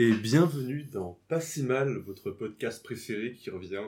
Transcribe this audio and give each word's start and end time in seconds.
Et 0.00 0.12
bienvenue 0.12 0.84
dans 0.84 1.18
Pas 1.26 1.40
si 1.40 1.64
mal, 1.64 1.98
votre 2.06 2.30
podcast 2.30 2.84
préféré 2.84 3.32
qui 3.32 3.50
revient 3.50 3.82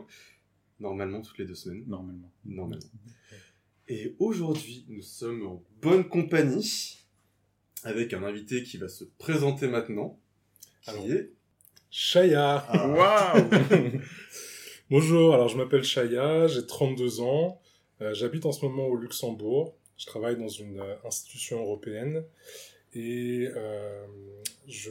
normalement 0.80 1.22
toutes 1.22 1.38
les 1.38 1.44
deux 1.44 1.54
semaines. 1.54 1.84
Normalement. 1.86 2.32
Normalement. 2.44 2.84
Et 3.86 4.16
aujourd'hui, 4.18 4.84
nous 4.88 5.02
sommes 5.02 5.46
en 5.46 5.62
bonne 5.80 6.08
compagnie 6.08 6.98
avec 7.84 8.12
un 8.12 8.24
invité 8.24 8.64
qui 8.64 8.76
va 8.76 8.88
se 8.88 9.04
présenter 9.18 9.68
maintenant, 9.68 10.18
qui 10.82 10.90
Alors. 10.90 11.06
est... 11.06 11.30
Chaya. 11.92 12.66
Waouh 12.74 13.48
Bonjour, 14.90 15.32
alors 15.32 15.48
je 15.48 15.56
m'appelle 15.56 15.84
Chaya, 15.84 16.48
j'ai 16.48 16.66
32 16.66 17.20
ans, 17.20 17.62
euh, 18.00 18.14
j'habite 18.14 18.46
en 18.46 18.52
ce 18.52 18.64
moment 18.64 18.88
au 18.88 18.96
Luxembourg, 18.96 19.76
je 19.96 20.06
travaille 20.06 20.36
dans 20.36 20.48
une 20.48 20.80
euh, 20.80 20.96
institution 21.04 21.60
européenne 21.60 22.24
et 22.94 23.48
euh, 23.54 24.04
je 24.68 24.90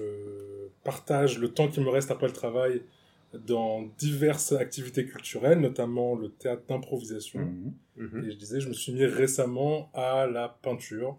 partage 0.83 1.37
le 1.39 1.49
temps 1.49 1.67
qui 1.67 1.79
me 1.81 1.89
reste 1.89 2.11
après 2.11 2.27
le 2.27 2.33
travail 2.33 2.81
dans 3.33 3.83
diverses 3.97 4.53
activités 4.53 5.05
culturelles, 5.05 5.59
notamment 5.59 6.15
le 6.15 6.29
théâtre 6.29 6.63
d'improvisation. 6.67 7.39
Mhm. 7.39 7.73
Mhm. 7.97 8.25
Et 8.25 8.31
je 8.31 8.37
disais, 8.37 8.59
je 8.59 8.69
me 8.69 8.73
suis 8.73 8.91
mis 8.91 9.05
récemment 9.05 9.91
à 9.93 10.25
la 10.25 10.57
peinture, 10.61 11.17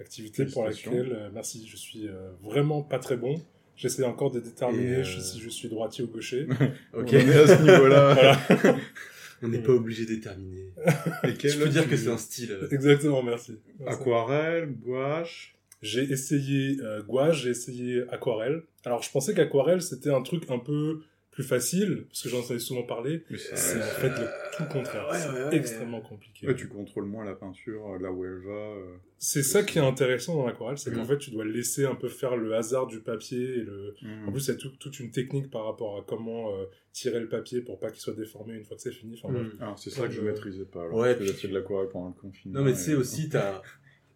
activité 0.00 0.46
pour 0.46 0.64
laquelle, 0.64 1.12
euh, 1.12 1.30
merci, 1.32 1.66
je 1.68 1.76
suis 1.76 2.08
euh, 2.08 2.30
vraiment 2.42 2.82
pas 2.82 2.98
très 2.98 3.16
bon. 3.16 3.40
J'essaie 3.76 4.04
encore 4.04 4.32
de 4.32 4.40
déterminer 4.40 4.96
euh, 4.96 5.04
si 5.04 5.38
je 5.38 5.48
suis 5.48 5.68
droitier 5.68 6.02
ou 6.04 6.08
gaucher. 6.08 6.48
Ok, 6.92 7.10
On 7.12 7.16
est 7.16 7.36
à 7.36 7.46
ce 7.46 7.62
niveau-là. 7.62 8.14
voilà. 8.14 8.76
on 9.42 9.48
n'est 9.48 9.62
pas 9.62 9.72
obligé 9.72 10.04
de 10.04 10.14
déterminer. 10.16 10.72
Et 11.22 11.48
Je 11.48 11.58
peux 11.62 11.68
dire 11.68 11.88
que 11.88 11.96
c'est 11.96 12.10
un 12.10 12.18
style. 12.18 12.58
Exactement, 12.72 13.22
merci. 13.22 13.58
Merci. 13.78 14.00
Aquarelle, 14.00 14.72
gouache. 14.72 15.54
J'ai 15.82 16.02
essayé 16.10 16.78
euh, 16.82 17.02
gouache, 17.02 17.42
j'ai 17.42 17.50
essayé 17.50 18.02
aquarelle. 18.10 18.62
Alors 18.84 19.02
je 19.02 19.10
pensais 19.10 19.34
qu'aquarelle 19.34 19.82
c'était 19.82 20.10
un 20.10 20.22
truc 20.22 20.44
un 20.50 20.58
peu 20.58 21.00
plus 21.30 21.44
facile, 21.44 22.06
parce 22.08 22.22
que 22.22 22.28
j'en 22.30 22.40
avais 22.42 22.58
souvent 22.58 22.82
parlé. 22.82 23.22
Mais 23.30 23.38
c'est- 23.38 23.54
en 23.78 23.82
fait 24.00 24.08
le 24.08 24.26
tout 24.56 24.62
le 24.64 24.68
contraire. 24.72 25.08
ouais, 25.08 25.18
c'est 25.18 25.28
ouais, 25.28 25.44
ouais. 25.44 25.56
extrêmement 25.56 26.00
compliqué. 26.00 26.48
Ouais, 26.48 26.56
tu 26.56 26.66
contrôles 26.66 27.04
moins 27.04 27.24
la 27.24 27.36
peinture, 27.36 27.96
là 28.00 28.10
où 28.10 28.24
elle 28.24 28.40
va. 28.44 28.50
euh. 28.50 28.96
C'est 29.18 29.44
ça 29.44 29.62
qui 29.62 29.78
est 29.78 29.82
intéressant 29.82 30.34
dans 30.34 30.46
l'aquarelle, 30.46 30.78
c'est 30.78 30.92
qu'en 30.92 31.04
fait 31.04 31.18
tu 31.18 31.30
dois 31.30 31.44
laisser 31.44 31.84
un 31.84 31.94
peu 31.94 32.08
faire 32.08 32.36
le 32.36 32.52
hasard 32.56 32.88
du 32.88 32.98
papier 32.98 33.38
et 33.58 33.62
le, 33.62 33.94
Mhm. 34.02 34.28
En 34.28 34.32
plus, 34.32 34.46
il 34.46 34.50
y 34.50 34.54
a 34.54 34.56
tout- 34.56 34.76
toute 34.80 34.98
une 34.98 35.12
technique 35.12 35.48
par 35.48 35.64
rapport 35.64 35.96
à 35.96 36.02
comment 36.04 36.56
euh, 36.58 36.64
tirer 36.92 37.20
le 37.20 37.28
papier 37.28 37.60
pour 37.60 37.78
pas 37.78 37.90
qu'il 37.92 38.00
soit 38.00 38.14
déformé 38.14 38.54
une 38.54 38.64
fois 38.64 38.76
que 38.76 38.82
c'est 38.82 38.90
fini. 38.90 39.20
Enfin. 39.22 39.32
Ah, 39.60 39.74
c'est 39.76 39.90
ça 39.90 40.08
que 40.08 40.12
je 40.14 40.20
Euh, 40.20 40.24
maîtrisais 40.24 40.64
pas. 40.64 40.82
Alors, 40.86 40.94
ouais, 40.98 41.16
j'ai 41.20 41.24
puis- 41.26 41.34
fait 41.34 41.48
de 41.48 41.54
l'aquarelle 41.54 41.88
pendant 41.88 42.08
le 42.08 42.20
confinement. 42.20 42.58
Non 42.58 42.64
mais 42.64 42.72
tu 42.72 42.80
sais 42.80 42.90
et- 42.92 42.94
aussi, 42.96 43.28
t'as 43.28 43.62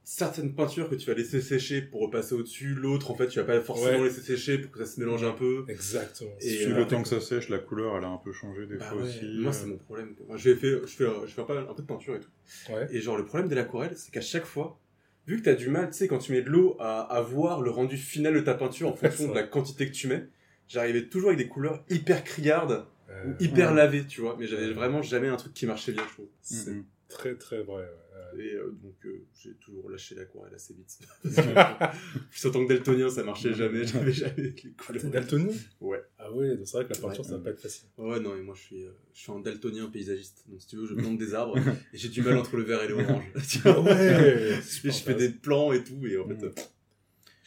certaines 0.04 0.54
peintures 0.54 0.88
que 0.90 0.94
tu 0.94 1.06
vas 1.06 1.14
laisser 1.14 1.40
sécher 1.40 1.80
pour 1.82 2.00
repasser 2.00 2.34
au-dessus, 2.34 2.74
l'autre 2.74 3.10
en 3.10 3.14
fait 3.14 3.28
tu 3.28 3.38
vas 3.38 3.44
pas 3.44 3.60
forcément 3.60 3.98
Ouais. 3.98 4.04
laisser 4.08 4.20
sécher 4.20 4.58
pour 4.58 4.70
que 4.72 4.78
ça 4.78 4.86
se 4.86 4.98
mélange 5.00 5.22
un 5.22 5.32
peu. 5.32 5.64
Exactement. 5.68 6.30
Et, 6.40 6.48
Si 6.48 6.64
euh, 6.64 6.76
le 6.76 6.86
temps 6.86 7.02
que 7.02 7.08
ça 7.08 7.20
sèche, 7.20 7.48
la 7.48 7.58
couleur, 7.58 7.96
elle 7.96 8.04
a 8.04 8.08
un 8.08 8.16
peu 8.18 8.32
changé 8.32 8.66
des 8.66 8.76
Bah 8.76 8.86
fois 8.86 8.98
ouais, 9.02 9.08
aussi. 9.08 9.24
moi 9.40 9.50
euh. 9.50 9.52
c'est 9.54 9.66
mon 9.66 9.76
problème. 9.78 10.14
Moi, 10.26 10.36
j'ai 10.36 10.54
fait, 10.56 10.80
je 10.82 10.86
fais, 10.86 11.06
je 11.26 11.32
fais 11.32 11.44
pas 11.44 11.54
mal- 11.54 11.66
un 11.70 11.74
peu 11.74 11.82
de 11.82 11.86
peinture 11.86 12.16
et 12.16 12.20
tout. 12.20 12.72
Ouais. 12.72 12.88
Et 12.90 13.00
genre 13.00 13.16
le 13.16 13.24
problème 13.24 13.48
de 13.48 13.54
l'aquarelle, 13.54 13.92
c'est 13.96 14.10
qu'à 14.12 14.20
chaque 14.20 14.44
fois, 14.46 14.80
vu 15.26 15.38
que 15.38 15.44
t'as 15.44 15.54
du 15.54 15.68
mal, 15.68 15.88
tu 15.90 15.98
sais, 15.98 16.08
quand 16.08 16.18
tu 16.18 16.32
mets 16.32 16.42
de 16.42 16.50
l'eau, 16.50 16.76
à, 16.80 17.02
à 17.02 17.20
voir 17.22 17.60
le 17.60 17.70
rendu 17.70 17.96
final 17.96 18.34
de 18.34 18.40
ta 18.40 18.54
peinture 18.54 18.88
en 18.88 18.96
fonction 18.96 19.28
de 19.28 19.34
la 19.34 19.44
quantité 19.44 19.86
que 19.86 19.92
tu 19.92 20.08
mets, 20.08 20.26
j'arrivais 20.68 21.06
toujours 21.08 21.28
avec 21.30 21.38
des 21.38 21.48
couleurs 21.48 21.84
hyper 21.90 22.24
criardes 22.24 22.86
Euh, 23.10 23.26
ou 23.26 23.34
hyper 23.44 23.70
ouais. 23.70 23.76
lavées, 23.76 24.04
tu 24.06 24.20
vois. 24.22 24.36
Mais 24.38 24.46
j'avais 24.46 24.66
Ouais. 24.68 24.72
vraiment 24.72 25.02
jamais 25.02 25.28
un 25.28 25.36
truc 25.36 25.52
qui 25.54 25.66
marchait 25.66 25.92
bien, 25.92 26.02
je 26.08 26.12
trouve. 26.14 26.28
c'est 26.40 26.70
Mhm. 26.72 26.84
Très 27.12 27.34
très 27.36 27.62
vrai. 27.62 27.82
ouais. 27.82 28.42
Et 28.42 28.54
euh, 28.54 28.70
donc 28.82 28.94
euh, 29.04 29.26
j'ai 29.38 29.52
toujours 29.54 29.90
lâché 29.90 30.14
l'aquarelle 30.14 30.54
assez 30.54 30.72
vite. 30.74 30.98
Puis 32.30 32.46
en 32.46 32.50
tant 32.50 32.64
que 32.64 32.68
daltonien, 32.72 33.10
ça 33.10 33.22
marchait 33.24 33.52
jamais, 33.52 33.84
j'avais 33.84 34.12
jamais 34.12 34.34
les 34.38 34.54
couleurs. 34.72 35.02
T'es 35.02 35.08
daltonien? 35.08 35.52
Ouais. 35.80 36.02
Ah 36.18 36.32
ouais, 36.32 36.58
c'est 36.64 36.76
vrai 36.78 36.86
que 36.86 36.94
la 36.94 36.98
peinture 36.98 37.24
Ouais. 37.24 37.28
ça 37.30 37.36
va 37.36 37.44
pas 37.44 37.50
être 37.50 37.60
facile. 37.60 37.88
Ouais, 37.98 38.20
non, 38.20 38.34
mais 38.34 38.42
moi 38.42 38.54
je 38.56 38.62
suis, 38.62 38.84
euh, 38.84 38.90
je 39.12 39.20
suis 39.20 39.32
un 39.32 39.40
daltonien 39.40 39.86
paysagiste. 39.90 40.44
Donc 40.48 40.60
si 40.62 40.66
tu 40.68 40.76
veux, 40.76 40.86
je 40.86 40.94
plante 40.94 41.18
des 41.18 41.34
arbres 41.34 41.58
et 41.92 41.98
j'ai 41.98 42.08
du 42.08 42.22
mal 42.22 42.38
entre 42.38 42.56
le 42.56 42.62
vert 42.62 42.82
et 42.82 42.88
l'orange. 42.88 43.24
Ah 43.64 43.80
ouais 43.80 44.60
je 44.84 44.90
fais 44.90 45.14
des 45.14 45.28
plans 45.28 45.72
et 45.72 45.84
tout, 45.84 46.06
et 46.06 46.16
en 46.16 46.26
fait, 46.26 46.71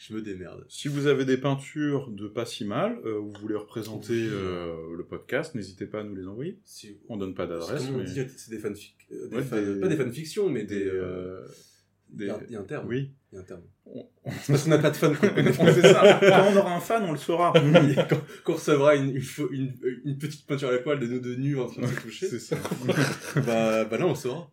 je 0.08 0.14
me 0.14 0.22
démerde. 0.22 0.64
Si 0.68 0.88
vous 0.88 1.06
avez 1.06 1.24
des 1.24 1.36
peintures 1.36 2.10
de 2.10 2.28
pas 2.28 2.44
si 2.46 2.64
mal, 2.64 2.98
euh, 3.04 3.18
ou 3.18 3.32
vous 3.32 3.40
voulez 3.40 3.54
représenter 3.56 4.14
euh, 4.30 4.94
le 4.96 5.04
podcast, 5.04 5.54
n'hésitez 5.54 5.86
pas 5.86 6.00
à 6.00 6.04
nous 6.04 6.14
les 6.14 6.26
envoyer. 6.26 6.58
Si, 6.64 6.98
On 7.08 7.16
donne 7.16 7.34
pas 7.34 7.46
d'adresse, 7.46 7.84
on 7.92 7.98
mais... 7.98 8.06
c'est 8.06 8.50
des 8.50 8.58
fanfics. 8.58 8.96
euh, 9.12 9.28
des 9.28 9.36
Ouais, 9.36 9.42
fan- 9.42 9.74
des- 9.74 9.80
Pas 9.80 9.88
des 9.88 9.96
fanfictions, 9.96 10.48
mais 10.48 10.64
des. 10.64 10.76
des, 10.80 10.86
euh, 10.86 11.02
euh, 11.42 11.46
Il 12.12 12.16
des- 12.18 12.26
y 12.26 12.30
a- 12.30 12.40
il 12.48 12.52
y 12.52 12.56
a 12.56 12.60
un 12.60 12.64
terme. 12.64 12.86
Oui. 12.88 13.10
Il 13.32 13.36
y 13.36 13.38
a 13.38 13.40
un 13.40 13.44
terme. 13.44 13.62
On- 13.86 14.06
C'est 14.42 14.52
parce 14.52 14.64
qu'on 14.64 14.70
n'a 14.70 14.78
pas 14.78 14.90
de 14.90 14.96
fan 14.96 15.14
c'est 15.20 15.82
ça. 15.92 16.20
Quand 16.20 16.52
on 16.52 16.56
aura 16.56 16.76
un 16.76 16.80
fan, 16.80 17.02
on 17.04 17.12
le 17.12 17.18
saura. 17.18 17.52
quand, 18.08 18.20
on 18.46 18.52
recevra 18.54 18.94
une, 18.96 19.18
petite 20.18 20.46
peinture 20.46 20.68
à 20.68 20.72
la 20.72 20.78
poêle 20.78 21.00
de 21.00 21.06
nous 21.06 21.18
deux 21.20 21.36
nus 21.36 21.58
en 21.58 21.66
train 21.66 21.82
de 21.82 21.86
se 21.88 22.00
toucher, 22.00 22.28
c'est 22.28 22.38
ça. 22.38 22.56
bah, 23.46 23.84
bah 23.84 23.98
là 23.98 24.06
on 24.06 24.14
saura. 24.14 24.50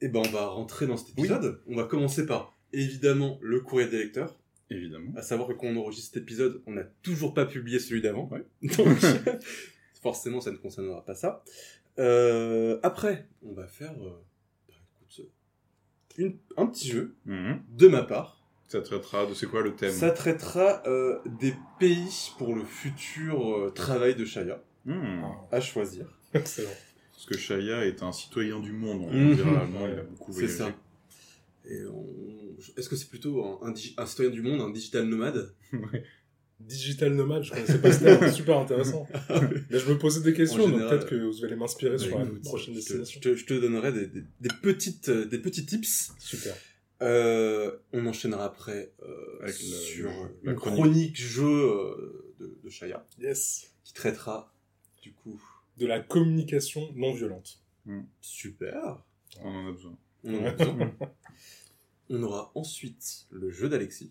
Et 0.00 0.08
ben 0.08 0.20
on 0.26 0.30
va 0.30 0.46
rentrer 0.46 0.86
dans 0.86 0.96
cet 0.96 1.10
épisode. 1.18 1.60
On 1.66 1.76
va 1.76 1.84
commencer 1.84 2.26
par 2.26 2.56
évidemment 2.72 3.38
le 3.42 3.60
courrier 3.60 3.88
des 3.88 3.98
lecteurs. 3.98 4.36
Évidemment. 4.76 5.12
À 5.16 5.22
savoir 5.22 5.48
que 5.48 5.52
quand 5.54 5.66
on 5.66 5.76
enregistre 5.76 6.14
cet 6.14 6.22
épisode, 6.22 6.62
on 6.66 6.72
n'a 6.72 6.84
toujours 7.02 7.34
pas 7.34 7.44
publié 7.46 7.78
celui 7.78 8.00
d'avant. 8.00 8.28
Ouais. 8.30 8.44
Donc 8.76 8.98
forcément 10.02 10.40
ça 10.40 10.50
ne 10.50 10.56
concernera 10.56 11.04
pas 11.04 11.14
ça. 11.14 11.44
Euh, 11.98 12.78
après, 12.82 13.26
on 13.42 13.52
va 13.52 13.66
faire 13.66 13.92
euh, 14.02 14.10
bah, 14.68 14.74
écoute, 15.02 15.26
une- 16.16 16.38
un 16.56 16.66
petit 16.66 16.88
jeu 16.88 17.14
Mhm. 17.26 17.60
de 17.76 17.88
ma 17.88 18.02
part. 18.02 18.38
Ça 18.68 18.80
traitera 18.80 19.26
de 19.26 19.34
c'est 19.34 19.46
quoi 19.46 19.60
le 19.62 19.74
thème 19.74 19.90
Ça 19.92 20.10
traitera 20.10 20.82
euh, 20.86 21.18
des 21.38 21.54
pays 21.78 22.30
pour 22.38 22.54
le 22.56 22.64
futur 22.64 23.56
euh, 23.58 23.70
travail 23.70 24.14
de 24.14 24.24
Shaya 24.24 24.62
Mhm. 24.86 25.22
à 25.50 25.60
choisir. 25.60 26.18
Excellent. 26.32 26.70
Parce 27.12 27.26
que 27.26 27.36
Shaya 27.38 27.84
est 27.84 28.02
un 28.02 28.10
citoyen 28.10 28.58
du 28.60 28.72
monde, 28.72 29.02
on 29.08 29.34
dira 29.34 29.60
allemand, 29.60 29.86
il 29.86 29.98
a 29.98 30.02
beaucoup 30.02 30.32
C'est 30.32 30.46
voyagé. 30.46 30.56
ça. 30.58 30.72
Et 31.68 31.84
on- 31.86 32.56
Est-ce 32.76 32.88
que 32.88 32.96
c'est 32.96 33.08
plutôt 33.08 33.44
un, 33.62 33.72
un 33.98 34.06
citoyen 34.06 34.30
du 34.30 34.42
monde, 34.42 34.60
un 34.60 34.70
digital 34.70 35.06
nomade 35.06 35.54
Ouais. 35.72 36.04
Digital 36.60 37.14
nomade, 37.14 37.42
je 37.42 37.50
connaissais 37.50 37.80
pas 37.80 37.90
ce 37.92 38.04
terme, 38.04 38.20
c'est 38.20 38.32
super 38.32 38.58
intéressant. 38.58 39.08
Mais 39.70 39.78
je 39.80 39.90
me 39.90 39.98
posais 39.98 40.20
des 40.22 40.32
questions, 40.32 40.68
donc 40.68 40.78
peut-être 40.78 41.08
que 41.08 41.16
vous 41.16 41.44
allez 41.44 41.56
m'inspirer 41.56 41.98
sur 41.98 42.16
la 42.18 42.24
prochaine 42.44 42.74
destination. 42.74 43.20
je 43.20 43.30
te- 43.30 43.34
je 43.36 43.46
te 43.46 43.54
donnerai 43.54 43.92
des, 43.92 44.06
des- 44.06 44.24
des 44.40 44.48
petites, 44.62 45.08
euh, 45.08 45.24
des 45.24 45.38
petits 45.38 45.66
tips. 45.66 46.12
Super. 46.20 46.54
Euh, 47.02 47.76
on 47.92 48.06
enchaînera 48.06 48.44
après 48.44 48.92
euh, 49.02 49.42
Avec 49.42 49.54
sur 49.56 50.08
le- 50.08 50.28
la 50.44 50.52
une 50.52 50.56
chronique. 50.58 50.78
chronique, 50.80 51.16
jeu 51.20 51.44
euh, 51.44 52.32
de, 52.38 52.56
de 52.62 52.70
Shaya 52.70 53.04
Yes. 53.18 53.72
qui 53.82 53.92
traitera 53.92 54.54
du 55.02 55.12
coup 55.12 55.40
De 55.78 55.86
la 55.86 55.98
communication 55.98 56.92
non 56.94 57.12
violente. 57.12 57.60
super. 58.20 59.02
On 59.40 59.48
en 59.48 59.68
a 59.68 59.72
besoin. 59.72 59.98
On, 62.10 62.22
aura 62.22 62.52
ensuite 62.54 63.26
le 63.30 63.50
jeu 63.50 63.68
d'Alexis 63.68 64.10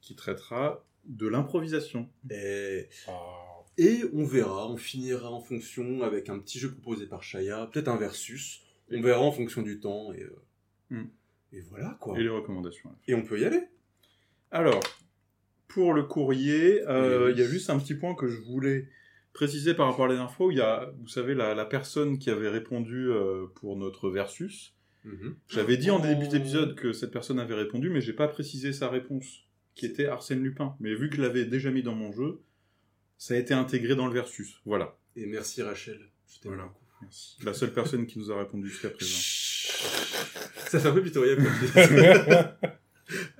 Qui 0.00 0.14
traitera 0.14 0.84
de 1.06 1.26
l'improvisation. 1.26 2.08
et 2.30 2.88
Ah. 3.08 3.12
Et 3.78 4.00
on 4.12 4.24
verra, 4.24 4.68
on 4.68 4.76
finira 4.76 5.30
en 5.30 5.40
fonction 5.40 6.02
avec 6.02 6.28
un 6.28 6.38
petit 6.38 6.58
jeu 6.58 6.70
proposé 6.70 7.06
par 7.06 7.22
Shaya, 7.22 7.66
peut-être 7.72 7.88
un 7.88 7.96
versus. 7.96 8.62
On 8.90 9.00
verra 9.00 9.20
en 9.20 9.32
fonction 9.32 9.62
du 9.62 9.80
temps 9.80 10.12
et, 10.12 10.22
euh, 10.22 10.42
Hmm. 10.90 11.06
et 11.52 11.60
voilà 11.60 11.96
quoi. 12.00 12.18
Et 12.18 12.22
les 12.22 12.28
recommandations. 12.28 12.90
Et 13.06 13.14
on 13.14 13.22
peut 13.22 13.40
y 13.40 13.44
aller. 13.44 13.62
Alors, 14.50 14.80
pour 15.68 15.94
le 15.94 16.02
courrier, 16.02 16.82
euh, 16.88 17.26
Oui. 17.26 17.32
il 17.32 17.38
y 17.38 17.42
a 17.42 17.46
juste 17.46 17.70
un 17.70 17.78
petit 17.78 17.94
point 17.94 18.14
que 18.16 18.26
je 18.26 18.38
voulais 18.40 18.88
préciser 19.32 19.72
par 19.74 19.86
rapport 19.88 20.06
à 20.10 20.28
fois 20.28 20.46
où 20.46 20.50
il 20.50 20.58
y 20.58 20.60
a, 20.60 20.92
vous 21.00 21.08
savez, 21.08 21.34
la, 21.34 21.54
la 21.54 21.64
personne 21.64 22.18
qui 22.18 22.28
avait 22.28 22.48
répondu 22.48 23.08
euh, 23.08 23.46
pour 23.54 23.76
notre 23.76 24.10
versus. 24.10 24.74
Mhm. 25.04 25.34
J'avais 25.48 25.76
dit 25.76 25.90
en 25.90 25.98
début 25.98 26.26
Oh. 26.28 26.32
d'épisode 26.32 26.74
que 26.74 26.92
cette 26.92 27.10
personne 27.10 27.38
avait 27.40 27.54
répondu, 27.54 27.88
mais 27.90 28.00
j'ai 28.00 28.12
pas 28.12 28.28
précisé 28.28 28.72
sa 28.72 28.88
réponse, 28.88 29.44
qui 29.74 29.86
était 29.86 30.06
Arsène 30.06 30.42
Lupin. 30.42 30.76
Mais 30.80 30.94
vu 30.94 31.08
que 31.08 31.16
je 31.16 31.22
l'avais 31.22 31.44
déjà 31.44 31.70
mis 31.70 31.82
dans 31.82 31.94
mon 31.94 32.12
jeu, 32.12 32.40
ça 33.18 33.34
a 33.34 33.36
été 33.38 33.54
intégré 33.54 33.94
dans 33.96 34.06
le 34.06 34.12
versus. 34.12 34.60
Voilà. 34.66 34.96
Et 35.16 35.26
merci 35.26 35.62
Rachel. 35.62 36.00
Je 36.28 36.48
Voilà. 36.48 36.64
beaucoup. 36.64 36.76
Merci. 37.02 37.36
La 37.44 37.54
seule 37.54 37.72
personne 37.72 38.06
qui 38.06 38.18
nous 38.18 38.30
a 38.30 38.38
répondu 38.38 38.68
jusqu'à 38.68 38.90
présent. 38.90 39.16
Ça 40.68 40.78
fait 40.78 40.88
un 40.88 40.92
peu 40.92 41.02
pitoyable. 41.02 41.42
comme 41.44 41.52
je 41.74 41.94
dis. 41.94 42.74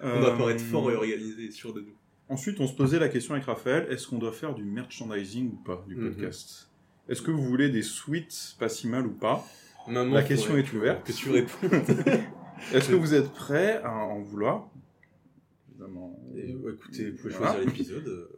on 0.02 0.20
doit 0.20 0.34
Euh, 0.34 0.38
pas 0.38 0.50
être 0.50 0.60
fort 0.62 0.90
et 0.90 0.94
organisé 0.94 1.44
et 1.44 1.50
sûr 1.50 1.72
de 1.74 1.80
nous. 1.82 1.96
Ensuite, 2.28 2.58
on 2.60 2.66
se 2.66 2.74
posait 2.74 2.98
la 2.98 3.08
question 3.08 3.34
avec 3.34 3.44
Raphaël, 3.46 3.86
est-ce 3.90 4.06
qu'on 4.06 4.18
doit 4.18 4.32
faire 4.32 4.54
du 4.54 4.64
merchandising 4.64 5.50
ou 5.52 5.56
pas 5.56 5.84
du 5.88 5.96
Mhm. 5.96 6.08
podcast? 6.10 6.70
Est-ce 7.08 7.22
que 7.22 7.30
vous 7.30 7.42
voulez 7.44 7.68
des 7.70 7.82
suites 7.82 8.54
pas 8.58 8.68
si 8.68 8.86
mal 8.88 9.06
ou 9.06 9.12
pas? 9.12 9.44
Maman, 9.88 10.14
La 10.14 10.22
question 10.22 10.56
est 10.56 10.72
ouverte. 10.72 11.06
Que 11.06 11.12
tu 11.12 11.30
réponds. 11.30 11.68
Est-ce 12.74 12.90
que 12.90 12.94
vous 12.94 13.14
êtes 13.14 13.30
prêts 13.32 13.80
à 13.82 13.92
en 13.92 14.20
vouloir? 14.20 14.68
Évidemment. 15.70 16.20
Et, 16.36 16.52
euh, 16.52 16.74
écoutez, 16.74 17.10
vous 17.10 17.16
pouvez 17.16 17.34
Voilà. 17.34 17.52
choisir 17.54 17.66
l'épisode. 17.68 18.06
euh, 18.06 18.28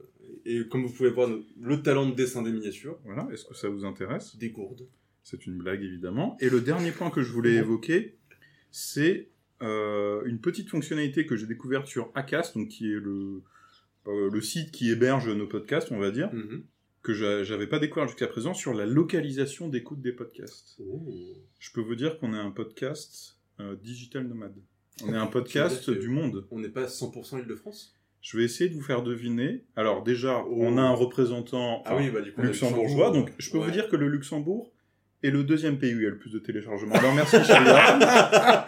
Et 0.45 0.67
comme 0.69 0.85
vous 0.85 0.93
pouvez 0.93 1.11
voir, 1.11 1.29
le 1.61 1.83
talent 1.83 2.09
de 2.09 2.15
dessin 2.15 2.43
des 2.43 2.53
miniatures, 2.53 2.99
Voilà, 3.05 3.29
est-ce 3.33 3.45
que 3.45 3.55
ça 3.55 3.69
vous 3.69 3.85
intéresse? 3.85 4.37
Des 4.37 4.51
gourdes. 4.51 4.87
C'est 5.25 5.47
une 5.47 5.57
blague 5.59 5.83
évidemment. 5.83 6.37
Et 6.41 6.49
le 6.51 6.61
dernier 6.61 6.91
point 6.91 7.11
que 7.11 7.23
je 7.23 7.33
voulais 7.33 7.55
évoquer, 7.55 8.17
c'est 8.71 9.29
euh, 9.63 10.23
une 10.25 10.41
petite 10.41 10.69
fonctionnalité 10.69 11.27
que 11.27 11.37
j'ai 11.37 11.47
découverte 11.47 11.87
sur 11.87 12.11
Acast, 12.17 12.57
donc 12.57 12.69
qui 12.69 12.87
est 12.91 12.99
le, 12.99 13.43
euh, 14.09 14.29
le 14.33 14.41
site 14.41 14.73
qui 14.73 14.91
héberge 14.91 15.29
nos 15.29 15.47
podcasts, 15.47 15.93
on 15.93 15.99
va 15.99 16.11
dire, 16.11 16.33
Mhm. 16.33 16.65
Que 17.03 17.13
j'a- 17.15 17.43
j'avais 17.45 17.67
pas 17.67 17.79
découvert 17.79 18.07
jusqu'à 18.09 18.29
présent, 18.29 18.55
sur 18.55 18.75
la 18.75 18.87
localisation 18.87 19.69
d'écoute 19.69 20.01
des 20.01 20.13
podcasts. 20.13 20.79
Je 21.59 21.73
peux 21.73 21.81
vous 21.81 21.95
dire 21.97 22.19
qu'on 22.19 22.33
est 22.35 22.39
un 22.39 22.51
podcast 22.51 23.39
euh, 23.61 23.77
digital 23.77 24.27
nomade. 24.27 24.55
On 25.05 25.13
est 25.13 25.17
un 25.17 25.27
podcast 25.27 25.91
du 25.91 26.09
monde. 26.09 26.47
On 26.51 26.59
n'est 26.61 26.69
pas 26.69 26.85
100% 26.87 27.41
Île-de-France? 27.41 27.95
Je 28.21 28.37
vais 28.37 28.45
essayer 28.45 28.71
de 28.71 28.75
vous 28.77 28.83
faire 28.83 29.03
deviner. 29.03 29.65
Alors 29.75 30.05
déjà, 30.05 30.45
Oh. 30.47 30.55
on 30.57 30.79
a 30.79 30.83
un 30.83 30.95
représentant 30.95 31.83
Ah 31.87 31.97
oui, 31.97 32.09
bah 32.11 32.21
du 32.23 32.33
coup. 32.33 32.41
luxembourgeois, 32.43 33.07
Luxembourg. 33.09 33.13
donc 33.13 33.33
je 33.39 33.51
peux 33.51 33.59
Ouais. 33.59 33.65
vous 33.65 33.71
dire 33.73 33.89
que 33.89 33.97
le 33.97 34.09
Luxembourg 34.09 34.73
est 35.23 35.31
le 35.31 35.45
deuxième 35.45 35.79
pays 35.79 35.95
où 35.95 35.99
il 35.99 36.05
y 36.05 36.07
a 36.07 36.11
le 36.11 36.19
plus 36.19 36.33
de 36.33 36.39
téléchargements. 36.39 36.95
Alors 36.95 37.15
merci 37.15 37.37
Chaya. 37.45 38.67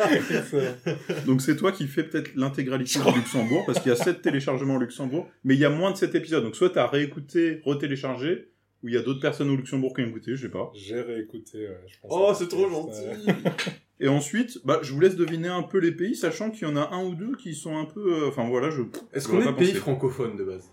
Donc 1.27 1.43
c'est 1.43 1.57
toi 1.57 1.73
qui 1.73 1.87
fais 1.87 2.05
peut-être 2.05 2.31
l'intégralité 2.37 2.99
du 3.01 3.19
Luxembourg, 3.19 3.65
parce 3.67 3.81
qu'il 3.81 3.89
y 3.91 3.93
a 3.93 3.97
7 3.97 4.23
téléchargements 4.23 4.77
au 4.77 4.81
Luxembourg, 4.81 5.29
mais 5.45 5.55
il 5.55 5.61
y 5.61 5.65
a 5.65 5.71
moins 5.71 5.91
de 5.91 5.97
7 5.97 6.15
épisodes. 6.15 6.45
Donc 6.45 6.57
soit 6.57 6.71
tu 6.71 6.79
as 6.79 6.87
réécouté, 6.87 7.61
retéléchargé, 7.65 8.49
ou 8.83 8.89
il 8.89 8.95
y 8.95 8.99
a 8.99 9.03
d'autres 9.03 9.21
personnes 9.21 9.51
au 9.51 9.57
Luxembourg 9.57 9.95
qui 9.95 10.03
ont 10.03 10.07
écouté, 10.09 10.37
je 10.37 10.43
sais 10.43 10.51
pas. 10.51 10.71
J'ai 10.75 11.01
réécouté, 11.01 11.59
ouais, 11.69 11.81
je 11.87 11.95
pense. 12.03 12.11
Oh, 12.13 12.33
c'est 12.35 12.45
ce 12.45 12.49
trop 12.51 12.69
gentil 12.69 13.01
Et 14.01 14.09
ensuite, 14.09 14.59
bah, 14.65 14.81
je 14.83 14.93
vous 14.93 15.01
laisse 15.01 15.17
deviner 15.17 15.49
un 15.49 15.63
peu 15.63 15.79
les 15.79 15.93
pays, 15.93 16.17
sachant 16.17 16.51
qu'il 16.51 16.67
y 16.69 16.71
en 16.71 16.77
a 16.77 16.91
un 16.93 17.05
ou 17.05 17.15
deux 17.15 17.37
qui 17.37 17.55
sont 17.55 17.77
un 17.77 17.85
peu... 17.85 18.25
euh, 18.25 18.29
Enfin 18.29 18.47
voilà, 18.49 18.69
je... 18.71 18.83
Est-ce 19.13 19.29
qu'on 19.29 19.41
est 19.41 19.53
pays 19.57 19.73
francophone 19.73 20.37
de 20.37 20.45
base? 20.45 20.71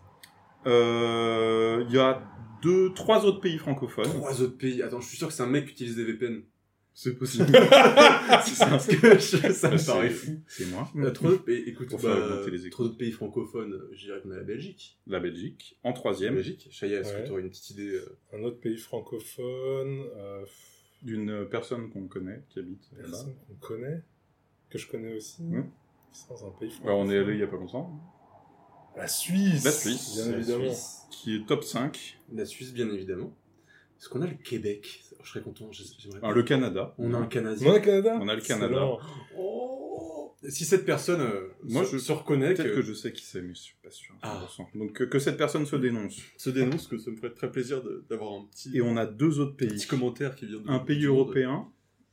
Euh, 0.67 1.83
Il 1.87 1.95
y 1.95 1.99
a 1.99 2.21
deux, 2.61 2.93
trois 2.93 3.25
autres 3.25 3.39
pays 3.41 3.57
francophones. 3.57 4.05
Trois 4.05 4.41
autres 4.41 4.57
pays. 4.57 4.81
Attends, 4.81 5.01
je 5.01 5.07
suis 5.07 5.17
sûr 5.17 5.27
que 5.27 5.33
c'est 5.33 5.43
un 5.43 5.47
mec 5.47 5.65
qui 5.65 5.71
utilise 5.71 5.95
des 5.95 6.03
VPN. 6.05 6.43
C'est 6.93 7.17
possible. 7.17 7.45
Parce 7.71 8.85
que 8.87 9.13
je- 9.17 9.51
ça 9.53 9.71
me 9.71 9.77
C'est- 9.77 9.85
paraît 9.91 10.09
fou. 10.09 10.41
C'est 10.47 10.65
moi. 10.65 10.89
Euh, 10.97 11.09
trois 11.11 11.31
autres 11.31 11.45
pays, 11.45 11.63
écoute, 11.65 11.87
bah, 12.03 12.17
augmenter 12.17 12.51
les 12.51 12.59
écoutes. 12.61 12.71
trois 12.71 12.85
autres 12.87 12.97
pays 12.97 13.11
francophones, 13.13 13.73
euh, 13.73 13.89
je 13.93 14.05
dirais 14.07 14.19
qu'on 14.21 14.31
a 14.31 14.35
la 14.37 14.43
Belgique. 14.43 14.99
La 15.07 15.21
Belgique, 15.21 15.79
en 15.83 15.89
La 15.89 15.95
troisième, 15.95 16.35
Belgique 16.35 16.67
Chaya, 16.69 16.99
est-ce 16.99 17.13
Ouais. 17.13 17.21
que 17.21 17.25
tu 17.27 17.31
aurais 17.31 17.41
une 17.43 17.49
petite 17.49 17.69
idée 17.69 17.91
euh, 17.95 18.17
Un 18.33 18.43
autre 18.43 18.59
pays 18.59 18.77
francophone, 18.77 20.03
euh, 20.17 20.43
d'une 21.01 21.47
personne 21.49 21.89
qu'on 21.89 22.07
connaît, 22.07 22.43
qui 22.49 22.59
habite 22.59 22.83
là-bas. 22.97 23.07
personne 23.09 23.35
qu'on 23.47 23.55
connaît, 23.67 24.01
que 24.69 24.77
je 24.77 24.87
connais 24.87 25.13
aussi. 25.15 25.43
Ouais. 25.43 25.63
Sans 26.11 26.45
un 26.45 26.51
pays 26.59 26.69
francophone. 26.71 27.07
on 27.07 27.09
est 27.09 27.17
allé 27.17 27.33
il 27.35 27.39
y 27.39 27.43
a 27.43 27.47
pas 27.47 27.55
longtemps. 27.55 27.89
La 28.97 29.07
Suisse. 29.07 29.63
La 29.63 29.71
Suisse. 29.71 30.15
Bien 30.15 30.31
La 30.31 30.37
évidemment. 30.37 30.63
Suisse. 30.65 30.97
Qui 31.11 31.35
est 31.35 31.45
top 31.45 31.63
5. 31.63 32.19
La 32.33 32.45
Suisse, 32.45 32.73
bien 32.73 32.89
évidemment. 32.91 33.33
Est-ce 33.99 34.09
qu'on 34.09 34.21
a 34.21 34.27
le 34.27 34.33
Québec? 34.35 35.03
Je 35.23 35.29
serais 35.29 35.41
content. 35.41 35.69
Ah, 36.23 36.31
le 36.31 36.43
Canada. 36.43 36.95
On 36.97 37.13
a 37.13 37.17
un 37.17 37.27
Canadien. 37.27 37.67
On 37.69 37.71
a 37.73 37.75
le 37.77 37.81
Canada 37.85 38.17
On 38.19 38.27
a 38.27 38.35
le 38.35 38.41
Canada. 38.41 38.87
Oh 39.37 39.67
si 40.49 40.65
cette 40.65 40.85
personne 40.85 41.21
euh, 41.21 41.49
Moi, 41.63 41.85
se, 41.85 41.91
je- 41.91 41.97
se 41.99 42.11
reconnaît, 42.11 42.55
Peut-être 42.55 42.71
que, 42.71 42.75
que 42.77 42.81
je 42.81 42.93
sais 42.93 43.13
qui 43.13 43.23
c'est, 43.23 43.43
mais 43.43 43.53
je 43.53 43.59
suis 43.61 43.75
pas 43.83 43.91
sûr. 43.91 44.15
Ah. 44.23 44.43
100%. 44.57 44.75
Donc 44.79 44.93
que, 44.93 45.03
que 45.03 45.19
cette 45.19 45.37
personne 45.37 45.67
se 45.67 45.75
dénonce. 45.75 46.17
se 46.35 46.49
dénonce, 46.49 46.87
que 46.87 46.97
ça 46.97 47.11
me 47.11 47.15
ferait 47.15 47.31
très 47.35 47.51
plaisir 47.51 47.83
de- 47.83 48.03
d'avoir 48.09 48.33
un 48.33 48.45
petit, 48.45 48.75
Et 48.75 48.81
on 48.81 48.97
a 48.97 49.05
deux 49.05 49.39
autres 49.39 49.51
un 49.51 49.55
pays. 49.55 49.67
petit 49.69 49.85
commentaire 49.85 50.35
qui 50.35 50.47
vient 50.47 50.59
de 50.59 50.67
Un 50.67 50.79
pays 50.79 51.05
européen 51.05 51.67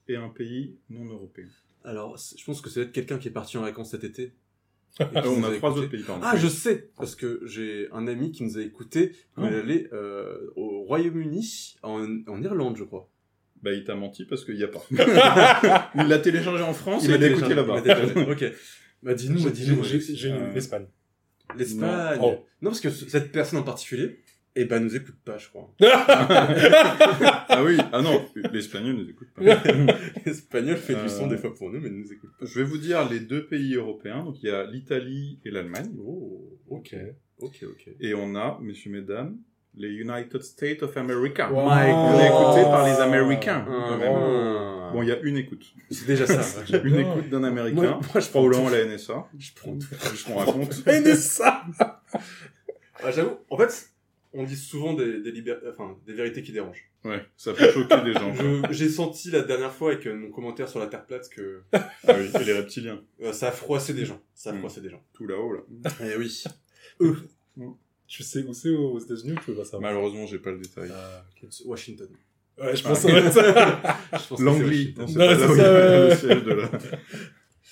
et 0.08 0.16
un 0.16 0.28
pays 0.28 0.76
non 0.90 1.06
européen. 1.06 1.46
Alors, 1.84 2.18
je 2.18 2.44
pense 2.44 2.60
que 2.60 2.68
c'est 2.68 2.80
peut-être 2.82 2.92
quelqu'un 2.92 3.18
qui 3.18 3.28
est 3.28 3.32
parti 3.32 3.56
en 3.56 3.62
vacances 3.62 3.92
cet 3.92 4.04
été. 4.04 4.34
Ah, 5.00 5.22
on 5.26 5.44
a 5.44 5.54
trois 5.56 5.70
autres 5.78 5.88
pays, 5.90 6.02
pardon. 6.02 6.22
Ah, 6.24 6.36
je 6.36 6.48
sais 6.48 6.90
Parce 6.96 7.14
que 7.14 7.40
j'ai 7.44 7.88
un 7.92 8.06
ami 8.08 8.32
qui 8.32 8.42
nous 8.42 8.58
a 8.58 8.62
écouté 8.62 9.12
quand 9.36 9.42
Ah. 9.44 9.48
il 9.50 9.56
allait 9.56 9.88
euh, 9.92 10.38
au 10.56 10.82
Royaume-Uni, 10.82 11.76
en, 11.82 12.04
en 12.26 12.42
Irlande, 12.42 12.76
je 12.76 12.84
crois. 12.84 13.08
Bah, 13.62 13.72
il 13.72 13.84
t'a 13.84 13.94
menti 13.94 14.24
parce 14.24 14.44
qu'il 14.44 14.56
y 14.56 14.64
a 14.64 14.68
pas. 14.68 14.80
il 15.96 16.06
l'a 16.08 16.18
téléchargé 16.18 16.62
en 16.62 16.72
France 16.74 17.04
et 17.04 17.08
m'a 17.08 17.14
il 17.16 17.20
l'a 17.20 17.28
écouté 17.28 17.54
là-bas. 17.54 17.82
il 17.84 18.14
m'a 18.24 18.30
ok. 18.32 18.44
Bah, 19.02 19.14
dis-nous, 19.14 19.38
J'ai- 19.38 19.50
dis-nous. 19.50 19.82
j'ai- 19.84 19.90
Alexis. 19.90 20.16
J'ai 20.16 20.28
une 20.28 20.34
Euh, 20.36 20.52
l'Espagne. 20.54 20.86
L'Espagne. 21.56 22.18
Non. 22.18 22.22
Non. 22.22 22.38
Oh. 22.40 22.64
parce 22.64 22.80
que 22.80 22.90
ce- 22.90 23.08
cette 23.08 23.30
personne 23.32 23.58
en 23.60 23.62
particulier, 23.62 24.20
eh 24.56 24.64
ben, 24.64 24.82
nous 24.82 24.96
écoute 24.96 25.16
pas, 25.24 25.38
je 25.38 25.48
crois. 25.48 25.72
ah 25.80 27.62
oui, 27.64 27.76
ah 27.92 28.02
non, 28.02 28.24
l'espagnol 28.52 28.96
ne 28.96 29.02
nous 29.02 29.10
écoute 29.10 29.28
pas. 29.34 29.42
L'espagnol 30.26 30.76
fait 30.76 30.94
Euh, 30.94 31.02
du 31.04 31.08
son 31.08 31.26
des 31.28 31.36
fois 31.36 31.54
pour 31.54 31.70
nous, 31.70 31.80
mais 31.80 31.90
nous 31.90 32.12
écoute 32.12 32.30
pas. 32.38 32.44
Je 32.46 32.58
vais 32.60 32.64
vous 32.66 32.78
dire 32.78 33.08
les 33.08 33.20
deux 33.20 33.46
pays 33.46 33.74
européens. 33.74 34.24
Donc 34.24 34.42
il 34.42 34.48
y 34.48 34.50
a 34.50 34.64
l'Italie 34.64 35.38
et 35.44 35.50
l'Allemagne. 35.50 35.90
Oh, 36.04 36.58
ok. 36.70 36.96
Ok, 37.40 37.64
ok. 37.64 37.88
Et 38.00 38.14
on 38.14 38.34
a, 38.34 38.58
messieurs, 38.60 38.90
mesdames, 38.90 39.36
les 39.76 39.90
United 39.90 40.42
States 40.42 40.82
of 40.82 40.96
America. 40.96 41.52
Wow. 41.52 41.60
On 41.68 42.18
est 42.18 42.26
écouté 42.26 42.62
par 42.62 42.84
les 42.84 43.00
Américains. 43.00 43.64
Ah, 43.68 43.86
quand 43.90 43.98
même. 43.98 44.12
ah. 44.12 44.90
Bon, 44.92 45.02
il 45.02 45.08
y 45.08 45.12
a 45.12 45.18
une 45.20 45.36
écoute. 45.36 45.66
C'est 45.90 46.06
déjà 46.06 46.26
ça. 46.26 46.62
Une 46.82 46.96
écoute 46.98 47.28
d'un 47.28 47.44
Américain. 47.44 47.74
Moi, 47.76 47.90
moi, 47.90 48.00
je 48.20 48.28
prends 48.30 48.40
Probablement 48.40 48.68
tout. 48.68 48.74
la 48.74 48.86
NSA. 48.86 49.28
Je 49.38 49.50
prends 49.54 49.78
tout. 49.78 49.86
Ce 50.16 50.24
qu'on 50.24 50.36
raconte. 50.36 50.72
Ça 50.72 51.62
Ah, 51.78 53.10
J'avoue, 53.12 53.36
en 53.50 53.56
fait, 53.58 53.90
on 54.32 54.44
dit 54.44 54.56
souvent 54.56 54.94
des, 54.94 55.20
des, 55.20 55.32
libér- 55.32 55.60
enfin, 55.70 55.96
des 56.06 56.12
vérités 56.12 56.42
qui 56.42 56.52
dérangent. 56.52 56.84
Ouais, 57.04 57.24
ça 57.36 57.52
peut 57.54 57.70
choquer 57.70 58.02
des 58.04 58.12
gens. 58.12 58.32
J'ai 58.70 58.88
senti 58.88 59.30
la 59.30 59.42
dernière 59.42 59.72
fois 59.72 59.92
avec 59.92 60.06
euh, 60.06 60.14
mon 60.14 60.30
commentaire 60.30 60.68
sur 60.68 60.80
la 60.80 60.86
Terre 60.88 61.06
plate 61.06 61.28
que 61.28 61.62
Ah 61.72 61.88
oui, 62.08 62.28
et 62.40 62.44
les 62.44 62.52
reptiliens. 62.52 63.00
euh, 63.22 63.32
ça 63.32 63.48
a 63.48 63.52
froissé 63.52 63.94
des 63.94 64.04
gens. 64.04 64.20
Ça 64.34 64.50
a 64.50 64.52
Mm. 64.52 64.58
froissé 64.58 64.80
des 64.80 64.90
gens. 64.90 65.02
Tout 65.12 65.26
là-haut, 65.26 65.52
là. 65.52 65.60
Eh 66.02 66.16
oui. 66.16 66.44
Tu 68.06 68.22
sais 68.22 68.42
où 68.42 68.52
c'est 68.54 68.70
aux 68.70 68.98
États-Unis 68.98 69.32
ou 69.32 69.40
tu 69.44 69.50
veux 69.50 69.56
pas 69.58 69.64
savoir? 69.64 69.82
Malheureusement, 69.82 70.26
j'ai 70.26 70.38
pas 70.38 70.50
le 70.50 70.58
détail. 70.58 70.90
Ah, 70.92 71.24
ok. 71.42 71.48
Washington. 71.66 72.08
Ouais, 72.58 72.74
je 72.74 72.82
Ah. 72.84 72.88
pense. 72.88 73.02
Je 73.02 74.34
que 74.36 74.42
L'Anglie. 74.42 74.94
c'est 74.96 75.14
là 75.18 75.38
ça, 75.38 75.52
ouais. 75.52 76.08
le 76.10 76.16
siège 76.16 76.42
de 76.42 76.52
la... 76.52 76.70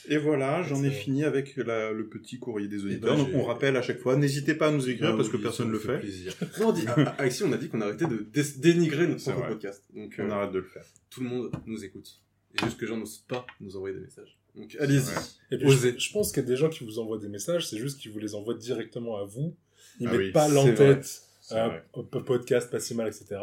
Et 0.08 0.19
voilà, 0.19 0.62
j'en 0.62 0.82
ai 0.84 0.90
fini 0.90 1.25
avec 1.25 1.56
la- 1.56 1.93
le 1.93 2.06
petit 2.08 2.38
courrier 2.38 2.69
des 2.69 2.84
auditeurs. 2.84 3.16
ben, 3.16 3.25
Donc 3.25 3.34
on 3.34 3.43
rappelle 3.44 3.76
à 3.76 3.82
chaque 3.82 3.98
fois, 3.98 4.16
n'hésitez 4.16 4.54
pas 4.54 4.69
à 4.69 4.70
nous 4.70 4.88
écrire 4.88 5.10
Ah 5.12 5.16
parce 5.16 5.28
que 5.28 5.37
personne 5.37 5.69
ne 5.69 5.72
le 5.72 5.78
fait. 5.78 5.98
plaisir. 5.98 6.32
Non, 6.60 6.69
on 6.69 6.72
dit, 6.72 6.87
à- 6.87 6.93
à- 6.93 7.08
Alexis, 7.20 7.43
on 7.44 7.52
a 7.52 7.56
dit 7.56 7.69
qu'on 7.69 7.81
arrêtait 7.81 8.06
de 8.06 8.19
dé- 8.32 8.43
dénigrer 8.58 9.06
notre 9.06 9.22
propre 9.31 9.48
podcast. 9.48 9.82
Donc, 9.94 10.14
On 10.19 10.22
euh, 10.28 10.31
arrête 10.32 10.52
de 10.52 10.58
le 10.58 10.64
faire. 10.64 10.84
tout 11.10 11.22
le 11.22 11.28
monde 11.28 11.50
nous 11.66 11.84
écoute. 11.84 12.20
Et 12.54 12.64
juste 12.64 12.76
que 12.78 12.84
les 12.84 12.88
gens 12.88 12.96
n'osent 12.96 13.25
pas 13.28 13.46
nous 13.60 13.76
envoyer 13.76 13.94
des 13.96 14.02
messages. 14.02 14.38
Donc, 14.54 14.76
allez-y. 14.81 15.64
Osez. 15.64 15.93
je, 15.94 15.99
je 15.99 16.12
pense 16.12 16.32
qu'il 16.32 16.42
y 16.42 16.46
a 16.46 16.49
des 16.49 16.56
gens 16.56 16.69
qui 16.70 16.84
vous 16.84 16.99
envoient 16.99 17.19
des 17.19 17.28
messages, 17.28 17.69
c'est 17.69 17.78
juste 17.78 17.99
qu'ils 18.00 18.12
vous 18.12 18.19
les 18.19 18.34
envoient 18.34 18.54
directement 18.54 19.16
à 19.18 19.25
vous. 19.25 19.54
Ils 20.00 20.06
Ah 20.09 20.12
mettent 20.12 20.20
oui, 20.20 20.30
pas 20.32 20.49
l'en-tête, 20.49 21.23
euh, 21.52 21.78
au 21.94 22.02
podcast, 22.02 22.70
pas 22.70 22.80
si 22.80 22.94
mal, 22.94 23.06
etc. 23.09 23.37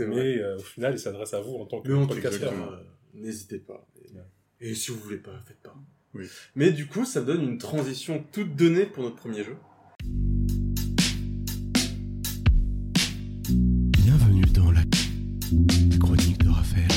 Mais 0.00 0.38
euh, 0.38 0.56
au 0.56 0.62
final, 0.62 0.94
ils 0.94 0.98
s'adressent 0.98 1.34
à 1.34 1.40
vous 1.40 1.54
en 1.56 1.64
tant 1.66 1.80
que 1.80 1.88
Mais 1.88 1.94
en 1.94 2.06
tout 2.06 2.14
cas, 2.20 2.30
podcasteur. 2.30 2.72
euh, 2.72 2.76
n'hésitez 3.14 3.58
pas. 3.58 3.86
Et, 4.04 4.12
Ouais. 4.14 4.22
et 4.60 4.74
si 4.74 4.90
vous 4.90 4.98
voulez 5.00 5.16
pas, 5.18 5.42
faites 5.46 5.60
pas. 5.62 5.74
Oui. 6.18 6.26
Mais 6.56 6.72
du 6.72 6.86
coup, 6.88 7.04
ça 7.04 7.20
donne 7.20 7.42
une 7.44 7.58
transition 7.58 8.24
toute 8.32 8.56
donnée 8.56 8.86
pour 8.86 9.04
notre 9.04 9.14
premier 9.16 9.44
jeu. 9.44 9.56
Bienvenue 14.02 14.42
dans 14.52 14.72
la, 14.72 14.80
la 14.80 15.98
chronique 15.98 16.38
de 16.38 16.48
Raphaël. 16.48 16.88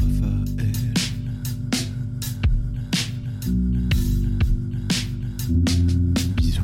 Raphaël. 0.00 0.72
Bisous. 6.36 6.62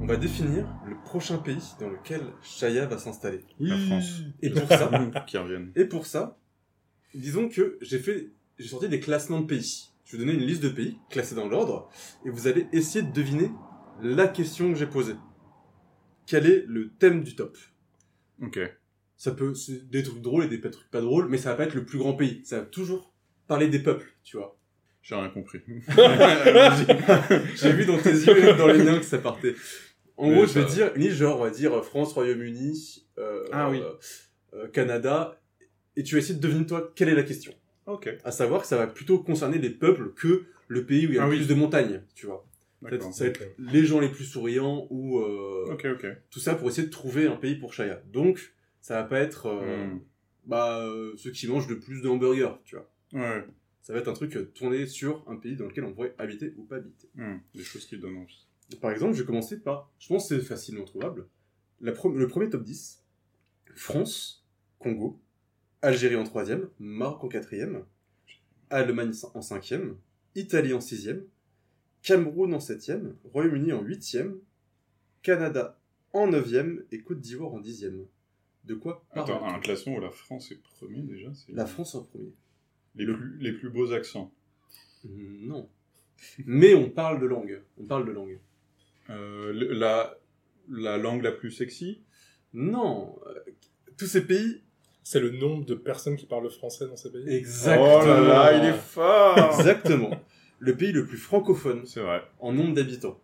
On 0.00 0.06
va 0.06 0.16
définir 0.16 0.64
le 0.86 0.94
prochain 1.04 1.38
pays 1.38 1.56
dans 1.80 1.88
lequel 1.90 2.20
Shaya 2.42 2.86
va 2.86 2.98
s'installer. 2.98 3.40
La 3.58 3.76
France. 3.78 4.22
Et 4.42 4.50
pour 4.50 4.68
ça, 4.68 4.90
Qui 5.26 5.38
reviennent. 5.38 5.72
et 5.74 5.86
pour 5.86 6.06
ça, 6.06 6.38
disons 7.14 7.48
que 7.48 7.78
j'ai 7.82 7.98
fait, 7.98 8.30
j'ai 8.58 8.68
sorti 8.68 8.88
des 8.88 9.00
classements 9.00 9.40
de 9.40 9.46
pays. 9.46 9.90
Je 10.04 10.12
vais 10.16 10.18
vous 10.18 10.24
donner 10.26 10.38
une 10.42 10.46
liste 10.46 10.62
de 10.62 10.68
pays 10.70 10.98
classés 11.10 11.34
dans 11.34 11.48
l'ordre, 11.48 11.88
et 12.24 12.30
vous 12.30 12.46
allez 12.46 12.66
essayer 12.72 13.02
de 13.04 13.12
deviner 13.12 13.50
la 14.02 14.26
question 14.28 14.72
que 14.72 14.78
j'ai 14.78 14.86
posée. 14.86 15.16
Quel 16.26 16.46
est 16.46 16.64
le 16.66 16.90
thème 16.90 17.22
du 17.22 17.34
top? 17.36 17.56
Ok. 18.42 18.58
Ça 19.16 19.32
peut, 19.32 19.54
c'est 19.54 19.88
des 19.90 20.02
trucs 20.02 20.22
drôles 20.22 20.44
et 20.44 20.48
des 20.48 20.60
trucs 20.60 20.90
pas 20.90 21.00
drôles, 21.00 21.28
mais 21.28 21.38
ça 21.38 21.50
va 21.50 21.56
pas 21.56 21.64
être 21.64 21.74
le 21.74 21.84
plus 21.84 21.98
grand 21.98 22.14
pays. 22.14 22.40
Ça 22.44 22.60
va 22.60 22.66
toujours 22.66 23.12
parler 23.48 23.68
des 23.68 23.80
peuples, 23.80 24.06
tu 24.22 24.36
vois. 24.36 24.56
J'ai 25.02 25.14
rien 25.14 25.28
compris. 25.30 25.60
J'ai 27.56 27.72
vu 27.72 27.84
dans 27.86 27.98
tes 27.98 28.10
yeux 28.12 28.48
et 28.48 28.54
dans 28.56 28.66
les 28.66 28.82
miens 28.82 28.98
que 28.98 29.04
ça 29.04 29.18
partait. 29.18 29.54
En 30.16 30.28
Mais 30.28 30.34
gros, 30.34 30.46
je 30.46 30.52
vais 30.54 30.62
va. 30.62 30.68
dire 30.68 30.92
une 30.94 31.02
liste 31.02 31.16
genre, 31.16 31.40
on 31.40 31.44
va 31.44 31.50
dire 31.50 31.84
France, 31.84 32.12
Royaume-Uni, 32.12 33.06
euh, 33.18 33.44
Ah 33.52 33.70
oui. 33.70 33.80
euh, 33.80 33.92
euh, 34.54 34.68
Canada, 34.68 35.40
et 35.96 36.02
tu 36.02 36.14
vas 36.14 36.20
essayer 36.20 36.34
de 36.34 36.40
deviner 36.40 36.66
toi 36.66 36.92
quelle 36.94 37.08
est 37.08 37.14
la 37.14 37.22
question. 37.22 37.52
Ok. 37.88 38.08
À 38.24 38.30
savoir 38.30 38.60
que 38.62 38.66
ça 38.68 38.76
va 38.76 38.86
plutôt 38.86 39.18
concerner 39.18 39.58
les 39.58 39.70
peuples 39.70 40.12
que 40.14 40.44
le 40.68 40.84
pays 40.86 41.06
où 41.06 41.10
il 41.10 41.14
y 41.16 41.18
a 41.18 41.22
Ah 41.22 41.26
le 41.26 41.30
oui. 41.32 41.36
plus 41.38 41.48
de 41.48 41.54
montagnes, 41.54 42.02
tu 42.14 42.26
vois. 42.26 42.46
Peut-être 42.80 42.92
D'accord. 43.00 43.12
ça 43.14 43.24
va 43.24 43.30
être 43.30 43.42
les 43.58 43.84
gens 43.84 43.98
les 43.98 44.08
plus 44.08 44.24
souriants 44.24 44.86
ou 44.90 45.18
euh, 45.18 45.76
tout 46.30 46.38
ça 46.38 46.54
pour 46.54 46.68
essayer 46.68 46.86
de 46.86 46.92
trouver 46.92 47.26
un 47.26 47.34
pays 47.36 47.56
pour 47.56 47.72
Shaya. 47.74 48.00
Donc, 48.12 48.54
ça 48.80 48.94
va 48.94 49.02
pas 49.04 49.18
être 49.18 49.46
euh, 49.46 49.86
Hmm. 49.86 50.00
bah, 50.46 50.84
euh, 50.86 51.12
ceux 51.16 51.32
qui 51.32 51.48
mangent 51.48 51.68
le 51.68 51.80
plus 51.80 52.00
de 52.02 52.08
hamburgers, 52.08 52.60
tu 52.64 52.76
vois. 52.76 52.88
Ouais. 53.14 53.44
Ça 53.82 53.92
va 53.94 53.98
être 54.00 54.08
un 54.08 54.12
truc 54.12 54.52
tourné 54.54 54.86
sur 54.86 55.24
un 55.28 55.36
pays 55.36 55.56
dans 55.56 55.64
lequel 55.66 55.84
on 55.84 55.92
pourrait 55.94 56.14
habiter 56.18 56.54
ou 56.56 56.62
pas 56.64 56.76
habiter. 56.76 57.08
Hmm. 57.16 57.38
Des 57.54 57.64
choses 57.64 57.84
qui 57.86 57.98
donnent 57.98 58.18
envie. 58.18 58.46
Par 58.80 58.90
exemple, 58.92 59.14
je 59.14 59.20
vais 59.22 59.26
commencer 59.26 59.58
par, 59.58 59.90
je 59.98 60.06
pense 60.08 60.28
que 60.28 60.38
c'est 60.38 60.44
facilement 60.46 60.84
trouvable, 60.84 61.26
La 61.80 61.92
pro- 61.92 62.12
le 62.12 62.28
premier 62.28 62.48
top 62.50 62.62
10, 62.62 63.02
France, 63.74 64.46
Congo, 64.78 65.18
Algérie 65.82 66.16
en 66.16 66.24
troisième, 66.24 66.68
Maroc 66.78 67.24
en 67.24 67.28
quatrième, 67.28 67.84
Allemagne 68.70 69.12
en 69.34 69.42
cinquième, 69.42 69.96
Italie 70.34 70.72
en 70.74 70.80
sixième, 70.80 71.24
Cameroun 72.02 72.52
en 72.54 72.60
septième, 72.60 73.14
Royaume-Uni 73.32 73.72
en 73.72 73.82
huitième, 73.82 74.38
Canada 75.22 75.78
en 76.12 76.26
neuvième 76.28 76.84
et 76.90 77.00
Côte 77.00 77.20
d'Ivoire 77.20 77.52
en 77.52 77.60
dixième. 77.60 78.04
De 78.64 78.74
quoi 78.74 79.04
Attends, 79.12 79.44
un 79.46 79.60
classement 79.60 79.94
où 79.96 80.00
la 80.00 80.10
France 80.10 80.50
est 80.52 80.60
premier 80.62 81.00
déjà 81.02 81.32
c'est- 81.34 81.52
La 81.52 81.64
France 81.66 81.94
en 81.94 82.02
premier. 82.02 82.32
les, 82.96 83.06
plus, 83.06 83.38
les 83.38 83.52
plus 83.52 83.70
beaux 83.70 83.92
accents. 83.92 84.32
Non. 85.04 85.68
Mais 86.44 86.74
on 86.74 86.90
parle 86.90 87.20
de 87.20 87.26
langue. 87.26 87.62
On 87.78 87.84
parle 87.86 88.04
de 88.06 88.10
langue. 88.12 88.38
Euh, 89.10 89.52
la, 89.54 90.18
la 90.68 90.98
langue 90.98 91.22
la 91.22 91.32
plus 91.32 91.52
sexy? 91.52 92.02
Non. 92.52 93.18
Tous 93.96 94.06
ces 94.06 94.26
pays. 94.26 94.62
C'est 95.10 95.20
le 95.20 95.30
nombre 95.30 95.64
de 95.64 95.74
personnes 95.74 96.16
qui 96.16 96.26
parlent 96.26 96.50
français 96.50 96.86
dans 96.86 96.96
ces 96.96 97.10
pays 97.10 97.24
Exactement. 97.34 98.00
Oh 98.02 98.06
là 98.06 98.20
là, 98.20 98.58
il 98.58 98.64
est 98.68 98.76
fort 98.76 99.38
Exactement. 99.58 100.10
Le 100.58 100.76
pays 100.76 100.92
le 100.92 101.06
plus 101.06 101.16
francophone 101.16 101.86
C'est 101.86 102.00
vrai. 102.02 102.20
en 102.40 102.52
nombre 102.52 102.74
d'habitants. 102.74 103.18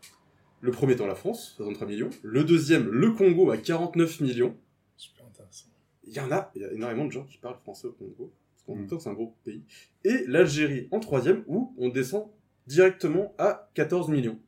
Le 0.62 0.70
premier 0.70 0.94
étant 0.94 1.06
la 1.06 1.14
France, 1.14 1.52
63 1.58 1.86
millions. 1.86 2.08
Le 2.22 2.42
deuxième, 2.42 2.88
le 2.88 3.10
Congo, 3.10 3.50
à 3.50 3.58
49 3.58 4.20
millions. 4.20 4.56
Super 4.96 5.26
intéressant. 5.26 5.66
Il 6.04 6.14
y 6.14 6.20
en 6.20 6.32
a, 6.32 6.50
il 6.54 6.62
y 6.62 6.64
a 6.64 6.72
énormément 6.72 7.04
de 7.04 7.12
gens 7.12 7.24
qui 7.24 7.36
parlent 7.36 7.58
français 7.58 7.86
au 7.88 7.92
Congo. 7.92 8.32
Parce 8.54 8.62
qu'en 8.66 8.76
Mm. 8.76 8.78
même 8.78 8.86
temps, 8.88 8.98
c'est 8.98 9.10
un 9.10 9.14
gros 9.14 9.34
pays. 9.44 9.62
Et 10.04 10.24
l'Algérie 10.26 10.88
en 10.90 11.00
troisième, 11.00 11.44
où 11.48 11.74
on 11.76 11.90
descend 11.90 12.28
directement 12.66 13.34
à 13.36 13.68
14 13.74 14.08
millions. 14.08 14.38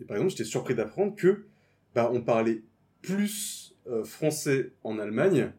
Et 0.00 0.04
par 0.06 0.16
exemple, 0.16 0.30
j'étais 0.30 0.44
surpris 0.44 0.74
d'apprendre 0.74 1.14
que 1.14 1.44
bah, 1.94 2.10
on 2.10 2.22
parlait 2.22 2.62
plus 3.02 3.74
euh, 3.86 4.02
français 4.02 4.72
en 4.82 4.98
Allemagne 4.98 5.52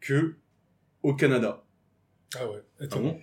que 0.00 0.34
au 1.02 1.14
Canada. 1.14 1.64
Ah 2.36 2.50
ouais, 2.50 2.62
Ah 2.80 2.84
étonnant. 2.84 3.18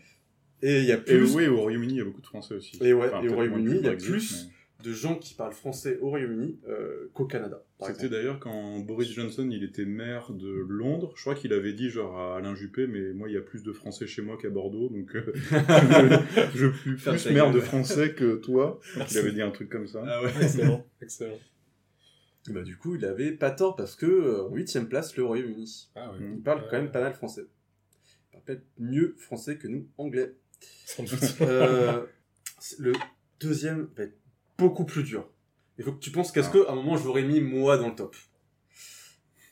Et 0.61 0.79
il 0.79 0.85
y 0.85 0.91
a 0.91 0.99
Et 1.07 1.21
oui, 1.21 1.47
au 1.47 1.61
Royaume-Uni, 1.61 1.93
il 1.93 1.97
y 1.97 2.01
a 2.01 2.05
beaucoup 2.05 2.21
de 2.21 2.27
Français 2.27 2.55
aussi. 2.55 2.77
Et 2.81 2.93
ouais, 2.93 3.09
et 3.23 3.29
au 3.29 3.35
Royaume-Uni, 3.35 3.77
il 3.79 3.85
y 3.85 3.89
a 3.89 3.93
plus 3.95 4.47
mais- 4.47 4.53
de 4.83 4.93
gens 4.93 5.15
qui 5.15 5.33
parlent 5.33 5.53
français 5.53 5.97
au 6.01 6.09
Royaume-Uni 6.09 6.59
euh, 6.67 7.09
qu'au 7.13 7.25
Canada. 7.25 7.63
C'était 7.81 8.09
d'ailleurs 8.09 8.39
quand 8.39 8.79
Boris 8.79 9.09
Johnson 9.11 9.47
il 9.51 9.63
était 9.63 9.85
maire 9.85 10.31
de 10.31 10.49
Londres, 10.49 11.13
je 11.15 11.21
crois 11.21 11.35
qu'il 11.35 11.53
avait 11.53 11.73
dit 11.73 11.89
genre 11.89 12.17
à 12.17 12.37
Alain 12.37 12.55
Juppé, 12.55 12.85
mais 12.87 13.13
moi 13.13 13.27
il 13.27 13.33
y 13.33 13.37
a 13.37 13.41
plus 13.41 13.63
de 13.63 13.71
Français 13.71 14.07
chez 14.07 14.21
moi 14.21 14.37
qu'à 14.39 14.49
Bordeaux, 14.49 14.89
donc 14.89 15.15
euh, 15.15 15.33
je 16.55 16.71
suis 16.73 16.97
Ferme 16.97 17.17
plus 17.17 17.31
maire 17.33 17.51
de 17.51 17.59
Français 17.59 18.13
que 18.13 18.35
toi. 18.35 18.79
Donc, 18.95 19.11
il 19.11 19.17
avait 19.17 19.31
dit 19.31 19.41
un 19.41 19.51
truc 19.51 19.69
comme 19.69 19.87
ça. 19.87 20.03
Ah 20.07 20.23
ouais. 20.23 20.31
Excellent, 20.41 20.85
excellent. 21.01 21.39
Bah, 22.47 22.61
du 22.63 22.77
coup, 22.77 22.95
il 22.95 23.05
avait 23.05 23.31
pas 23.33 23.51
tort 23.51 23.75
parce 23.75 23.95
que 23.95 24.05
euh, 24.05 24.43
en 24.47 24.53
huitième 24.53 24.87
place, 24.87 25.15
le 25.17 25.25
Royaume-Uni. 25.25 25.89
Ah. 25.95 26.13
Il 26.19 26.41
parle 26.41 26.67
quand 26.69 26.77
même 26.77 26.91
pas 26.91 27.01
mal 27.01 27.13
français. 27.13 27.43
Il 27.43 28.31
parle 28.31 28.43
peut-être 28.45 28.65
mieux 28.77 29.15
français 29.17 29.57
que 29.57 29.67
nous, 29.67 29.87
anglais. 29.97 30.33
Sans 30.85 31.03
doute. 31.03 31.19
Euh, 31.41 32.05
le 32.79 32.93
deuxième 33.39 33.87
va 33.95 34.03
être 34.05 34.17
beaucoup 34.57 34.85
plus 34.85 35.03
dur. 35.03 35.29
Il 35.77 35.83
faut 35.83 35.93
que 35.93 35.99
tu 35.99 36.11
penses 36.11 36.31
qu'est-ce 36.31 36.47
Ah. 36.49 36.53
que, 36.53 36.67
à 36.67 36.71
un 36.71 36.75
moment, 36.75 36.97
je 36.97 37.05
l'aurais 37.05 37.23
mis 37.23 37.39
moi 37.41 37.77
dans 37.77 37.89
le 37.89 37.95
top. 37.95 38.15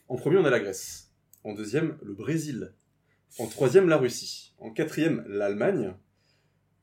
En 0.08 0.16
premier, 0.16 0.38
on 0.38 0.46
a 0.46 0.50
la 0.50 0.60
Grèce. 0.60 1.12
En 1.44 1.54
deuxième, 1.54 1.98
le 2.02 2.14
Brésil. 2.14 2.74
En 3.38 3.48
troisième, 3.48 3.88
la 3.90 3.98
Russie. 3.98 4.56
En 4.58 4.72
quatrième, 4.72 5.24
l'Allemagne. 5.28 5.94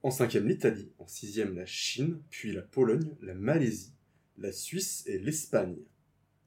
En 0.02 0.10
cinquième, 0.10 0.46
l'Italie. 0.46 0.92
En 0.98 1.06
sixième, 1.06 1.56
la 1.56 1.66
Chine. 1.66 2.20
Puis 2.30 2.52
la 2.52 2.62
Pologne, 2.62 3.16
la 3.20 3.34
Malaisie, 3.34 3.94
la 4.38 4.52
Suisse 4.52 5.02
et 5.06 5.18
l'Espagne. 5.18 5.76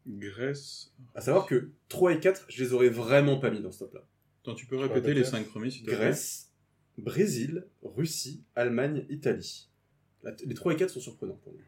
Grèce. 0.07 0.91
À 1.15 1.21
savoir 1.21 1.45
que 1.45 1.69
3 1.89 2.13
et 2.13 2.19
4, 2.19 2.45
je 2.49 2.63
les 2.63 2.73
aurais 2.73 2.89
vraiment 2.89 3.37
pas 3.37 3.49
mis 3.49 3.61
dans 3.61 3.71
ce 3.71 3.79
top-là. 3.79 4.05
Attends, 4.43 4.55
tu 4.55 4.65
peux 4.67 4.77
répéter 4.77 5.13
les 5.13 5.23
cinq 5.23 5.47
premiers 5.47 5.71
s'il 5.71 5.81
te 5.81 5.87
plaît 5.87 5.95
Grèce, 5.95 6.51
Brésil, 6.97 7.65
Russie, 7.83 8.43
Allemagne, 8.55 9.05
Italie. 9.09 9.69
Les 10.45 10.53
3 10.53 10.73
et 10.73 10.75
4 10.75 10.89
sont 10.89 10.99
surprenants 10.99 11.39
pour 11.43 11.53
moi. 11.53 11.61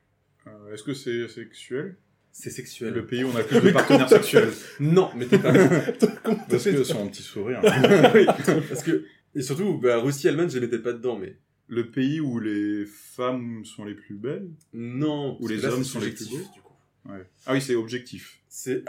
Euh, 0.47 0.73
Est-ce 0.73 0.83
que 0.83 0.93
c'est 0.93 1.27
sexuel? 1.27 1.97
C'est 2.31 2.51
sexuel. 2.51 2.93
Le 2.93 3.05
pays 3.05 3.23
où 3.23 3.29
on 3.29 3.35
a 3.35 3.43
plus 3.43 3.61
de 3.61 3.71
partenaires 3.71 4.09
sexuels. 4.09 4.51
Non, 4.79 5.09
mais 5.15 5.25
t'es 5.25 5.39
pas 5.39 5.51
Parce 6.49 6.63
que 6.63 6.83
son 6.83 7.07
petit 7.09 7.23
sourire. 7.23 7.61
Oui, 8.13 8.25
Parce 8.69 8.83
que, 8.83 9.05
et 9.35 9.41
surtout, 9.41 9.77
bah, 9.79 9.97
Russie, 9.99 10.27
Allemagne, 10.27 10.49
je 10.49 10.59
les 10.59 10.67
mettais 10.67 10.79
pas 10.81 10.93
dedans, 10.93 11.17
mais 11.17 11.37
Le 11.67 11.89
pays 11.89 12.19
où 12.19 12.39
les 12.39 12.85
femmes 12.85 13.65
sont 13.65 13.85
les 13.85 13.95
plus 13.95 14.15
belles? 14.15 14.49
Non. 14.73 15.35
Parce 15.39 15.51
les 15.51 15.57
là, 15.57 15.69
hommes 15.73 15.83
c'est 15.83 15.89
sont 15.93 15.99
les 15.99 16.11
plus 16.11 16.29
beaux 16.29 16.37
du 16.37 16.61
coup. 16.61 16.66
Ouais. 17.07 17.25
Ah 17.45 17.53
oui, 17.53 17.61
c'est 17.61 17.75
objectif. 17.75 18.39
C'est 18.49 18.83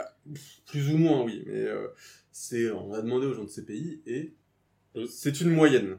plus 0.67 0.89
ou 0.89 0.97
moins, 0.97 1.23
oui, 1.23 1.43
mais 1.45 1.53
euh, 1.65 1.87
c'est, 2.31 2.69
on 2.71 2.93
a 2.93 3.01
demandé 3.01 3.25
aux 3.27 3.33
gens 3.33 3.43
de 3.45 3.49
ces 3.49 3.65
pays 3.65 4.01
et 4.05 4.33
c'est 5.09 5.39
une 5.41 5.51
moyenne. 5.51 5.97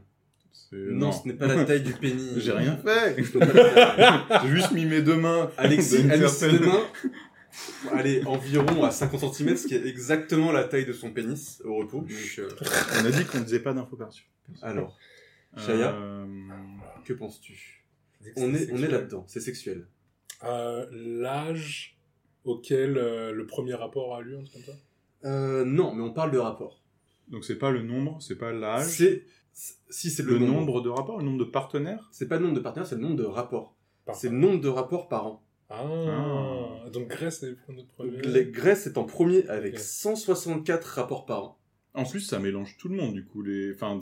Non, 0.72 1.10
ce 1.10 1.26
n'est 1.26 1.34
pas 1.34 1.46
la 1.48 1.64
taille 1.64 1.82
du 1.82 1.92
pénis. 2.00 2.38
J'ai 2.38 2.52
rien 2.52 2.76
fait. 2.76 3.16
J'ai 4.42 4.48
juste 4.48 4.70
mis 4.72 4.84
mes 4.86 5.02
deux 5.02 5.16
mains. 5.16 5.50
Alexis, 5.56 6.02
D'une 6.02 6.10
Alexis 6.12 6.36
certaine- 6.36 6.60
demain, 6.60 6.82
allez, 7.92 8.22
environ 8.24 8.84
à 8.84 8.90
50 8.92 9.34
cm, 9.34 9.56
ce 9.56 9.66
qui 9.66 9.74
est 9.74 9.84
exactement 9.86 10.52
la 10.52 10.64
taille 10.64 10.86
de 10.86 10.92
son 10.92 11.10
pénis 11.10 11.60
au 11.64 11.76
repos. 11.78 12.00
Donc, 12.02 12.10
euh, 12.38 12.48
On 13.00 13.04
a 13.04 13.10
dit 13.10 13.24
qu'on 13.24 13.38
ne 13.38 13.44
disait 13.44 13.60
pas 13.60 13.72
d'infos 13.72 13.96
perçues. 13.96 14.28
alors, 14.62 14.96
Chaya 15.56 15.92
Euh, 15.92 16.26
que 17.04 17.12
penses-tu? 17.14 17.84
On 18.36 18.54
est, 18.54 18.70
on 18.70 18.82
est 18.82 18.88
là-dedans, 18.88 19.24
c'est 19.26 19.40
sexuel. 19.40 19.86
Euh, 20.44 20.86
L'âge 20.92 21.96
auquel 22.44 22.96
euh, 22.98 23.32
le 23.32 23.46
premier 23.46 23.74
rapport 23.74 24.14
a 24.16 24.20
lieu, 24.22 24.38
un 24.38 24.42
truc 24.44 24.64
comme 24.64 24.74
ça? 24.74 24.80
Euh, 25.28 25.64
non, 25.64 25.94
mais 25.94 26.02
on 26.02 26.12
parle 26.12 26.30
de 26.30 26.38
rapport. 26.38 26.82
Donc 27.28 27.44
c'est 27.44 27.58
pas 27.58 27.70
le 27.70 27.82
nombre, 27.82 28.18
c'est 28.20 28.36
pas 28.38 28.52
l'âge? 28.52 28.86
C'est, 28.86 29.24
si 29.90 30.10
c'est 30.10 30.22
le, 30.22 30.32
le, 30.34 30.38
nombre, 30.40 30.52
nombre 30.60 30.80
de 30.82 30.88
rapports, 30.88 31.18
le 31.18 31.24
nombre 31.24 31.38
de 31.38 31.44
partenaires? 31.50 32.08
c'est 32.12 32.28
pas 32.28 32.36
le 32.38 32.42
nombre 32.44 32.54
de 32.56 32.60
partenaires, 32.60 32.86
c'est 32.86 32.94
le 32.96 33.02
nombre 33.02 33.16
de 33.16 33.24
rapports. 33.24 33.76
Par- 34.06 34.16
C'est 34.16 34.28
le 34.30 34.36
nombre 34.36 34.60
de 34.60 34.68
rapports 34.68 35.08
par 35.08 35.26
an. 35.26 35.42
Ah, 35.68 36.88
donc 36.92 37.08
Grèce 37.08 37.42
est 37.44 37.54
notre 37.68 37.88
premier. 37.88 38.20
Grèce 38.50 38.86
est 38.86 38.98
en 38.98 39.04
premier 39.04 39.46
avec 39.48 39.74
Ok. 39.74 39.80
164 39.80 40.84
rapports 40.84 41.26
par 41.26 41.44
an. 41.44 41.58
En 41.94 42.04
plus, 42.04 42.20
ça 42.20 42.38
mélange 42.38 42.76
tout 42.78 42.88
le 42.88 42.96
monde 42.96 43.12
du 43.14 43.24
coup, 43.24 43.42
les, 43.42 43.74
enfin, 43.74 43.98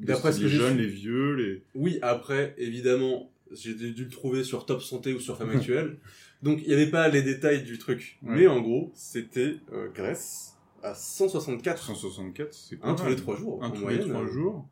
les 0.00 0.48
jeunes, 0.48 0.76
les 0.78 0.86
vieux, 0.86 1.34
les. 1.34 1.62
Oui, 1.74 1.98
après, 2.02 2.54
évidemment, 2.58 3.31
j'ai 3.54 3.74
dû 3.74 4.04
le 4.04 4.10
trouver 4.10 4.44
sur 4.44 4.66
Top 4.66 4.82
Santé 4.82 5.12
ou 5.12 5.20
sur 5.20 5.36
Femme 5.38 5.50
Actuelle. 5.56 5.98
Donc, 6.42 6.60
il 6.62 6.68
n'y 6.68 6.74
avait 6.74 6.90
pas 6.90 7.08
les 7.08 7.22
détails 7.22 7.62
du 7.62 7.78
truc. 7.78 8.18
Ouais. 8.22 8.34
Mais 8.36 8.46
en 8.46 8.60
gros, 8.60 8.90
c'était 8.94 9.56
euh, 9.72 9.88
Grèce 9.94 10.56
à 10.82 10.94
164. 10.94 11.82
164, 11.82 12.52
c'est 12.52 12.76
pas 12.76 12.88
Un 12.88 12.94
tous 12.94 13.06
les 13.06 13.16
trois 13.16 13.36
jours. 13.36 13.62
Un 13.62 13.68
en 13.68 13.70
tous 13.70 13.82
moyenne, 13.82 14.02
les 14.02 14.08
trois 14.10 14.22
euh, 14.22 14.26
jours, 14.32 14.68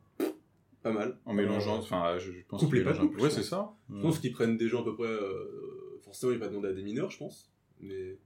Pas 0.83 0.91
mal. 0.91 1.17
en 1.25 1.33
mélangeant, 1.33 1.77
enfin, 1.77 2.17
je, 2.19 2.31
je 2.33 2.37
pense 2.49 2.65
qu'ils 2.67 2.83
pas 2.83 2.93
peu. 2.93 3.05
Ouais, 3.05 3.29
je 3.29 3.35
c'est 3.35 3.43
ça. 3.43 3.71
Je 3.93 4.01
pense 4.01 4.19
qu'ils 4.19 4.33
prennent 4.33 4.57
des 4.57 4.67
gens 4.67 4.81
à 4.81 4.83
peu 4.83 4.95
près. 4.95 5.07
euh, 5.07 5.99
forcément, 6.03 6.33
il 6.33 6.39
va 6.39 6.47
demander 6.49 6.67
à 6.69 6.73
des 6.73 6.83
mineurs, 6.83 7.09
je 7.11 7.17
pense. 7.17 7.49
Mais. 7.79 8.17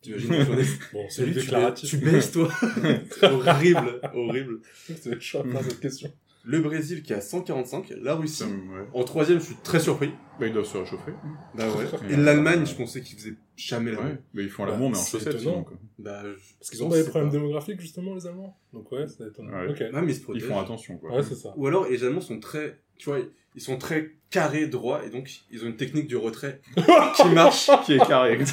T'imagines 0.00 0.30
la 0.32 0.44
journée 0.44 0.64
Bon, 0.92 1.06
c'est 1.08 1.26
déclaratif. 1.30 1.90
tu 1.90 1.96
baisses, 1.98 2.32
toi 2.32 2.48
horrible, 3.22 4.00
horrible. 4.14 4.60
C'est 4.74 5.20
chaud 5.20 5.40
à 5.40 5.44
faire 5.48 5.62
cette 5.62 5.78
question. 5.80 6.12
Le 6.44 6.60
Brésil 6.60 7.02
qui 7.04 7.12
est 7.12 7.16
à 7.16 7.20
145, 7.20 7.92
la 8.00 8.14
Russie. 8.16 8.34
Ça 8.38 8.46
me- 8.46 8.52
ouais. 8.80 8.86
En 8.94 9.04
troisième, 9.04 9.38
je 9.38 9.44
suis 9.44 9.54
très 9.62 9.78
surpris. 9.78 10.10
Bah, 10.40 10.46
ils 10.48 10.52
doivent 10.52 10.64
se 10.66 10.76
réchauffer. 10.76 11.12
Bah 11.54 11.64
ouais. 11.68 11.84
Et 12.12 12.16
l'Allemagne, 12.16 12.66
je 12.66 12.74
pensais 12.74 13.00
qu'ils 13.00 13.16
faisaient 13.16 13.36
jamais 13.56 13.92
l'amour. 13.92 14.06
Ouais. 14.06 14.18
Mais 14.34 14.42
ils 14.42 14.48
font 14.50 14.64
Bah, 14.64 14.72
l'amour, 14.72 14.90
mais 14.90 14.96
en 14.98 15.00
chaussettes. 15.02 15.34
étonnant. 15.34 15.40
sinon, 15.52 15.64
quoi. 15.64 15.76
Bah, 16.00 16.22
je 16.24 16.30
Parce 16.58 16.70
qu'ils 16.70 16.82
ont 16.82 16.88
des 16.88 17.04
problèmes 17.04 17.30
pas- 17.30 17.36
démographiques, 17.36 17.80
justement, 17.80 18.14
les 18.14 18.26
Allemands? 18.26 18.58
Donc 18.72 18.90
ouais, 18.90 19.06
c'est 19.06 19.28
étonnant. 19.28 19.52
Ouais. 19.52 19.68
Ok. 19.70 19.78
Ouais, 19.80 20.02
mais 20.02 20.12
ils 20.12 20.14
se 20.16 20.32
Ils 20.34 20.40
font 20.40 20.58
attention, 20.58 20.96
quoi. 20.98 21.14
Ouais, 21.14 21.22
c'est 21.22 21.36
ça. 21.36 21.54
Ou 21.56 21.66
alors, 21.68 21.86
les 21.88 22.02
Allemands 22.02 22.20
sont 22.20 22.40
très, 22.40 22.80
tu 23.02 23.08
vois, 23.10 23.18
ils 23.56 23.60
sont 23.60 23.76
très 23.78 24.12
carrés, 24.30 24.66
droits, 24.68 25.04
et 25.04 25.10
donc 25.10 25.28
ils 25.50 25.64
ont 25.64 25.66
une 25.66 25.76
technique 25.76 26.06
du 26.06 26.16
retrait 26.16 26.60
qui 27.16 27.28
marche 27.30 27.68
Qui 27.84 27.94
est 27.94 27.98
carré. 28.06 28.36
dans 28.38 28.44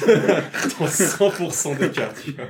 100% 0.86 1.78
des 1.78 1.90
cas. 1.90 2.12
tu 2.22 2.32
vois. 2.32 2.46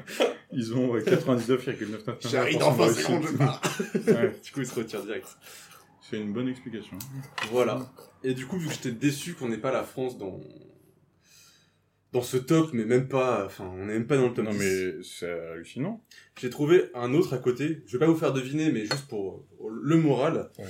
Ils 0.50 0.74
ont 0.74 0.88
ouais, 0.90 1.02
99,99%. 1.02 2.28
J'arrive 2.30 2.54
de 2.56 2.60
dans 2.60 2.72
20 2.72 2.84
réussite. 2.84 3.02
secondes, 3.02 3.24
je 3.30 3.36
pars. 3.36 3.62
Ouais, 4.06 4.32
Du 4.42 4.50
coup, 4.50 4.60
ils 4.60 4.66
se 4.66 4.74
retirent 4.74 5.04
direct. 5.04 5.26
C'est 6.00 6.16
une 6.16 6.32
bonne 6.32 6.48
explication. 6.48 6.96
Voilà. 7.52 7.92
Et 8.24 8.32
du 8.34 8.46
coup, 8.46 8.58
vu 8.58 8.66
que 8.68 8.72
j'étais 8.74 8.90
déçu 8.92 9.34
qu'on 9.34 9.48
n'ait 9.48 9.58
pas 9.58 9.70
la 9.72 9.84
France 9.84 10.16
dans 10.18 10.40
dans 12.12 12.22
ce 12.22 12.36
top, 12.38 12.70
mais 12.72 12.84
même 12.84 13.06
pas, 13.06 13.44
enfin, 13.46 13.70
on 13.72 13.86
n'est 13.86 13.92
même 13.92 14.06
pas 14.08 14.16
dans 14.16 14.26
le 14.28 14.34
top 14.34 14.46
Non, 14.46 14.50
10. 14.50 14.58
mais 14.58 15.02
c'est 15.04 15.30
hallucinant. 15.52 16.02
J'ai 16.40 16.50
trouvé 16.50 16.90
un 16.94 17.14
autre 17.14 17.34
à 17.34 17.38
côté. 17.38 17.82
Je 17.86 17.92
vais 17.92 18.04
pas 18.04 18.10
vous 18.10 18.18
faire 18.18 18.32
deviner, 18.32 18.72
mais 18.72 18.80
juste 18.80 19.06
pour 19.06 19.46
pour 19.56 19.70
le 19.70 19.96
moral. 19.96 20.50
Ouais. 20.58 20.64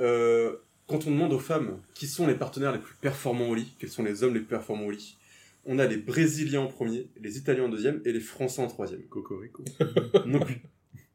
Euh, 0.00 0.56
quand 0.92 1.06
on 1.06 1.10
demande 1.10 1.32
aux 1.32 1.38
femmes 1.38 1.80
qui 1.94 2.06
sont 2.06 2.26
les 2.26 2.34
partenaires 2.34 2.72
les 2.72 2.78
plus 2.78 2.94
performants 3.00 3.48
au 3.48 3.54
lit, 3.54 3.74
quels 3.78 3.88
sont 3.90 4.02
les 4.02 4.22
hommes 4.22 4.34
les 4.34 4.40
plus 4.40 4.48
performants 4.48 4.84
au 4.86 4.90
lit, 4.90 5.16
on 5.64 5.78
a 5.78 5.86
les 5.86 5.96
Brésiliens 5.96 6.60
en 6.60 6.66
premier, 6.66 7.08
les 7.20 7.38
Italiens 7.38 7.64
en 7.64 7.68
deuxième 7.68 8.02
et 8.04 8.12
les 8.12 8.20
Français 8.20 8.60
en 8.60 8.66
troisième. 8.66 9.02
Cocorico. 9.04 9.64
Donc, 10.26 10.60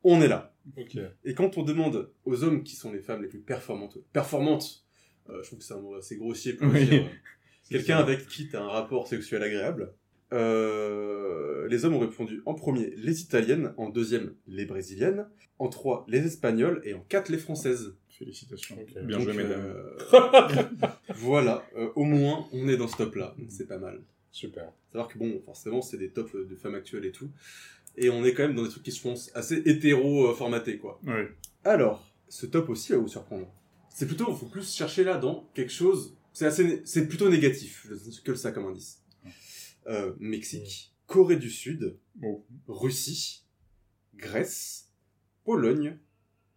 on 0.03 0.19
est 0.21 0.27
là. 0.27 0.55
Ok. 0.77 0.97
Et 1.25 1.33
quand 1.35 1.57
on 1.57 1.63
demande 1.63 2.09
aux 2.25 2.43
hommes 2.43 2.63
qui 2.63 2.75
sont 2.75 2.91
les 2.91 3.01
femmes 3.01 3.21
les 3.21 3.27
plus 3.27 3.39
performantes, 3.39 3.97
performantes, 4.13 4.83
euh, 5.29 5.41
je 5.43 5.47
trouve 5.47 5.59
que 5.59 5.65
c'est 5.65 5.73
un 5.75 5.81
mot 5.81 5.95
assez 5.95 6.15
grossier 6.15 6.53
pour 6.53 6.71
Oui. 6.73 6.85
dire 6.87 7.03
euh, 7.03 7.07
quelqu'un 7.69 7.97
avec 7.97 8.27
qui 8.27 8.47
tu 8.49 8.55
as 8.55 8.63
un 8.63 8.67
rapport 8.69 9.07
sexuel 9.07 9.43
agréable, 9.43 9.93
euh, 10.33 11.67
les 11.67 11.85
hommes 11.85 11.93
ont 11.95 11.99
répondu 11.99 12.41
en 12.45 12.53
premier 12.53 12.93
les 12.97 13.21
italiennes, 13.21 13.73
en 13.77 13.89
deuxième 13.89 14.33
les 14.47 14.65
brésiliennes, 14.65 15.27
en 15.59 15.67
trois 15.69 16.05
les 16.07 16.25
espagnoles 16.25 16.81
et 16.83 16.93
en 16.93 17.01
quatre 17.01 17.29
les 17.29 17.37
françaises. 17.37 17.95
Félicitations. 18.17 18.77
Bien 19.03 19.17
Donc, 19.17 19.21
joué, 19.27 19.33
mesdames. 19.33 19.61
euh, 20.13 20.63
voilà, 21.15 21.65
euh, 21.75 21.89
au 21.95 22.03
moins 22.03 22.47
on 22.51 22.67
est 22.67 22.77
dans 22.77 22.87
ce 22.87 22.97
top-là, 22.97 23.35
donc 23.37 23.47
c'est 23.51 23.67
pas 23.67 23.77
mal. 23.77 24.01
Super. 24.31 24.71
Savoir 24.91 25.07
que 25.07 25.17
bon, 25.17 25.39
forcément, 25.45 25.81
c'est 25.81 25.97
des 25.97 26.09
tops 26.09 26.33
de 26.35 26.55
femmes 26.55 26.75
actuelles 26.75 27.05
et 27.05 27.11
tout. 27.11 27.29
Et 27.95 28.09
on 28.09 28.23
est 28.23 28.33
quand 28.33 28.43
même 28.43 28.55
dans 28.55 28.63
des 28.63 28.69
trucs 28.69 28.83
qui 28.83 28.91
se 28.91 29.01
font 29.01 29.15
assez 29.33 29.61
hétéro-formatés, 29.65 30.77
quoi. 30.77 30.99
Ouais. 31.05 31.27
Alors, 31.63 32.07
ce 32.27 32.45
top 32.45 32.69
aussi 32.69 32.91
va 32.91 32.99
vous 32.99 33.07
surprendre. 33.07 33.51
C'est 33.89 34.05
plutôt, 34.05 34.33
faut 34.35 34.45
plus 34.45 34.71
chercher 34.75 35.03
là 35.03 35.17
dans 35.17 35.49
quelque 35.55 35.71
chose. 35.71 36.15
C'est 36.33 36.45
assez, 36.45 36.81
c'est 36.85 37.07
plutôt 37.07 37.29
négatif, 37.29 37.87
que 38.23 38.35
ça 38.35 38.51
comme 38.51 38.65
indice. 38.67 39.01
Euh, 39.87 40.13
Mexique, 40.19 40.93
Corée 41.07 41.37
du 41.37 41.49
Sud, 41.49 41.97
Oh. 42.23 42.43
Russie, 42.67 43.43
Grèce, 44.15 44.89
Pologne, 45.45 45.97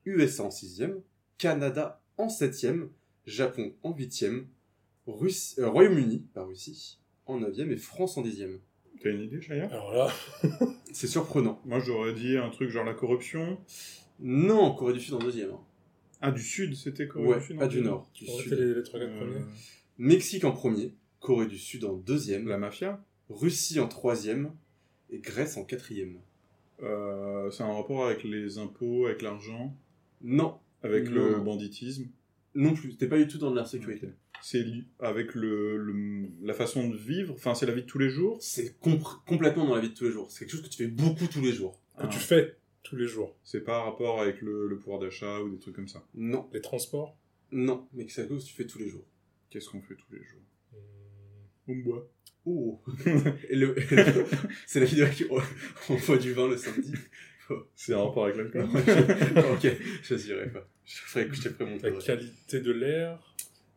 USA 0.06 0.44
en 0.44 0.50
sixième, 0.50 1.00
Canada 1.40 2.02
en 2.18 2.28
septième, 2.28 2.90
Japon 3.24 3.72
en 3.82 3.94
huitième, 3.96 4.46
Russie, 5.06 5.54
euh, 5.58 5.68
Royaume-Uni, 5.70 6.26
pas 6.34 6.44
Russie, 6.44 6.98
en 7.24 7.40
neuvième 7.40 7.72
et 7.72 7.76
France 7.78 8.18
en 8.18 8.22
dixième. 8.22 8.60
T'as 9.02 9.10
une 9.10 9.22
idée, 9.22 9.40
Chaya? 9.40 9.66
Alors 9.68 9.94
là, 9.94 10.12
C'est 10.92 11.06
surprenant. 11.06 11.62
Moi, 11.64 11.80
j'aurais 11.80 12.12
dit 12.12 12.36
un 12.36 12.50
truc 12.50 12.68
genre 12.68 12.84
la 12.84 12.92
corruption. 12.92 13.58
Non, 14.20 14.74
Corée 14.74 14.92
du 14.92 15.00
Sud 15.00 15.14
en 15.14 15.18
deuxième. 15.18 15.50
hein. 15.52 15.60
Ah, 16.20 16.30
du 16.30 16.42
Sud, 16.42 16.74
c'était 16.76 17.08
Corée 17.08 17.26
Ouais, 17.28 17.38
du 17.38 17.44
Sud 17.46 17.58
pas 17.58 17.64
en 17.64 17.68
du 17.68 17.80
Nord. 17.80 18.10
Du 18.12 18.26
on 18.28 18.36
Sud. 18.36 18.52
les, 18.52 18.74
les 18.74 18.82
trois 18.82 19.00
quatre 19.00 19.08
Euh, 19.10 19.16
premiers. 19.18 19.40
Mexique 19.96 20.44
en 20.44 20.52
premier, 20.52 20.92
Corée 21.20 21.46
du 21.46 21.56
Sud 21.58 21.84
en 21.86 21.94
deuxième, 21.94 22.46
La 22.48 22.58
mafia? 22.58 23.02
Russie 23.30 23.80
en 23.80 23.88
troisième 23.88 24.52
et 25.08 25.20
Grèce 25.20 25.56
en 25.56 25.64
quatrième. 25.64 26.18
euh, 26.82 27.50
C'est 27.50 27.62
un 27.62 27.72
rapport 27.72 28.04
avec 28.04 28.24
les 28.24 28.58
impôts, 28.58 29.06
avec 29.06 29.22
l'argent, 29.22 29.74
Non, 30.20 30.58
avec 30.82 31.08
Non. 31.10 31.24
le 31.38 31.40
banditisme. 31.40 32.08
non 32.54 32.74
plus. 32.74 32.96
T'es 32.96 33.06
pas 33.08 33.18
du 33.18 33.26
tout 33.28 33.38
dans 33.38 33.52
la 33.54 33.64
sécurité. 33.64 34.06
Ok. 34.08 34.12
C'est 34.42 34.64
avec 35.00 35.34
le, 35.34 35.76
le- 35.76 36.28
la 36.42 36.54
façon 36.54 36.88
de 36.88 36.96
vivre, 36.96 37.34
enfin, 37.34 37.54
c'est 37.54 37.66
la 37.66 37.74
vie 37.74 37.82
de 37.82 37.86
tous 37.86 37.98
les 37.98 38.08
jours? 38.08 38.38
C'est 38.40 38.74
complètement 38.80 39.66
dans 39.66 39.74
la 39.74 39.82
vie 39.82 39.90
de 39.90 39.94
tous 39.94 40.04
les 40.04 40.10
jours. 40.12 40.30
C'est 40.30 40.40
quelque 40.46 40.52
chose 40.52 40.62
que 40.62 40.68
tu 40.68 40.82
fais 40.82 40.88
beaucoup 40.88 41.26
tous 41.26 41.42
les 41.42 41.52
jours. 41.52 41.78
Que 41.98 42.04
Ah. 42.04 42.08
tu 42.08 42.18
fais 42.18 42.56
tous 42.82 42.96
les 42.96 43.06
jours. 43.06 43.36
C'est 43.44 43.60
pas 43.62 43.78
un 43.80 43.82
rapport 43.82 44.20
avec 44.22 44.40
le, 44.40 44.66
le 44.66 44.78
pouvoir 44.78 44.98
d'achat 44.98 45.40
ou 45.42 45.50
des 45.50 45.58
trucs 45.58 45.76
comme 45.76 45.88
ça? 45.88 46.02
Non, 46.14 46.48
Les 46.54 46.62
transports? 46.62 47.16
non, 47.52 47.86
mais 47.92 48.06
c'est 48.08 48.22
quelque 48.22 48.34
chose 48.34 48.44
que 48.44 48.48
tu 48.50 48.54
fais 48.56 48.66
tous 48.66 48.78
les 48.78 48.88
jours. 48.88 49.04
Qu'est-ce 49.50 49.68
qu'on 49.68 49.82
fait 49.82 49.94
tous 49.96 50.12
les 50.12 50.24
jours? 50.24 50.40
Hmm, 50.72 51.72
On 51.72 51.76
boit. 51.76 52.08
Oh 52.46 52.80
C'est 54.66 54.80
la 54.80 54.86
vidéo 54.86 55.06
qui 55.14 55.24
on 55.90 55.94
voit 55.96 56.16
du 56.16 56.32
vin 56.32 56.48
le 56.48 56.56
samedi. 56.56 56.92
C'est 57.76 57.94
un 57.94 58.02
rapport 58.02 58.24
avec 58.24 58.36
l'alcool 58.36 58.62
ok, 59.52 59.66
je 60.02 60.14
dirais 60.14 60.48
pas. 60.50 60.66
Je 60.84 60.96
ferai 60.96 61.28
je 61.32 61.40
te 61.42 61.48
ferai 61.48 61.64
mon 61.70 61.78
La 61.82 61.90
qualité 61.92 62.60
de 62.60 62.72
l'air. 62.72 63.18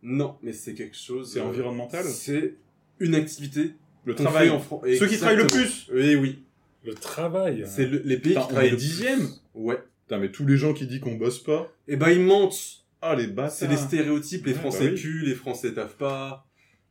Non, 0.02 0.38
mais 0.44 0.52
c'est 0.54 0.74
quelque 0.74 0.98
chose. 0.98 1.32
C'est 1.34 1.40
euh, 1.40 1.44
environnemental 1.46 2.04
C'est 2.06 2.56
une 3.00 3.16
activité 3.16 3.72
Le 4.06 4.16
travail. 4.16 4.50
en 4.50 4.60
France. 4.60 4.84
Ceux 5.00 5.08
qui 5.08 5.18
travaillent 5.18 5.38
le 5.38 5.48
plus 5.48 5.88
Oui, 5.94 6.16
oui. 6.16 6.44
Le 6.84 6.94
travail. 6.94 7.64
C'est 7.66 7.86
le- 7.86 8.02
les 8.04 8.18
pays 8.18 8.34
Putain, 8.34 8.42
qui 8.42 8.48
travaillent 8.50 8.70
le 8.72 8.76
le 8.76 8.82
dixième 8.82 9.30
Ouais. 9.54 9.78
Putain, 10.06 10.20
mais 10.20 10.32
tous 10.32 10.46
les 10.46 10.58
gens 10.58 10.74
qui 10.74 10.86
disent 10.88 11.00
qu'on 11.00 11.16
bosse 11.16 11.42
pas. 11.42 11.72
Et 11.88 11.96
ben 11.96 12.10
ils 12.10 12.20
mentent. 12.20 12.84
Ah, 13.02 13.16
les 13.16 13.28
bâtards 13.28 13.52
C'est 13.52 13.68
les 13.68 13.78
stéréotypes. 13.78 14.46
Les 14.46 14.52
Ouais, 14.54 14.60
Français 14.60 14.88
bah 14.88 14.92
oui. 14.94 15.00
puent, 15.02 15.24
les 15.26 15.36
Français 15.36 15.74
taffent 15.74 15.98
pas. 15.98 16.46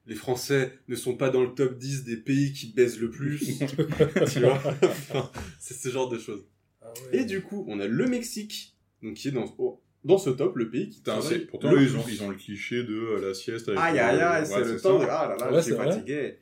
Les 0.06 0.14
Français 0.14 0.72
ne 0.88 0.96
sont 0.96 1.16
pas 1.16 1.30
dans 1.30 1.42
le 1.42 1.54
top 1.54 1.76
10 1.78 2.04
des 2.04 2.16
pays 2.16 2.52
qui 2.52 2.72
baisent 2.72 2.98
le 2.98 3.10
plus. 3.10 3.58
tu 4.32 4.40
vois 4.40 4.60
Enfin, 4.82 5.30
C'est 5.60 5.74
ce 5.74 5.88
genre 5.90 6.08
de 6.08 6.18
choses. 6.18 6.44
Ah. 6.84 6.92
Et 7.12 7.24
du 7.24 7.42
coup, 7.42 7.64
on 7.68 7.80
a 7.80 7.86
le 7.86 8.06
Mexique, 8.06 8.76
donc 9.02 9.14
qui 9.14 9.28
est 9.28 9.32
dans, 9.32 9.44
oh, 9.58 9.80
dans 10.04 10.18
ce 10.18 10.30
top, 10.30 10.56
le 10.56 10.70
pays 10.70 10.88
qui 10.88 10.98
Putain, 10.98 11.18
travaille 11.18 11.38
c'est- 11.40 11.46
pourtant, 11.46 11.70
le 11.72 11.82
ils 11.82 11.96
ont, 11.96 12.04
ils 12.08 12.22
ont 12.22 12.28
le 12.30 12.36
cliché 12.36 12.82
de 12.82 12.94
euh, 12.94 13.28
la 13.28 13.34
sieste 13.34 13.68
avec 13.68 13.80
aïe 13.80 13.98
aïe, 13.98 14.40
Ouais, 14.42 14.44
c'est 14.44 14.64
le 14.64 14.80
temps 14.80 14.98
de... 14.98 15.04
Ah 15.08 15.28
là 15.28 15.36
là, 15.38 15.50
Ouais, 15.52 15.58
je 15.58 15.62
suis 15.62 15.74
fatigué. 15.74 16.38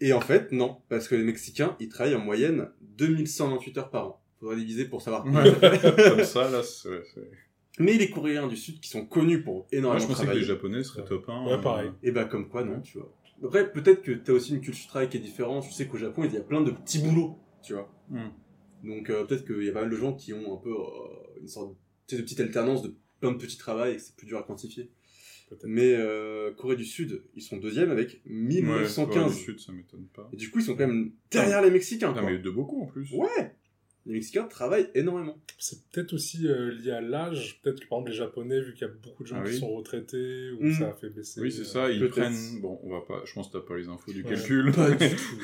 Et 0.00 0.12
en 0.12 0.20
fait, 0.20 0.52
non, 0.52 0.78
parce 0.88 1.08
que 1.08 1.14
les 1.14 1.24
Mexicains, 1.24 1.76
ils 1.80 1.88
travaillent 1.88 2.14
en 2.14 2.20
moyenne 2.24 2.68
2128 2.96 3.78
heures 3.78 3.90
par 3.90 4.06
an. 4.06 4.22
Faudrait 4.38 4.56
diviser 4.56 4.86
pour 4.86 5.02
savoir. 5.02 5.26
Ouais. 5.26 5.52
Comme 6.08 6.24
ça, 6.24 6.50
là, 6.50 6.62
c'est... 6.62 6.88
Mais 7.78 7.94
les 7.94 8.10
Coréens 8.10 8.46
du 8.46 8.56
Sud, 8.56 8.80
qui 8.80 8.88
sont 8.88 9.04
connus 9.06 9.42
pour 9.42 9.54
Moi, 9.54 9.66
énormément 9.72 10.02
je 10.02 10.06
pensais 10.12 10.26
que 10.26 10.32
les 10.32 10.42
Japonais 10.44 10.82
seraient 10.82 11.04
top 11.04 11.28
1. 11.28 11.46
Ouais, 11.46 11.60
pareil. 11.60 11.90
et 12.02 12.10
bah 12.10 12.24
comme 12.24 12.48
quoi, 12.48 12.64
non, 12.64 12.80
tu 12.80 12.98
vois. 12.98 13.12
Après, 13.44 13.70
peut-être 13.72 14.02
que 14.02 14.12
t'as 14.12 14.32
aussi 14.32 14.52
une 14.54 14.60
culture 14.60 14.84
de 14.84 14.88
travail 14.88 15.08
qui 15.08 15.16
est 15.16 15.20
différente. 15.20 15.64
Je 15.68 15.72
sais 15.72 15.86
qu'au 15.86 15.96
Japon, 15.96 16.24
il 16.24 16.32
y 16.34 16.36
a 16.36 16.42
plein 16.42 16.60
de 16.62 16.70
petits 16.72 16.98
boulots, 16.98 17.38
tu 17.62 17.72
vois. 17.74 17.90
Hmm. 18.10 18.28
Donc 18.82 19.10
euh, 19.10 19.24
peut-être 19.24 19.44
qu'il 19.46 19.64
y 19.64 19.68
a 19.68 19.72
pas 19.72 19.82
mal 19.82 19.90
de 19.90 19.96
gens 19.96 20.14
qui 20.14 20.32
ont 20.32 20.54
un 20.54 20.62
peu 20.62 20.72
euh, 20.72 21.40
une 21.40 21.48
sorte 21.48 21.76
de, 22.10 22.16
petite 22.16 22.40
alternance 22.40 22.82
de 22.82 22.94
plein 23.20 23.32
de 23.32 23.38
petits 23.38 23.58
travails 23.58 23.92
et 23.92 23.96
que 23.96 24.02
c'est 24.02 24.16
plus 24.16 24.26
dur 24.26 24.38
à 24.38 24.42
quantifier. 24.42 24.90
Mais 25.64 25.94
euh, 25.94 26.52
Corée 26.54 26.76
du 26.76 26.84
Sud, 26.84 27.24
ils 27.34 27.42
sont 27.42 27.56
deuxième 27.56 27.90
avec 27.90 28.22
Ouais, 28.24 28.32
1915. 28.32 29.14
Corée 29.14 29.34
du 29.34 29.34
Sud, 29.34 29.58
ça 29.58 29.72
m'étonne 29.72 30.06
pas. 30.14 30.28
Et 30.32 30.36
du 30.36 30.50
coup, 30.50 30.60
ils 30.60 30.64
sont 30.64 30.76
quand 30.76 30.86
même 30.86 31.12
derrière 31.30 31.60
les 31.60 31.72
Mexicains. 31.72 32.12
Quoi. 32.12 32.22
mais 32.22 32.38
de 32.38 32.50
beaucoup, 32.50 32.82
en 32.82 32.86
plus. 32.86 33.10
Ouais 33.12 33.56
Les 34.06 34.14
Mexicains 34.14 34.44
travaillent 34.44 34.88
énormément. 34.94 35.36
C'est 35.58 35.78
peut-être 35.92 36.14
aussi 36.14 36.48
euh, 36.48 36.72
lié 36.72 36.90
à 36.90 37.00
l'âge. 37.02 37.60
Peut-être 37.62 37.80
que 37.80 37.86
par 37.86 37.98
exemple 37.98 38.10
les 38.10 38.16
Japonais, 38.16 38.60
vu 38.60 38.72
qu'il 38.72 38.82
y 38.82 38.90
a 38.90 38.92
beaucoup 39.02 39.22
de 39.24 39.28
gens 39.28 39.42
Ah 39.44 39.48
qui 39.48 39.58
sont 39.58 39.68
retraités, 39.74 40.50
ou 40.52 40.64
Mm. 40.64 40.72
ça 40.72 40.88
a 40.88 40.92
fait 40.94 41.10
baisser. 41.10 41.40
Oui, 41.40 41.52
c'est 41.52 41.60
euh, 41.60 41.64
ça, 41.64 41.90
ils 41.90 42.00
peut-être. 42.00 42.12
prennent... 42.12 42.60
Bon, 42.62 42.80
on 42.82 42.90
va 42.90 43.02
pas... 43.06 43.22
Je 43.26 43.32
pense 43.34 43.48
que 43.48 43.58
t'as 43.58 43.64
pas 43.66 43.76
les 43.76 43.88
infos 43.88 44.10
du 44.12 44.22
Ouais. 44.24 44.30
calcul. 44.30 44.72
Pas 44.72 44.90
du 44.90 44.96
tout. 45.16 45.36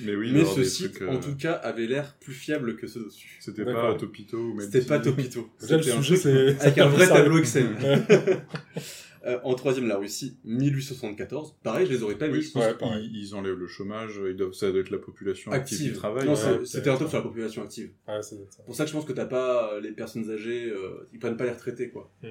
Mais 0.00 0.16
oui, 0.16 0.32
Mais 0.32 0.44
ce 0.44 0.64
site, 0.64 0.94
trucs, 0.94 1.02
euh, 1.02 1.12
en 1.12 1.20
tout 1.20 1.36
cas, 1.36 1.52
avait 1.52 1.86
l'air 1.86 2.16
plus 2.18 2.34
fiable 2.34 2.76
que 2.76 2.88
ceux 2.88 3.04
dessus. 3.04 3.38
C'était 3.40 3.64
pas 3.64 3.94
Topito 3.94 4.36
ou 4.38 4.60
C'était 4.60 4.82
pas 4.82 4.98
Topito. 4.98 5.48
C'était 5.58 5.74
un 5.92 6.02
sujet, 6.02 6.56
avec 6.60 6.78
un 6.78 6.88
vrai 6.88 7.06
tableau 7.08 7.38
Excel. 7.38 7.68
Euh, 9.28 9.38
en 9.44 9.54
troisième, 9.54 9.86
la 9.86 9.96
Russie, 9.98 10.38
1874. 10.44 11.56
Pareil, 11.62 11.86
je 11.86 11.92
les 11.92 12.02
aurais 12.02 12.16
pas 12.16 12.26
Oui, 12.28 12.38
mis. 12.38 12.42
je 12.42 12.52
pense 12.52 12.64
Ouais, 12.64 12.74
pareil. 12.74 13.10
ils 13.12 13.34
enlèvent 13.34 13.58
le 13.58 13.66
chômage, 13.66 14.18
ils 14.26 14.34
doivent... 14.36 14.52
ça 14.54 14.70
doit 14.70 14.80
être 14.80 14.90
la 14.90 14.98
population 14.98 15.52
active, 15.52 15.76
Active. 15.78 15.92
qui 15.92 15.98
travaille. 15.98 16.26
Non, 16.26 16.34
ouais. 16.34 16.58
ouais, 16.58 16.64
c'était 16.66 16.90
un 16.90 16.96
top 16.96 17.08
sur 17.08 17.18
la 17.18 17.22
population 17.24 17.62
active. 17.62 17.90
Ouais, 18.08 18.22
c'est 18.22 18.36
ça. 18.36 18.42
C'est 18.50 18.64
pour 18.64 18.74
ça 18.74 18.84
que 18.84 18.88
je 18.90 18.94
pense 18.94 19.04
que 19.04 19.12
t'as 19.12 19.26
pas 19.26 19.74
euh, 19.74 19.80
les 19.80 19.92
personnes 19.92 20.30
âgées, 20.30 20.70
euh, 20.70 21.06
ils 21.12 21.18
prennent 21.18 21.36
pas 21.36 21.44
les 21.44 21.50
retraités, 21.52 21.90
quoi. 21.90 22.10
Mm. 22.22 22.28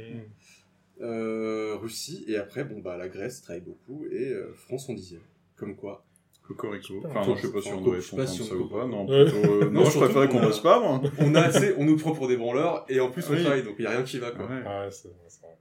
Euh, 1.02 1.76
Russie, 1.76 2.26
et 2.28 2.38
après, 2.38 2.64
bon, 2.64 2.80
bah, 2.80 2.98
la 2.98 3.08
Grèce 3.08 3.42
travaille 3.44 3.62
beaucoup, 3.62 4.06
et 4.10 4.30
euh, 4.30 4.52
France 4.56 4.90
en 4.90 4.94
dixième. 4.94 5.22
Comme 5.56 5.76
quoi. 5.76 6.04
Cocorico. 6.42 7.04
Enfin, 7.06 7.26
non, 7.28 7.36
je 7.36 7.42
sais 7.46 7.52
pas 7.52 7.62
si 7.62 7.70
on 7.74 7.82
doit 7.82 7.98
être 7.98 8.10
content 8.10 8.26
si 8.26 8.40
de 8.40 8.44
ça 8.46 8.56
ou 8.56 8.68
pas. 8.70 8.88
Non, 8.88 9.06
Ouais. 9.06 9.26
plutôt, 9.26 9.54
euh, 9.54 9.66
non, 9.70 9.82
Non, 9.84 9.90
je 9.90 9.98
préférais 10.00 10.30
qu'on 10.30 10.40
bosse 10.40 10.62
pas, 10.62 10.80
moi. 10.80 11.02
On 11.20 11.36
a 11.36 11.42
assez, 11.42 11.74
on 11.78 11.84
nous 11.84 11.98
prend 11.98 12.14
pour 12.14 12.28
des 12.28 12.38
branleurs, 12.38 12.86
et 12.90 13.00
en 13.02 13.12
plus, 13.12 13.24
on 13.30 13.34
Oui. 13.34 13.42
travaille, 13.42 13.64
donc 13.64 13.76
il 13.78 13.84
y 13.84 13.86
a 13.86 13.92
rien 13.92 14.04
qui 14.04 14.18
va, 14.18 14.32
quoi. 14.32 14.46
Ouais. 14.48 14.56
Ouais, 14.64 14.88
c'est 14.90 15.10
c'est 15.28 15.42
vrai. 15.42 15.56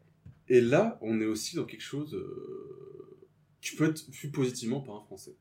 Et 0.48 0.60
là, 0.60 0.98
on 1.00 1.20
est 1.20 1.26
aussi 1.26 1.56
dans 1.56 1.64
quelque 1.64 1.82
chose 1.82 2.14
euh, 2.14 3.18
qui 3.60 3.74
peut 3.76 3.88
être 3.88 4.08
vu 4.10 4.30
positivement 4.30 4.80
par 4.80 4.96
un 4.96 5.00
Français. 5.02 5.36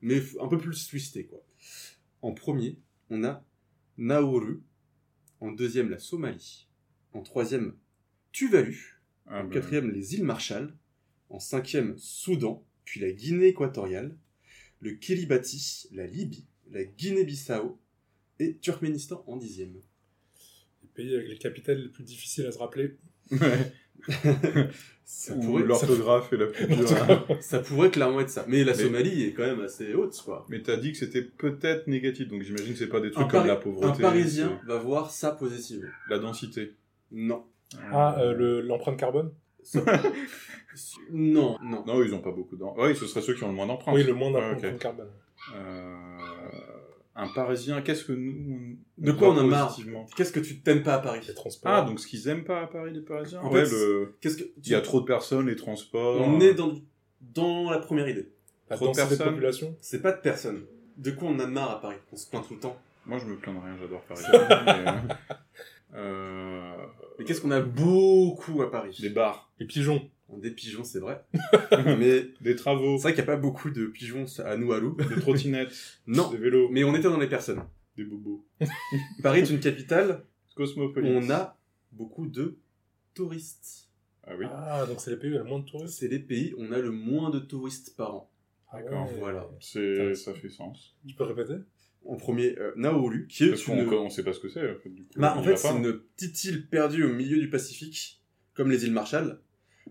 Mais 0.00 0.22
un 0.40 0.48
peu 0.48 0.58
plus 0.58 0.86
twisté, 0.88 1.26
quoi. 1.26 1.44
En 2.22 2.32
premier, 2.32 2.78
on 3.10 3.24
a 3.24 3.44
Nauru. 3.98 4.62
En 5.40 5.52
deuxième, 5.52 5.90
la 5.90 5.98
Somalie. 5.98 6.68
En 7.12 7.22
troisième, 7.22 7.76
Tuvalu. 8.32 9.00
Ah, 9.26 9.40
En 9.40 9.44
bah, 9.44 9.54
quatrième, 9.54 9.90
les 9.90 10.14
îles 10.14 10.24
Marshall. 10.24 10.74
En 11.28 11.38
cinquième, 11.38 11.96
Soudan. 11.98 12.64
Puis 12.84 13.00
la 13.00 13.10
Guinée 13.10 13.48
équatoriale. 13.48 14.16
Le 14.80 14.92
Kiribati, 14.92 15.88
la 15.92 16.06
Libye. 16.06 16.46
La 16.70 16.84
Guinée-Bissau. 16.84 17.78
Et 18.38 18.56
Turkménistan 18.58 19.24
en 19.26 19.36
dixième. 19.36 19.74
Les 20.82 20.88
pays 20.94 21.14
avec 21.14 21.28
les 21.28 21.38
capitales 21.38 21.82
les 21.82 21.88
plus 21.88 22.04
difficiles 22.04 22.46
à 22.46 22.52
se 22.52 22.58
rappeler. 22.58 22.96
ouais. 23.30 23.72
Ça 25.08 25.34
pourrait, 25.36 25.62
l'orthographe 25.62 26.32
est 26.32 26.36
la 26.36 26.46
plus 26.46 26.66
dure. 26.66 26.86
hein. 27.08 27.24
ça 27.40 27.60
pourrait 27.60 27.90
clairement 27.90 28.20
être 28.20 28.28
ça. 28.30 28.44
Mais 28.48 28.64
la 28.64 28.72
Mais- 28.72 28.82
Somalie 28.82 29.22
est 29.24 29.32
quand 29.34 29.44
même 29.44 29.60
assez 29.60 29.94
haute, 29.94 30.20
quoi. 30.24 30.44
Mais 30.48 30.60
t'as 30.62 30.76
dit 30.76 30.90
que 30.92 30.98
c'était 30.98 31.22
peut-être 31.22 31.86
négatif, 31.86 32.26
donc 32.28 32.42
j'imagine 32.42 32.72
que 32.72 32.78
c'est 32.78 32.88
pas 32.88 33.00
des 33.00 33.12
trucs 33.12 33.24
Un, 33.26 33.28
comme 33.28 33.38
Pari- 33.42 33.48
la 33.48 33.56
pauvreté. 33.56 33.86
un 34.04 34.08
Parisien 34.08 34.60
va 34.66 34.78
voir 34.78 35.10
ça 35.12 35.30
positive. 35.30 35.88
c'est 36.08 36.12
La 36.14 36.18
densité. 36.18 36.74
Non. 37.12 37.44
Ah, 37.92 38.16
euh, 38.20 38.32
le- 38.34 38.60
l'empreinte 38.62 38.98
carbone 38.98 39.30
Ça- 39.62 39.80
non, 41.12 41.56
non. 41.62 41.84
Non, 41.86 42.02
ils 42.02 42.12
ont 42.14 42.20
pas 42.20 42.32
beaucoup 42.32 42.56
d'empreintes. 42.56 42.86
Oui, 42.88 42.96
ce 42.96 43.06
seraient 43.06 43.22
ceux 43.24 43.34
qui 43.34 43.44
ont 43.44 43.48
le 43.48 43.54
moins 43.54 43.66
d'empreintes. 43.66 43.94
Oui, 43.94 44.02
le 44.02 44.12
moins 44.12 44.32
Ouais, 44.32 44.40
d'empreinte 44.40 44.74
ok. 44.74 44.78
carbone. 44.80 45.10
Euh, 45.54 46.18
Un 47.18 47.28
Parisien, 47.28 47.80
qu'est-ce 47.80 48.04
que 48.04 48.12
nous... 48.12 48.76
De 48.98 49.10
quoi 49.12 49.30
on 49.30 49.38
a 49.38 49.42
marre 49.42 49.74
Qu'est-ce 50.16 50.32
que 50.32 50.40
tu 50.40 50.60
t'aimes 50.60 50.82
pas 50.82 50.94
à 50.94 50.98
Paris 50.98 51.20
Les 51.26 51.32
transports. 51.34 51.72
Ah, 51.72 51.80
donc 51.82 51.98
ce 51.98 52.06
qu'ils 52.06 52.28
aiment 52.28 52.44
pas 52.44 52.60
à 52.62 52.66
Paris, 52.66 52.92
les 52.92 53.00
Parisiens 53.00 53.40
En 53.40 53.50
Ouais, 53.50 53.64
fait, 53.64 53.70
le... 53.74 54.14
Qu'est-ce 54.20 54.36
que 54.36 54.44
il 54.62 54.68
y 54.68 54.74
a 54.74 54.82
trop 54.82 55.00
de 55.00 55.06
personnes, 55.06 55.46
les 55.46 55.56
transports... 55.56 56.20
On 56.20 56.38
est 56.40 56.54
dans 56.54 56.74
dans 57.34 57.70
la 57.70 57.78
première 57.78 58.08
idée. 58.08 58.28
la 58.70 58.76
trop 58.76 58.88
de 58.90 58.94
personnes. 58.96 59.28
population. 59.30 59.74
C'est 59.80 60.02
pas 60.02 60.12
de 60.12 60.20
personnes. 60.20 60.64
De 60.98 61.10
quoi 61.10 61.28
on 61.28 61.38
a 61.38 61.46
marre 61.46 61.70
à 61.70 61.80
Paris? 61.80 61.96
On 62.12 62.16
se 62.16 62.28
plaint 62.28 62.46
tout 62.46 62.54
le 62.54 62.60
temps. 62.60 62.76
Moi, 63.06 63.18
je 63.18 63.24
me 63.26 63.36
plains 63.36 63.54
de 63.54 63.58
rien, 63.58 63.76
j'adore 63.80 64.02
Paris. 64.02 64.22
mais, 64.66 64.90
euh, 64.90 65.14
euh, 65.94 66.72
Mais 67.18 67.24
qu'est-ce 67.24 67.40
qu'on 67.40 67.50
a 67.50 67.60
beaucoup 67.60 68.62
à 68.62 68.70
Paris? 68.70 68.96
Des 69.00 69.10
bars, 69.10 69.50
Les 69.58 69.66
pigeons. 69.66 70.08
Des 70.38 70.50
pigeons, 70.50 70.84
c'est 70.84 70.98
vrai. 70.98 71.24
Mais 71.98 72.28
des 72.40 72.56
travaux, 72.56 72.96
c'est 72.98 73.02
vrai 73.04 73.14
qu'il 73.14 73.22
n'y 73.24 73.30
a 73.30 73.32
pas 73.34 73.40
beaucoup 73.40 73.70
de 73.70 73.86
pigeons 73.86 74.24
à 74.44 74.56
nous 74.56 74.72
à 74.72 74.80
Lou. 74.80 74.96
des 74.96 75.20
trottinettes, 75.20 75.72
Non. 76.06 76.30
des 76.30 76.36
vélos, 76.38 76.68
Mais 76.70 76.84
on 76.84 76.94
était 76.94 77.04
dans 77.08 77.18
les 77.18 77.28
personnes. 77.28 77.62
des 77.96 78.04
bobos. 78.04 78.44
Paris 79.22 79.40
est 79.40 79.50
une 79.50 79.60
capitale 79.60 80.24
où 80.50 80.54
Cosmopolis. 80.56 81.08
on 81.12 81.30
a 81.30 81.56
beaucoup 81.92 82.26
de 82.26 82.58
touristes. 83.14 83.88
Ah 84.24 84.32
oui. 84.36 84.46
Ah, 84.50 84.84
donc 84.86 85.00
c'est 85.00 85.10
les 85.12 85.16
pays 85.16 85.30
où 85.30 85.32
il 85.32 85.36
y 85.36 85.38
a 85.38 85.42
le 85.42 85.48
moins 85.48 85.60
de 85.60 85.64
touristes 85.64 85.98
C'est 85.98 86.08
les 86.08 86.18
pays 86.18 86.52
où 86.54 86.62
on 86.62 86.72
a 86.72 86.78
le 86.78 86.90
moins 86.90 87.30
de 87.30 87.38
touristes 87.38 87.96
par 87.96 88.14
an. 88.14 88.30
Ah 88.72 88.82
D'accord. 88.82 89.06
ouais. 89.06 89.18
Voilà. 89.20 89.48
C'est, 89.60 90.14
ça 90.14 90.34
fait 90.34 90.48
sens. 90.48 90.96
Tu 91.06 91.14
peux 91.14 91.24
répéter? 91.24 91.54
En 92.04 92.16
premier, 92.16 92.56
euh, 92.58 92.72
Nauru, 92.76 93.26
qui 93.28 93.44
est 93.44 93.48
Parce 93.50 93.62
qu'on 93.64 93.76
une... 93.82 93.88
on 93.94 94.10
sait 94.10 94.22
pas 94.24 94.32
ce 94.32 94.40
que 94.40 94.48
c'est, 94.48 94.68
en 94.70 94.74
fait, 94.80 94.90
du 94.90 95.02
coup. 95.02 95.08
Bah, 95.16 95.36
en 95.36 95.42
fait, 95.42 95.56
c'est 95.56 95.70
une 95.70 95.92
petite 96.16 96.44
île 96.44 96.66
perdue 96.68 97.04
au 97.04 97.12
milieu 97.12 97.38
du 97.38 97.48
Pacifique, 97.48 98.20
comme 98.54 98.70
les 98.70 98.84
îles 98.84 98.92
Marshall, 98.92 99.40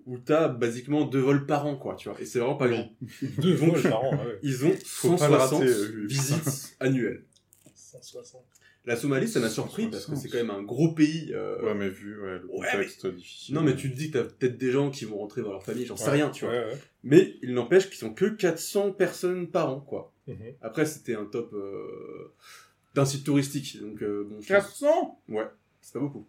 où 0.06 0.18
t'as 0.18 0.48
basiquement 0.48 1.06
deux 1.06 1.20
vols 1.22 1.46
par 1.46 1.66
an, 1.66 1.76
quoi, 1.78 1.96
tu 1.96 2.10
vois. 2.10 2.20
Et 2.22 2.26
c'est 2.26 2.40
vraiment 2.40 2.56
pas 2.56 2.68
grand. 2.68 2.90
Deux 3.40 3.56
vols 3.56 3.82
par 3.82 4.04
an, 4.04 4.12
ouais. 4.18 4.40
Ils 4.44 4.66
ont 4.66 4.74
Faut 4.86 5.16
pas 5.16 5.28
le 5.30 5.34
160 5.40 5.60
rater, 5.62 5.72
euh, 5.72 6.06
visites 6.08 6.76
annuelles. 6.80 7.24
160. 7.74 8.44
La 8.88 8.96
Somalie, 8.96 9.28
ça 9.28 9.40
m'a 9.40 9.50
surpris 9.50 9.88
parce 9.88 10.06
que 10.06 10.12
160. 10.12 10.22
c'est 10.22 10.30
quand 10.30 10.46
même 10.46 10.56
un 10.56 10.62
gros 10.62 10.94
pays. 10.94 11.32
euh, 11.34 11.60
Ouais, 11.64 11.74
mais 11.74 11.90
vu 11.90 12.22
ouais, 12.22 12.38
le 12.38 12.46
Ouais, 12.52 12.68
contexte 12.72 13.08
difficile. 13.08 13.56
Non, 13.56 13.62
mais 13.64 13.76
tu 13.76 13.90
te 13.92 13.96
dis 13.98 14.12
que 14.12 14.20
t'as 14.20 14.26
peut-être 14.26 14.60
des 14.60 14.72
gens 14.72 14.92
qui 14.92 15.06
vont 15.06 15.18
rentrer 15.18 15.42
dans 15.42 15.50
leur 15.52 15.64
famille, 15.64 15.86
j'en 15.88 15.98
sais 15.98 16.06
Ouais, 16.06 16.12
rien, 16.12 16.30
tu 16.30 16.46
vois. 16.46 16.54
Ouais, 16.54 16.66
ouais. 16.66 16.78
Mais 17.04 17.34
il 17.42 17.54
n'empêche 17.56 17.88
qu'ils 17.90 17.98
sont 17.98 18.14
que 18.14 18.26
400 18.26 18.92
personnes 18.92 19.48
par 19.48 19.72
an, 19.72 19.80
quoi. 19.80 20.12
Mhm. 20.28 20.38
Après, 20.62 20.86
c'était 20.86 21.16
un 21.16 21.26
top 21.26 21.52
euh, 21.54 22.32
d'un 22.94 23.06
site 23.06 23.24
touristique, 23.26 23.82
donc 23.82 24.04
euh, 24.04 24.24
bon, 24.30 24.36
je 24.42 24.54
pense- 24.54 24.64
400 24.80 25.20
Ouais, 25.30 25.48
c'est 25.82 25.94
pas 25.94 26.00
beaucoup. 26.00 26.28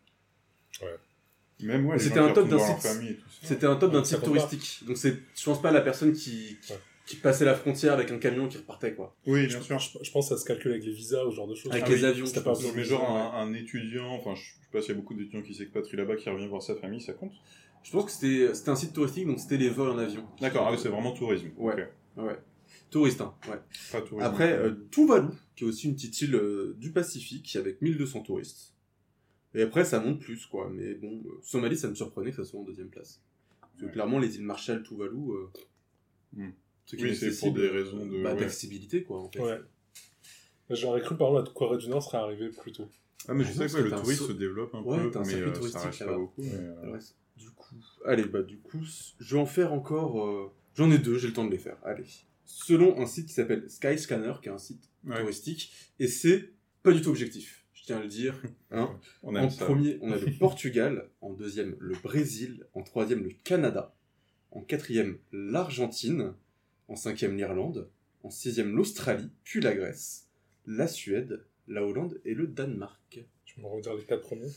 Même, 1.60 1.86
ouais, 1.86 1.98
c'était 1.98 2.18
un 2.18 2.32
top 2.32 2.48
d'un 2.48 2.58
site. 2.58 3.18
C'était 3.42 3.66
un 3.66 3.76
top 3.76 3.92
d'un 3.92 4.02
pas. 4.02 4.16
touristique. 4.18 4.80
Donc 4.86 4.96
c'est, 4.98 5.16
je 5.34 5.44
pense 5.44 5.60
pas 5.62 5.70
à 5.70 5.72
la 5.72 5.80
personne 5.80 6.12
qui, 6.12 6.58
qui, 6.62 6.72
Ouais. 6.72 6.78
qui 7.06 7.16
passait 7.16 7.44
la 7.44 7.54
frontière 7.54 7.92
avec 7.94 8.10
un 8.10 8.18
camion 8.18 8.48
qui 8.48 8.58
repartait, 8.58 8.94
quoi. 8.94 9.14
Oui, 9.26 9.46
bien 9.46 9.58
Je, 9.60 9.64
sûr. 9.64 9.78
je- 9.78 9.98
je 10.02 10.10
pense 10.10 10.28
que 10.28 10.34
ça 10.34 10.40
se 10.40 10.44
calcule 10.46 10.72
avec 10.72 10.84
les 10.84 10.92
visas 10.92 11.24
ou 11.24 11.30
ce 11.30 11.36
genre 11.36 11.48
de 11.48 11.54
choses. 11.54 11.72
Avec 11.72 11.84
Ah 11.86 11.90
les 11.90 11.96
oui, 12.00 12.04
avions, 12.04 12.24
pas 12.26 12.40
de 12.52 12.76
Mais 12.76 12.84
genre 12.84 13.08
un, 13.10 13.40
un 13.42 13.54
étudiant, 13.54 14.08
enfin 14.14 14.34
je 14.34 14.42
sais 14.42 14.68
pas 14.72 14.80
s'il 14.80 14.90
y 14.90 14.92
a 14.92 15.00
beaucoup 15.00 15.14
d'étudiants 15.14 15.42
qui 15.42 15.54
s'expatrient 15.54 15.96
là-bas 15.96 16.16
qui 16.16 16.28
reviennent 16.28 16.48
voir 16.48 16.62
sa 16.62 16.74
famille, 16.74 17.00
ça 17.00 17.12
compte? 17.14 17.32
Je 17.84 17.92
pense 17.92 18.04
que 18.06 18.10
c'était, 18.10 18.52
c'était 18.54 18.70
un 18.70 18.76
site 18.76 18.92
touristique, 18.92 19.26
donc 19.26 19.38
c'était 19.38 19.56
les 19.58 19.70
vols 19.70 19.90
en 19.90 19.98
avion. 19.98 20.24
D'accord, 20.40 20.66
ah 20.68 20.72
oui, 20.72 20.78
c'est 20.82 20.88
vraiment 20.88 21.12
tourisme. 21.12 21.50
Ouais. 21.56 21.88
Ouais. 22.16 22.36
Touriste, 22.90 23.20
hein, 23.20 23.32
ouais. 23.48 23.58
Pas 23.92 24.00
tourisme. 24.00 24.26
Après, 24.26 24.52
euh, 24.52 24.72
Tuvalu, 24.90 25.28
qui 25.54 25.64
est 25.64 25.66
aussi 25.68 25.86
une 25.86 25.94
petite 25.94 26.20
île 26.20 26.34
euh, 26.34 26.74
du 26.78 26.90
Pacifique, 26.92 27.54
avec 27.56 27.80
1200 27.80 28.20
touristes. 28.22 28.72
Et 29.56 29.62
après, 29.62 29.84
ça 29.84 29.98
monte 30.00 30.20
plus, 30.20 30.46
quoi. 30.46 30.70
Mais 30.72 30.94
bon, 30.94 31.22
euh, 31.26 31.40
Somalie, 31.42 31.76
ça 31.76 31.88
me 31.88 31.94
surprenait 31.94 32.30
que 32.30 32.36
ça 32.36 32.44
soit 32.44 32.60
en 32.60 32.64
deuxième 32.64 32.88
place. 32.90 33.20
Parce 33.60 33.74
que 33.80 33.86
Ouais. 33.86 33.92
clairement, 33.92 34.18
les 34.18 34.36
îles 34.36 34.42
Marshall, 34.44 34.82
Tuvalu, 34.84 35.16
euh, 35.16 35.46
Oui, 36.36 37.16
c'est 37.16 37.36
pour 37.40 37.52
des 37.54 37.68
raisons 37.68 38.06
de- 38.06 38.22
bah, 38.22 38.34
ouais. 38.34 38.40
d'accessibilité, 38.40 39.02
quoi, 39.02 39.20
en 39.22 39.30
fait. 39.30 39.40
Ouais. 39.40 39.60
J'aurais 40.70 41.00
cru, 41.00 41.16
par 41.16 41.28
exemple, 41.28 41.48
la 41.48 41.54
Corée 41.54 41.78
du 41.78 41.88
Nord 41.88 42.02
serait 42.02 42.18
arrivée 42.18 42.48
plus 42.50 42.72
tôt. 42.72 42.88
Ah, 43.28 43.34
mais 43.34 43.44
je 43.44 43.50
Ah 43.62 43.68
sais 43.68 43.78
que 43.78 43.82
le 43.82 43.90
tourisme 43.90 44.26
se 44.28 44.32
développe 44.32 44.74
un 44.74 44.82
Ouais, 44.82 45.02
peu, 45.02 45.10
t'as 45.10 45.20
un 45.20 45.22
mais 45.22 45.28
circuit 45.30 45.44
euh, 45.48 45.52
ça 45.52 45.58
touristique 45.58 45.82
reste 45.82 46.04
pas 46.06 46.14
beaucoup. 46.16 46.42
mais, 46.42 46.52
euh, 46.54 46.82
Alors, 46.82 46.98
du 47.36 47.50
coup, 47.50 47.74
allez, 48.04 48.24
bah 48.24 48.42
du 48.42 48.58
coup, 48.58 48.80
je 49.18 49.34
vais 49.36 49.40
en 49.40 49.46
faire 49.46 49.72
encore. 49.72 50.24
euh, 50.24 50.50
J'en 50.74 50.90
ai 50.90 50.98
deux, 50.98 51.16
j'ai 51.18 51.28
le 51.28 51.32
temps 51.32 51.44
de 51.46 51.50
les 51.50 51.58
faire. 51.58 51.78
Allez. 51.84 52.04
Selon 52.44 53.00
un 53.00 53.06
site 53.06 53.26
qui 53.28 53.32
s'appelle 53.32 53.68
Skyscanner, 53.70 54.34
qui 54.42 54.48
est 54.48 54.52
un 54.52 54.58
site 54.58 54.90
ouais, 55.04 55.18
touristique, 55.20 55.72
et 55.98 56.06
c'est 56.06 56.50
pas 56.82 56.92
du 56.92 57.00
tout 57.00 57.08
objectif. 57.10 57.64
Je 57.86 57.92
tiens 57.92 57.98
à 58.00 58.02
le 58.02 58.08
dire. 58.08 58.42
Hein. 58.72 58.98
on 59.22 59.36
En 59.36 59.48
ça. 59.48 59.64
premier, 59.64 59.96
on 60.02 60.10
a 60.10 60.16
le 60.16 60.32
Portugal. 60.40 61.08
En 61.20 61.32
deuxième, 61.32 61.76
le 61.78 61.94
Brésil. 61.94 62.66
En 62.74 62.82
troisième, 62.82 63.22
le 63.22 63.30
Canada. 63.44 63.94
En 64.50 64.60
quatrième, 64.60 65.18
l'Argentine. 65.30 66.34
En 66.88 66.96
cinquième, 66.96 67.36
l'Irlande. 67.36 67.88
En 68.24 68.30
sixième, 68.30 68.74
l'Australie. 68.74 69.30
Puis 69.44 69.60
la 69.60 69.72
Grèce. 69.72 70.26
La 70.66 70.88
Suède. 70.88 71.44
La 71.68 71.84
Hollande 71.86 72.20
et 72.24 72.34
le 72.34 72.48
Danemark. 72.48 73.24
Tu 73.44 73.60
me 73.60 73.66
redire 73.66 73.94
les 73.94 74.02
quatre 74.02 74.22
premiers 74.22 74.50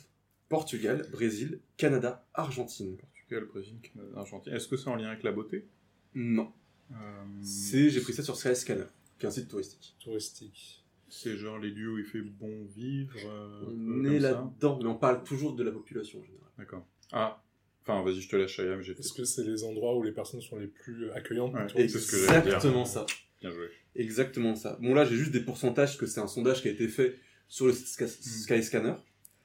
Portugal, 0.47 1.05
Brésil, 1.11 1.59
Canada, 1.77 2.25
Argentine. 2.33 2.97
Portugal, 2.97 3.45
Brésil, 3.45 3.77
Canada, 3.83 4.11
Argentine. 4.21 4.53
Est-ce 4.53 4.67
que 4.67 4.75
c'est 4.75 4.89
en 4.89 4.95
lien 4.95 5.09
avec 5.09 5.21
la 5.21 5.31
beauté? 5.31 5.67
Non. 6.15 6.51
Euh, 6.91 6.95
C'est, 7.43 7.91
j'ai 7.91 8.01
pris 8.01 8.13
ça 8.13 8.23
sur 8.23 8.35
Skyscanner, 8.35 8.85
qui 9.19 9.25
est 9.27 9.29
un 9.29 9.31
site 9.31 9.47
touristique. 9.49 9.95
Touristique. 9.99 10.83
C'est 11.09 11.37
genre 11.37 11.57
les 11.59 11.69
lieux 11.71 11.91
où 11.93 11.97
il 11.97 12.05
fait 12.05 12.21
bon 12.21 12.65
vivre. 12.75 13.13
euh, 13.25 13.65
On 13.67 14.03
est 14.05 14.19
là-dedans, 14.19 14.79
mais 14.81 14.87
on 14.89 14.95
parle 14.95 15.23
toujours 15.23 15.55
de 15.55 15.63
la 15.63 15.71
population 15.71 16.19
en 16.19 16.23
général. 16.23 16.49
D'accord. 16.57 16.85
Ah, 17.11 17.41
enfin, 17.81 18.03
vas-y, 18.03 18.21
je 18.21 18.29
te 18.29 18.35
laisse, 18.35 18.51
Chayam, 18.51 18.81
j'ai 18.81 18.93
Est-ce 18.93 19.13
que 19.13 19.23
c'est 19.23 19.43
les 19.43 19.63
endroits 19.63 19.97
où 19.97 20.03
les 20.03 20.11
personnes 20.11 20.41
sont 20.41 20.57
les 20.57 20.67
plus 20.67 21.09
accueillantes 21.11 21.51
pour 21.53 21.61
Ouais. 21.61 21.67
toi 21.67 21.81
Et- 21.81 21.87
c'est 21.87 21.99
ce 21.99 22.11
que 22.11 22.17
j'allais 22.17 22.41
dire. 22.41 22.55
Exactement 22.55 22.85
ça. 22.85 23.05
bien 23.41 23.51
joué. 23.51 23.67
Exactement 23.95 24.55
ça. 24.55 24.77
Bon 24.81 24.93
là, 24.93 25.05
j'ai 25.05 25.15
juste 25.15 25.31
des 25.31 25.39
pourcentages, 25.41 25.89
parce 25.89 25.97
que 25.97 26.05
c'est 26.05 26.19
un 26.21 26.27
sondage 26.27 26.61
qui 26.61 26.67
a 26.67 26.71
été 26.71 26.87
fait 26.87 27.15
sur 27.47 27.65
le 27.67 27.73
site 27.73 27.87
Sky- 27.87 28.03
Hmm. 28.05 28.07
Skyscanner. 28.43 28.93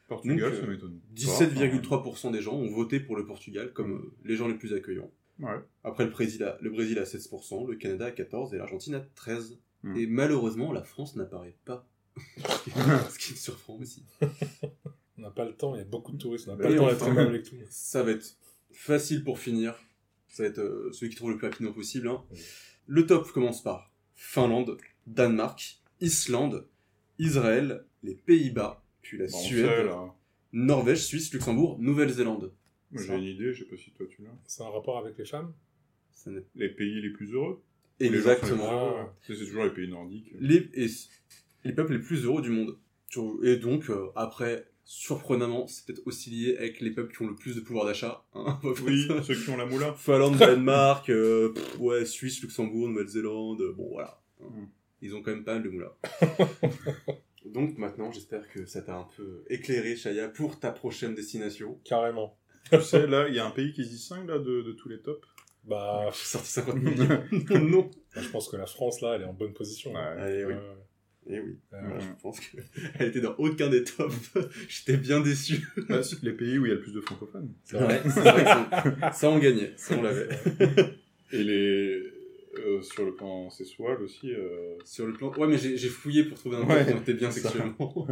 Portugal, 0.06 0.50
Donc, 0.50 0.54
ça 0.60 0.66
euh, 0.66 0.70
m'étonne. 0.70 0.98
pas, 0.98 1.14
17,3% 1.14 2.30
des 2.30 2.42
gens 2.42 2.54
ont 2.54 2.68
voté 2.70 3.00
pour 3.00 3.16
le 3.16 3.24
Portugal 3.24 3.72
comme 3.72 3.92
euh, 3.94 4.12
les 4.24 4.36
gens 4.36 4.46
les 4.48 4.54
plus 4.54 4.74
accueillants. 4.74 5.10
Ouais. 5.38 5.54
Après, 5.82 6.04
le 6.04 6.10
Brésil, 6.10 6.42
a, 6.44 6.58
le 6.60 6.68
Brésil 6.70 6.98
à 6.98 7.04
16%, 7.04 7.66
le 7.66 7.74
Canada 7.76 8.06
à 8.06 8.10
14% 8.10 8.54
et 8.54 8.58
l'Argentine 8.58 8.94
à 8.96 9.00
13%. 9.16 9.56
Hmm. 9.84 9.96
Et 9.96 10.06
malheureusement, 10.06 10.72
la 10.72 10.82
France 10.82 11.14
n'apparaît 11.14 11.56
pas. 11.64 11.86
Ce 13.10 13.18
qui 13.18 13.32
me 13.32 13.36
surprend 13.36 13.74
aussi. 13.74 14.04
On 15.18 15.22
n'a 15.22 15.30
pas 15.30 15.44
le 15.44 15.54
temps, 15.54 15.74
il 15.74 15.78
y 15.78 15.82
a 15.82 15.84
beaucoup 15.84 16.12
de 16.12 16.18
touristes, 16.18 16.48
on 16.48 16.56
n'a 16.56 16.62
pas 16.62 16.68
le 16.70 16.76
temps 16.76 16.84
enfin- 16.86 16.92
d'être 16.94 17.06
aimable 17.08 17.28
avec 17.34 17.44
tout. 17.44 17.56
Ça 17.70 18.02
va 18.02 18.12
être 18.12 18.36
facile 18.72 19.22
pour 19.24 19.38
finir. 19.38 19.74
Ça 20.28 20.42
va 20.44 20.48
être 20.48 20.58
euh, 20.58 20.90
celui 20.92 21.10
qui 21.10 21.16
trouve 21.16 21.30
le 21.30 21.36
plus 21.38 21.46
rapidement 21.46 21.72
possible. 21.72 22.08
hein. 22.08 22.24
Oui. 22.32 22.38
Le 22.86 23.06
top 23.06 23.30
commence 23.30 23.62
par 23.62 23.92
Finlande, 24.14 24.76
Danemark, 25.06 25.80
Islande, 26.00 26.66
Israël, 27.18 27.84
les 28.02 28.14
Pays-Bas, 28.14 28.82
puis 29.02 29.18
la 29.18 29.26
Bon, 29.26 29.38
Suède, 29.38 29.66
sait, 29.66 29.84
là. 29.84 30.14
Norvège, 30.52 31.04
Suisse, 31.04 31.32
Luxembourg, 31.32 31.78
Nouvelle-Zélande. 31.78 32.52
J'ai 32.92 33.14
une 33.14 33.22
idée, 33.24 33.52
je 33.52 33.64
sais 33.64 33.68
pas 33.70 33.76
si 33.76 33.90
toi 33.92 34.06
tu 34.08 34.22
l'as. 34.22 34.30
C'est 34.46 34.62
un 34.62 34.68
rapport 34.70 34.98
avec 34.98 35.18
les 35.18 35.24
femmes? 35.24 35.52
Les 36.54 36.68
pays 36.68 37.00
les 37.02 37.10
plus 37.10 37.32
heureux? 37.34 37.62
Exactement. 38.00 39.10
C'est 39.22 39.36
toujours 39.36 39.64
les 39.64 39.70
pays 39.70 39.88
nordiques. 39.88 40.32
Les, 40.40 40.68
et, 40.74 40.86
les 41.64 41.72
peuples 41.72 41.94
les 41.94 42.00
plus 42.00 42.24
heureux 42.24 42.42
du 42.42 42.50
monde. 42.50 42.76
Et 43.44 43.56
donc, 43.56 43.90
euh, 43.90 44.08
après, 44.16 44.66
surprenamment, 44.84 45.66
c'est 45.66 45.86
peut-être 45.86 46.02
aussi 46.06 46.30
lié 46.30 46.56
avec 46.56 46.80
les 46.80 46.90
peuples 46.90 47.14
qui 47.14 47.22
ont 47.22 47.28
le 47.28 47.36
plus 47.36 47.54
de 47.54 47.60
pouvoir 47.60 47.86
d'achat. 47.86 48.24
hein. 48.34 48.58
Oui, 48.84 49.06
ceux 49.22 49.34
qui 49.34 49.50
ont 49.50 49.56
la 49.56 49.66
moula. 49.66 49.94
Finlande, 49.94 50.36
Danemark, 50.36 51.08
euh, 51.10 51.52
pff, 51.52 51.78
ouais, 51.78 52.04
Suisse, 52.04 52.42
Luxembourg, 52.42 52.88
Nouvelle-Zélande, 52.88 53.60
euh, 53.60 53.72
bon 53.72 53.88
voilà. 53.92 54.20
Mm. 54.40 54.64
Ils 55.02 55.14
ont 55.14 55.22
quand 55.22 55.30
même 55.30 55.44
pas 55.44 55.54
mal 55.54 55.62
de 55.62 55.68
moula. 55.68 55.96
Donc 57.46 57.78
maintenant, 57.78 58.10
j'espère 58.10 58.48
que 58.48 58.66
ça 58.66 58.82
t'a 58.82 58.96
un 58.96 59.06
peu 59.16 59.44
éclairé, 59.48 59.96
Chaya, 59.96 60.28
pour 60.28 60.58
ta 60.58 60.72
prochaine 60.72 61.14
destination. 61.14 61.78
Carrément. 61.84 62.36
tu 62.72 62.80
sais, 62.80 63.06
là, 63.06 63.28
il 63.28 63.34
y 63.34 63.38
a 63.38 63.46
un 63.46 63.50
pays 63.50 63.72
qui 63.72 63.84
se 63.84 63.90
distingue 63.90 64.28
là, 64.28 64.38
de, 64.38 64.62
de 64.62 64.72
tous 64.72 64.88
les 64.88 65.00
tops. 65.00 65.26
Bah, 65.66 66.06
J'ai 66.12 66.24
sorti 66.24 66.48
50 66.50 66.76
millions. 66.76 67.22
non. 67.60 67.90
bah, 68.14 68.20
je 68.22 68.28
pense 68.28 68.48
que 68.48 68.56
la 68.56 68.66
France, 68.66 69.00
là, 69.00 69.14
elle 69.14 69.22
est 69.22 69.26
en 69.26 69.32
bonne 69.32 69.52
position. 69.54 69.92
Ouais. 69.94 70.00
Allez, 70.00 70.44
oui. 70.44 70.52
Ouais, 70.52 70.60
Eh 71.26 71.40
oui. 71.40 71.56
ouais. 71.72 71.78
Euh, 71.78 72.00
je 72.00 72.22
pense 72.22 72.38
qu'elle 72.40 72.64
était 73.08 73.20
dans 73.22 73.34
aucun 73.38 73.68
des 73.70 73.82
tops. 73.84 74.14
J'étais 74.68 74.96
bien 74.98 75.20
déçu. 75.20 75.66
C'est 76.02 76.22
les 76.22 76.32
pays 76.32 76.58
où 76.58 76.66
il 76.66 76.68
y 76.68 76.72
a 76.72 76.74
le 76.74 76.80
plus 76.80 76.92
de 76.92 77.00
francophones. 77.00 77.52
c'est 77.64 77.78
vrai. 77.78 78.02
Ouais, 78.02 78.10
c'est 78.10 78.20
vrai 78.20 78.44
que 79.10 79.16
ça, 79.16 79.30
on 79.30 79.38
gagnait. 79.38 79.72
Ça, 79.76 79.96
on 79.96 80.02
l'avait. 80.02 80.28
Et 81.32 81.42
les. 81.42 82.02
euh, 82.58 82.82
sur 82.82 83.04
le 83.06 83.14
plan 83.14 83.48
sexuel 83.48 83.96
aussi. 84.02 84.32
euh, 84.32 84.76
Sur 84.84 85.06
le 85.06 85.14
plan. 85.14 85.32
Ouais, 85.32 85.46
mais 85.48 85.56
j'ai 85.58 85.88
fouillé 85.88 86.24
pour 86.24 86.38
trouver 86.38 86.56
un 86.58 86.60
Ouais, 86.66 86.84
point 86.84 86.92
où 86.94 86.96
on 86.98 87.00
était 87.00 87.14
bien 87.14 87.30
sexuellement. 87.30 88.06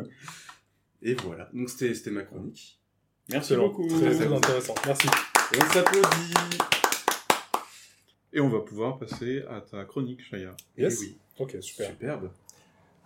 Et 1.03 1.15
voilà. 1.15 1.51
Donc, 1.53 1.69
c'était 1.69 1.93
c'était 1.95 2.11
ma 2.11 2.23
chronique. 2.23 2.81
Merci 3.29 3.53
Excellent. 3.53 3.69
beaucoup. 3.69 3.87
Très, 3.89 4.15
très 4.15 4.27
intéressant. 4.33 4.75
Merci. 4.87 5.07
Et 5.55 5.59
on 5.61 5.73
s'applaudit. 5.73 6.82
Et 8.33 8.41
on 8.41 8.49
va 8.49 8.61
pouvoir 8.61 8.99
passer 8.99 9.43
à 9.49 9.61
ta 9.61 9.85
chronique, 9.85 10.21
Chaya. 10.31 10.57
Yes. 10.79 10.99
Eh 11.01 11.05
oui. 11.05 11.17
Ok, 11.39 11.57
super. 11.61 11.91
Superbe. 11.91 12.31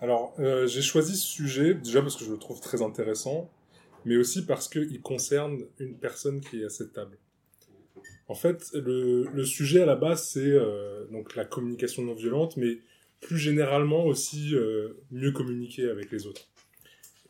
Alors, 0.00 0.34
euh, 0.38 0.66
j'ai 0.66 0.82
choisi 0.82 1.16
ce 1.16 1.26
sujet, 1.26 1.74
déjà 1.74 2.02
parce 2.02 2.16
que 2.16 2.24
je 2.24 2.30
le 2.30 2.38
trouve 2.38 2.60
très 2.60 2.82
intéressant, 2.82 3.50
mais 4.04 4.16
aussi 4.16 4.44
parce 4.44 4.68
qu'il 4.68 5.00
concerne 5.00 5.62
une 5.78 5.96
personne 5.96 6.40
qui 6.40 6.60
est 6.60 6.64
à 6.64 6.68
cette 6.70 6.92
table. 6.92 7.16
En 8.28 8.34
fait, 8.34 8.70
le, 8.74 9.24
le 9.32 9.44
sujet 9.44 9.82
à 9.82 9.86
la 9.86 9.96
base, 9.96 10.28
c'est 10.28 10.40
euh, 10.40 11.06
donc 11.06 11.34
la 11.34 11.44
communication 11.44 12.02
non 12.02 12.14
violente, 12.14 12.56
mais 12.56 12.78
plus 13.20 13.38
généralement 13.38 14.04
aussi 14.04 14.54
euh, 14.54 14.90
mieux 15.10 15.32
communiquer 15.32 15.88
avec 15.88 16.10
les 16.10 16.26
autres. 16.26 16.48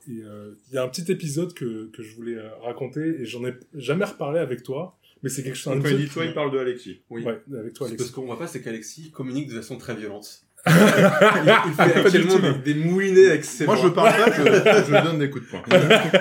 Il 0.09 0.25
y 0.73 0.79
a 0.79 0.85
un 0.85 0.89
petit 0.89 1.11
épisode 1.11 1.53
que, 1.53 1.91
que 1.91 2.03
je 2.03 2.15
voulais 2.15 2.39
raconter, 2.63 3.01
et 3.01 3.25
j'en 3.25 3.45
ai 3.45 3.55
jamais 3.75 4.05
reparlé 4.05 4.39
avec 4.39 4.63
toi, 4.63 4.97
mais 5.23 5.29
c'est 5.31 5.43
quelque 5.43 5.57
chose... 5.57 5.75
Donc, 5.75 5.83
quand 5.85 5.91
il 5.91 5.99
dit 5.99 6.09
toi, 6.09 6.25
il 6.25 6.35
parle 6.35 6.53
de 6.53 6.59
Alexis. 6.59 7.01
Oui. 7.11 7.23
Ouais, 7.25 7.41
avec 7.59 7.73
toi, 7.75 7.87
Parce 7.87 7.93
Alexis. 8.01 8.13
qu'on 8.13 8.27
voit 8.27 8.39
pas, 8.39 8.47
c'est 8.47 8.61
qu'Alexis 8.63 9.11
communique 9.11 9.49
de 9.49 9.55
façon 9.57 9.77
très 9.79 9.95
violente. 9.95 10.43
il, 10.67 10.73
il 11.67 11.73
fait 11.75 11.95
actuellement 12.01 12.39
des, 12.39 12.75
des 12.75 12.81
moulinets 12.81 13.27
avec 13.31 13.45
ses 13.45 13.67
Moi, 13.67 13.77
bras. 13.77 13.85
je 13.85 13.89
parle 13.93 14.17
pas, 14.17 14.33
je, 14.33 14.93
je 14.93 15.03
donne 15.05 15.19
des 15.19 15.31
coups 15.31 15.45
de 15.45 15.51
poing. 15.51 15.63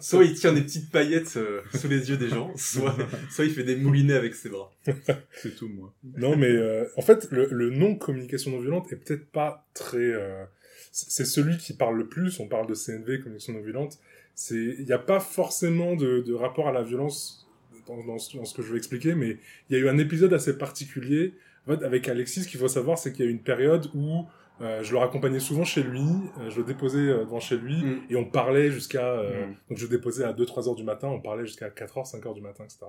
Soit 0.00 0.24
il 0.24 0.34
tient 0.34 0.52
des 0.52 0.60
petites 0.60 0.90
paillettes 0.90 1.38
euh, 1.38 1.62
sous 1.74 1.88
les 1.88 2.10
yeux 2.10 2.18
des 2.18 2.28
gens, 2.28 2.52
soit, 2.54 2.94
soit 3.30 3.46
il 3.46 3.50
fait 3.50 3.64
des 3.64 3.76
moulinets 3.76 4.12
avec 4.14 4.34
ses 4.34 4.50
bras. 4.50 4.70
C'est 5.32 5.56
tout, 5.56 5.68
moi. 5.68 5.90
Non, 6.18 6.36
mais 6.36 6.50
euh, 6.50 6.84
en 6.98 7.00
fait, 7.02 7.28
le, 7.30 7.48
le 7.50 7.70
nom 7.70 7.94
communication 7.96 8.50
non 8.50 8.60
violente 8.60 8.92
est 8.92 8.96
peut-être 8.96 9.26
pas 9.30 9.66
très. 9.72 9.96
euh, 9.96 10.44
c'est 10.92 11.10
c'est 11.10 11.24
celui 11.24 11.56
qui 11.56 11.72
parle 11.72 11.96
le 11.96 12.06
plus. 12.06 12.40
On 12.40 12.46
parle 12.46 12.66
de 12.66 12.74
CNV, 12.74 13.20
communication 13.22 13.54
non 13.54 13.62
violente. 13.62 13.98
C'est, 14.34 14.54
il 14.78 14.84
n'y 14.84 14.92
a 14.92 14.98
pas 14.98 15.18
forcément 15.18 15.96
de, 15.96 16.20
de 16.20 16.34
rapport 16.34 16.68
à 16.68 16.72
la 16.72 16.82
violence 16.82 17.43
dans, 17.86 18.02
dans 18.04 18.18
ce, 18.18 18.36
dans 18.36 18.44
ce 18.44 18.54
que 18.54 18.62
je 18.62 18.70
vais 18.72 18.78
expliquer, 18.78 19.14
mais 19.14 19.38
il 19.68 19.76
y 19.76 19.80
a 19.80 19.82
eu 19.82 19.88
un 19.88 19.98
épisode 19.98 20.32
assez 20.32 20.56
particulier 20.58 21.34
en 21.66 21.76
fait, 21.76 21.84
avec 21.84 22.08
Alexis. 22.08 22.42
Ce 22.44 22.48
qu'il 22.48 22.60
faut 22.60 22.68
savoir, 22.68 22.98
c'est 22.98 23.12
qu'il 23.12 23.24
y 23.24 23.28
a 23.28 23.30
eu 23.30 23.34
une 23.34 23.42
période 23.42 23.88
où 23.94 24.24
euh, 24.60 24.82
je 24.84 24.92
le 24.92 24.98
raccompagnais 24.98 25.40
souvent 25.40 25.64
chez 25.64 25.82
lui, 25.82 26.00
euh, 26.40 26.48
je 26.50 26.58
le 26.58 26.64
déposais 26.64 26.98
euh, 26.98 27.20
devant 27.24 27.40
chez 27.40 27.56
lui, 27.56 27.74
Mm. 27.82 28.00
et 28.10 28.16
on 28.16 28.24
parlait 28.24 28.70
jusqu'à... 28.70 29.04
euh, 29.18 29.46
Mm. 29.46 29.54
Donc 29.70 29.78
je 29.78 29.84
le 29.84 29.90
déposais 29.90 30.22
à 30.24 30.32
2-3 30.32 30.68
heures 30.68 30.76
du 30.76 30.84
matin, 30.84 31.08
on 31.08 31.20
parlait 31.20 31.44
jusqu'à 31.44 31.70
4 31.70 31.98
heures, 31.98 32.06
5 32.06 32.24
heures 32.26 32.34
du 32.34 32.40
matin, 32.40 32.62
etc. 32.64 32.80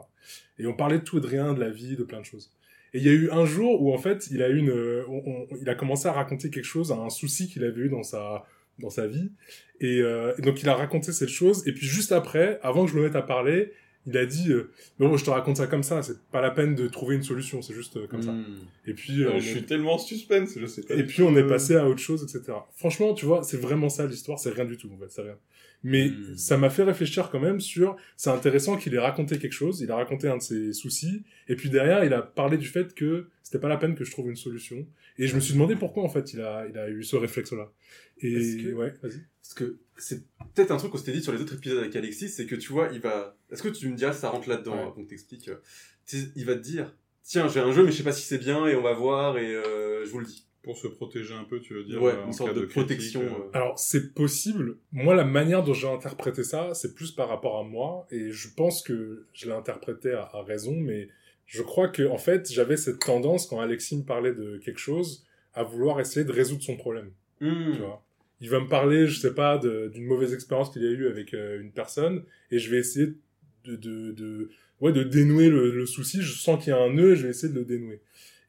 Et 0.59 0.67
on 0.67 0.73
parlait 0.73 0.99
de 0.99 1.03
tout 1.03 1.17
et 1.17 1.21
de 1.21 1.27
rien, 1.27 1.53
de 1.53 1.59
la 1.59 1.69
vie, 1.71 1.95
de 1.95 2.03
plein 2.03 2.19
de 2.19 2.25
choses. 2.25 2.51
Et 2.93 2.99
il 2.99 3.03
y 3.03 3.09
a 3.09 3.13
eu 3.13 3.29
un 3.31 3.45
jour 3.45 3.81
où 3.81 3.93
en 3.93 3.97
fait, 3.97 4.27
il 4.31 4.41
a 4.43 4.47
une, 4.49 4.69
euh, 4.69 5.03
on- 5.09 5.23
on- 5.25 5.47
il 5.59 5.67
a 5.67 5.75
commencé 5.75 6.07
à 6.07 6.11
raconter 6.13 6.49
quelque 6.51 6.63
chose, 6.65 6.91
un 6.91 7.09
souci 7.09 7.47
qu'il 7.49 7.63
avait 7.63 7.81
eu 7.81 7.89
dans 7.89 8.03
sa 8.03 8.45
dans 8.77 8.89
sa 8.89 9.07
vie. 9.07 9.31
Et, 9.79 10.01
euh, 10.01 10.33
et 10.37 10.41
donc 10.41 10.61
il 10.61 10.67
a 10.67 10.75
raconté 10.75 11.13
cette 11.13 11.29
chose. 11.29 11.65
Et 11.65 11.71
puis 11.71 11.85
juste 11.87 12.11
après, 12.11 12.59
avant 12.61 12.85
que 12.85 12.91
je 12.91 12.97
me 12.97 13.03
mette 13.03 13.15
à 13.15 13.21
parler, 13.21 13.71
il 14.07 14.17
a 14.17 14.25
dit 14.25 14.51
euh, 14.51 14.71
bon, 14.99 15.15
je 15.17 15.25
te 15.25 15.29
raconte 15.29 15.57
ça 15.57 15.67
comme 15.67 15.83
ça. 15.83 16.01
C'est 16.03 16.21
pas 16.31 16.41
la 16.41 16.51
peine 16.51 16.75
de 16.75 16.87
trouver 16.87 17.15
une 17.15 17.23
solution. 17.23 17.61
C'est 17.61 17.73
juste 17.73 17.97
euh, 17.97 18.07
comme 18.07 18.21
ça. 18.21 18.31
Mm. 18.31 18.45
Et 18.87 18.93
puis 18.93 19.23
euh, 19.23 19.31
je 19.33 19.37
est- 19.37 19.51
suis 19.51 19.63
tellement 19.63 19.97
suspense, 19.97 20.57
je 20.59 20.65
sais 20.65 20.83
pas. 20.83 20.93
et 20.95 21.03
puis 21.03 21.23
on 21.23 21.35
est 21.35 21.47
passé 21.47 21.75
à 21.75 21.87
autre 21.87 21.99
chose, 22.01 22.23
etc. 22.23 22.57
Franchement, 22.75 23.13
tu 23.13 23.25
vois, 23.25 23.43
c'est 23.43 23.57
vraiment 23.57 23.89
ça 23.89 24.05
l'histoire, 24.05 24.37
c'est 24.39 24.51
rien 24.51 24.65
du 24.65 24.77
tout 24.77 24.89
en 24.93 24.97
fait, 24.97 25.09
c'est 25.09 25.21
rien. 25.23 25.37
Mais 25.83 26.09
Hmm. 26.09 26.35
ça 26.35 26.57
m'a 26.57 26.69
fait 26.71 26.83
réfléchir 26.83 27.29
quand 27.29 27.39
même 27.39 27.59
sur, 27.59 27.95
c'est 28.17 28.31
intéressant 28.31 28.75
qu'il 28.77 28.93
ait 28.95 28.99
raconté 28.99 29.37
quelque 29.37 29.51
chose, 29.53 29.81
il 29.81 29.91
a 29.91 29.95
raconté 29.95 30.27
un 30.27 30.37
de 30.37 30.41
ses 30.41 30.73
soucis, 30.73 31.23
et 31.47 31.55
puis 31.55 31.69
derrière 31.69 32.03
il 32.03 32.13
a 32.13 32.21
parlé 32.23 32.57
du 32.57 32.67
fait 32.67 32.95
que 32.95 33.27
c'était 33.45 33.59
pas 33.59 33.69
la 33.69 33.77
peine 33.77 33.93
que 33.93 34.03
je 34.03 34.09
trouve 34.11 34.27
une 34.27 34.35
solution. 34.35 34.87
Et 35.19 35.27
je 35.27 35.35
me 35.35 35.39
suis 35.39 35.53
demandé 35.53 35.75
pourquoi 35.75 36.01
en 36.03 36.09
fait 36.09 36.33
il 36.33 36.41
a, 36.41 36.65
il 36.67 36.75
a 36.79 36.89
eu 36.89 37.03
ce 37.03 37.15
réflexe-là. 37.15 37.71
Et 38.19 38.33
Est-ce 38.33 38.63
que- 38.63 38.73
ouais, 38.73 38.93
vas-y. 39.03 39.21
Parce 39.43 39.53
que 39.53 39.77
c'est 39.97 40.23
peut-être 40.55 40.71
un 40.71 40.77
truc 40.77 40.91
qu'on 40.91 40.97
s'était 40.97 41.11
dit 41.11 41.21
sur 41.21 41.31
les 41.31 41.39
autres 41.39 41.53
épisodes 41.53 41.77
avec 41.77 41.95
Alexis, 41.95 42.29
c'est 42.29 42.47
que 42.47 42.55
tu 42.55 42.71
vois, 42.73 42.89
il 42.91 42.99
va. 43.01 43.37
Est-ce 43.51 43.61
que 43.61 43.69
tu 43.69 43.87
me 43.87 43.95
diras, 43.95 44.13
ça 44.13 44.29
rentre 44.29 44.49
là-dedans, 44.49 44.73
Ouais. 44.73 44.81
avant 44.81 44.91
qu'on 44.91 45.05
t'explique 45.05 45.47
euh, 45.49 45.57
Il 46.35 46.45
va 46.45 46.55
te 46.55 46.61
dire 46.61 46.95
Tiens, 47.23 47.47
j'ai 47.47 47.59
un 47.59 47.71
jeu, 47.71 47.83
mais 47.85 47.91
je 47.91 47.97
sais 47.97 48.03
pas 48.03 48.11
si 48.11 48.23
c'est 48.23 48.37
bien, 48.39 48.65
et 48.67 48.75
on 48.75 48.81
va 48.81 48.93
voir, 48.93 49.37
et 49.37 49.53
euh, 49.55 50.05
je 50.05 50.09
vous 50.11 50.19
le 50.19 50.25
dis. 50.25 50.47
Pour 50.63 50.79
se 50.79 50.87
protéger 50.87 51.35
un 51.35 51.43
peu, 51.43 51.59
tu 51.59 51.75
veux 51.75 51.83
dire 51.83 52.01
Ouais, 52.01 52.13
euh, 52.13 52.25
une 52.25 52.33
sorte 52.33 52.55
de, 52.55 52.65
protection. 52.65 53.21
euh. 53.21 53.49
Alors, 53.53 53.77
c'est 53.77 54.15
possible. 54.15 54.77
Moi, 54.91 55.13
la 55.13 55.23
manière 55.23 55.61
dont 55.63 55.73
j'ai 55.75 55.87
interprété 55.87 56.43
ça, 56.43 56.73
c'est 56.73 56.95
plus 56.95 57.11
par 57.11 57.29
rapport 57.29 57.59
à 57.59 57.63
moi. 57.63 58.07
Et 58.09 58.31
je 58.31 58.47
pense 58.51 58.81
que 58.81 59.27
je 59.33 59.45
l'ai 59.45 59.51
interprété 59.53 60.13
à, 60.13 60.23
à 60.33 60.41
raison, 60.41 60.75
mais 60.75 61.07
je 61.45 61.61
crois 61.61 61.87
que, 61.87 62.03
en 62.07 62.17
fait, 62.17 62.51
j'avais 62.51 62.77
cette 62.77 62.99
tendance, 62.99 63.47
quand 63.47 63.59
Alexis 63.59 63.97
me 63.97 64.03
parlait 64.03 64.33
de 64.33 64.57
quelque 64.57 64.79
chose, 64.79 65.25
à 65.53 65.63
vouloir 65.63 65.99
essayer 65.99 66.25
de 66.25 66.31
résoudre 66.31 66.63
son 66.63 66.75
problème. 66.75 67.11
Hmm. 67.39 67.73
Tu 67.73 67.79
vois. 67.79 68.03
Il 68.41 68.49
va 68.49 68.59
me 68.59 68.67
parler, 68.67 69.07
je 69.07 69.19
sais 69.19 69.33
pas, 69.33 69.57
d'une 69.57 70.05
mauvaise 70.05 70.33
expérience 70.33 70.69
qu'il 70.71 70.85
a 70.85 70.89
eue 70.89 71.07
avec 71.07 71.33
euh, 71.33 71.61
une 71.61 71.71
personne, 71.71 72.23
et 72.51 72.59
je 72.59 72.69
vais 72.69 72.77
essayer 72.77 73.13
de, 73.63 73.75
de, 73.75 74.11
de, 74.11 74.49
ouais, 74.81 74.91
de 74.91 75.03
dénouer 75.03 75.49
le, 75.49 75.71
le 75.71 75.85
souci. 75.85 76.21
Je 76.21 76.33
sens 76.33 76.61
qu'il 76.61 76.71
y 76.71 76.75
a 76.75 76.79
un 76.79 76.93
nœud, 76.93 77.13
et 77.13 77.15
je 77.15 77.23
vais 77.23 77.29
essayer 77.29 77.53
de 77.53 77.59
le 77.59 77.65
dénouer. 77.65 78.01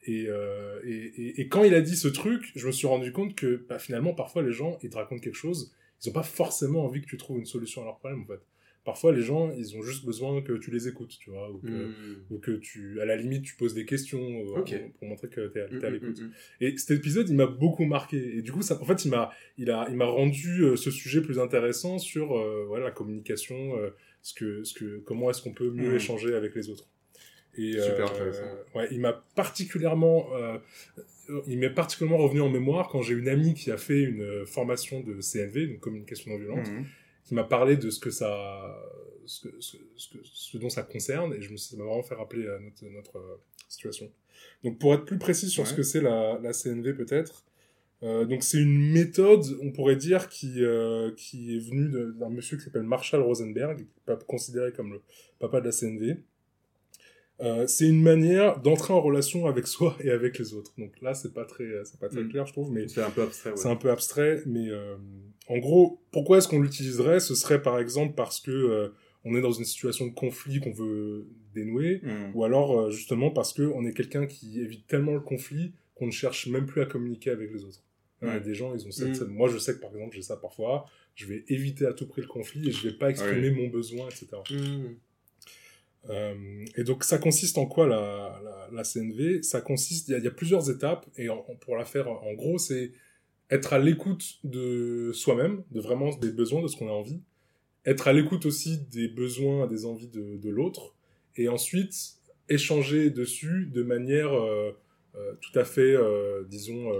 Et, 0.05 0.25
euh, 0.27 0.79
et, 0.85 0.91
et, 0.91 1.41
et 1.41 1.47
quand 1.47 1.63
il 1.63 1.73
a 1.73 1.81
dit 1.81 1.95
ce 1.95 2.07
truc, 2.07 2.51
je 2.55 2.67
me 2.67 2.71
suis 2.71 2.87
rendu 2.87 3.11
compte 3.11 3.35
que 3.35 3.65
bah, 3.67 3.79
finalement, 3.79 4.13
parfois, 4.13 4.41
les 4.41 4.53
gens, 4.53 4.77
ils 4.83 4.89
te 4.89 4.97
racontent 4.97 5.21
quelque 5.21 5.35
chose, 5.35 5.73
ils 6.03 6.09
ont 6.09 6.13
pas 6.13 6.23
forcément 6.23 6.85
envie 6.85 7.01
que 7.01 7.07
tu 7.07 7.17
trouves 7.17 7.39
une 7.39 7.45
solution 7.45 7.81
à 7.81 7.85
leur 7.85 7.97
problème, 7.97 8.21
en 8.21 8.25
fait. 8.25 8.41
Parfois, 8.87 9.11
les 9.11 9.21
gens, 9.21 9.51
ils 9.51 9.75
ont 9.75 9.81
juste 9.81 10.05
besoin 10.05 10.41
que 10.41 10.53
tu 10.53 10.71
les 10.71 10.87
écoutes, 10.87 11.17
tu 11.19 11.29
vois, 11.29 11.51
ou 11.51 11.57
que, 11.57 11.67
Hmm. 11.67 12.15
ou 12.31 12.37
que 12.39 12.51
tu, 12.51 13.01
à 13.01 13.05
la 13.05 13.17
limite, 13.17 13.43
tu 13.43 13.55
poses 13.57 13.73
des 13.73 13.83
questions 13.83 14.17
euh, 14.21 14.63
pour 14.97 15.07
montrer 15.09 15.27
que 15.27 15.45
t'es 15.47 15.59
Hmm, 15.67 15.77
es 15.81 15.85
à 15.85 15.89
hmm, 15.89 15.93
l'écoute. 15.93 16.21
hmm, 16.21 16.25
hmm. 16.27 16.31
Et 16.61 16.77
cet 16.77 16.97
épisode, 16.97 17.27
il 17.29 17.35
m'a 17.35 17.47
beaucoup 17.47 17.83
marqué. 17.83 18.37
Et 18.37 18.41
du 18.41 18.53
coup, 18.53 18.61
ça, 18.61 18.81
en 18.81 18.85
fait, 18.85 19.03
il 19.03 19.11
m'a, 19.11 19.29
il 19.57 19.69
a, 19.71 19.87
il 19.89 19.97
m'a 19.97 20.05
rendu 20.05 20.61
euh, 20.63 20.77
ce 20.77 20.89
sujet 20.89 21.21
plus 21.21 21.37
intéressant 21.37 21.97
sur 21.99 22.37
euh, 22.37 22.63
voilà 22.65 22.85
la 22.85 22.91
communication, 22.91 23.73
ce 24.21 24.33
que, 24.33 24.63
ce 24.63 24.73
que, 24.73 24.99
comment 24.99 25.29
est-ce 25.31 25.41
qu'on 25.41 25.53
peut 25.53 25.69
mieux 25.69 25.93
échanger 25.93 26.33
avec 26.33 26.55
les 26.55 26.69
autres. 26.69 26.87
Et 27.57 27.73
Super 27.73 28.09
intéressant. 28.09 28.43
ouais, 28.75 28.87
il 28.91 29.01
m'a 29.01 29.21
particulièrement, 29.35 30.29
il 31.47 31.57
m'est 31.59 31.69
particulièrement 31.69 32.23
revenu 32.23 32.39
en 32.41 32.49
mémoire 32.49 32.87
quand 32.87 33.01
j'ai 33.01 33.15
une 33.15 33.27
amie 33.27 33.53
qui 33.53 33.69
a 33.71 33.77
fait 33.77 34.01
une 34.01 34.45
formation 34.45 35.01
de 35.01 35.19
CNV, 35.21 35.63
une 35.63 35.79
communication 35.79 36.31
non 36.31 36.37
violente. 36.37 36.67
Qui 37.27 37.33
m'a 37.35 37.43
parlé 37.43 37.75
de 37.77 37.89
ce 37.89 37.99
que 37.99 38.09
ça, 38.09 38.75
ce, 39.25 39.41
que, 39.47 39.49
ce, 39.59 39.77
ce 39.97 40.09
que- 40.09 40.23
ce 40.23 40.57
dont 40.57 40.69
ça 40.69 40.83
concerne, 40.83 41.33
et 41.33 41.41
je 41.41 41.51
me 41.51 41.57
suis, 41.57 41.71
ça 41.71 41.77
m'a 41.77 41.83
vraiment 41.85 42.03
fait 42.03 42.15
rappeler 42.15 42.47
à 42.47 42.57
notre, 42.59 42.85
notre 42.85 43.17
euh, 43.17 43.35
situation. 43.67 44.09
Donc 44.63 44.79
pour 44.79 44.93
être 44.93 45.05
plus 45.05 45.17
précis 45.17 45.49
sur 45.49 45.67
ce 45.67 45.73
que 45.73 45.83
c'est 45.83 46.01
la, 46.01 46.39
la 46.41 46.53
CNV 46.53 46.93
peut-être, 46.93 47.43
euh, 48.03 48.25
donc 48.25 48.43
c'est 48.43 48.59
une 48.59 48.91
méthode, 48.93 49.43
on 49.61 49.71
pourrait 49.71 49.95
dire, 49.95 50.29
qui, 50.29 50.63
euh, 50.63 51.11
qui 51.17 51.55
est 51.55 51.59
venue 51.59 51.89
d'un 52.13 52.29
monsieur 52.29 52.55
qui 52.57 52.63
s'appelle 52.63 52.83
Marshall 52.83 53.21
Rosenberg, 53.21 53.77
qui 54.05 54.11
est 54.11 54.25
considéré 54.25 54.71
comme 54.71 54.93
le 54.93 55.01
papa 55.39 55.59
de 55.61 55.65
la 55.65 55.71
CNV. 55.71 56.17
Euh, 57.39 57.67
c'est 57.67 57.87
une 57.87 58.01
manière 58.01 58.59
d'entrer 58.61 58.93
en 58.93 59.01
relation 59.01 59.45
avec 59.47 59.67
soi 59.67 59.95
et 59.99 60.09
avec 60.09 60.39
les 60.39 60.53
autres. 60.55 60.73
Donc 60.77 60.99
là, 61.01 61.13
c'est 61.13 61.33
pas 61.33 61.45
très, 61.45 61.67
c'est 61.85 61.99
pas 61.99 62.09
très 62.09 62.21
Mm. 62.23 62.29
clair, 62.29 62.45
je 62.47 62.53
trouve, 62.53 62.71
mais 62.71 62.87
C'est 62.87 63.01
un 63.03 63.11
peu 63.11 63.21
abstrait, 63.23 63.51
ouais. 63.51 63.57
c'est 63.57 63.67
un 63.69 63.75
peu 63.75 63.91
abstrait, 63.91 64.41
mais 64.47 64.69
euh, 64.69 64.95
en 65.47 65.57
gros, 65.59 65.99
pourquoi 66.11 66.37
est-ce 66.39 66.47
qu'on 66.47 66.59
l'utiliserait? 66.61 67.19
Ce 67.19 67.35
serait 67.35 67.61
par 67.61 67.79
exemple 67.79 68.13
parce 68.15 68.39
que 68.39 68.51
euh, 68.51 68.89
on 69.25 69.35
est 69.35 69.41
dans 69.41 69.51
une 69.51 69.65
situation 69.65 70.05
de 70.07 70.13
conflit 70.13 70.59
qu'on 70.59 70.71
veut 70.71 71.27
dénouer, 71.53 72.01
Mhm. 72.03 72.31
ou 72.35 72.43
alors 72.43 72.79
euh, 72.79 72.91
justement 72.91 73.31
parce 73.31 73.53
que 73.53 73.63
on 73.63 73.85
est 73.85 73.93
quelqu'un 73.93 74.25
qui 74.25 74.59
évite 74.61 74.85
tellement 74.87 75.13
le 75.13 75.19
conflit 75.21 75.73
qu'on 75.95 76.05
ne 76.07 76.11
cherche 76.11 76.47
même 76.47 76.65
plus 76.65 76.81
à 76.81 76.85
communiquer 76.85 77.31
avec 77.31 77.51
les 77.51 77.63
autres. 77.63 77.81
Il 78.21 78.27
y 78.27 78.31
a 78.31 78.33
Ouais. 78.35 78.39
des 78.41 78.55
gens, 78.55 78.73
ils 78.75 78.85
ont 78.87 78.91
cette, 78.91 79.09
Mm. 79.09 79.15
cette- 79.15 79.27
Moi, 79.29 79.47
je 79.49 79.57
sais 79.57 79.73
que 79.75 79.79
par 79.79 79.91
exemple, 79.93 80.15
j'ai 80.15 80.21
ça 80.23 80.37
parfois. 80.37 80.85
Je 81.15 81.25
vais 81.27 81.43
éviter 81.49 81.85
à 81.85 81.93
tout 81.93 82.07
prix 82.07 82.21
le 82.21 82.27
conflit 82.27 82.67
et 82.69 82.71
je 82.71 82.87
vais 82.87 82.93
pas 82.95 83.09
exprimer 83.09 83.49
mon 83.51 83.67
besoin, 83.69 84.07
etc. 84.07 84.27
Hmm. 84.51 84.95
Euh, 86.09 86.65
et 86.77 86.83
donc 86.83 87.03
ça 87.03 87.17
consiste 87.17 87.57
en 87.57 87.65
quoi 87.65 87.85
la, 87.87 88.39
la, 88.43 88.69
la 88.71 88.83
CNV 88.83 89.41
Ça 89.43 89.59
consiste, 89.61 90.07
il 90.07 90.11
y, 90.11 90.15
a- 90.15 90.17
il 90.19 90.23
y 90.23 90.27
a 90.27 90.31
plusieurs 90.31 90.69
étapes 90.71 91.05
et 91.17 91.27
en- 91.29 91.41
pour 91.59 91.75
la 91.75 91.83
faire 91.85 92.07
en 92.07 92.33
gros, 92.33 92.57
c'est 92.57 92.91
être 93.49 93.73
à 93.73 93.79
l'écoute 93.79 94.39
de 94.43 95.11
soi-même, 95.13 95.63
de 95.71 95.79
vraiment 95.79 96.09
des 96.09 96.31
besoins, 96.31 96.61
de 96.61 96.67
ce 96.67 96.75
qu'on 96.75 96.89
a 96.89 96.93
envie, 96.93 97.21
être 97.85 98.07
à 98.07 98.13
l'écoute 98.13 98.45
aussi 98.45 98.79
des 98.91 99.07
besoins, 99.07 99.67
des 99.67 99.85
envies 99.85 100.09
de, 100.09 100.49
l'autre, 100.49 100.93
et 101.37 101.47
ensuite 101.47 101.95
échanger 102.49 103.09
dessus 103.09 103.69
de 103.73 103.83
manière 103.83 104.33
euh, 104.33 104.71
euh, 105.15 105.33
tout 105.41 105.57
à 105.57 105.63
fait, 105.63 105.95
euh, 105.95 106.43
disons, 106.49 106.91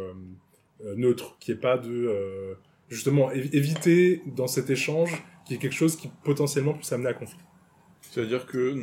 neutre, 0.96 1.38
qui 1.40 1.52
est 1.52 1.56
pas 1.56 1.78
de 1.78 2.56
justement 2.88 3.32
évi- 3.32 3.54
éviter 3.54 4.22
dans 4.36 4.48
cet 4.48 4.70
échange 4.70 5.12
qu'il 5.46 5.56
y 5.56 5.58
ait 5.58 5.62
quelque 5.62 5.76
chose 5.76 5.98
qui 5.98 6.10
potentiellement 6.24 6.74
puisse 6.74 6.92
amener 6.94 7.10
à 7.10 7.14
conflit. 7.14 7.40
C'est-à-dire 8.02 8.46
que 8.46 8.76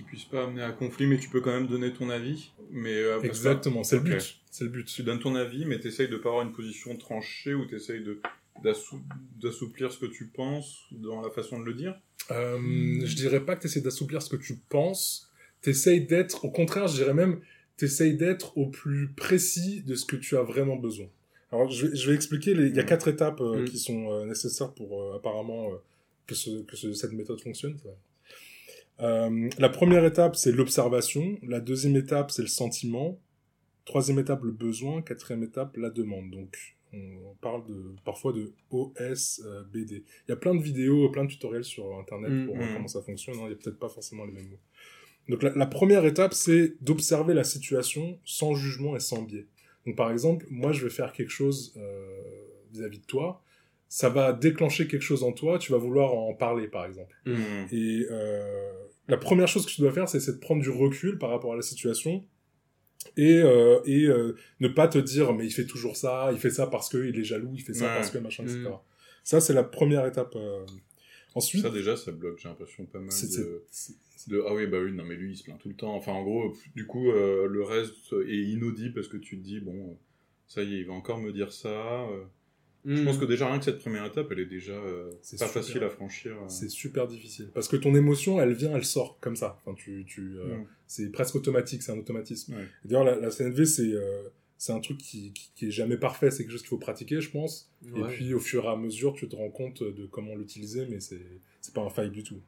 qui 0.00 0.06
puisse 0.06 0.24
pas 0.24 0.44
amener 0.44 0.62
à 0.62 0.72
conflit, 0.72 1.06
mais 1.06 1.18
tu 1.18 1.28
peux 1.28 1.40
quand 1.40 1.52
même 1.52 1.66
donner 1.66 1.92
ton 1.92 2.08
avis. 2.10 2.52
Mais 2.70 2.94
euh, 2.94 3.20
Exactement, 3.22 3.84
c'est 3.84 3.96
le 3.96 4.02
but. 4.02 4.40
C'est 4.50 4.64
le 4.64 4.70
but. 4.70 4.86
Tu 4.86 5.02
donnes 5.02 5.20
ton 5.20 5.34
avis, 5.34 5.64
mais 5.66 5.78
t'essayes 5.80 6.08
de 6.08 6.16
pas 6.16 6.28
avoir 6.30 6.44
une 6.46 6.52
position 6.52 6.96
tranchée 6.96 7.54
ou 7.54 7.66
t'essayes 7.66 8.02
de 8.02 8.20
d'assou- 8.62 9.00
d'assouplir 9.40 9.90
ce 9.92 9.98
que 9.98 10.06
tu 10.06 10.26
penses 10.26 10.84
dans 10.90 11.22
la 11.22 11.30
façon 11.30 11.58
de 11.60 11.64
le 11.64 11.72
dire? 11.74 11.98
Euh, 12.30 12.58
je 13.04 13.14
dirais 13.16 13.40
pas 13.44 13.56
que 13.56 13.62
tu 13.62 13.66
essaies 13.68 13.80
d'assouplir 13.80 14.20
ce 14.22 14.28
que 14.28 14.36
tu 14.42 14.56
penses. 14.68 15.30
T'essayes 15.62 16.02
d'être, 16.06 16.44
au 16.44 16.50
contraire, 16.50 16.86
je 16.88 16.96
dirais 16.96 17.14
même, 17.14 17.40
t'essayes 17.76 18.16
d'être 18.16 18.56
au 18.58 18.66
plus 18.66 19.08
précis 19.08 19.82
de 19.86 19.94
ce 19.94 20.04
que 20.04 20.16
tu 20.16 20.36
as 20.36 20.42
vraiment 20.42 20.76
besoin. 20.76 21.06
Alors, 21.52 21.70
je 21.70 21.86
vais, 21.86 21.96
je 21.96 22.08
vais 22.10 22.14
expliquer. 22.14 22.54
les- 22.54 22.68
Il 22.68 22.76
y 22.76 22.80
a 22.80 22.84
quatre 22.84 23.08
étapes 23.08 23.40
euh, 23.40 23.62
Mm. 23.62 23.64
qui 23.64 23.78
sont 23.78 24.12
euh, 24.12 24.24
nécessaires 24.26 24.72
pour 24.72 25.14
apparemment 25.14 25.70
que, 26.26 26.34
ce, 26.34 26.62
que 26.62 26.76
ce- 26.76 26.92
cette 26.92 27.12
méthode 27.12 27.40
fonctionne. 27.40 27.76
Euh, 29.00 29.48
la 29.58 29.68
première 29.68 30.04
étape, 30.04 30.36
c'est 30.36 30.52
l'observation. 30.52 31.38
La 31.42 31.60
deuxième 31.60 31.96
étape, 31.96 32.30
c'est 32.30 32.42
le 32.42 32.48
sentiment. 32.48 33.18
Troisième 33.84 34.18
étape, 34.18 34.42
le 34.42 34.52
besoin. 34.52 35.02
Quatrième 35.02 35.42
étape, 35.42 35.76
la 35.76 35.90
demande. 35.90 36.30
Donc, 36.30 36.76
on, 36.92 37.34
parle 37.40 37.64
de, 37.66 37.94
parfois 38.04 38.32
de 38.32 38.52
OSBD. 38.70 40.04
Il 40.26 40.30
y 40.30 40.32
a 40.32 40.36
plein 40.36 40.54
de 40.54 40.62
vidéos, 40.62 41.08
plein 41.10 41.24
de 41.24 41.30
tutoriels 41.30 41.64
sur 41.64 41.96
Internet 41.98 42.30
Mm, 42.30 42.46
pour 42.46 42.56
mm. 42.56 42.58
voir 42.58 42.72
comment 42.74 42.88
ça 42.88 43.02
fonctionne. 43.02 43.36
hein. 43.36 43.44
Il 43.46 43.50
y 43.50 43.54
a 43.54 43.56
peut-être 43.56 43.78
pas 43.78 43.88
forcément 43.88 44.24
les 44.24 44.32
mêmes 44.32 44.48
mots. 44.48 44.58
Donc, 45.28 45.42
la, 45.42 45.50
la 45.54 45.66
première 45.66 46.04
étape, 46.04 46.34
c'est 46.34 46.74
d'observer 46.80 47.34
la 47.34 47.44
situation 47.44 48.18
sans 48.24 48.54
jugement 48.54 48.96
et 48.96 49.00
sans 49.00 49.22
biais. 49.22 49.46
Donc, 49.86 49.96
par 49.96 50.10
exemple, 50.10 50.46
moi, 50.50 50.72
je 50.72 50.82
vais 50.84 50.90
faire 50.90 51.12
quelque 51.12 51.30
chose 51.30 51.72
euh, 51.76 52.20
vis-à-vis 52.72 52.98
de 52.98 53.06
toi. 53.06 53.42
Ça 53.92 54.08
va 54.08 54.32
déclencher 54.32 54.86
quelque 54.86 55.02
chose 55.02 55.24
en 55.24 55.32
toi. 55.32 55.58
Tu 55.58 55.72
vas 55.72 55.78
vouloir 55.78 56.14
en 56.14 56.32
parler, 56.32 56.68
par 56.68 56.86
exemple. 56.86 57.12
Mm. 57.26 57.64
Et 57.72 58.06
euh, 58.08 58.72
la 59.08 59.16
première 59.16 59.48
chose 59.48 59.66
que 59.66 59.72
tu 59.72 59.80
dois 59.80 59.90
faire, 59.90 60.08
c'est 60.08 60.24
de 60.24 60.38
prendre 60.38 60.62
du 60.62 60.70
recul 60.70 61.18
par 61.18 61.28
rapport 61.30 61.52
à 61.52 61.56
la 61.56 61.62
situation 61.62 62.24
et, 63.16 63.40
euh, 63.40 63.80
et 63.86 64.04
euh, 64.04 64.36
ne 64.60 64.68
pas 64.68 64.86
te 64.86 64.98
dire 64.98 65.32
mais 65.32 65.44
il 65.44 65.50
fait 65.50 65.66
toujours 65.66 65.96
ça, 65.96 66.28
il 66.32 66.38
fait 66.38 66.50
ça 66.50 66.68
parce 66.68 66.88
qu'il 66.88 67.18
est 67.18 67.24
jaloux, 67.24 67.50
il 67.52 67.62
fait 67.62 67.74
ça 67.74 67.86
Ouais. 67.86 67.94
parce 67.96 68.12
que 68.12 68.18
machin, 68.18 68.44
etc. 68.44 68.60
Mm. 68.60 68.78
Ça, 69.24 69.40
c'est 69.40 69.54
la 69.54 69.64
première 69.64 70.06
étape. 70.06 70.36
Ensuite, 71.34 71.62
Ça 71.62 71.70
déjà, 71.70 71.96
ça 71.96 72.12
bloque. 72.12 72.38
J'ai 72.38 72.48
l'impression 72.48 72.86
pas 72.86 73.00
mal 73.00 73.08
de, 73.08 74.44
ah 74.46 74.54
oui 74.54 74.66
bah 74.68 74.78
oui 74.84 74.92
non 74.92 75.02
mais 75.02 75.16
lui 75.16 75.32
il 75.32 75.36
se 75.36 75.42
plaint 75.42 75.58
tout 75.58 75.68
le 75.68 75.74
temps. 75.74 75.96
Enfin 75.96 76.12
en 76.12 76.22
gros 76.22 76.54
du 76.76 76.86
coup 76.86 77.10
le 77.10 77.62
reste 77.64 78.12
est 78.28 78.36
inaudible 78.36 78.94
parce 78.94 79.08
que 79.08 79.16
tu 79.16 79.36
te 79.38 79.42
dis 79.42 79.58
bon 79.58 79.98
ça 80.46 80.62
y 80.62 80.74
est 80.74 80.78
il 80.78 80.86
va 80.86 80.92
encore 80.92 81.18
me 81.18 81.32
dire 81.32 81.52
ça. 81.52 82.06
Je 82.86 83.02
pense 83.02 83.18
que 83.18 83.26
déjà 83.26 83.46
rien 83.46 83.58
que 83.58 83.64
cette 83.66 83.78
première 83.80 84.04
étape, 84.06 84.28
elle 84.30 84.38
est 84.40 84.46
déjà 84.46 84.72
euh, 84.72 85.10
C'est 85.20 85.38
pas 85.38 85.46
super. 85.48 85.62
facile 85.62 85.84
à 85.84 85.90
franchir. 85.90 86.32
euh. 86.32 86.48
C'est 86.48 86.70
super 86.70 87.06
difficile. 87.06 87.50
Parce 87.52 87.68
que 87.68 87.76
ton 87.76 87.94
émotion, 87.94 88.40
elle 88.40 88.54
vient, 88.54 88.74
elle 88.74 88.84
sort 88.86 89.18
comme 89.20 89.36
ça. 89.36 89.58
Enfin, 89.64 89.74
tu, 89.76 90.04
tu, 90.06 90.38
euh, 90.38 90.56
Mm. 90.58 90.66
C'est 90.86 91.10
presque 91.12 91.34
automatique, 91.36 91.82
c'est 91.82 91.92
un 91.92 91.98
automatisme. 91.98 92.54
Ouais. 92.54 92.66
D'ailleurs, 92.84 93.04
la, 93.04 93.16
la 93.16 93.30
CNV, 93.30 93.64
c'est 93.66 93.92
euh, 93.92 94.22
c'est 94.56 94.72
un 94.72 94.80
truc 94.80 94.98
qui, 94.98 95.32
qui, 95.32 95.50
qui 95.54 95.66
est 95.68 95.70
jamais 95.70 95.96
parfait, 95.96 96.30
c'est 96.30 96.42
quelque 96.42 96.52
chose 96.52 96.60
qu'il 96.62 96.68
faut 96.70 96.78
pratiquer, 96.78 97.20
je 97.20 97.30
pense. 97.30 97.70
Et 97.96 98.02
puis, 98.08 98.34
au 98.34 98.40
fur 98.40 98.64
et 98.64 98.68
à 98.68 98.76
mesure, 98.76 99.14
tu 99.14 99.28
te 99.28 99.36
rends 99.36 99.50
compte 99.50 99.82
de 99.82 100.06
comment 100.06 100.34
l'utiliser, 100.34 100.86
mais 100.86 101.00
c'est 101.00 101.20
c'est 101.60 101.74
pas 101.74 101.82
infaillible 101.82 102.14
du 102.16 102.22
tout. 102.24 102.40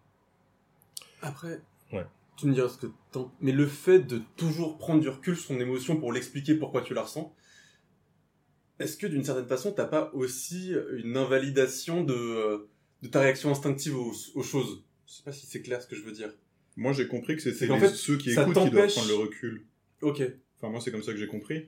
Après, 1.21 1.61
Ouais. 1.93 2.05
tu 2.37 2.47
me 2.47 2.55
diras 2.55 2.69
ce 2.69 2.79
que 2.79 2.87
t'en... 3.13 3.31
Mais 3.41 3.53
le 3.53 3.67
fait 3.67 4.01
de 4.01 4.21
toujours 4.37 4.79
prendre 4.79 5.01
du 5.01 5.09
recul 5.09 5.37
sur 5.37 5.47
son 5.55 5.61
émotion 5.61 5.97
pour 5.97 6.13
l'expliquer 6.13 6.55
pourquoi 6.55 6.83
tu 6.83 6.95
la 6.95 7.03
ressens, 7.03 7.35
est-ce 8.79 8.97
que 8.97 9.07
d'une 9.07 9.25
certaine 9.25 9.47
façon, 9.47 9.73
t'as 9.73 9.85
pas 9.87 10.11
aussi 10.15 10.73
une 11.03 11.17
invalidation 11.17 12.03
de, 12.05 12.15
euh, 12.15 12.59
de 13.03 13.09
ta 13.09 13.21
réaction 13.21 13.51
instinctive 13.51 13.97
aux, 13.97 14.13
aux 14.35 14.43
choses? 14.43 14.83
Je 15.07 15.13
sais 15.15 15.23
pas 15.25 15.33
si 15.33 15.47
c'est 15.47 15.63
clair 15.63 15.81
ce 15.83 15.87
que 15.87 15.95
je 15.97 16.03
veux 16.03 16.13
dire. 16.13 16.33
Moi, 16.77 16.93
j'ai 16.93 17.07
compris 17.07 17.37
que 17.37 17.43
c'était 17.43 17.67
C'est 17.67 17.79
fait, 17.79 17.89
ceux 17.89 18.17
qui 18.17 18.31
écoutent 18.33 18.47
qui 18.65 18.71
doivent 18.71 18.89
prendre 18.93 19.09
le 19.09 19.15
recul. 19.15 19.65
Ok. 20.01 20.23
Enfin, 20.59 20.71
moi, 20.71 20.81
c'est 20.81 20.91
comme 20.91 21.03
ça 21.03 21.13
que 21.13 21.19
j'ai 21.19 21.27
compris. 21.27 21.59
En 21.59 21.65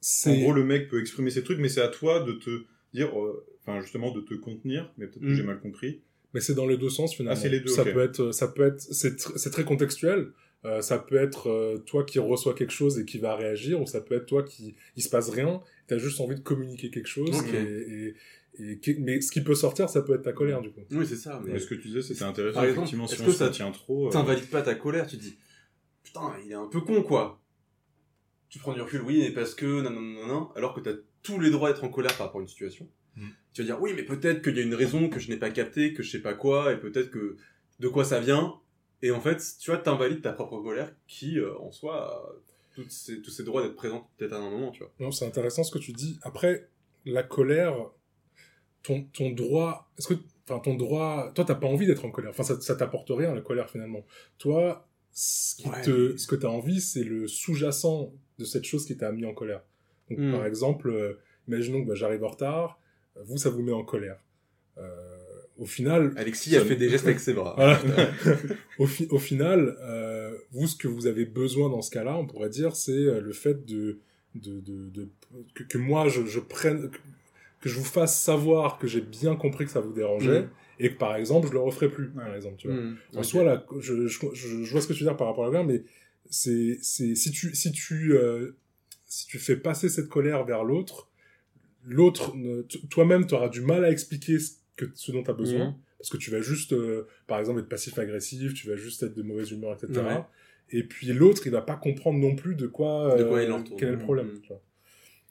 C'est 0.00 0.40
gros, 0.40 0.52
le 0.52 0.64
mec 0.64 0.88
peut 0.88 1.00
exprimer 1.00 1.30
ses 1.30 1.42
trucs, 1.44 1.58
mais 1.58 1.68
c'est 1.68 1.80
à 1.82 1.88
toi 1.88 2.20
de 2.24 2.32
te 2.32 2.64
dire, 2.92 3.08
euh, 3.20 3.46
enfin, 3.62 3.80
justement, 3.80 4.10
de 4.12 4.20
te 4.20 4.34
contenir. 4.34 4.92
Mais 4.98 5.06
peut-être 5.06 5.20
que 5.22 5.26
Mm. 5.30 5.34
j'ai 5.34 5.42
mal 5.44 5.60
compris. 5.60 6.02
Mais 6.34 6.40
c'est 6.40 6.54
dans 6.54 6.66
les 6.66 6.76
deux 6.76 6.90
sens 6.90 7.14
finalement. 7.14 7.38
Ah, 7.38 7.40
c'est 7.40 7.48
les 7.48 7.60
deux, 7.60 7.68
Ça 7.68 7.84
peut 7.84 8.00
être, 8.02 8.32
ça 8.32 8.48
peut 8.48 8.62
être, 8.66 8.80
c'est 8.80 9.18
tr- 9.18 9.36
c'est 9.38 9.50
très 9.50 9.64
contextuel. 9.64 10.32
Euh, 10.64 10.80
ça 10.80 10.98
peut 10.98 11.16
être 11.16 11.48
euh, 11.48 11.78
toi 11.86 12.02
qui 12.04 12.18
reçois 12.18 12.52
quelque 12.54 12.72
chose 12.72 12.98
et 12.98 13.04
qui 13.04 13.18
va 13.18 13.36
réagir, 13.36 13.80
ou 13.80 13.86
ça 13.86 14.00
peut 14.00 14.16
être 14.16 14.26
toi 14.26 14.42
qui 14.42 14.74
il 14.96 15.02
se 15.04 15.08
passe 15.08 15.28
rien, 15.30 15.60
t'as 15.86 15.98
juste 15.98 16.20
envie 16.20 16.34
de 16.34 16.40
communiquer 16.40 16.90
quelque 16.90 17.06
chose. 17.06 17.30
Et, 17.54 17.56
et, 18.58 18.70
et 18.72 18.78
qui- 18.80 18.96
mais 18.98 19.20
ce 19.20 19.30
qui 19.30 19.40
peut 19.40 19.54
sortir, 19.54 19.88
ça 19.88 20.02
peut 20.02 20.14
être 20.14 20.22
ta 20.22 20.32
colère 20.32 20.60
du 20.60 20.70
coup. 20.72 20.80
Oui, 20.90 21.06
c'est 21.06 21.14
ça. 21.16 21.40
Mais 21.44 21.52
Mais 21.52 21.58
ce 21.60 21.66
que 21.68 21.76
tu 21.76 21.86
disais, 21.88 22.02
c'était 22.02 22.24
intéressant. 22.24 22.54
Par 22.54 22.64
exemple, 22.64 22.78
Effectivement, 22.80 23.06
si 23.06 23.14
est-ce 23.14 23.22
on 23.22 23.26
que 23.26 23.32
se 23.32 23.38
ça 23.38 23.50
tient 23.50 23.70
trop. 23.70 24.08
euh, 24.08 24.10
t'invalides 24.10 24.50
pas 24.50 24.62
ta 24.62 24.74
colère, 24.74 25.06
tu 25.06 25.16
te 25.16 25.22
dis 25.22 25.36
putain, 26.02 26.32
il 26.44 26.50
est 26.50 26.54
un 26.56 26.66
peu 26.66 26.80
con 26.80 27.02
quoi. 27.02 27.40
Tu 28.48 28.58
prends 28.58 28.72
du 28.72 28.80
recul, 28.80 29.02
oui, 29.02 29.18
mais 29.20 29.30
parce 29.30 29.54
que 29.54 29.66
non, 29.82 29.90
non, 29.90 30.00
non, 30.00 30.26
non, 30.26 30.48
alors 30.56 30.74
que 30.74 30.80
t'as 30.80 30.94
tous 31.22 31.38
les 31.38 31.50
droits 31.50 31.70
d'être 31.72 31.84
en 31.84 31.88
colère 31.90 32.16
par 32.16 32.26
rapport 32.26 32.40
à 32.40 32.42
une 32.42 32.48
situation. 32.48 32.88
Mm. 33.14 33.26
Tu 33.52 33.60
vas 33.62 33.66
dire 33.66 33.80
oui, 33.82 33.92
mais 33.94 34.02
peut-être 34.04 34.42
qu'il 34.42 34.56
y 34.56 34.60
a 34.60 34.62
une 34.62 34.74
raison 34.74 35.08
que 35.08 35.20
je 35.20 35.28
n'ai 35.28 35.36
pas 35.36 35.50
captée, 35.50 35.92
que 35.92 36.02
je 36.02 36.10
sais 36.10 36.22
pas 36.22 36.34
quoi, 36.34 36.72
et 36.72 36.78
peut-être 36.78 37.10
que 37.10 37.36
de 37.78 37.88
quoi 37.88 38.04
ça 38.04 38.18
vient. 38.20 38.54
Et 39.02 39.10
en 39.10 39.20
fait, 39.20 39.40
tu 39.60 39.70
vois, 39.70 39.78
t'invalides 39.78 40.22
ta 40.22 40.32
propre 40.32 40.60
colère 40.60 40.92
qui, 41.06 41.38
euh, 41.38 41.56
en 41.58 41.70
soi, 41.70 42.10
a 42.76 42.82
ces- 42.88 43.20
tous 43.22 43.30
ces 43.30 43.44
droits 43.44 43.62
d'être 43.62 43.74
présente 43.76 44.06
peut-être 44.16 44.32
à 44.32 44.36
un 44.36 44.50
moment, 44.50 44.70
tu 44.70 44.80
vois. 44.80 44.92
Non, 45.00 45.10
c'est 45.10 45.26
intéressant 45.26 45.62
ce 45.64 45.70
que 45.72 45.78
tu 45.78 45.92
dis. 45.92 46.18
Après, 46.22 46.68
la 47.04 47.22
colère, 47.22 47.74
ton, 48.82 49.04
ton 49.12 49.30
droit, 49.30 49.88
est-ce 49.98 50.08
que, 50.08 50.14
enfin, 50.48 50.58
ton 50.60 50.74
droit, 50.74 51.32
toi, 51.34 51.44
t'as 51.44 51.54
pas 51.54 51.66
envie 51.66 51.86
d'être 51.86 52.04
en 52.04 52.10
colère. 52.10 52.30
Enfin, 52.30 52.42
ça, 52.44 52.60
ça 52.60 52.76
t'apporte 52.76 53.08
rien, 53.10 53.34
la 53.34 53.40
colère, 53.40 53.68
finalement. 53.70 54.04
Toi, 54.38 54.86
ce, 55.12 55.56
qui 55.56 55.68
Ouais. 55.68 55.82
te, 55.82 56.16
ce 56.16 56.26
que 56.26 56.36
t'as 56.36 56.48
envie, 56.48 56.80
c'est 56.80 57.02
le 57.04 57.26
sous-jacent 57.28 58.12
de 58.38 58.44
cette 58.44 58.64
chose 58.64 58.84
qui 58.86 58.96
t'a 58.96 59.10
mis 59.12 59.24
en 59.26 59.34
colère. 59.34 59.62
Donc, 60.10 60.18
Hmm. 60.20 60.32
par 60.32 60.46
exemple, 60.46 60.90
euh, 60.90 61.18
imaginons 61.48 61.82
que 61.82 61.88
bah, 61.88 61.94
j'arrive 61.94 62.24
en 62.24 62.28
retard, 62.28 62.78
euh, 63.16 63.22
vous, 63.24 63.36
ça 63.38 63.50
vous 63.50 63.62
met 63.62 63.72
en 63.72 63.84
colère. 63.84 64.18
Euh, 64.78 65.17
au 65.58 65.66
final, 65.66 66.12
Alexis 66.16 66.56
a 66.56 66.64
fait 66.64 66.76
des 66.76 66.88
gestes 66.88 67.06
avec 67.06 67.20
ses 67.20 67.34
bras. 67.34 67.54
voilà. 67.56 67.80
au, 68.78 68.86
fi- 68.86 69.08
au 69.10 69.18
final, 69.18 69.76
euh, 69.82 70.36
vous, 70.52 70.66
ce 70.66 70.76
que 70.76 70.88
vous 70.88 71.06
avez 71.06 71.24
besoin 71.24 71.68
dans 71.68 71.82
ce 71.82 71.90
cas-là, 71.90 72.16
on 72.16 72.26
pourrait 72.26 72.48
dire, 72.50 72.76
c'est 72.76 72.92
euh, 72.92 73.20
le 73.20 73.32
fait 73.32 73.66
de, 73.66 73.98
de, 74.36 74.60
de, 74.60 74.88
de- 74.88 75.08
que, 75.54 75.64
que 75.64 75.78
moi, 75.78 76.08
je, 76.08 76.24
je 76.26 76.38
prenne, 76.40 76.90
que, 77.60 77.68
je 77.68 77.74
vous 77.74 77.84
fasse 77.84 78.20
savoir 78.20 78.78
que 78.78 78.86
j'ai 78.86 79.00
bien 79.00 79.34
compris 79.36 79.64
que 79.64 79.70
ça 79.72 79.80
vous 79.80 79.92
dérangeait, 79.92 80.42
Mm. 80.42 80.48
et 80.78 80.90
que 80.92 80.98
par 80.98 81.16
exemple, 81.16 81.48
je 81.48 81.52
le 81.52 81.58
referai 81.58 81.88
plus, 81.88 82.08
par 82.10 82.32
exemple, 82.34 82.54
tu 82.58 82.68
vois. 82.68 82.76
Hmm, 82.76 82.96
En 83.16 83.18
ok. 83.18 83.24
soi, 83.24 83.42
là, 83.44 83.66
je, 83.80 84.06
je, 84.06 84.70
vois 84.70 84.80
ce 84.80 84.86
que 84.86 84.92
tu 84.92 85.00
veux 85.02 85.10
dire 85.10 85.16
par 85.16 85.26
rapport 85.26 85.46
à 85.46 85.50
la 85.50 85.64
mais 85.64 85.82
c'est, 86.30 86.78
c'est, 86.82 87.14
si 87.16 87.30
tu, 87.32 87.52
si 87.56 87.72
tu, 87.72 88.12
euh, 88.16 88.52
si 89.06 89.26
tu 89.26 89.38
fais 89.38 89.56
passer 89.56 89.88
cette 89.88 90.08
colère 90.08 90.44
vers 90.44 90.62
l'autre, 90.62 91.08
l'autre, 91.84 92.32
toi-même, 92.90 93.26
tu 93.26 93.34
auras 93.34 93.48
du 93.48 93.60
mal 93.62 93.84
à 93.84 93.90
expliquer 93.90 94.38
ce, 94.38 94.52
que, 94.78 94.86
ce 94.94 95.12
dont 95.12 95.22
tu 95.22 95.30
as 95.30 95.34
besoin, 95.34 95.66
Mhm. 95.66 95.74
parce 95.98 96.10
que 96.10 96.16
tu 96.16 96.30
vas 96.30 96.40
juste, 96.40 96.72
euh, 96.72 97.06
par 97.26 97.38
exemple, 97.38 97.60
être 97.60 97.68
passif-agressif, 97.68 98.54
tu 98.54 98.68
vas 98.68 98.76
juste 98.76 99.02
être 99.02 99.14
de 99.14 99.22
mauvaise 99.22 99.50
humeur, 99.50 99.72
etc. 99.76 100.00
Ouais. 100.02 100.22
Et 100.70 100.82
puis 100.84 101.06
l'autre, 101.08 101.42
il 101.46 101.50
va 101.52 101.62
pas 101.62 101.76
comprendre 101.76 102.18
non 102.18 102.34
plus 102.36 102.54
de 102.54 102.66
quoi, 102.66 103.16
De 103.18 103.24
quoi 103.24 103.38
euh, 103.38 103.62
il 103.66 103.76
quel 103.76 103.88
est 103.88 103.92
le 103.92 103.98
problème. 103.98 104.28
Mhm. 104.28 104.40
tu 104.42 104.48
vois. 104.48 104.62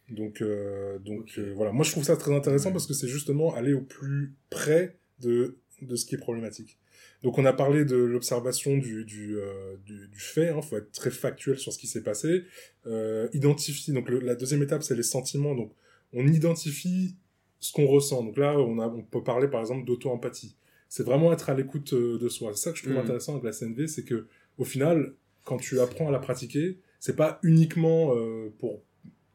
Donc, 0.09 0.41
euh, 0.41 0.99
donc 0.99 1.33
euh, 1.37 1.51
voilà, 1.55 1.71
moi 1.73 1.83
je 1.83 1.91
trouve 1.91 2.03
ça 2.03 2.15
très 2.15 2.33
intéressant 2.33 2.69
Ouais. 2.69 2.73
parce 2.73 2.87
que 2.87 2.93
c'est 2.93 3.09
justement 3.09 3.53
aller 3.55 3.73
au 3.73 3.81
plus 3.81 4.33
près 4.49 4.97
de, 5.19 5.57
de 5.81 5.95
ce 5.97 6.05
qui 6.05 6.15
est 6.15 6.17
problématique. 6.17 6.79
Donc 7.23 7.37
on 7.37 7.45
a 7.45 7.51
parlé 7.53 7.83
de 7.83 7.95
l'observation 7.97 8.77
du, 8.77 9.03
du, 9.03 9.37
euh, 9.37 9.75
du, 9.85 10.07
du 10.07 10.19
fait, 10.19 10.53
il 10.55 10.61
faut 10.63 10.77
être 10.77 10.91
très 10.93 11.11
factuel 11.11 11.57
sur 11.57 11.73
ce 11.73 11.77
qui 11.77 11.87
s'est 11.87 12.03
passé. 12.03 12.43
Euh, 12.85 13.27
identifier, 13.33 13.93
donc 13.93 14.07
le- 14.09 14.19
la 14.19 14.35
deuxième 14.35 14.63
étape 14.63 14.81
c'est 14.83 14.95
les 14.95 15.03
sentiments, 15.03 15.55
donc 15.55 15.73
on 16.13 16.25
identifie 16.25 17.15
ce 17.59 17.71
qu'on 17.73 17.87
ressent. 17.87 18.23
Donc 18.23 18.37
là 18.37 18.57
on, 18.57 18.79
a, 18.79 18.87
on 18.87 19.01
peut 19.01 19.23
parler 19.23 19.47
par 19.47 19.59
exemple 19.61 19.85
d'auto-empathie. 19.85 20.55
C'est 20.89 21.03
vraiment 21.03 21.33
être 21.33 21.49
à 21.49 21.53
l'écoute 21.53 21.93
euh, 21.93 22.17
de 22.17 22.29
soi. 22.29 22.51
C'est 22.53 22.63
ça 22.63 22.71
que 22.71 22.77
je 22.77 22.83
trouve 22.83 22.95
Mhm. 22.95 23.03
intéressant 23.03 23.33
avec 23.33 23.43
la 23.43 23.51
CNV, 23.51 23.87
c'est 23.87 24.03
que 24.03 24.27
au 24.57 24.63
final, 24.63 25.13
quand 25.43 25.57
tu 25.57 25.79
apprends 25.79 26.07
à 26.07 26.11
la 26.11 26.19
pratiquer, 26.19 26.79
c'est 26.99 27.15
pas 27.15 27.39
uniquement 27.43 28.15
euh, 28.15 28.53
pour 28.59 28.81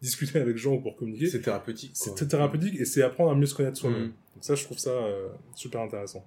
discuter 0.00 0.38
avec 0.40 0.56
gens 0.56 0.74
ou 0.74 0.80
pour 0.80 0.96
communiquer, 0.96 1.28
C'est 1.28 1.42
thérapeutique. 1.42 1.92
c'est 1.94 2.26
thérapeutique 2.26 2.74
et 2.80 2.84
c'est 2.84 3.02
apprendre 3.02 3.30
à 3.30 3.34
mieux 3.36 3.46
se 3.46 3.54
connaître 3.54 3.76
soi-même. 3.76 4.02
Mhm. 4.06 4.12
Donc 4.34 4.44
ça, 4.44 4.54
je 4.54 4.64
trouve 4.64 4.78
ça 4.78 4.90
euh, 4.90 5.28
super 5.54 5.80
intéressant. 5.82 6.26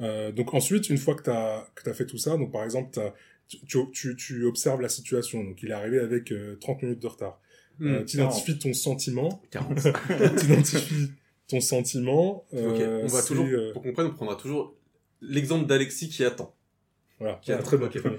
Euh, 0.00 0.32
donc 0.32 0.54
ensuite, 0.54 0.88
une 0.88 0.96
fois 0.98 1.14
que 1.14 1.22
tu 1.24 1.30
as, 1.30 1.94
fait 1.94 2.06
tout 2.06 2.16
ça, 2.16 2.36
donc 2.36 2.50
par 2.52 2.64
exemple, 2.64 2.98
tu, 3.48 3.58
tu, 3.92 4.16
tu, 4.16 4.44
observes 4.44 4.80
la 4.80 4.88
situation. 4.88 5.44
Donc 5.44 5.62
il 5.62 5.70
est 5.70 5.74
arrivé 5.74 5.98
avec 5.98 6.32
euh, 6.32 6.56
30 6.60 6.82
minutes 6.82 7.00
de 7.00 7.06
retard. 7.06 7.40
Hmm. 7.80 8.04
tu 8.04 8.16
identifies 8.18 8.58
ton 8.58 8.72
sentiment, 8.74 9.42
40. 9.50 9.78
tu 10.38 10.44
identifies 10.44 11.10
ton 11.48 11.60
sentiment. 11.60 12.44
Euh, 12.54 13.00
on 13.02 13.06
va 13.08 13.22
toujours, 13.22 13.46
euh, 13.46 13.72
pour 13.72 13.82
qu'on 13.82 13.88
comprenne, 13.88 14.06
on 14.08 14.14
prendra 14.14 14.36
toujours 14.36 14.74
l'exemple 15.22 15.66
d'Alexis 15.66 16.08
qui 16.08 16.24
attend. 16.24 16.54
Voilà, 17.18 17.38
Qui 17.42 17.52
a- 17.52 17.58
très 17.58 17.76
bien. 17.76 17.86
ok. 17.86 17.98
très 17.98 18.08
bien. 18.10 18.18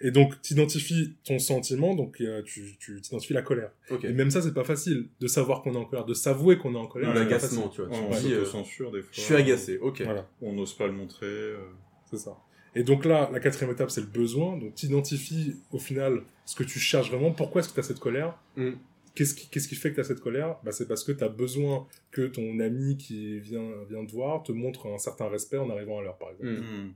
Et 0.00 0.10
donc, 0.10 0.40
tu 0.42 0.52
identifies 0.52 1.14
ton 1.24 1.38
sentiment, 1.38 1.94
donc 1.94 2.20
euh, 2.20 2.42
tu, 2.42 2.76
tu 2.78 2.98
identifies 2.98 3.32
la 3.32 3.40
colère. 3.42 3.70
Ok. 3.90 4.04
Et 4.04 4.12
même 4.12 4.30
ça, 4.30 4.42
c'est 4.42 4.52
pas 4.52 4.64
facile 4.64 5.08
de 5.20 5.26
savoir 5.26 5.62
qu'on 5.62 5.72
est 5.74 5.78
en 5.78 5.84
colère, 5.86 6.04
de 6.04 6.12
s'avouer 6.14 6.58
qu'on 6.58 6.74
est 6.74 6.78
en 6.78 6.86
colère. 6.86 7.14
L'agacement, 7.14 7.68
tu 7.68 7.80
vois. 7.82 7.90
on 7.96 8.10
tu 8.10 8.16
te 8.16 8.20
dis, 8.26 8.32
euh, 8.34 8.44
s'auto-censure 8.44 8.90
des 8.92 9.00
fois. 9.00 9.10
je 9.12 9.20
suis 9.20 9.34
agacé, 9.34 9.78
ok. 9.78 10.02
Voilà. 10.02 10.28
On 10.42 10.52
n'ose 10.52 10.74
pas 10.74 10.86
le 10.86 10.92
montrer. 10.92 11.26
euh. 11.26 11.56
C'est 12.10 12.18
ça. 12.18 12.36
Et 12.74 12.82
donc 12.82 13.04
là, 13.06 13.30
la 13.32 13.40
quatrième 13.40 13.72
étape, 13.72 13.90
c'est 13.90 14.00
le 14.02 14.08
besoin. 14.08 14.58
Donc, 14.58 14.74
tu 14.74 14.86
identifies 14.86 15.56
au 15.72 15.78
final 15.78 16.22
ce 16.44 16.54
que 16.56 16.64
tu 16.64 16.78
cherches 16.80 17.08
vraiment. 17.08 17.30
Pourquoi 17.30 17.60
est-ce 17.60 17.68
que 17.70 17.74
tu 17.74 17.80
as 17.80 17.84
cette 17.84 18.00
colère? 18.00 18.36
Mm. 18.56 18.72
Qu'est-ce 19.14 19.34
qui, 19.34 19.48
qu'est-ce 19.48 19.68
qui 19.68 19.76
fait 19.76 19.90
que 19.90 19.96
tu 19.96 20.00
as 20.00 20.04
cette 20.04 20.20
colère? 20.20 20.56
Bah, 20.64 20.72
C'est 20.72 20.88
parce 20.88 21.04
que 21.04 21.12
tu 21.12 21.22
as 21.22 21.28
besoin 21.28 21.86
que 22.10 22.26
ton 22.26 22.58
ami 22.58 22.96
qui 22.96 23.38
vient, 23.38 23.70
vient 23.88 24.04
te 24.04 24.12
voir 24.12 24.42
te 24.42 24.50
montre 24.50 24.88
un 24.88 24.98
certain 24.98 25.28
respect 25.28 25.58
en 25.58 25.70
arrivant 25.70 26.00
à 26.00 26.02
l'heure, 26.02 26.18
par 26.18 26.30
exemple. 26.30 26.50
Mm. 26.50 26.86
Hmm. 26.86 26.92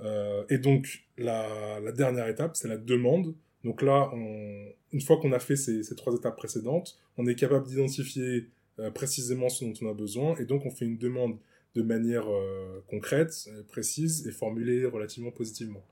Euh, 0.00 0.44
et 0.48 0.58
donc, 0.58 1.04
la, 1.18 1.78
la 1.80 1.92
dernière 1.92 2.26
étape, 2.26 2.56
c'est 2.56 2.68
la 2.68 2.78
demande. 2.78 3.34
Donc 3.64 3.82
là, 3.82 4.10
on, 4.12 4.66
une 4.92 5.00
fois 5.00 5.18
qu'on 5.18 5.32
a 5.32 5.38
fait 5.38 5.56
ces, 5.56 5.82
ces 5.82 5.94
trois 5.94 6.14
étapes 6.14 6.36
précédentes, 6.36 6.98
on 7.16 7.26
est 7.26 7.34
capable 7.34 7.66
d'identifier 7.66 8.48
euh, 8.78 8.90
précisément 8.90 9.48
ce 9.48 9.64
dont 9.64 9.74
on 9.82 9.90
a 9.90 9.94
besoin. 9.94 10.34
Et 10.36 10.46
donc, 10.46 10.66
on 10.66 10.70
fait 10.70 10.86
une 10.86 10.98
demande 10.98 11.36
de 11.76 11.82
manière 11.82 12.28
euh, 12.28 12.82
concrète, 12.88 13.48
précise 13.68 14.26
et 14.26 14.32
formulée 14.32 14.84
relativement 14.84 15.30
positivement. 15.30 15.84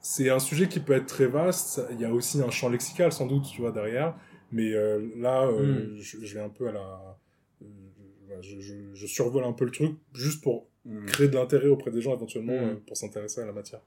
C'est 0.00 0.30
un 0.30 0.38
sujet 0.38 0.68
qui 0.68 0.80
peut 0.80 0.94
être 0.94 1.06
très 1.06 1.26
vaste. 1.26 1.82
Il 1.90 2.00
y 2.00 2.04
a 2.04 2.12
aussi 2.12 2.40
un 2.40 2.50
champ 2.50 2.68
lexical, 2.68 3.12
sans 3.12 3.26
doute, 3.26 3.44
tu 3.52 3.60
vois, 3.60 3.72
derrière. 3.72 4.16
Mais 4.56 4.70
euh, 4.72 5.06
là, 5.16 5.46
euh, 5.46 5.96
je, 6.06 6.16
je 6.26 6.34
vais 6.34 6.40
un 6.40 6.48
peu 6.58 6.64
à 6.68 6.72
la... 6.72 7.18
euh, 7.62 7.66
je, 8.40 8.60
je, 8.60 8.74
je 9.00 9.06
survole 9.06 9.44
un 9.44 9.52
peu 9.52 9.64
le 9.64 9.70
truc, 9.70 9.92
juste 10.14 10.42
pour 10.42 10.56
Hmm. 10.88 11.04
créer 11.06 11.26
de 11.28 11.34
l'intérêt 11.34 11.66
auprès 11.66 11.90
des 11.90 12.00
gens 12.00 12.14
éventuellement 12.14 12.52
Mm. 12.60 12.68
euh, 12.70 12.74
pour 12.86 12.96
s'intéresser 12.96 13.40
à 13.40 13.46
la 13.46 13.52
matière. 13.60 13.80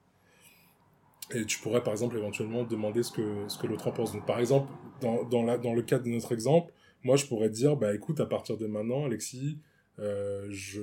Et 1.33 1.45
tu 1.45 1.59
pourrais 1.59 1.81
par 1.81 1.93
exemple 1.93 2.17
éventuellement 2.17 2.63
demander 2.63 3.03
ce 3.03 3.11
que, 3.11 3.47
ce 3.47 3.57
que 3.57 3.67
l'autre 3.67 3.87
en 3.87 3.93
pense. 3.93 4.11
Donc 4.11 4.25
par 4.25 4.39
exemple, 4.39 4.69
dans, 5.01 5.23
dans, 5.23 5.43
la, 5.43 5.57
dans 5.57 5.73
le 5.73 5.81
cadre 5.81 6.03
de 6.03 6.09
notre 6.09 6.33
exemple, 6.33 6.73
moi 7.03 7.15
je 7.15 7.25
pourrais 7.25 7.49
te 7.49 7.53
dire, 7.53 7.77
bah 7.77 7.95
écoute, 7.95 8.19
à 8.19 8.25
partir 8.25 8.57
de 8.57 8.67
maintenant, 8.67 9.05
Alexis, 9.05 9.59
euh, 9.99 10.45
je, 10.49 10.81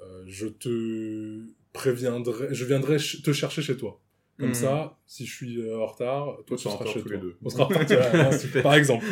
euh, 0.00 0.24
je 0.26 0.46
te 0.46 1.42
préviendrai, 1.74 2.48
je 2.54 2.64
viendrai 2.64 2.98
ch- 2.98 3.20
te 3.22 3.32
chercher 3.32 3.60
chez 3.60 3.76
toi. 3.76 4.00
Comme 4.38 4.48
Mhm. 4.48 4.54
ça, 4.54 4.98
si 5.06 5.24
je 5.26 5.32
suis 5.32 5.60
euh, 5.60 5.78
en 5.78 5.86
retard, 5.86 6.38
toi 6.46 6.56
tu 6.56 6.64
seras 6.64 6.74
retard 6.74 6.92
chez 6.92 7.00
tous 7.02 7.08
toi. 7.08 7.16
les 7.16 7.22
deux. 7.22 7.36
On 7.42 7.48
sera 7.48 7.66
en 7.66 7.68
Super. 8.38 8.62
par 8.64 8.74
exemple. 8.74 9.04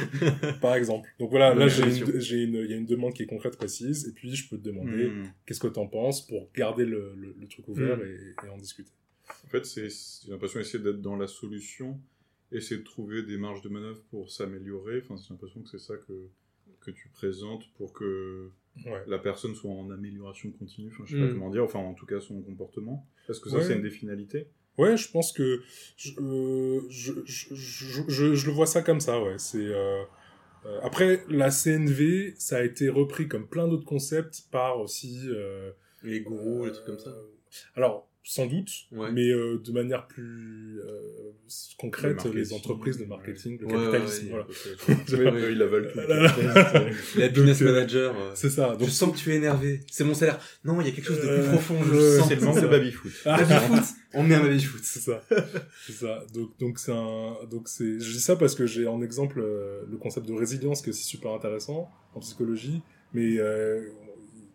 Par 0.61 0.75
exemple. 0.75 1.09
Donc 1.21 1.31
voilà, 1.31 1.55
là 1.55 1.69
j'ai 1.69 1.85
une, 1.85 2.19
j'ai 2.21 2.43
une, 2.43 2.55
il 2.55 2.71
y 2.71 2.75
a 2.75 2.77
une 2.77 2.87
demande 2.87 3.15
qui 3.15 3.23
est 3.23 3.27
concrète, 3.27 3.57
précise, 3.57 4.09
et 4.09 4.13
puis 4.13 4.35
je 4.35 4.49
peux 4.49 4.59
te 4.59 4.63
demander 4.65 5.09
Hmm. 5.09 5.27
qu'est-ce 5.47 5.61
que 5.61 5.69
t'en 5.69 5.87
penses 5.87 6.27
pour 6.27 6.51
garder 6.55 6.85
le, 6.85 7.15
le, 7.17 7.37
le 7.39 7.47
truc 7.47 7.69
ouvert 7.69 7.99
Mm. 7.99 8.03
et, 8.03 8.47
et 8.47 8.49
en 8.49 8.57
discuter. 8.57 8.91
En 9.45 9.49
fait, 9.49 9.65
c'est 9.65 9.89
j'ai 10.25 10.33
l'impression 10.33 10.59
d'essayer 10.59 10.83
d'être 10.83 11.01
dans 11.01 11.15
la 11.17 11.29
solution, 11.29 12.01
essayer 12.51 12.79
de 12.81 12.85
trouver 12.85 13.23
des 13.23 13.37
marges 13.37 13.63
de 13.63 13.69
manœuvre 13.69 14.03
pour 14.11 14.29
s'améliorer. 14.31 15.03
Enfin, 15.05 15.15
j'ai 15.17 15.31
l'impression 15.33 15.61
que 15.63 15.69
c'est 15.69 15.79
ça 15.79 15.95
que 15.97 16.13
que 16.81 16.91
tu 16.91 17.09
présentes 17.11 17.63
pour 17.75 17.93
que 17.93 18.51
Ouais. 18.87 19.03
la 19.07 19.19
personne 19.19 19.55
soit 19.55 19.71
en 19.71 19.89
amélioration 19.91 20.51
continue, 20.51 20.89
enfin, 20.89 21.05
je 21.07 21.15
sais 21.15 21.23
pas 21.23 21.29
Mm. 21.31 21.35
comment 21.35 21.51
dire, 21.51 21.63
enfin 21.63 21.79
en 21.79 21.95
tout 21.95 22.07
cas 22.07 22.19
son 22.21 22.41
comportement. 22.43 23.07
Parce 23.29 23.39
que 23.39 23.51
ça, 23.51 23.59
Ouais. 23.59 23.63
c'est 23.65 23.77
une 23.77 23.83
des 23.83 23.91
finalités. 23.91 24.49
Ouais, 24.79 24.97
je 24.97 25.11
pense 25.11 25.33
que 25.33 25.63
je, 25.97 26.13
euh, 26.21 26.81
je, 26.89 27.13
je, 27.27 27.55
je, 28.09 28.47
le 28.47 28.53
vois 28.53 28.67
ça 28.67 28.83
comme 28.83 29.01
ça, 29.01 29.23
ouais. 29.23 29.39
C'est 29.39 29.59
euh, 29.59 30.03
euh, 30.67 30.81
après 30.83 31.25
la 31.29 31.51
CNV, 31.51 32.35
ça 32.39 32.59
a 32.59 32.63
été 32.63 32.89
repris 32.89 33.29
comme 33.29 33.47
plein 33.49 33.69
d'autres 33.69 33.85
concepts 33.87 34.45
par 34.51 34.81
aussi. 34.81 35.21
euh, 35.29 35.73
Les 36.03 36.21
gourous, 36.23 36.65
les 36.67 36.73
trucs 36.73 36.87
comme 36.87 36.99
ça. 36.99 37.11
euh, 37.11 37.27
Alors 37.77 38.09
sans 38.25 38.47
doute, 38.47 38.71
Ouais. 38.93 39.11
mais 39.11 39.29
euh, 39.31 39.59
de 39.59 39.73
manière 39.73 40.07
plus 40.07 40.79
euh, 40.81 41.33
concrète, 41.77 42.11
Le 42.11 42.15
marketing, 42.15 42.35
les 42.39 42.53
entreprises, 42.53 43.01
le 43.01 43.07
marketing, 43.07 43.59
le 43.61 43.67
Ouais, 43.67 43.73
ouais, 43.75 43.85
capitalisme, 43.91 44.25
ouais, 44.27 44.31
voilà. 44.31 44.47
ouais, 44.89 45.33
ouais. 45.33 45.41
Eux, 45.43 45.53
ils 45.53 45.63
avalent 45.63 45.89
tout. 45.93 45.99
Les 47.19 47.25
happiness 47.25 47.59
Donc, 47.59 47.69
euh, 47.69 47.73
manager. 47.73 48.15
euh, 48.17 48.31
C'est 48.35 48.51
ça. 48.51 48.71
Je 48.75 48.79
Donc 48.79 48.91
sens 48.91 49.13
que 49.13 49.19
tu 49.19 49.33
es 49.33 49.37
énervé. 49.37 49.81
C'est 49.91 50.05
mon 50.05 50.15
salaire. 50.15 50.39
Non, 50.65 50.81
il 50.81 50.87
y 50.87 50.91
a 50.91 50.93
quelque 50.93 51.07
chose 51.09 51.17
de 51.21 51.23
plus 51.27 51.31
Euh, 51.31 51.51
profond. 51.51 51.83
Je 51.83 51.93
le 51.93 52.19
sens. 52.19 52.29
C'est 52.29 52.35
le 52.37 52.41
manque 52.43 52.61
de 52.63 52.69
baby-foot. 52.69 53.13
Ah, 53.25 53.43
Baby-foot. 53.43 53.85
On 54.15 54.23
met 54.23 54.35
un 54.37 54.43
baby-foot. 54.43 54.81
C'est 54.85 55.01
ça. 55.01 55.23
c'est 55.87 55.93
ça. 55.93 56.25
Donc, 56.33 56.51
donc 56.61 56.79
c'est 56.79 56.93
un, 56.93 57.35
donc 57.51 57.69
c'est, 57.69 57.99
je 57.99 58.13
dis 58.13 58.21
ça 58.21 58.37
parce 58.37 58.55
que 58.55 58.67
j'ai 58.67 58.87
en 58.87 59.03
exemple 59.03 59.41
euh, 59.41 59.83
le 59.91 59.97
concept 59.97 60.27
de 60.29 60.33
résilience 60.35 60.81
qui 60.81 60.91
est 60.91 60.93
aussi 60.93 61.05
super 61.05 61.33
intéressant 61.33 61.91
en 62.15 62.21
psychologie, 62.21 62.83
mais 63.15 63.39
euh, 63.39 63.89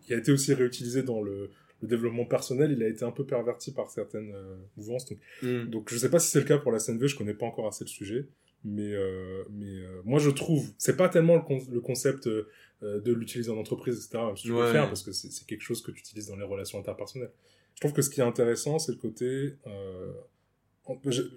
qui 0.06 0.14
a 0.14 0.16
été 0.16 0.32
aussi 0.32 0.54
réutilisé 0.54 1.02
dans 1.02 1.22
le, 1.22 1.50
le 1.82 1.88
développement 1.88 2.24
personnel. 2.24 2.72
Il 2.72 2.82
a 2.82 2.88
été 2.88 3.04
un 3.04 3.10
peu 3.12 3.24
perverti 3.24 3.72
par 3.72 3.90
certaines 3.90 4.32
euh, 4.34 4.56
mouvances. 4.76 5.06
Donc, 5.06 5.18
Mm. 5.42 5.64
donc, 5.66 5.90
je 5.92 5.98
sais 5.98 6.10
pas 6.10 6.18
si 6.18 6.30
c'est 6.30 6.40
le 6.40 6.44
cas 6.46 6.58
pour 6.58 6.72
la 6.72 6.78
CNV. 6.78 7.06
Je 7.08 7.16
connais 7.16 7.34
pas 7.34 7.46
encore 7.46 7.66
assez 7.68 7.84
le 7.84 7.88
sujet, 7.88 8.26
mais, 8.64 8.92
euh, 8.92 9.44
mais 9.50 9.66
euh, 9.66 10.00
moi 10.04 10.18
je 10.18 10.30
trouve, 10.30 10.70
c'est 10.78 10.96
pas 10.96 11.08
tellement 11.08 11.36
le, 11.36 11.42
con- 11.42 11.66
le 11.70 11.80
concept 11.80 12.26
euh, 12.26 12.44
de 12.82 13.12
l'utiliser 13.12 13.50
en 13.50 13.56
entreprise, 13.58 13.96
etc. 13.96 14.22
Même 14.26 14.36
si 14.36 14.44
tu 14.44 14.48
peux 14.50 14.56
Ouais. 14.58 14.66
le 14.66 14.72
faire 14.72 14.86
parce 14.88 15.02
que 15.02 15.12
c'est 15.12 15.46
quelque 15.46 15.62
chose 15.62 15.82
que 15.82 15.90
tu 15.92 16.00
utilises 16.00 16.26
dans 16.28 16.36
les 16.36 16.44
relations 16.44 16.78
interpersonnelles. 16.78 17.30
Je 17.74 17.80
trouve 17.80 17.92
que 17.92 18.02
ce 18.02 18.10
qui 18.10 18.20
est 18.20 18.24
intéressant, 18.24 18.78
c'est 18.80 18.92
le 18.92 18.98
côté 18.98 19.54
euh, 19.68 20.12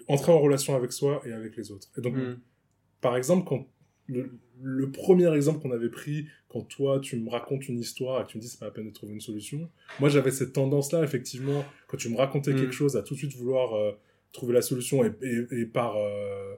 entrer 0.08 0.32
en 0.32 0.40
relation 0.40 0.74
avec 0.74 0.92
soi 0.92 1.22
et 1.26 1.32
avec 1.32 1.56
les 1.56 1.70
autres. 1.70 1.88
Et 1.96 2.00
donc, 2.00 2.14
Mm. 2.16 2.38
par 3.00 3.16
exemple, 3.16 3.46
quand 3.48 3.66
le, 4.06 4.30
le 4.62 4.90
premier 4.90 5.32
exemple 5.34 5.60
qu'on 5.60 5.70
avait 5.70 5.88
pris, 5.88 6.26
quand 6.48 6.62
toi 6.62 7.00
tu 7.00 7.16
me 7.16 7.30
racontes 7.30 7.68
une 7.68 7.78
histoire 7.78 8.20
et 8.20 8.24
que 8.26 8.30
tu 8.30 8.36
me 8.38 8.42
dis 8.42 8.48
c'est 8.48 8.58
pas 8.60 8.66
la 8.66 8.72
peine 8.72 8.88
de 8.88 8.92
trouver 8.92 9.12
une 9.14 9.20
solution, 9.20 9.68
moi 10.00 10.08
j'avais 10.08 10.30
cette 10.30 10.52
tendance-là 10.52 11.02
effectivement 11.04 11.64
quand 11.86 11.96
tu 11.96 12.08
me 12.08 12.16
racontais 12.16 12.52
Mm. 12.52 12.56
quelque 12.56 12.72
chose 12.72 12.96
à 12.96 13.02
tout 13.02 13.14
de 13.14 13.18
suite 13.18 13.34
vouloir 13.36 13.74
euh, 13.74 13.92
trouver 14.32 14.54
la 14.54 14.62
solution 14.62 15.04
et, 15.04 15.12
et, 15.22 15.60
et 15.60 15.66
par 15.66 15.96
euh, 15.96 16.54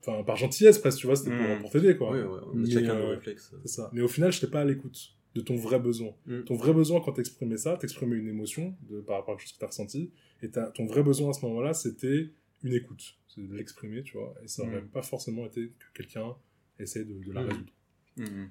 enfin 0.00 0.22
par 0.24 0.36
gentillesse 0.36 0.78
presque 0.78 0.98
tu 1.00 1.06
vois 1.06 1.16
c'était 1.16 1.36
pour, 1.36 1.46
Mm. 1.46 1.60
pour 1.60 1.70
t'aider 1.70 1.96
quoi. 1.96 2.10
Ouais, 2.12 2.22
ouais, 2.22 2.40
on 2.46 2.50
a 2.52 2.54
Mais, 2.54 2.70
chacun 2.70 2.94
nos 2.94 3.04
euh, 3.06 3.08
réflexes. 3.10 3.52
C'est 3.62 3.68
ça. 3.68 3.90
Mais 3.92 4.00
au 4.02 4.08
final, 4.08 4.32
je 4.32 4.38
n'étais 4.38 4.50
pas 4.50 4.60
à 4.60 4.64
l'écoute 4.64 5.14
de 5.34 5.40
ton 5.40 5.56
vrai 5.56 5.78
besoin. 5.78 6.12
Mm. 6.26 6.42
Ton 6.42 6.56
vrai 6.56 6.72
besoin, 6.72 7.00
quand 7.00 7.12
t'exprimais 7.12 7.56
ça, 7.56 7.76
t'exprimais 7.76 8.16
une 8.16 8.28
émotion 8.28 8.74
de, 8.90 9.00
par 9.00 9.16
rapport 9.18 9.34
à 9.34 9.36
quelque 9.36 9.46
chose 9.48 9.54
que 9.54 9.60
t'as 9.60 9.66
ressenti. 9.68 10.10
Et 10.42 10.48
t'as- 10.50 10.70
ton 10.70 10.84
vrai 10.86 11.02
besoin 11.02 11.30
à 11.30 11.32
ce 11.32 11.44
moment-là, 11.46 11.72
c'était 11.74 12.28
une 12.62 12.74
écoute. 12.74 13.14
C'est 13.28 13.46
de 13.48 13.54
l'exprimer, 13.54 14.02
tu 14.02 14.18
vois. 14.18 14.34
Et 14.44 14.48
ça 14.48 14.62
aurait 14.62 14.82
Mm. 14.82 14.88
pas 14.88 15.02
forcément 15.02 15.46
été 15.46 15.68
que 15.78 15.84
quelqu'un 16.02 16.34
essaie 16.78 17.04
de, 17.04 17.14
de 17.24 17.32
la 17.32 17.42
Mm. 17.42 17.48
résoudre. 17.48 17.72
Mhm. 18.18 18.50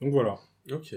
Donc 0.00 0.12
voilà. 0.12 0.38
Ok. 0.70 0.94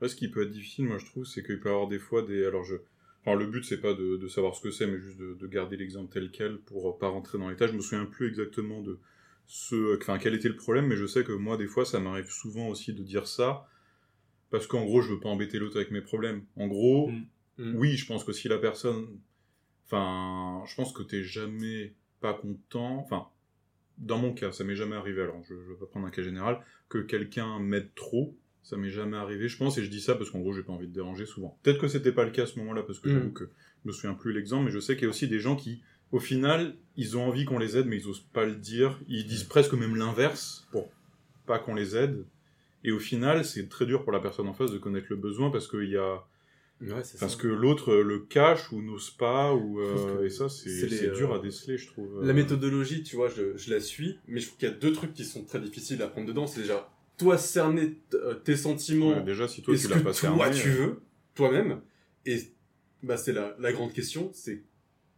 Ouais, 0.00 0.08
ce 0.08 0.14
qui 0.16 0.28
peut 0.28 0.42
être 0.42 0.50
difficile, 0.50 0.84
moi 0.86 0.98
je 0.98 1.06
trouve, 1.06 1.24
c'est 1.24 1.42
qu'il 1.44 1.58
peut 1.60 1.68
y 1.68 1.72
avoir 1.72 1.88
des 1.88 1.98
fois 1.98 2.22
des. 2.22 2.44
Alors 2.46 2.64
je. 2.64 2.76
Enfin, 3.24 3.34
le 3.36 3.46
but 3.46 3.64
c'est 3.64 3.80
pas 3.80 3.94
de, 3.94 4.16
de 4.16 4.28
savoir 4.28 4.54
ce 4.54 4.60
que 4.62 4.70
c'est, 4.70 4.86
mais 4.86 4.98
juste 4.98 5.18
de, 5.18 5.34
de 5.34 5.46
garder 5.46 5.76
l'exemple 5.76 6.12
tel 6.12 6.30
quel 6.30 6.58
pour 6.58 6.98
pas 6.98 7.08
rentrer 7.08 7.36
dans 7.38 7.48
les 7.48 7.54
détails. 7.54 7.68
Je 7.70 7.76
me 7.76 7.80
souviens 7.82 8.04
plus 8.06 8.28
exactement 8.28 8.80
de 8.80 8.98
ce. 9.46 9.96
Enfin, 10.00 10.18
quel 10.18 10.34
était 10.34 10.48
le 10.48 10.56
problème, 10.56 10.86
mais 10.86 10.96
je 10.96 11.06
sais 11.06 11.24
que 11.24 11.32
moi, 11.32 11.56
des 11.56 11.66
fois, 11.66 11.84
ça 11.84 11.98
m'arrive 12.00 12.30
souvent 12.30 12.68
aussi 12.68 12.92
de 12.94 13.02
dire 13.02 13.26
ça. 13.26 13.68
Parce 14.50 14.66
qu'en 14.66 14.84
gros, 14.84 15.02
je 15.02 15.12
veux 15.12 15.20
pas 15.20 15.28
embêter 15.28 15.58
l'autre 15.58 15.76
avec 15.76 15.90
mes 15.90 16.00
problèmes. 16.00 16.44
En 16.56 16.68
gros, 16.68 17.08
Mm. 17.10 17.24
Mm. 17.58 17.76
oui, 17.76 17.96
je 17.96 18.06
pense 18.06 18.24
que 18.24 18.32
si 18.32 18.48
la 18.48 18.58
personne. 18.58 19.18
Enfin, 19.86 20.62
je 20.66 20.74
pense 20.76 20.92
que 20.92 21.02
t'es 21.02 21.22
jamais 21.24 21.92
pas 22.20 22.34
content. 22.34 22.98
Enfin, 22.98 23.26
dans 23.98 24.18
mon 24.18 24.32
cas, 24.32 24.52
ça 24.52 24.64
m'est 24.64 24.76
jamais 24.76 24.96
arrivé, 24.96 25.22
alors 25.22 25.42
je, 25.44 25.54
je 25.54 25.68
vais 25.72 25.78
pas 25.78 25.86
prendre 25.86 26.06
un 26.06 26.10
cas 26.10 26.22
général, 26.22 26.60
que 26.88 26.98
quelqu'un 26.98 27.58
m'aide 27.58 27.94
trop. 27.94 28.34
Ça 28.62 28.76
m'est 28.76 28.90
jamais 28.90 29.16
arrivé, 29.16 29.48
je 29.48 29.56
pense, 29.56 29.78
et 29.78 29.84
je 29.84 29.88
dis 29.90 30.00
ça 30.00 30.14
parce 30.14 30.30
qu'en 30.30 30.40
gros, 30.40 30.52
j'ai 30.52 30.62
pas 30.62 30.72
envie 30.72 30.86
de 30.88 30.92
déranger 30.92 31.24
souvent. 31.24 31.58
Peut-être 31.62 31.80
que 31.80 31.88
c'était 31.88 32.12
pas 32.12 32.24
le 32.24 32.30
cas 32.30 32.42
à 32.42 32.46
ce 32.46 32.58
moment-là, 32.58 32.82
parce 32.82 32.98
que 32.98 33.08
Mm. 33.08 33.12
j'avoue 33.12 33.30
que 33.32 33.44
je 33.44 33.88
me 33.88 33.92
souviens 33.92 34.14
plus 34.14 34.32
l'exemple, 34.32 34.66
mais 34.66 34.70
je 34.70 34.78
sais 34.78 34.94
qu'il 34.94 35.04
y 35.04 35.06
a 35.06 35.10
aussi 35.10 35.26
des 35.26 35.40
gens 35.40 35.56
qui, 35.56 35.80
au 36.12 36.18
final, 36.18 36.74
ils 36.96 37.16
ont 37.16 37.26
envie 37.26 37.44
qu'on 37.46 37.58
les 37.58 37.78
aide, 37.78 37.86
mais 37.86 37.96
ils 37.96 38.06
osent 38.08 38.26
pas 38.32 38.44
le 38.44 38.54
dire. 38.56 39.00
Ils 39.08 39.24
disent 39.26 39.44
presque 39.44 39.72
même 39.72 39.96
l'inverse 39.96 40.66
pour 40.70 40.90
pas 41.46 41.58
qu'on 41.58 41.74
les 41.74 41.96
aide. 41.96 42.24
Et 42.84 42.92
au 42.92 42.98
final, 42.98 43.44
c'est 43.44 43.68
très 43.70 43.86
dur 43.86 44.02
pour 44.04 44.12
la 44.12 44.20
personne 44.20 44.48
en 44.48 44.52
face 44.54 44.70
de 44.70 44.78
connaître 44.78 45.06
le 45.10 45.16
besoin 45.16 45.50
parce 45.50 45.66
qu'il 45.66 45.88
y 45.88 45.96
a 45.96 46.22
Ouais, 46.80 47.02
parce 47.18 47.34
ça. 47.34 47.42
que 47.42 47.48
l'autre 47.48 47.90
euh, 47.92 48.02
le 48.04 48.20
cache 48.20 48.70
ou 48.70 48.80
n'ose 48.82 49.10
pas 49.10 49.52
ou 49.52 49.80
euh, 49.80 50.24
et 50.24 50.30
ça 50.30 50.48
c'est 50.48 50.86
dur 51.12 51.32
euh, 51.32 51.36
à 51.36 51.38
déceler 51.40 51.76
je 51.76 51.88
trouve 51.88 52.24
La 52.24 52.32
méthodologie, 52.32 53.02
tu 53.02 53.16
vois, 53.16 53.28
je, 53.28 53.56
je 53.56 53.74
la 53.74 53.80
suis, 53.80 54.18
mais 54.28 54.38
je 54.38 54.46
trouve 54.46 54.58
qu'il 54.58 54.68
y 54.68 54.72
a 54.72 54.74
deux 54.74 54.92
trucs 54.92 55.12
qui 55.12 55.24
sont 55.24 55.44
très 55.44 55.58
difficiles 55.60 56.00
à 56.02 56.06
prendre 56.06 56.28
dedans. 56.28 56.46
C'est 56.46 56.60
déjà, 56.60 56.88
toi, 57.16 57.36
cerner 57.36 57.98
tes 58.44 58.56
sentiments 58.56 59.08
Ouais, 59.14 59.22
déjà 59.24 59.48
si 59.48 59.60
toi 59.62 59.74
tu 59.76 59.88
l'as 59.88 59.96
que 59.96 60.00
pas 60.04 60.12
toi 60.12 60.36
cerné 60.38 60.50
tu 60.52 60.68
euh, 60.68 60.72
veux 60.74 61.00
toi-même 61.34 61.80
et 62.26 62.38
bah 63.02 63.16
c'est 63.16 63.32
la, 63.32 63.56
la 63.58 63.72
grande 63.72 63.92
question 63.92 64.30
c'est 64.32 64.62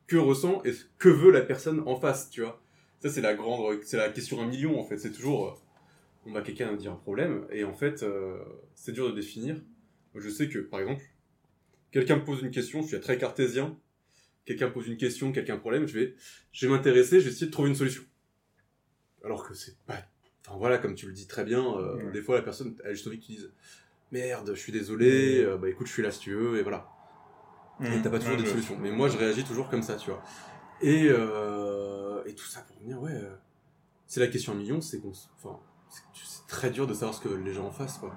que 0.06 0.16
ressent 0.16 0.62
et 0.64 0.72
que 0.98 1.08
veut 1.10 1.30
la 1.30 1.42
personne 1.42 1.80
en 1.86 1.96
face 2.00 2.30
tu 2.30 2.40
vois. 2.40 2.62
Ça 3.00 3.10
c'est 3.10 3.20
la 3.20 3.34
grande 3.34 3.78
c'est 3.82 3.98
la 3.98 4.08
question 4.08 4.40
un 4.40 4.46
million 4.46 4.80
en 4.80 4.84
fait. 4.84 4.96
C'est 4.96 5.12
toujours 5.12 5.62
on 6.24 6.32
va 6.32 6.40
quelqu'un 6.40 6.72
dire 6.74 6.92
un 6.92 6.96
problème 6.96 7.46
et 7.50 7.64
en 7.64 7.74
fait 7.74 8.02
euh, 8.02 8.38
c'est 8.74 8.92
dur 8.92 9.10
de 9.10 9.14
définir. 9.14 9.60
Je 10.14 10.28
sais 10.30 10.48
que 10.48 10.58
par 10.58 10.80
exemple 10.80 11.02
quelqu'un 11.90 12.16
me 12.16 12.24
pose 12.24 12.42
une 12.42 12.50
question 12.50 12.82
je 12.82 12.88
suis 12.88 13.00
très 13.00 13.18
cartésien 13.18 13.76
quelqu'un 14.44 14.68
me 14.68 14.72
pose 14.72 14.86
une 14.88 14.96
question 14.96 15.32
quelqu'un 15.32 15.54
a 15.54 15.56
un 15.56 15.60
problème 15.60 15.86
je 15.86 15.98
vais 15.98 16.14
je 16.52 16.66
vais 16.66 16.72
m'intéresser 16.72 17.20
je 17.20 17.26
vais 17.26 17.30
essayer 17.32 17.46
de 17.46 17.52
trouver 17.52 17.68
une 17.70 17.76
solution 17.76 18.02
alors 19.24 19.46
que 19.46 19.54
c'est 19.54 19.76
pas 19.86 19.98
enfin 20.46 20.56
voilà 20.58 20.78
comme 20.78 20.94
tu 20.94 21.06
le 21.06 21.12
dis 21.12 21.26
très 21.26 21.44
bien 21.44 21.64
euh, 21.76 21.96
Ouais. 21.96 22.12
des 22.12 22.22
fois 22.22 22.36
la 22.36 22.42
personne 22.42 22.76
elle 22.84 22.90
a 22.90 22.94
juste 22.94 23.06
envie 23.06 23.18
que 23.20 23.26
tu 23.26 23.32
dises 23.32 23.52
merde, 24.12 24.50
je 24.54 24.60
suis 24.60 24.72
désolé, 24.72 25.38
euh, 25.44 25.56
bah 25.56 25.68
écoute, 25.68 25.86
je 25.86 25.92
suis 25.92 26.02
là 26.02 26.10
si 26.10 26.18
tu 26.18 26.34
veux, 26.34 26.58
et 26.58 26.62
voilà. 26.62 26.88
Et 27.80 27.84
mm, 27.88 28.02
t'as 28.02 28.10
pas 28.10 28.18
toujours 28.18 28.34
ouais, 28.34 28.38
des 28.38 28.42
ouais. 28.42 28.50
solutions. 28.50 28.76
Mais 28.80 28.90
moi, 28.90 29.08
je 29.08 29.16
réagis 29.16 29.44
toujours 29.44 29.68
comme 29.68 29.82
ça, 29.82 29.94
tu 29.94 30.10
vois. 30.10 30.20
Et, 30.82 31.06
euh, 31.08 32.20
et 32.26 32.34
tout 32.34 32.46
ça 32.46 32.62
pour 32.62 32.76
me 32.82 32.86
dire, 32.88 33.00
ouais, 33.00 33.12
euh, 33.14 33.30
c'est 34.06 34.18
la 34.18 34.26
question 34.26 34.52
un 34.52 34.56
million, 34.56 34.80
c'est 34.80 34.98
qu'on, 34.98 35.12
enfin, 35.36 35.60
c'est 35.90 36.46
très 36.46 36.70
dur 36.70 36.86
de 36.86 36.94
savoir 36.94 37.14
ce 37.14 37.20
que 37.20 37.28
les 37.28 37.52
gens 37.52 37.66
en 37.66 37.70
fassent, 37.70 37.98
quoi. 37.98 38.14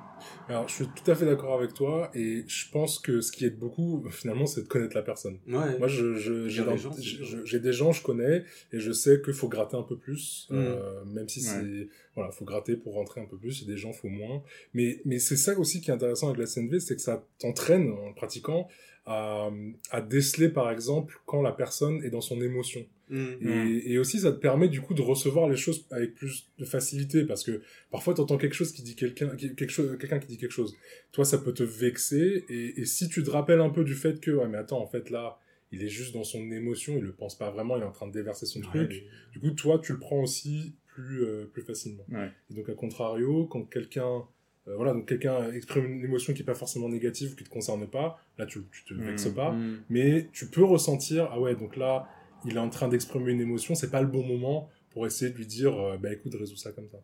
Alors, 0.49 0.67
je 0.67 0.73
suis 0.73 0.87
tout 0.87 1.09
à 1.11 1.15
fait 1.15 1.25
d'accord 1.25 1.53
avec 1.57 1.73
toi. 1.73 2.09
Et 2.15 2.43
je 2.47 2.69
pense 2.71 2.99
que 2.99 3.21
ce 3.21 3.31
qui 3.31 3.45
aide 3.45 3.57
beaucoup, 3.59 4.03
finalement, 4.09 4.45
c'est 4.45 4.63
de 4.63 4.67
connaître 4.67 4.95
la 4.95 5.01
personne. 5.03 5.39
Ouais. 5.47 5.77
Moi, 5.77 5.87
j'ai, 5.87 6.15
je- 6.17 6.47
je- 6.47 7.57
des 7.57 7.73
gens, 7.73 7.91
je 7.91 8.01
connais, 8.03 8.43
et 8.71 8.79
je 8.79 8.91
sais 8.91 9.21
qu'il 9.21 9.33
faut 9.33 9.47
gratter 9.49 9.77
un 9.77 9.83
peu 9.83 9.97
plus, 9.97 10.47
Mm. 10.49 10.55
euh, 10.57 11.05
même 11.05 11.29
si 11.29 11.39
Ouais. 11.41 11.45
c'est, 11.45 11.89
voilà, 12.15 12.31
faut 12.31 12.45
gratter 12.45 12.75
pour 12.75 12.93
rentrer 12.95 13.21
un 13.21 13.25
peu 13.25 13.37
plus, 13.37 13.61
et 13.63 13.65
des 13.65 13.77
gens, 13.77 13.93
faut 13.93 14.09
moins. 14.09 14.43
Mais, 14.73 15.01
mais 15.05 15.19
c'est 15.19 15.37
ça 15.37 15.57
aussi 15.57 15.81
qui 15.81 15.91
est 15.91 15.93
intéressant 15.93 16.27
avec 16.27 16.39
la 16.39 16.47
CNV, 16.47 16.79
c'est 16.79 16.95
que 16.95 17.01
ça 17.01 17.25
t'entraîne, 17.39 17.91
en 17.91 18.09
le 18.09 18.15
pratiquant, 18.15 18.67
à, 19.05 19.49
à 19.91 20.01
déceler, 20.01 20.49
par 20.49 20.71
exemple, 20.71 21.19
quand 21.25 21.41
la 21.41 21.51
personne 21.51 22.03
est 22.03 22.09
dans 22.09 22.21
son 22.21 22.41
émotion. 22.41 22.85
Mm. 23.09 23.25
Et, 23.41 23.91
et 23.93 23.97
aussi, 23.99 24.19
ça 24.19 24.31
te 24.31 24.37
permet 24.39 24.69
du 24.69 24.79
coup 24.81 24.93
de 24.93 25.01
recevoir 25.01 25.49
les 25.49 25.57
choses 25.57 25.85
avec 25.91 26.15
plus 26.15 26.49
de 26.57 26.65
facilité 26.65 27.25
parce 27.25 27.43
que 27.43 27.61
parfois, 27.91 28.13
tu 28.13 28.21
entends 28.21 28.37
quelque 28.37 28.53
chose 28.55 28.71
qui 28.71 28.81
dit 28.81 28.95
quelqu'un, 28.95 29.35
qui- 29.35 29.53
quelque 29.55 29.71
chose, 29.71 29.97
quelqu'un 29.99 30.19
qui 30.19 30.27
dit 30.27 30.37
quelque 30.37 30.51
chose. 30.51 30.75
Toi, 31.11 31.25
ça 31.25 31.37
peut 31.37 31.53
te 31.53 31.63
vexer. 31.63 32.45
Et, 32.49 32.79
et 32.81 32.85
si 32.85 33.09
tu 33.09 33.21
te 33.23 33.29
rappelles 33.29 33.59
un 33.61 33.69
peu 33.69 33.83
du 33.83 33.93
fait 33.93 34.19
que, 34.21 34.31
ouais, 34.31 34.47
mais 34.47 34.57
attends, 34.57 34.81
en 34.81 34.87
fait, 34.87 35.09
là, 35.09 35.37
il 35.71 35.83
est 35.83 35.89
juste 35.89 36.13
dans 36.13 36.23
son 36.23 36.51
émotion, 36.51 36.95
il 36.97 37.03
le 37.03 37.13
pense 37.13 37.37
pas 37.37 37.49
vraiment, 37.51 37.75
il 37.77 37.81
est 37.81 37.85
en 37.85 37.91
train 37.91 38.07
de 38.07 38.13
déverser 38.13 38.45
son 38.45 38.61
truc. 38.61 39.03
Du 39.33 39.39
coup, 39.39 39.51
toi, 39.51 39.79
tu 39.83 39.91
le 39.91 39.99
prends 39.99 40.21
aussi 40.21 40.75
plus, 40.87 41.23
euh, 41.25 41.45
plus 41.51 41.63
facilement. 41.63 42.05
Ouais. 42.09 42.29
Et 42.49 42.53
donc, 42.53 42.69
à 42.69 42.73
contrario, 42.73 43.47
quand 43.47 43.63
quelqu'un, 43.63 44.23
euh, 44.67 44.75
voilà, 44.75 44.93
donc 44.93 45.07
quelqu'un 45.07 45.51
exprime 45.51 45.85
une 45.85 46.03
émotion 46.03 46.33
qui 46.33 46.41
est 46.41 46.45
pas 46.45 46.55
forcément 46.55 46.87
négative, 46.89 47.35
qui 47.35 47.43
te 47.43 47.49
concerne 47.49 47.85
pas, 47.87 48.19
là, 48.37 48.45
tu, 48.45 48.61
tu 48.71 48.83
te 48.85 48.93
Mhm. 48.93 49.03
vexes 49.05 49.29
pas 49.33 49.51
Mm. 49.51 49.83
mais 49.89 50.29
tu 50.31 50.47
peux 50.47 50.63
ressentir 50.63 51.27
ah 51.31 51.39
ouais 51.39 51.55
donc 51.55 51.75
là 51.75 52.07
il 52.45 52.55
est 52.55 52.59
en 52.59 52.69
train 52.69 52.87
d'exprimer 52.89 53.31
une 53.31 53.41
émotion 53.41 53.75
c'est 53.75 53.89
pas 53.91 54.01
le 54.01 54.07
bon 54.07 54.23
moment 54.25 54.69
pour 54.91 55.05
essayer 55.07 55.31
de 55.31 55.37
lui 55.37 55.45
dire 55.47 55.77
euh, 55.77 55.97
bah 55.97 56.11
écoute 56.13 56.33
résous 56.35 56.55
ça 56.57 56.71
comme 56.71 56.87
ça 56.89 56.99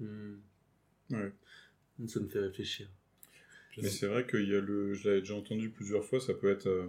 Mm. 0.00 0.34
Ouais. 1.10 1.32
Ça 2.08 2.18
me 2.20 2.26
fait 2.28 2.40
réfléchir. 2.40 2.88
mais 3.80 3.88
c'est 3.88 4.06
vrai 4.06 4.26
qu'il 4.26 4.48
y 4.48 4.54
a 4.56 4.60
le 4.60 4.94
je 4.94 5.08
l'avais 5.08 5.20
déjà 5.20 5.34
entendu 5.34 5.70
plusieurs 5.70 6.04
fois 6.04 6.20
ça 6.20 6.34
peut 6.34 6.50
être 6.50 6.66
euh, 6.68 6.86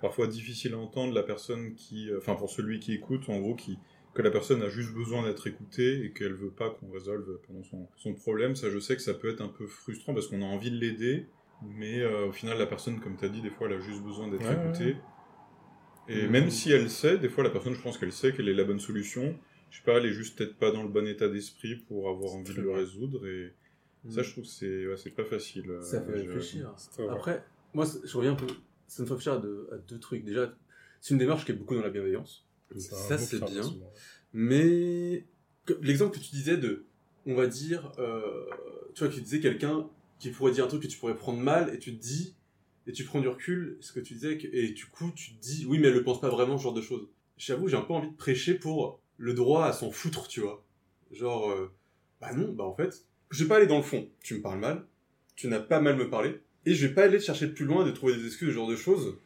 parfois 0.00 0.26
difficile 0.26 0.74
à 0.74 0.78
entendre 0.78 1.14
la 1.14 1.22
personne 1.22 1.74
qui 1.74 2.10
euh, 2.10 2.18
enfin 2.18 2.34
pour 2.34 2.50
celui 2.50 2.80
qui 2.80 2.92
écoute 2.94 3.28
en 3.28 3.38
gros 3.40 3.54
qui 3.54 3.78
que 4.14 4.22
la 4.22 4.30
personne 4.30 4.62
a 4.62 4.68
juste 4.68 4.92
besoin 4.92 5.24
d'être 5.26 5.46
écoutée 5.46 6.04
et 6.04 6.12
qu'elle 6.12 6.34
veut 6.34 6.50
pas 6.50 6.70
qu'on 6.70 6.90
résolve 6.90 7.38
pendant 7.46 7.62
son, 7.64 7.88
son 7.96 8.14
problème 8.14 8.54
ça 8.56 8.68
je 8.70 8.78
sais 8.78 8.94
que 8.96 9.02
ça 9.02 9.14
peut 9.14 9.30
être 9.30 9.40
un 9.40 9.48
peu 9.48 9.66
frustrant 9.66 10.12
parce 10.14 10.26
qu'on 10.26 10.42
a 10.42 10.46
envie 10.46 10.70
de 10.70 10.76
l'aider 10.76 11.26
mais 11.62 12.00
euh, 12.00 12.26
au 12.26 12.32
final 12.32 12.58
la 12.58 12.66
personne 12.66 13.00
comme 13.00 13.16
tu 13.16 13.24
as 13.24 13.28
dit 13.28 13.40
des 13.40 13.50
fois 13.50 13.68
elle 13.68 13.74
a 13.74 13.80
juste 13.80 14.02
besoin 14.02 14.28
d'être 14.28 14.44
Ouais, 14.48 14.56
écoutée 14.66 14.96
et 16.08 16.22
Mhm. 16.24 16.30
même 16.30 16.50
si 16.50 16.72
elle 16.72 16.90
sait 16.90 17.16
des 17.18 17.28
fois 17.28 17.44
la 17.44 17.50
personne 17.50 17.74
je 17.74 17.80
pense 17.80 17.96
qu'elle 17.98 18.12
sait 18.12 18.32
quelle 18.32 18.48
est 18.48 18.54
la 18.54 18.64
bonne 18.64 18.80
solution 18.80 19.34
je 19.70 19.78
sais 19.78 19.84
pas 19.84 19.98
elle 19.98 20.06
est 20.06 20.12
juste 20.12 20.36
peut-être 20.36 20.56
pas 20.58 20.70
dans 20.72 20.82
le 20.82 20.88
bon 20.88 21.06
état 21.06 21.28
d'esprit 21.28 21.76
pour 21.76 22.08
avoir 22.10 22.34
envie 22.34 22.54
de 22.54 22.60
le 22.60 22.70
résoudre 22.72 23.26
et 23.26 23.52
Ça, 24.10 24.22
je 24.24 24.32
trouve 24.32 24.42
que 24.44 24.50
c'est 24.50 24.86
ouais, 24.88 24.96
c'est 24.96 25.14
pas 25.14 25.24
facile. 25.24 25.70
euh, 25.70 25.80
Ça 25.80 26.00
fait 26.02 26.12
je- 26.12 26.22
réfléchir. 26.24 26.74
Après, 27.08 27.44
moi, 27.72 27.86
je 28.04 28.16
reviens 28.16 28.32
un 28.32 28.34
peu. 28.34 28.48
Ça 28.88 29.02
me 29.02 29.06
fait 29.06 29.14
réfléchir 29.14 29.34
à 29.34 29.38
deux, 29.38 29.68
à 29.70 29.78
deux 29.78 30.00
trucs. 30.00 30.24
Déjà, 30.24 30.52
c'est 31.00 31.14
une 31.14 31.18
démarche 31.20 31.44
qui 31.46 31.52
est 31.52 31.54
beaucoup 31.54 31.76
dans 31.76 31.82
la 31.82 31.90
bienveillance. 31.90 32.44
Ça, 32.78 33.18
c'est 33.18 33.44
bien. 33.44 33.62
souvent. 33.62 33.92
Mais 34.32 35.26
l'exemple 35.80 36.16
que 36.16 36.22
tu 36.22 36.30
disais 36.30 36.56
de, 36.56 36.86
on 37.26 37.34
va 37.34 37.46
dire, 37.46 37.92
euh, 37.98 38.46
tu 38.94 39.00
vois, 39.00 39.08
que 39.08 39.14
tu 39.14 39.20
disais 39.20 39.40
quelqu'un 39.40 39.88
qui 40.18 40.30
pourrait 40.30 40.52
dire 40.52 40.64
un 40.64 40.68
truc 40.68 40.82
que 40.82 40.88
tu 40.88 40.98
pourrais 40.98 41.16
prendre 41.16 41.40
mal 41.40 41.74
et 41.74 41.78
tu 41.78 41.96
te 41.96 42.02
dis, 42.02 42.34
et 42.86 42.92
tu 42.92 43.04
prends 43.04 43.20
du 43.20 43.28
recul, 43.28 43.76
ce 43.80 43.92
que 43.92 44.00
tu 44.00 44.14
disais, 44.14 44.38
et 44.52 44.70
du 44.70 44.86
coup, 44.86 45.10
tu 45.14 45.34
te 45.34 45.40
dis, 45.40 45.66
oui, 45.66 45.78
mais 45.78 45.88
elle 45.88 45.94
le 45.94 46.04
pense 46.04 46.20
pas 46.20 46.28
vraiment, 46.30 46.58
ce 46.58 46.64
genre 46.64 46.74
de 46.74 46.82
choses. 46.82 47.08
J'avoue, 47.36 47.68
j'ai 47.68 47.76
un 47.76 47.82
peu 47.82 47.92
envie 47.92 48.10
de 48.10 48.16
prêcher 48.16 48.54
pour 48.54 49.00
le 49.18 49.34
droit 49.34 49.66
à 49.66 49.72
s'en 49.72 49.90
foutre, 49.90 50.28
tu 50.28 50.40
vois. 50.40 50.64
Genre, 51.12 51.50
euh, 51.50 51.72
bah 52.20 52.32
non, 52.34 52.52
bah 52.52 52.64
en 52.64 52.74
fait, 52.74 53.04
je 53.30 53.44
vais 53.44 53.48
pas 53.48 53.56
aller 53.56 53.66
dans 53.66 53.76
le 53.76 53.82
fond. 53.82 54.08
Tu 54.22 54.34
me 54.34 54.42
parles 54.42 54.58
mal, 54.58 54.86
tu 55.36 55.48
n'as 55.48 55.60
pas 55.60 55.80
mal 55.80 55.96
me 55.96 56.08
parler, 56.08 56.40
et 56.66 56.74
je 56.74 56.86
vais 56.86 56.94
pas 56.94 57.04
aller 57.04 57.20
chercher 57.20 57.46
de 57.46 57.52
plus 57.52 57.64
loin, 57.64 57.84
de 57.84 57.90
trouver 57.90 58.16
des 58.16 58.26
excuses, 58.26 58.48
ce 58.48 58.54
genre 58.54 58.68
de 58.68 58.76
choses, 58.76 59.16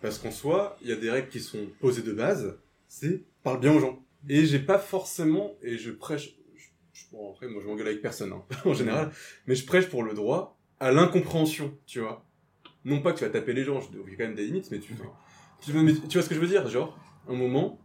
parce 0.00 0.18
qu'en 0.18 0.30
soi, 0.30 0.76
il 0.82 0.88
y 0.88 0.92
a 0.92 0.96
des 0.96 1.10
règles 1.10 1.28
qui 1.28 1.40
sont 1.40 1.66
posées 1.80 2.02
de 2.02 2.12
base, 2.12 2.58
c'est 2.94 3.24
parle 3.42 3.60
bien 3.60 3.72
aux 3.74 3.80
gens. 3.80 4.04
Et 4.28 4.44
j'ai 4.44 4.58
pas 4.58 4.78
forcément, 4.78 5.56
et 5.62 5.78
je 5.78 5.90
prêche, 5.90 6.36
je- 6.56 6.68
je- 6.92 7.04
bon 7.10 7.32
après 7.32 7.48
moi 7.48 7.60
je 7.62 7.66
m'engueule 7.66 7.88
avec 7.88 8.02
personne 8.02 8.32
hein, 8.32 8.44
en 8.66 8.74
général, 8.74 9.10
mais 9.46 9.54
je 9.54 9.64
prêche 9.64 9.86
pour 9.88 10.02
le 10.02 10.12
droit 10.14 10.58
à 10.78 10.92
l'incompréhension, 10.92 11.76
tu 11.86 12.00
vois. 12.00 12.24
Non 12.84 13.00
pas 13.00 13.12
que 13.12 13.18
tu 13.18 13.24
vas 13.24 13.30
taper 13.30 13.52
les 13.54 13.64
gens, 13.64 13.80
je- 13.80 13.88
il 14.06 14.10
y 14.12 14.14
a 14.14 14.16
quand 14.18 14.24
même 14.24 14.34
des 14.34 14.44
limites, 14.44 14.70
mais 14.70 14.78
tu, 14.78 14.94
tu, 15.62 15.72
mais 15.72 15.94
tu 15.94 16.18
vois 16.18 16.22
ce 16.22 16.28
que 16.28 16.34
je 16.34 16.40
veux 16.40 16.46
dire, 16.48 16.68
genre, 16.68 16.98
un 17.28 17.34
moment, 17.34 17.78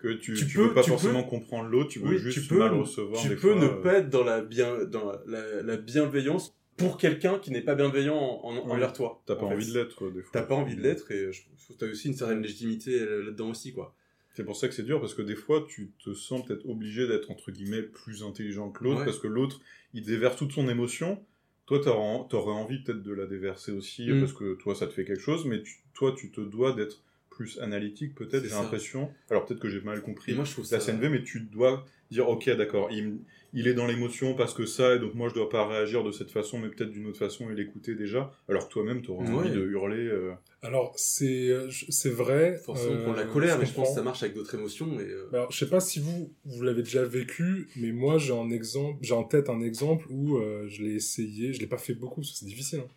Que 0.00 0.12
tu, 0.12 0.34
Tu 0.34 0.46
tu, 0.46 0.56
peux- 0.58 0.68
veux 0.68 0.74
pas 0.74 0.82
tu 0.84 0.90
forcément 0.90 1.24
comprendre 1.24 1.68
l'autre, 1.68 1.90
tu 1.90 1.98
veux 1.98 2.10
Oui, 2.10 2.18
juste 2.18 2.42
tu 2.42 2.46
peux- 2.48 2.58
mal 2.58 2.72
recevoir. 2.72 3.20
tu 3.20 3.28
des 3.30 3.34
peux 3.34 3.52
fois, 3.52 3.60
ne 3.60 3.64
euh, 3.66 3.82
pas 3.82 3.94
être 3.94 4.08
dans 4.10 4.22
la 4.22 4.40
bien, 4.42 4.84
dans 4.84 5.10
la, 5.26 5.62
la 5.62 5.76
bienveillance 5.76 6.54
pour 6.76 6.98
quelqu'un 6.98 7.40
qui 7.40 7.50
n'est 7.50 7.62
pas 7.62 7.74
bienveillant 7.74 8.14
en, 8.16 8.44
en- 8.44 8.54
Ouais. 8.68 8.72
envers 8.74 8.92
toi. 8.92 9.20
T'as 9.26 9.34
pas 9.34 9.46
en 9.46 9.48
fait. 9.48 9.54
envie 9.56 9.66
de 9.72 9.74
l'être, 9.76 10.04
euh, 10.04 10.10
des 10.12 10.22
fois. 10.22 10.30
T'as 10.32 10.42
pas 10.44 10.54
envie 10.54 10.76
de 10.76 10.82
l'être 10.82 11.10
et 11.10 11.32
je 11.32 11.42
trouve 11.64 11.76
que 11.76 11.84
t'as 11.84 11.90
aussi 11.90 12.06
une 12.08 12.14
certaine 12.14 12.40
légitimité 12.40 13.00
là-dedans 13.00 13.50
aussi, 13.50 13.72
quoi. 13.72 13.92
C'est 14.38 14.44
pour 14.44 14.54
ça 14.54 14.68
que 14.68 14.74
c'est 14.74 14.84
dur, 14.84 15.00
parce 15.00 15.14
que 15.14 15.22
des 15.22 15.34
fois, 15.34 15.66
tu 15.68 15.90
te 16.04 16.14
sens 16.14 16.46
peut-être 16.46 16.64
obligé 16.68 17.08
d'être, 17.08 17.28
entre 17.32 17.50
guillemets, 17.50 17.82
plus 17.82 18.22
intelligent 18.22 18.70
que 18.70 18.84
l'autre, 18.84 19.00
Ouais. 19.00 19.04
parce 19.04 19.18
que 19.18 19.26
l'autre, 19.26 19.60
il 19.94 20.04
déverse 20.04 20.36
toute 20.36 20.52
son 20.52 20.68
émotion. 20.68 21.20
Toi, 21.66 21.80
t'aurais 21.80 21.98
en- 21.98 22.22
t'aurais 22.22 22.52
envie 22.52 22.78
peut-être 22.84 23.02
de 23.02 23.12
la 23.12 23.26
déverser 23.26 23.72
aussi, 23.72 24.08
Mm. 24.08 24.20
parce 24.20 24.32
que 24.32 24.54
toi, 24.54 24.76
ça 24.76 24.86
te 24.86 24.92
fait 24.92 25.04
quelque 25.04 25.20
chose, 25.20 25.44
mais 25.44 25.60
tu- 25.60 25.78
toi, 25.92 26.14
tu 26.16 26.30
te 26.30 26.40
dois 26.40 26.72
d'être 26.72 27.02
plus 27.30 27.58
analytique, 27.58 28.14
peut-être, 28.14 28.44
j'ai 28.44 28.50
l'impression. 28.50 29.10
Alors, 29.28 29.44
peut-être 29.44 29.58
que 29.60 29.68
j'ai 29.68 29.80
mal 29.80 30.02
compris 30.02 30.34
moi 30.36 30.44
je 30.44 30.52
trouve 30.52 30.66
la 30.70 30.78
ça... 30.78 30.92
CNV, 30.92 31.08
mais 31.08 31.24
tu 31.24 31.40
dois 31.40 31.84
dire, 32.10 32.28
ok, 32.28 32.48
d'accord, 32.56 32.88
il, 32.90 33.18
il 33.52 33.66
est 33.68 33.74
dans 33.74 33.86
l'émotion 33.86 34.34
parce 34.34 34.54
que 34.54 34.66
ça, 34.66 34.94
et 34.94 34.98
donc 34.98 35.14
moi, 35.14 35.28
je 35.28 35.34
dois 35.34 35.48
pas 35.48 35.66
réagir 35.66 36.04
de 36.04 36.10
cette 36.12 36.30
façon, 36.30 36.58
mais 36.58 36.68
peut-être 36.68 36.90
d'une 36.90 37.06
autre 37.06 37.18
façon, 37.18 37.50
et 37.50 37.54
l'écouter 37.54 37.94
déjà, 37.94 38.32
alors 38.48 38.68
que 38.68 38.72
toi-même, 38.72 39.02
t'auras 39.02 39.24
Ouais. 39.24 39.34
envie 39.36 39.50
de 39.50 39.60
hurler. 39.66 39.96
euh, 40.06 40.32
Alors, 40.62 40.92
c'est 40.96 41.48
euh, 41.48 41.70
c'est 41.70 42.10
vrai. 42.10 42.56
Forcément 42.64 42.94
euh, 42.94 43.04
pour 43.04 43.14
la 43.14 43.24
colère, 43.24 43.58
mais 43.58 43.66
je 43.66 43.72
pense 43.74 43.88
que 43.90 43.94
ça 43.94 44.02
marche 44.02 44.22
avec 44.22 44.34
d'autres 44.34 44.54
émotions. 44.54 44.98
Et, 45.00 45.04
euh, 45.04 45.28
Alors, 45.32 45.50
je 45.52 45.58
sais 45.58 45.68
pas 45.70 45.80
si 45.80 46.00
vous, 46.00 46.32
vous 46.44 46.62
l'avez 46.62 46.82
déjà 46.82 47.04
vécu, 47.04 47.68
mais 47.76 47.92
moi, 47.92 48.18
j'ai 48.18 48.32
un 48.32 48.50
exemple, 48.50 48.98
j'ai 49.02 49.14
en 49.14 49.24
tête 49.24 49.48
un 49.50 49.60
exemple 49.60 50.06
où 50.10 50.36
euh, 50.38 50.66
je 50.68 50.82
l'ai 50.82 50.94
essayé, 50.94 51.52
je 51.52 51.60
l'ai 51.60 51.66
pas 51.66 51.78
fait 51.78 51.94
beaucoup, 51.94 52.20
parce 52.22 52.32
que 52.32 52.38
c'est 52.38 52.46
difficile, 52.46 52.80
hein. 52.80 52.88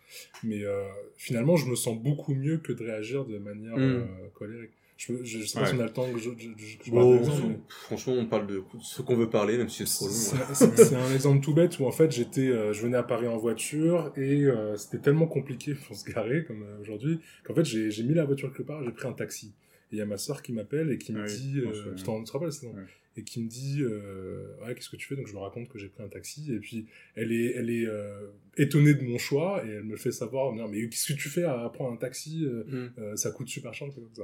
mais 0.43 0.63
euh, 0.63 0.83
finalement, 1.17 1.55
je 1.55 1.67
me 1.67 1.75
sens 1.75 1.97
beaucoup 2.01 2.33
mieux 2.33 2.57
que 2.57 2.73
de 2.73 2.83
réagir 2.83 3.25
de 3.25 3.37
manière 3.37 3.77
Mm. 3.77 3.81
euh, 3.81 4.05
colérique. 4.33 4.71
Je, 5.07 5.13
je, 5.23 5.39
je 5.39 5.45
sais 5.47 5.55
pas 5.57 5.61
Ouais. 5.65 5.69
si 5.71 5.75
on 5.75 5.79
a 5.79 5.85
le 5.85 5.93
temps 5.93 6.11
que 6.13 6.19
je, 6.19 6.29
je, 6.37 6.49
je- 6.55 6.77
que 6.77 6.83
je 6.85 6.91
bon, 6.91 7.17
parle 7.25 7.41
mais- 7.49 7.59
franchement, 7.69 8.13
on 8.13 8.25
parle 8.27 8.45
de 8.45 8.61
ce 8.83 9.01
qu'on 9.01 9.15
veut 9.15 9.29
parler, 9.31 9.57
même 9.57 9.67
si 9.69 9.87
c'est 9.87 9.95
trop 9.95 10.05
long. 10.05 10.11
C'est 10.13 10.35
ouais. 10.35 10.43
c'est- 10.53 10.83
c'est 10.85 10.95
un 10.95 11.11
exemple 11.13 11.43
tout 11.43 11.55
bête 11.55 11.79
où 11.79 11.85
en 11.85 11.91
fait 11.91 12.11
j'étais, 12.11 12.49
euh, 12.49 12.71
je 12.71 12.81
venais 12.83 12.97
à 12.97 13.03
Paris 13.03 13.27
en 13.27 13.37
voiture 13.37 14.13
et 14.15 14.43
euh, 14.43 14.77
c'était 14.77 14.99
tellement 14.99 15.25
compliqué 15.27 15.73
pour 15.87 15.95
se 15.95 16.05
garer 16.05 16.43
comme 16.45 16.61
euh, 16.61 16.79
aujourd'hui 16.81 17.19
qu'en 17.43 17.55
fait 17.55 17.65
j'ai 17.65 17.89
j'ai 17.89 18.03
mis 18.03 18.13
la 18.13 18.25
voiture 18.25 18.49
quelque 18.53 18.67
part, 18.67 18.83
j'ai 18.83 18.91
pris 18.91 19.07
un 19.07 19.13
taxi. 19.13 19.53
Et 19.91 19.95
il 19.95 19.97
y 19.97 20.01
a 20.01 20.05
ma 20.05 20.17
soeur 20.17 20.41
qui 20.43 20.53
m'appelle 20.53 20.91
et 20.91 20.97
qui 20.99 21.11
me 21.13 21.21
Ah 21.21 21.25
oui, 21.27 21.35
dit, 21.35 21.53
je 21.55 21.61
m'en 21.65 21.71
euh, 21.71 21.73
souviens. 21.73 21.93
tu 21.95 22.03
t'en- 22.03 22.23
rappelles 22.23 22.53
c'est. 22.53 22.71
Et 23.17 23.23
qui 23.23 23.43
me 23.43 23.49
dit, 23.49 23.79
euh, 23.81 24.45
ouais 24.63 24.73
qu'est-ce 24.75 24.89
que 24.89 24.95
tu 24.95 25.05
fais? 25.07 25.15
Donc 25.17 25.27
je 25.27 25.33
lui 25.33 25.39
raconte 25.39 25.67
que 25.67 25.77
j'ai 25.79 25.89
pris 25.89 26.01
un 26.03 26.07
taxi 26.07 26.53
et 26.53 26.59
puis 26.59 26.85
elle 27.15 27.31
est, 27.33 27.53
elle 27.57 27.69
est 27.69 27.85
euh, 27.87 28.27
étonnée 28.55 28.93
de 28.93 29.03
mon 29.03 29.17
choix 29.17 29.63
et 29.65 29.69
elle 29.69 29.83
me 29.83 29.97
fait 29.97 30.11
savoir, 30.13 30.53
mais 30.53 30.61
mais 30.69 30.87
qu'est-ce 30.87 31.11
que 31.11 31.17
tu 31.19 31.27
fais 31.27 31.43
à 31.43 31.69
prendre 31.73 31.91
un 31.91 31.97
taxi 31.97 32.45
euh, 32.45 32.63
Mm. 32.67 32.91
euh, 32.99 33.15
ça 33.17 33.31
coûte 33.31 33.49
super 33.49 33.73
cher, 33.73 33.87
comme 33.93 34.07
ça. 34.13 34.23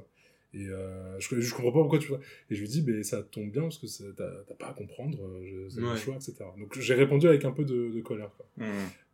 Et 0.54 0.68
euh, 0.70 1.20
je, 1.20 1.40
je 1.40 1.54
comprends 1.54 1.72
pas 1.72 1.80
pourquoi 1.80 2.00
tu 2.00 2.08
vois. 2.08 2.20
Et 2.50 2.56
je 2.56 2.62
lui 2.62 2.68
dis, 2.70 2.82
ben 2.82 3.04
ça 3.04 3.22
tombe 3.22 3.52
bien 3.52 3.64
parce 3.64 3.78
que 3.80 4.12
t'as 4.12 4.30
t'as 4.48 4.56
pas 4.56 4.68
à 4.70 4.74
comprendre, 4.74 5.18
euh, 5.22 5.68
c'est 5.70 5.82
Ouais. 5.82 5.88
mon 5.88 5.96
choix, 5.98 6.16
etc. 6.16 6.36
Donc 6.58 6.80
j'ai 6.80 6.94
répondu 6.94 7.28
avec 7.28 7.44
un 7.46 7.52
peu 7.52 7.66
de, 7.66 7.90
de 7.90 8.02
colère. 8.02 8.32
Quoi. 8.38 8.46
hmm. 8.58 8.70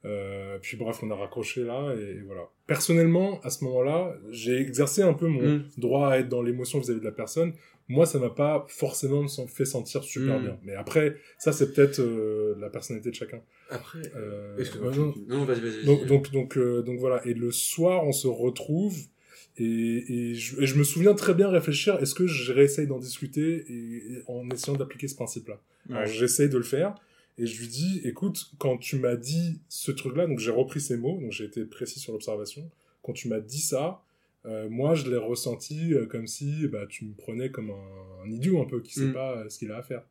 Euh, 0.06 0.58
puis 0.62 0.76
bref, 0.78 1.00
on 1.02 1.10
a 1.12 1.16
raccroché 1.16 1.64
là 1.64 1.94
et, 1.96 2.20
voilà. 2.26 2.50
Personnellement, 2.68 3.40
à 3.42 3.50
ce 3.50 3.64
moment-là, 3.64 4.16
j'ai 4.32 4.58
exercé 4.60 5.02
un 5.02 5.14
peu 5.14 5.28
mon 5.28 5.42
Mm. 5.58 5.64
droit 5.78 6.10
à 6.10 6.18
être 6.20 6.30
dans 6.30 6.42
l'émotion 6.42 6.80
vis-à-vis 6.80 7.00
de 7.00 7.06
la 7.06 7.12
personne. 7.12 7.54
Moi, 7.90 8.06
ça 8.06 8.20
m'a 8.20 8.30
pas 8.30 8.66
forcément 8.70 9.26
fait 9.48 9.66
sentir 9.66 10.04
super 10.04 10.40
Mm. 10.40 10.44
bien. 10.44 10.58
Mais 10.64 10.76
après, 10.76 11.16
ça 11.38 11.52
c'est 11.54 11.74
peut-être 11.74 12.00
euh, 12.00 12.56
la 12.60 12.70
personnalité 12.70 13.10
de 13.12 13.16
chacun. 13.16 13.42
Après, 13.70 14.00
Euh, 14.16 14.58
ouais, 14.58 14.96
non, 14.98 15.14
non, 15.28 15.46
vas-y, 15.46 15.62
vas-y. 15.62 15.86
donc, 15.86 16.06
donc, 16.06 16.32
donc, 16.32 16.58
euh, 16.58 16.82
donc 16.84 17.00
voilà. 17.00 17.26
Et 17.26 17.34
le 17.34 17.52
soir, 17.52 18.06
on 18.06 18.12
se 18.12 18.28
retrouve. 18.28 18.98
Et, 19.58 20.32
et, 20.32 20.36
je, 20.36 20.62
et 20.62 20.66
je 20.66 20.76
me 20.78 20.84
souviens 20.84 21.14
très 21.14 21.34
bien 21.34 21.50
réfléchir, 21.50 21.98
est-ce 22.02 22.16
que 22.16 22.26
je 22.26 22.52
réessaye 22.52 22.88
d'en 22.88 23.00
discuter 23.00 23.66
et, 23.68 24.14
et 24.14 24.24
en 24.28 24.50
essayant 24.50 24.76
d'appliquer 24.78 25.08
ce 25.08 25.16
principe-là? 25.16 25.62
Ouais. 25.90 26.08
j'essaye 26.08 26.50
de 26.50 26.58
le 26.58 26.64
faire. 26.64 26.96
Et 27.38 27.46
je 27.46 27.60
lui 27.60 27.68
dis, 27.68 28.02
écoute, 28.04 28.52
quand 28.58 28.78
tu 28.78 28.98
m'as 28.98 29.16
dit 29.16 29.60
ce 29.70 29.92
truc-là, 29.92 30.28
donc 30.28 30.40
j'ai 30.40 30.52
repris 30.52 30.80
ces 30.82 30.98
mots, 30.98 31.20
donc 31.20 31.32
j'ai 31.32 31.46
été 31.46 31.66
précis 31.66 32.00
sur 32.00 32.14
l'observation. 32.14 32.70
Quand 33.02 33.14
tu 33.14 33.28
m'as 33.28 33.40
dit 33.40 33.60
ça, 33.62 34.04
euh, 34.46 34.70
moi 34.70 34.94
je 34.96 35.10
l'ai 35.10 35.18
ressenti 35.18 35.94
euh, 35.94 36.06
comme 36.06 36.28
si 36.28 36.68
bah, 36.68 36.86
tu 36.88 37.06
me 37.06 37.14
prenais 37.14 37.50
comme 37.50 37.72
un, 37.72 38.26
un 38.26 38.30
idiot 38.32 38.62
un 38.62 38.66
peu 38.66 38.82
qui 38.82 38.94
sait 38.94 39.06
Mm. 39.08 39.14
pas 39.14 39.38
euh, 39.38 39.50
ce 39.50 39.58
qu'il 39.60 39.72
a 39.72 39.78
à 39.78 39.84
faire. 39.84 40.04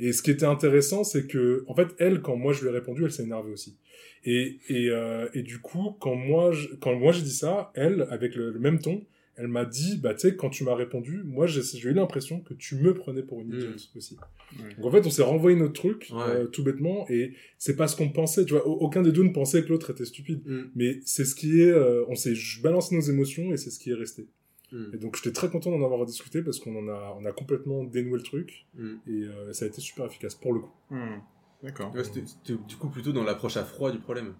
Et 0.00 0.12
ce 0.12 0.22
qui 0.22 0.30
était 0.30 0.46
intéressant, 0.46 1.02
c'est 1.04 1.26
que, 1.26 1.64
en 1.66 1.74
fait, 1.74 1.88
elle, 1.98 2.20
quand 2.22 2.36
moi 2.36 2.52
je 2.52 2.62
lui 2.62 2.68
ai 2.68 2.72
répondu, 2.72 3.04
elle 3.04 3.10
s'est 3.12 3.24
énervée 3.24 3.52
aussi. 3.52 3.76
Et, 4.24 4.58
et, 4.68 4.88
euh, 4.90 5.28
et 5.34 5.42
du 5.42 5.58
coup, 5.60 5.96
quand 6.00 6.14
moi, 6.14 6.52
je- 6.52 6.68
quand 6.80 6.94
moi 6.96 7.12
j'ai 7.12 7.22
dit 7.22 7.32
ça, 7.32 7.70
elle, 7.74 8.06
avec 8.10 8.34
le, 8.34 8.50
le 8.50 8.58
même 8.60 8.78
ton, 8.80 9.04
elle 9.36 9.46
m'a 9.48 9.64
dit, 9.64 9.98
bah 9.98 10.14
tu 10.14 10.20
sais, 10.28 10.34
quand 10.34 10.50
tu 10.50 10.64
m'as 10.64 10.74
répondu, 10.74 11.22
moi 11.24 11.46
j'ai 11.46 11.62
j'ai 11.62 11.88
eu 11.90 11.92
l'impression 11.92 12.40
que 12.40 12.54
tu 12.54 12.74
me 12.74 12.92
prenais 12.94 13.22
pour 13.22 13.40
une 13.40 13.48
Mm. 13.48 13.54
idiote 13.54 13.90
aussi. 13.96 14.16
Ouais. 14.58 14.74
Donc 14.76 14.86
en 14.86 14.90
fait, 14.90 15.06
on 15.06 15.10
s'est 15.10 15.22
renvoyé 15.22 15.56
notre 15.56 15.74
truc, 15.74 16.08
Ouais. 16.12 16.18
euh, 16.28 16.46
tout 16.46 16.64
bêtement, 16.64 17.06
et 17.08 17.34
c'est 17.56 17.76
pas 17.76 17.86
ce 17.86 17.94
qu'on 17.94 18.08
pensait, 18.08 18.44
tu 18.44 18.54
vois, 18.54 18.66
au- 18.66 18.78
aucun 18.80 19.02
des 19.02 19.12
deux 19.12 19.22
ne 19.22 19.32
pensait 19.32 19.62
que 19.62 19.68
l'autre 19.68 19.90
était 19.90 20.04
stupide. 20.04 20.42
Mm. 20.44 20.62
Mais 20.74 20.98
c'est 21.04 21.24
ce 21.24 21.36
qui 21.36 21.60
est, 21.60 21.70
euh, 21.70 22.04
on 22.08 22.16
s'est 22.16 22.34
balancé 22.62 22.96
nos 22.96 23.00
émotions 23.02 23.52
et 23.52 23.56
c'est 23.56 23.70
ce 23.70 23.78
qui 23.78 23.90
est 23.90 23.94
resté. 23.94 24.26
Mm. 24.72 24.84
Et 24.94 24.96
donc 24.98 25.16
j'étais 25.16 25.32
très 25.32 25.48
content 25.48 25.70
d'en 25.70 25.84
avoir 25.84 26.04
discuté 26.06 26.42
parce 26.42 26.58
qu'on 26.60 26.76
en 26.76 26.88
a, 26.88 27.16
on 27.18 27.24
a 27.24 27.32
complètement 27.32 27.84
dénoué 27.84 28.18
le 28.18 28.22
truc 28.24 28.66
Mm. 28.74 28.94
et 29.06 29.10
euh, 29.24 29.52
ça 29.52 29.64
a 29.64 29.68
été 29.68 29.80
super 29.80 30.04
efficace 30.06 30.34
pour 30.34 30.52
le 30.52 30.60
coup. 30.60 30.72
Hmm. 30.90 31.18
D'accord. 31.62 31.92
Ouais, 31.94 32.04
c'était 32.04 32.22
du 32.68 32.76
coup 32.76 32.88
plutôt 32.88 33.12
dans 33.12 33.24
l'approche 33.24 33.56
à 33.56 33.64
froid 33.64 33.90
du 33.90 33.98
problème. 33.98 34.34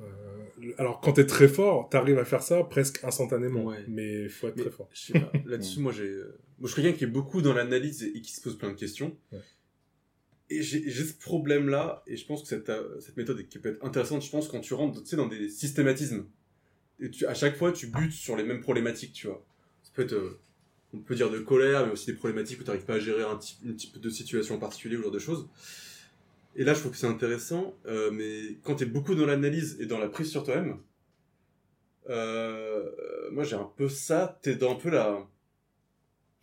Euh, 0.00 0.04
alors 0.78 1.00
quand 1.00 1.12
t'es 1.14 1.26
très 1.26 1.48
fort, 1.48 1.88
t'arrives 1.88 2.18
à 2.18 2.24
faire 2.24 2.42
ça 2.42 2.62
presque 2.64 3.02
instantanément, 3.04 3.64
Ouais. 3.64 3.84
mais 3.88 4.24
il 4.24 4.28
faut 4.28 4.48
être 4.48 4.56
Mais 4.56 4.62
très 4.62 4.70
fort. 4.70 4.88
Je 4.92 5.00
sais 5.00 5.18
pas. 5.18 5.32
Là-dessus, 5.46 5.80
moi, 5.80 5.92
j'ai. 5.92 6.04
euh, 6.04 6.38
Moi, 6.58 6.68
je 6.68 6.72
suis 6.74 6.82
quelqu'un 6.82 6.96
qui 6.98 7.04
est 7.04 7.08
beaucoup 7.08 7.40
dans 7.42 7.54
l'analyse 7.54 8.02
et, 8.02 8.20
qui 8.20 8.32
se 8.32 8.40
pose 8.40 8.58
plein 8.58 8.68
de 8.70 8.74
questions. 8.76 9.16
Ouais. 9.32 9.40
Et 10.50 10.62
j'ai 10.62 10.90
ce 10.90 11.14
problème-là, 11.14 12.02
et 12.06 12.16
je 12.16 12.24
pense 12.26 12.42
que 12.42 12.48
cette, 12.48 12.70
cette 13.00 13.16
méthode 13.16 13.38
est- 13.40 13.46
qui 13.48 13.58
peut 13.58 13.68
être 13.70 13.84
intéressante, 13.84 14.22
je 14.22 14.30
pense, 14.30 14.48
quand 14.48 14.60
tu 14.60 14.72
rentres 14.74 15.02
tu 15.02 15.08
sais, 15.08 15.16
dans 15.16 15.26
des 15.28 15.48
systématismes. 15.50 16.24
Et 17.00 17.10
tu, 17.10 17.26
à 17.26 17.34
chaque 17.34 17.56
fois, 17.56 17.70
tu 17.72 17.86
butes 17.88 18.12
sur 18.12 18.34
les 18.36 18.44
mêmes 18.44 18.60
problématiques, 18.60 19.12
tu 19.12 19.26
vois. 19.26 19.44
Euh, 20.00 20.38
on 20.94 20.98
peut 21.00 21.14
dire 21.14 21.30
de 21.30 21.38
colère, 21.38 21.84
mais 21.86 21.92
aussi 21.92 22.06
des 22.06 22.14
problématiques 22.14 22.60
où 22.60 22.62
tu 22.62 22.68
n'arrives 22.68 22.86
pas 22.86 22.94
à 22.94 22.98
gérer 22.98 23.22
un 23.22 23.36
type, 23.36 23.76
type 23.76 23.98
de 24.00 24.08
situation 24.08 24.54
en 24.54 24.58
particulier 24.58 24.96
ou 24.96 25.00
ce 25.00 25.04
genre 25.04 25.12
de 25.12 25.18
choses. 25.18 25.48
Et 26.56 26.64
là, 26.64 26.72
je 26.72 26.80
trouve 26.80 26.92
que 26.92 26.98
c'est 26.98 27.06
intéressant, 27.06 27.74
euh, 27.86 28.10
mais 28.10 28.56
quand 28.62 28.76
tu 28.76 28.84
es 28.84 28.86
beaucoup 28.86 29.14
dans 29.14 29.26
l'analyse 29.26 29.76
et 29.80 29.86
dans 29.86 29.98
la 29.98 30.08
prise 30.08 30.30
sur 30.30 30.44
toi-même, 30.44 30.78
euh, 32.08 32.90
moi 33.32 33.44
j'ai 33.44 33.56
un 33.56 33.70
peu 33.76 33.88
ça, 33.88 34.38
t'es 34.42 34.54
dans 34.54 34.72
un 34.72 34.76
peu 34.76 34.88
la, 34.90 35.28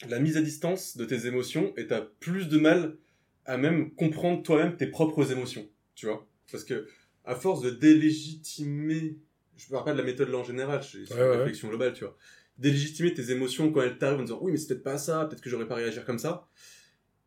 la 0.08 0.20
mise 0.20 0.38
à 0.38 0.42
distance 0.42 0.96
de 0.96 1.06
tes 1.06 1.26
émotions 1.26 1.74
et 1.76 1.88
t'as 1.88 2.02
plus 2.02 2.48
de 2.48 2.60
mal 2.60 2.98
à 3.46 3.58
même 3.58 3.94
comprendre 3.96 4.44
toi-même 4.44 4.78
tes 4.78 4.88
propres 4.88 5.32
émotions, 5.32 5.68
tu 5.96 6.06
vois. 6.06 6.28
Parce 6.52 6.64
que 6.64 6.88
à 7.26 7.36
force 7.36 7.62
de 7.62 7.72
délégitimer, 7.72 9.18
je 9.58 9.68
parle 9.70 9.86
pas 9.86 9.94
de 9.94 9.98
la 9.98 10.04
méthode 10.04 10.30
là 10.30 10.38
en 10.38 10.44
général, 10.44 10.84
c'est 10.84 11.00
Ouais, 11.12 11.18
une 11.20 11.30
ouais. 11.32 11.38
réflexion 11.38 11.68
globale, 11.70 11.94
tu 11.94 12.04
vois. 12.04 12.16
Délégitimer 12.58 13.14
tes 13.14 13.32
émotions 13.32 13.72
quand 13.72 13.82
elles 13.82 13.98
t'arrivent 13.98 14.20
en 14.22 14.24
disant 14.24 14.40
oui 14.42 14.52
mais 14.52 14.58
c'est 14.58 14.68
peut-être 14.70 14.84
pas 14.84 14.98
ça, 14.98 15.26
peut-être 15.26 15.42
que 15.42 15.50
j'aurais 15.50 15.68
pas 15.68 15.76
réagir 15.76 16.06
comme 16.06 16.20
ça. 16.20 16.48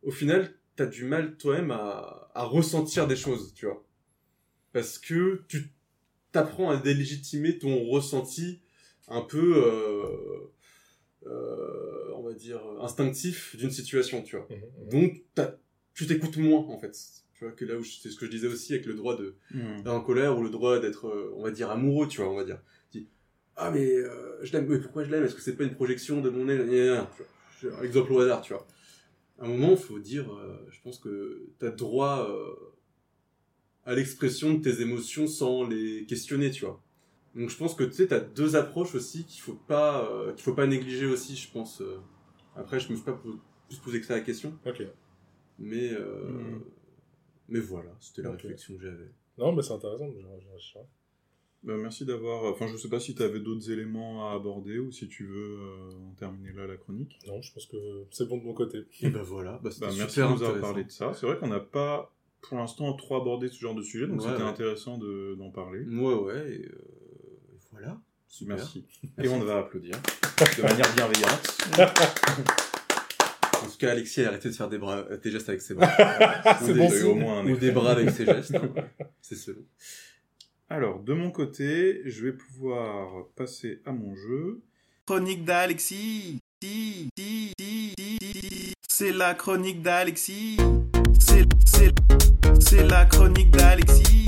Au 0.02 0.10
final, 0.10 0.54
t'as 0.76 0.86
du 0.86 1.04
mal 1.04 1.36
toi-même 1.36 1.70
à, 1.70 2.30
à 2.34 2.44
ressentir 2.44 3.06
des 3.06 3.16
choses, 3.16 3.52
tu 3.54 3.66
vois. 3.66 3.84
Parce 4.72 4.98
que 4.98 5.42
tu 5.48 5.72
t'apprends 6.32 6.70
à 6.70 6.76
délégitimer 6.76 7.58
ton 7.58 7.86
ressenti 7.88 8.60
un 9.08 9.22
peu, 9.22 9.54
euh, 9.56 10.50
euh, 11.26 12.12
on 12.14 12.22
va 12.22 12.32
dire, 12.34 12.60
instinctif 12.80 13.56
d'une 13.56 13.70
situation, 13.70 14.22
tu 14.22 14.36
vois. 14.36 14.46
Mhm, 14.50 14.56
mhm. 14.56 14.88
Donc, 14.90 15.22
t'as- 15.34 15.58
tu 15.94 16.06
t'écoutes 16.06 16.36
moins, 16.36 16.60
en 16.60 16.78
fait. 16.78 16.96
Tu 17.34 17.44
vois, 17.44 17.52
que 17.52 17.64
là 17.64 17.76
où 17.76 17.84
c'est 17.84 18.10
ce 18.10 18.16
que 18.16 18.26
je 18.26 18.30
disais 18.30 18.46
aussi 18.48 18.72
avec 18.74 18.86
le 18.86 18.94
droit 18.94 19.16
de 19.16 19.36
d'être 19.78 19.92
en 19.92 20.00
colère 20.00 20.38
ou 20.38 20.42
le 20.42 20.50
droit 20.50 20.78
d'être, 20.80 21.06
euh, 21.08 21.32
on 21.36 21.42
va 21.42 21.50
dire, 21.50 21.70
amoureux, 21.70 22.08
tu 22.08 22.20
vois, 22.20 22.30
on 22.30 22.36
va 22.36 22.44
dire. 22.44 22.60
Ah 23.60 23.70
mais 23.72 23.92
euh, 23.92 24.38
je 24.44 24.52
l'aime, 24.52 24.66
mais 24.68 24.78
pourquoi 24.78 25.02
je 25.02 25.10
l'aime? 25.10 25.24
Est-ce 25.24 25.34
que 25.34 25.40
c'est 25.40 25.56
pas 25.56 25.64
une 25.64 25.74
projection 25.74 26.20
de 26.20 26.30
mon 26.30 26.48
aile? 26.48 26.60
Exemple 27.82 28.12
au 28.12 28.20
hasard, 28.20 28.40
tu 28.40 28.52
vois. 28.52 28.66
À 29.40 29.44
un 29.44 29.48
moment, 29.48 29.72
il 29.72 29.76
faut 29.78 29.98
dire, 29.98 30.32
euh, 30.32 30.64
je 30.70 30.80
pense 30.80 30.98
que 30.98 31.48
tu 31.58 31.66
as 31.66 31.70
droit 31.70 32.28
euh, 32.30 32.54
à 33.84 33.94
l'expression 33.96 34.54
de 34.54 34.62
tes 34.62 34.80
émotions 34.80 35.26
sans 35.26 35.66
les 35.66 36.06
questionner, 36.06 36.52
tu 36.52 36.64
vois. 36.64 36.80
Donc 37.34 37.50
je 37.50 37.56
pense 37.56 37.74
que 37.74 37.82
tu 37.84 37.92
sais, 37.92 38.06
t'as 38.06 38.20
deux 38.20 38.54
approches 38.54 38.94
aussi 38.94 39.24
qu'il 39.24 39.40
faut 39.40 39.54
pas, 39.66 40.08
qu'il 40.36 40.42
faut 40.44 40.54
pas 40.54 40.66
négliger 40.66 41.06
aussi, 41.06 41.36
je 41.36 41.50
pense. 41.50 41.82
Après, 42.54 42.78
je 42.78 42.90
me 42.90 42.96
suis 42.96 43.04
pas 43.04 43.20
plus 43.68 43.78
posé 43.78 44.00
que 44.00 44.06
ça 44.06 44.14
la 44.14 44.20
question, 44.22 44.56
Ok. 44.64 44.82
mais 45.58 45.92
Mhm. 45.92 46.60
mais 47.48 47.60
voilà, 47.60 47.90
c'était 48.00 48.22
la 48.22 48.30
réflexion 48.32 48.76
que 48.76 48.82
j'avais. 48.82 49.10
Non, 49.36 49.52
mais 49.52 49.62
c'est 49.62 49.72
intéressant. 49.72 50.08
Merci 51.76 52.04
d'avoir. 52.04 52.44
Enfin, 52.44 52.66
je 52.66 52.76
sais 52.76 52.88
pas 52.88 53.00
si 53.00 53.14
tu 53.14 53.22
avais 53.22 53.40
d'autres 53.40 53.70
éléments 53.70 54.30
à 54.30 54.34
aborder 54.34 54.78
ou 54.78 54.90
si 54.92 55.08
tu 55.08 55.24
veux 55.26 55.58
euh, 55.60 55.90
en 56.10 56.14
terminer 56.18 56.52
là 56.52 56.66
la 56.66 56.76
chronique. 56.76 57.18
Non, 57.26 57.42
je 57.42 57.52
pense 57.52 57.66
que 57.66 57.76
c'est 58.10 58.26
bon 58.28 58.38
de 58.38 58.44
mon 58.44 58.54
côté. 58.54 58.78
Et 59.02 59.10
ben 59.10 59.22
voilà, 59.22 59.60
bah, 59.62 59.70
Bah, 59.80 59.88
merci 59.96 60.14
super 60.14 60.28
de 60.28 60.34
nous 60.34 60.42
avoir 60.42 60.60
parlé 60.60 60.84
de 60.84 60.90
ça. 60.90 61.12
C'est 61.14 61.26
vrai 61.26 61.36
qu'on 61.38 61.48
n'a 61.48 61.60
pas, 61.60 62.12
pour 62.40 62.56
l'instant, 62.58 62.92
trop 62.94 63.16
abordé 63.20 63.48
ce 63.48 63.58
genre 63.58 63.74
de 63.74 63.82
sujet, 63.82 64.06
donc 64.06 64.20
Ouais, 64.20 64.28
c'était 64.30 64.42
ouais. 64.42 64.48
intéressant 64.48 64.96
de- 64.98 65.34
d'en 65.36 65.50
parler. 65.50 65.80
Ouais, 65.84 66.14
ouais, 66.14 66.52
et 66.54 66.64
euh, 66.66 66.78
voilà. 67.72 68.00
Super. 68.28 68.56
Merci. 68.56 68.84
Et 69.22 69.28
on 69.28 69.40
va 69.40 69.58
applaudir 69.58 69.96
de 70.56 70.62
manière 70.62 70.94
bienveillante. 70.94 71.58
En 73.60 73.66
tout 73.70 73.76
cas, 73.78 73.90
Alexis 73.90 74.22
a 74.22 74.28
arrêté 74.28 74.48
de 74.50 74.54
faire 74.54 74.68
des, 74.68 74.78
bras, 74.78 74.98
euh, 75.10 75.16
des 75.18 75.30
gestes 75.32 75.48
avec 75.48 75.60
ses 75.60 75.74
bras. 75.74 75.88
C'est 76.60 76.70
Ou 76.70 76.74
bon 76.76 76.88
des- 76.88 77.24
un 77.26 77.46
Ou 77.52 77.56
des 77.56 77.70
bras 77.72 77.90
avec 77.92 78.10
ses 78.10 78.24
gestes. 78.24 78.54
hein. 78.54 78.70
C'est 79.20 79.34
selon. 79.34 79.62
Alors, 80.70 81.00
de 81.00 81.14
mon 81.14 81.30
côté, 81.30 82.02
je 82.04 82.26
vais 82.26 82.32
pouvoir 82.32 83.24
passer 83.36 83.80
à 83.86 83.92
mon 83.92 84.14
jeu. 84.14 84.60
Chronique 85.06 85.46
d'Alexis. 85.46 86.40
Si, 86.62 87.08
si, 87.16 87.52
si, 87.58 87.94
si, 87.98 88.18
si. 88.20 88.74
C'est 88.86 89.12
la 89.12 89.32
chronique 89.32 89.80
d'Alexis. 89.80 90.58
C'est, 91.18 92.82
la 92.86 93.06
chronique 93.06 93.50
d'Alexis. 93.50 94.26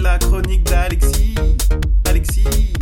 La 0.00 0.18
chronique 0.18 0.64
d'Alexis. 0.64 1.34
Alexis. 2.06 2.72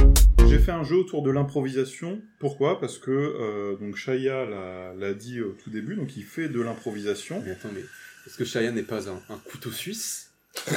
J'ai 0.46 0.60
fait 0.60 0.70
un 0.70 0.84
jeu 0.84 0.98
autour 0.98 1.24
de 1.24 1.32
l'improvisation. 1.32 2.22
Pourquoi? 2.38 2.78
Parce 2.78 2.96
que 2.96 3.10
euh, 3.10 3.76
donc 3.78 3.96
Shaya 3.96 4.44
l'a 4.96 5.14
dit 5.14 5.40
au 5.40 5.50
tout 5.50 5.70
début, 5.70 5.96
donc 5.96 6.16
il 6.16 6.22
fait 6.22 6.48
de 6.48 6.60
l'improvisation. 6.60 7.42
Mais 7.44 7.50
attends, 7.50 7.70
mais 7.74 7.82
est-ce 8.28 8.38
que 8.38 8.44
Cheyenne 8.44 8.76
n'est 8.76 8.84
pas 8.84 9.10
un, 9.10 9.20
un 9.30 9.38
couteau 9.38 9.72
suisse? 9.72 10.29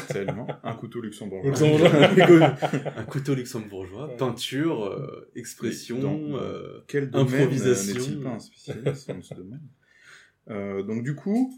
Tellement. 0.07 0.47
Un 0.63 0.76
couteau 0.76 1.01
luxembourgeois. 1.01 1.53
Un 2.97 3.03
couteau 3.05 3.34
luxembourgeois, 3.36 4.07
Ouais. 4.09 4.17
peinture, 4.17 4.86
euh, 4.86 5.30
expression, 5.36 5.99
dans- 5.99 6.38
euh, 6.38 6.84
Quel 6.88 7.09
domaine 7.09 7.34
Improvisation. 7.41 7.95
euh, 7.95 7.99
n'est-il 7.99 8.19
pas 8.21 8.30
un 8.30 8.39
spécialiste 8.39 9.09
dans 9.09 9.21
ce 9.21 9.34
domaine? 9.34 9.61
Euh, 10.49 10.84
Donc 10.84 11.03
du 11.03 11.15
coup, 11.15 11.53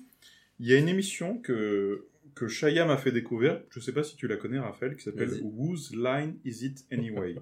il 0.59 0.67
y 0.67 0.73
a 0.73 0.77
une 0.77 0.89
émission 0.89 1.37
que 1.39 2.05
que 2.35 2.47
Shaya 2.49 2.85
m'a 2.85 2.97
fait 2.97 3.11
découvrir. 3.13 3.61
Je 3.69 3.79
sais 3.79 3.93
pas 3.93 4.03
si 4.03 4.17
tu 4.17 4.27
la 4.27 4.35
connais, 4.35 4.59
Raphaël, 4.59 4.95
qui 4.97 5.03
s'appelle. 5.03 5.29
Whose 5.41 5.93
Line 5.95 6.35
Is 6.43 6.65
It 6.65 6.85
Anyway? 6.91 7.35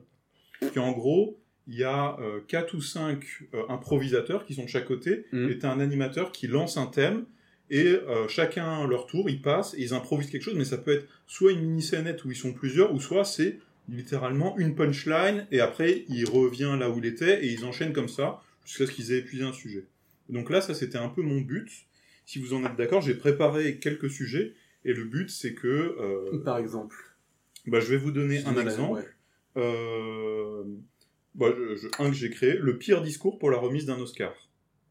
Qui 0.71 0.77
en 0.79 0.91
gros, 0.91 1.39
il 1.67 1.75
y 1.75 1.83
a 1.83 2.15
euh, 2.19 2.41
quatre 2.47 2.75
ou 2.75 2.81
cinq 2.81 3.25
euh, 3.55 3.63
improvisateurs 3.69 4.45
qui 4.45 4.53
sont 4.53 4.63
de 4.63 4.69
chaque 4.69 4.85
côté, 4.85 5.25
Mhm. 5.31 5.49
et 5.49 5.57
t'as 5.57 5.71
un 5.71 5.79
animateur 5.79 6.31
qui 6.31 6.47
lance 6.47 6.77
un 6.77 6.85
thème. 6.87 7.25
Et 7.69 7.85
euh, 7.87 8.27
chacun 8.27 8.85
leur 8.87 9.07
tour, 9.07 9.29
ils 9.29 9.41
passent 9.41 9.73
et 9.75 9.81
ils 9.81 9.93
improvisent 9.93 10.29
quelque 10.29 10.43
chose, 10.43 10.55
mais 10.55 10.65
ça 10.65 10.77
peut 10.77 10.91
être 10.91 11.07
soit 11.27 11.51
une 11.53 11.61
mini-scénette 11.61 12.23
où 12.25 12.31
ils 12.31 12.35
sont 12.37 12.53
plusieurs, 12.53 12.93
ou 12.93 12.99
soit 12.99 13.23
c'est 13.25 13.59
littéralement 13.89 14.57
une 14.57 14.75
punchline, 14.75 15.47
et 15.51 15.59
après 15.59 16.05
il 16.07 16.25
revient 16.29 16.75
là 16.79 16.89
où 16.89 16.99
il 16.99 17.05
était, 17.05 17.43
et 17.45 17.51
ils 17.51 17.65
enchaînent 17.65 17.93
comme 17.93 18.09
ça, 18.09 18.41
jusqu'à 18.65 18.85
ce 18.85 18.91
qu'ils 18.91 19.11
aient 19.11 19.17
épuisé 19.19 19.43
un 19.43 19.53
sujet. 19.53 19.85
Donc 20.29 20.49
là, 20.49 20.61
ça 20.61 20.73
c'était 20.73 20.97
un 20.97 21.09
peu 21.09 21.21
mon 21.21 21.41
but. 21.41 21.69
Si 22.25 22.39
vous 22.39 22.53
en 22.53 22.63
êtes 22.65 22.75
d'accord, 22.77 23.01
j'ai 23.01 23.15
préparé 23.15 23.77
quelques 23.79 24.09
sujets, 24.09 24.53
et 24.85 24.93
le 24.93 25.03
but 25.05 25.29
c'est 25.29 25.53
que... 25.53 25.67
euh, 25.67 26.37
par 26.43 26.57
exemple. 26.57 26.95
bah, 27.67 27.79
je 27.79 27.87
vais 27.87 27.97
vous 27.97 28.11
donner 28.11 28.39
Je 28.39 28.47
un 28.47 28.55
exemple. 28.57 28.99
ouais. 28.99 29.07
Euh, 29.57 30.63
bah, 31.35 31.47
je- 31.57 31.75
je- 31.75 31.87
un 31.99 32.09
que 32.09 32.15
j'ai 32.15 32.29
créé, 32.29 32.53
le 32.57 32.77
pire 32.77 33.01
discours 33.01 33.39
pour 33.39 33.49
la 33.51 33.57
remise 33.57 33.85
d'un 33.85 33.99
Oscar. 33.99 34.33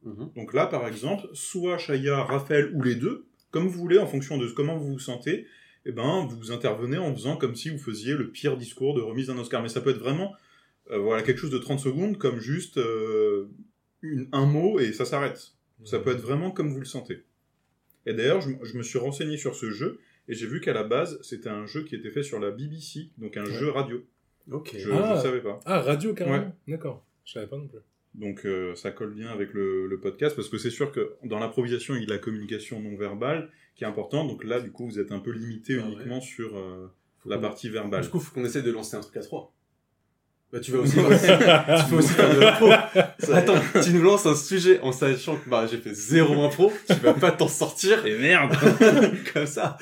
Mhm. 0.04 0.30
Donc 0.36 0.52
là, 0.54 0.66
par 0.66 0.86
exemple, 0.88 1.28
soit 1.32 1.78
Shaya, 1.78 2.22
Raphaël 2.24 2.72
ou 2.74 2.82
les 2.82 2.94
deux, 2.96 3.26
comme 3.50 3.66
vous 3.68 3.78
voulez, 3.78 3.98
en 3.98 4.06
fonction 4.06 4.38
de 4.38 4.46
comment 4.48 4.76
vous 4.76 4.92
vous 4.92 4.98
sentez, 4.98 5.46
eh 5.84 5.92
ben, 5.92 6.26
vous 6.26 6.50
intervenez 6.52 6.96
en 6.98 7.12
faisant 7.14 7.36
comme 7.36 7.54
si 7.54 7.68
vous 7.70 7.78
faisiez 7.78 8.14
le 8.14 8.30
pire 8.30 8.56
discours 8.56 8.94
de 8.94 9.00
remise 9.00 9.26
d'un 9.28 9.38
Oscar. 9.38 9.62
Mais 9.62 9.68
ça 9.68 9.80
peut 9.80 9.90
être 9.90 9.98
vraiment 9.98 10.32
euh, 10.90 10.98
voilà, 10.98 11.22
quelque 11.22 11.38
chose 11.38 11.50
de 11.50 11.58
30 11.58 11.78
secondes, 11.78 12.18
comme 12.18 12.40
juste 12.40 12.76
euh, 12.78 13.48
une- 14.02 14.28
un 14.32 14.46
mot 14.46 14.80
et 14.80 14.92
ça 14.92 15.04
s'arrête. 15.04 15.52
Ça 15.84 16.00
peut 16.00 16.10
être 16.10 16.20
vraiment 16.20 16.50
comme 16.50 16.72
vous 16.72 16.80
le 16.80 16.84
sentez. 16.84 17.24
Et 18.04 18.14
d'ailleurs, 18.14 18.40
je, 18.40 18.76
me 18.76 18.82
suis 18.82 18.98
renseigné 18.98 19.36
sur 19.36 19.54
ce 19.54 19.70
jeu, 19.70 20.00
et 20.28 20.34
j'ai 20.34 20.46
vu 20.46 20.60
qu'à 20.60 20.72
la 20.72 20.82
base, 20.82 21.20
c'était 21.22 21.48
un 21.48 21.66
jeu 21.66 21.84
qui 21.84 21.94
était 21.94 22.10
fait 22.10 22.24
sur 22.24 22.40
la 22.40 22.50
BBC, 22.50 23.10
donc 23.18 23.36
un 23.36 23.44
Ouais. 23.44 23.52
jeu 23.52 23.70
radio. 23.70 24.04
Ok. 24.50 24.74
Je 24.76 24.90
Ah. 24.90 25.14
ne 25.16 25.20
savais 25.22 25.40
pas. 25.40 25.60
Ah, 25.64 25.80
radio 25.82 26.14
carrément 26.14 26.38
Ouais. 26.46 26.52
D'accord. 26.66 27.06
Je 27.24 27.32
savais 27.32 27.46
pas 27.46 27.56
non 27.56 27.68
plus. 27.68 27.78
Donc 28.14 28.44
euh, 28.44 28.74
ça 28.74 28.90
colle 28.90 29.14
bien 29.14 29.28
avec 29.30 29.54
le, 29.54 29.86
le 29.86 30.00
podcast 30.00 30.36
parce 30.36 30.48
que 30.48 30.58
c'est 30.58 30.70
sûr 30.70 30.92
que 30.92 31.14
dans 31.24 31.38
l'improvisation 31.38 31.94
il 31.94 32.02
y 32.02 32.06
a 32.06 32.10
la 32.10 32.18
communication 32.18 32.78
non 32.80 32.94
verbale 32.96 33.50
qui 33.74 33.84
est 33.84 33.86
importante. 33.86 34.28
Donc 34.28 34.44
là 34.44 34.60
du 34.60 34.70
coup 34.70 34.86
vous 34.86 34.98
êtes 34.98 35.12
un 35.12 35.18
peu 35.20 35.30
limité 35.30 35.78
Ah 35.80 35.86
ouais. 35.86 35.92
uniquement 35.94 36.20
sur 36.20 36.56
euh, 36.56 36.88
la 37.24 37.38
partie 37.38 37.68
verbale. 37.70 38.02
Du 38.02 38.08
coup, 38.10 38.20
faut 38.20 38.34
qu'on 38.34 38.44
essaie 38.44 38.62
de 38.62 38.70
lancer 38.70 38.96
un 38.96 39.00
truc 39.00 39.16
à 39.16 39.20
trois. 39.20 39.54
Bah, 40.52 40.60
tu 40.60 40.72
vas 40.72 40.78
aussi, 40.80 40.96
tu 41.88 41.94
aussi 41.94 42.08
faire 42.12 42.34
de 42.34 42.40
l'impro. 42.40 42.66
Attends, 43.32 43.54
tu 43.82 43.92
nous 43.94 44.02
lances 44.02 44.26
un 44.26 44.34
sujet 44.36 44.80
en 44.80 44.92
sachant 44.92 45.36
que 45.36 45.48
bah, 45.48 45.66
j'ai 45.66 45.78
fait 45.78 45.94
zéro 45.94 46.42
impro, 46.44 46.70
tu 46.86 46.94
vas 46.96 47.14
pas 47.14 47.32
t'en 47.32 47.48
sortir 47.48 48.04
Et 48.04 48.18
merde 48.18 48.52
comme 49.32 49.46
ça. 49.46 49.78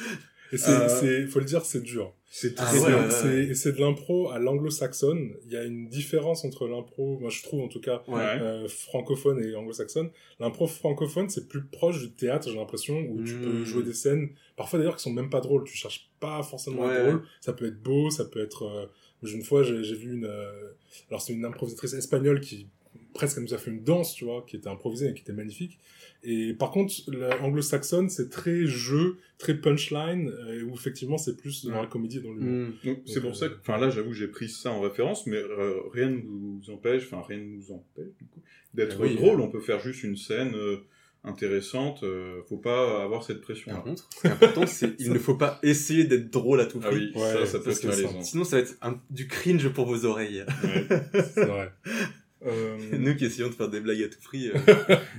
Et 0.53 0.57
c'est, 0.57 0.70
Euh, 0.70 0.89
c'est, 0.89 1.26
faut 1.26 1.41
le 1.41 1.45
dire, 1.47 1.64
c'est 1.64 1.83
dur. 1.83 2.14
C'est 2.33 2.55
Ah 2.59 2.64
très 2.66 2.78
bien. 2.78 3.03
ouais, 3.05 3.11
c'est- 3.11 3.26
ouais. 3.26 3.45
et 3.47 3.55
c'est 3.55 3.72
de 3.72 3.81
l'impro 3.81 4.31
à 4.31 4.39
l'anglo-saxonne. 4.39 5.33
Il 5.47 5.53
y 5.53 5.57
a 5.57 5.64
une 5.64 5.89
différence 5.89 6.45
entre 6.45 6.68
l'impro, 6.68 7.18
moi 7.18 7.28
je 7.28 7.43
trouve 7.43 7.61
en 7.62 7.66
tout 7.68 7.81
cas, 7.81 8.03
Ouais. 8.07 8.20
euh, 8.20 8.68
francophone 8.68 9.45
et 9.45 9.55
anglo-saxonne. 9.57 10.11
L'impro 10.39 10.68
francophone, 10.68 11.28
c'est 11.28 11.49
plus 11.49 11.64
proche 11.64 11.99
du 12.01 12.12
théâtre, 12.12 12.49
j'ai 12.49 12.57
l'impression, 12.57 13.01
où 13.01 13.22
tu 13.24 13.35
peux 13.35 13.64
jouer 13.64 13.83
des 13.83 13.95
scènes, 13.95 14.31
parfois 14.57 14.78
d'ailleurs 14.78 14.97
qui 14.97 15.03
sont 15.03 15.12
même 15.12 15.28
pas 15.28 15.41
drôles. 15.41 15.64
Tu 15.64 15.76
cherches 15.76 16.09
pas 16.20 16.41
forcément 16.45 16.87
Ouais, 16.87 17.03
drôle. 17.03 17.16
ouais. 17.16 17.22
Ça 17.41 17.53
peut 17.53 17.66
être 17.66 17.83
beau, 17.83 18.11
ça 18.11 18.24
peut 18.24 18.41
être. 18.43 18.62
euh, 18.64 18.87
Une 19.22 19.43
fois, 19.43 19.62
j'ai, 19.64 19.83
j'ai 19.85 19.97
vu 19.97 20.14
une. 20.14 20.24
euh, 20.24 20.70
Alors 21.11 21.20
c'est 21.20 21.33
une 21.35 21.45
improvisatrice 21.45 21.93
espagnole 21.95 22.41
qui 22.41 22.68
presque 23.14 23.38
elle 23.38 23.44
nous 23.44 23.54
a 23.54 23.58
fait 23.58 23.70
une 23.70 23.82
danse, 23.82 24.14
tu 24.14 24.24
vois, 24.24 24.44
qui 24.46 24.56
était 24.56 24.68
improvisée 24.68 25.08
et 25.11 25.14
qui 25.14 25.22
était 25.22 25.32
magnifique. 25.32 25.78
Et 26.22 26.52
par 26.54 26.70
contre, 26.70 26.92
l'anglo-saxonne, 27.08 28.11
c'est 28.11 28.28
très 28.28 28.66
jeu, 28.66 29.16
très 29.38 29.54
punchline, 29.54 30.28
euh, 30.28 30.62
où 30.64 30.74
effectivement 30.74 31.16
c'est 31.18 31.36
plus 31.36 31.64
dans 31.66 31.80
la 31.80 31.86
comédie 31.86 32.18
et 32.18 32.20
dans 32.20 32.32
l'humour. 32.32 32.68
Mm. 32.84 32.86
Donc 32.86 32.98
c'est 33.06 33.20
pour 33.20 33.30
euh, 33.30 33.34
ça 33.34 33.48
que, 33.48 33.54
enfin 33.61 33.78
là 33.78 33.88
j'avoue 33.90 34.12
j'ai 34.12 34.28
pris 34.28 34.48
ça 34.48 34.70
en 34.70 34.80
référence, 34.80 35.26
mais 35.26 35.38
euh, 35.38 35.80
rien 35.92 36.11
ne 36.11 36.18
nous 36.20 36.61
empêche, 36.70 37.04
enfin 37.06 37.22
rien 37.26 37.38
ne 37.38 37.44
nous 37.56 37.72
empêche 37.72 38.12
du 38.18 38.26
coup 38.26 38.40
d'être 38.74 38.96
Ah 39.00 39.02
oui, 39.04 39.14
drôle. 39.16 39.40
On 39.40 39.48
peut 39.48 39.61
faire 39.61 39.80
juste 39.80 40.02
une 40.04 40.16
scène 40.16 40.52
euh, 40.54 40.76
intéressante. 41.24 42.02
euh, 42.02 42.42
faut 42.48 42.56
pas 42.58 43.02
avoir 43.02 43.22
cette 43.24 43.40
pression. 43.40 43.72
Par 43.72 43.82
contre, 43.84 44.06
ce 44.14 44.20
qui 44.20 44.26
est 44.26 44.30
important, 44.30 44.66
c'est 44.66 44.94
il 44.98 45.12
ne 45.12 45.18
faut 45.18 45.34
pas 45.36 45.58
essayer 45.62 46.04
d'être 46.04 46.30
drôle 46.30 46.61
à 46.61 46.66
tout 46.66 46.80
Ah 46.82 46.88
prix. 46.88 47.12
oui, 47.14 47.20
Ouais, 47.20 47.32
ça, 47.32 47.46
ça 47.46 47.58
peut 47.61 47.70
être. 47.70 48.22
Sinon, 48.22 48.44
ça 48.44 48.56
va 48.56 48.62
être 48.62 48.76
un- 48.82 49.00
du 49.11 49.26
cringe 49.26 49.68
pour 49.70 49.86
vos 49.86 50.04
oreilles. 50.04 50.44
Ouais. 50.64 50.86
C'est 51.34 51.46
vrai. 51.46 51.72
Euh, 52.47 52.78
Nous 52.99 53.14
qui 53.16 53.24
essayons 53.26 53.49
de 53.49 53.55
faire 53.55 53.68
des 53.68 53.80
blagues 53.80 54.03
à 54.03 54.09
tout 54.09 54.20
prix, 54.22 54.49
euh, 54.49 54.55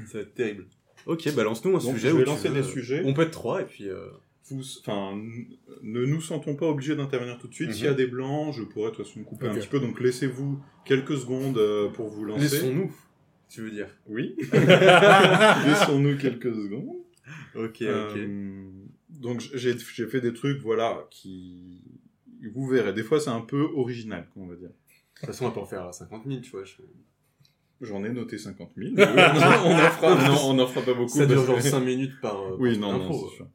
ça 0.07 0.13
va 0.15 0.19
être 0.22 0.34
terrible. 0.34 0.65
Ok, 1.05 1.34
bah 1.36 1.43
lance-nous 1.43 1.72
un 1.76 1.80
Donc, 1.80 1.95
sujet. 1.95 2.09
je 2.09 2.15
vais 2.15 2.26
lancer 2.26 2.49
des 2.49 2.63
sujets. 2.63 3.01
On 3.05 3.13
peut 3.13 3.24
être 3.24 3.32
trois 3.32 3.61
et 3.61 3.65
puis. 3.65 3.88
euh, 3.89 4.07
enfin, 4.80 5.19
ne 5.82 6.05
nous 6.05 6.22
sentons 6.22 6.55
pas 6.55 6.67
obligés 6.67 6.95
d'intervenir 6.95 7.38
tout 7.39 7.47
de 7.47 7.53
suite. 7.53 7.69
Mhm. 7.69 7.74
S'il 7.76 7.86
y 7.86 7.89
a 7.89 7.93
des 7.93 8.07
blancs, 8.07 8.53
je 8.55 8.63
pourrais 8.63 8.91
de 8.91 8.95
toute 8.95 9.05
façon 9.07 9.24
couper 9.24 9.47
un 9.47 9.55
petit 9.55 9.67
peu. 9.67 9.80
Donc 9.80 9.99
laissez-vous 9.99 10.59
quelques 10.86 11.17
secondes 11.17 11.59
pour 11.93 12.09
vous 12.09 12.26
lancer. 12.26 12.41
Laissons-nous, 12.41 12.91
tu 13.49 13.61
veux 13.61 13.72
dire. 13.72 13.88
Oui. 14.07 14.36
Laissons-nous 14.51 16.17
quelques 16.17 16.53
secondes. 16.53 16.97
Ok, 17.55 17.82
ok. 17.84 18.19
Donc 19.09 19.41
j'ai 19.53 19.76
j'ai 19.78 20.07
fait 20.07 20.22
des 20.22 20.34
trucs, 20.34 20.59
voilà, 20.61 21.05
qui 21.11 21.82
vous 22.53 22.67
verrez. 22.67 22.93
Des 22.93 23.03
fois, 23.03 23.19
c'est 23.19 23.30
un 23.30 23.41
peu 23.41 23.61
original, 23.76 24.28
on 24.36 24.47
va 24.47 24.55
dire. 24.55 24.72
De 25.22 25.26
toute 25.28 25.36
façon, 25.36 25.45
on 25.45 25.49
va 25.49 25.53
pas 25.55 25.61
en 25.61 25.65
faire 25.65 25.93
50 25.93 26.26
000, 26.26 26.41
tu 26.41 26.51
vois. 26.51 26.63
je- 26.63 26.82
J'en 27.82 28.03
ai 28.03 28.09
noté 28.09 28.38
50 28.38 28.72
000. 28.78 28.91
mais 28.95 29.03
oui, 29.05 29.11
on 29.15 29.72
en 29.74 29.78
fera, 29.89 30.28
non, 30.28 30.38
on 30.49 30.59
en 30.59 30.67
fera 30.67 30.86
pas 30.86 30.93
beaucoup. 30.93 31.09
Ça 31.17 31.26
dure 31.26 31.43
genre 31.45 31.55
que- 31.57 31.61
5 31.63 31.80
minutes 31.80 32.19
par. 32.22 32.39
euh, 32.39 32.55
Oui, 32.59 32.78
par 32.80 32.91
non, 32.91 32.99
non, 32.99 33.13
c'est 33.30 33.36
sûr. 33.38 33.47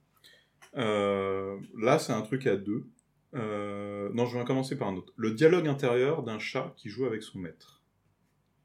Euh, 0.76 1.58
là, 1.78 1.98
c'est 1.98 2.12
un 2.12 2.22
truc 2.22 2.46
à 2.46 2.56
deux. 2.56 2.86
Euh, 3.34 4.10
non, 4.14 4.26
je 4.26 4.36
vais 4.38 4.44
commencer 4.44 4.76
par 4.76 4.88
un 4.88 4.96
autre. 4.96 5.12
Le 5.16 5.30
dialogue 5.32 5.68
intérieur 5.68 6.22
d'un 6.24 6.38
chat 6.38 6.74
qui 6.76 6.88
joue 6.88 7.04
avec 7.06 7.22
son 7.22 7.38
maître. 7.38 7.82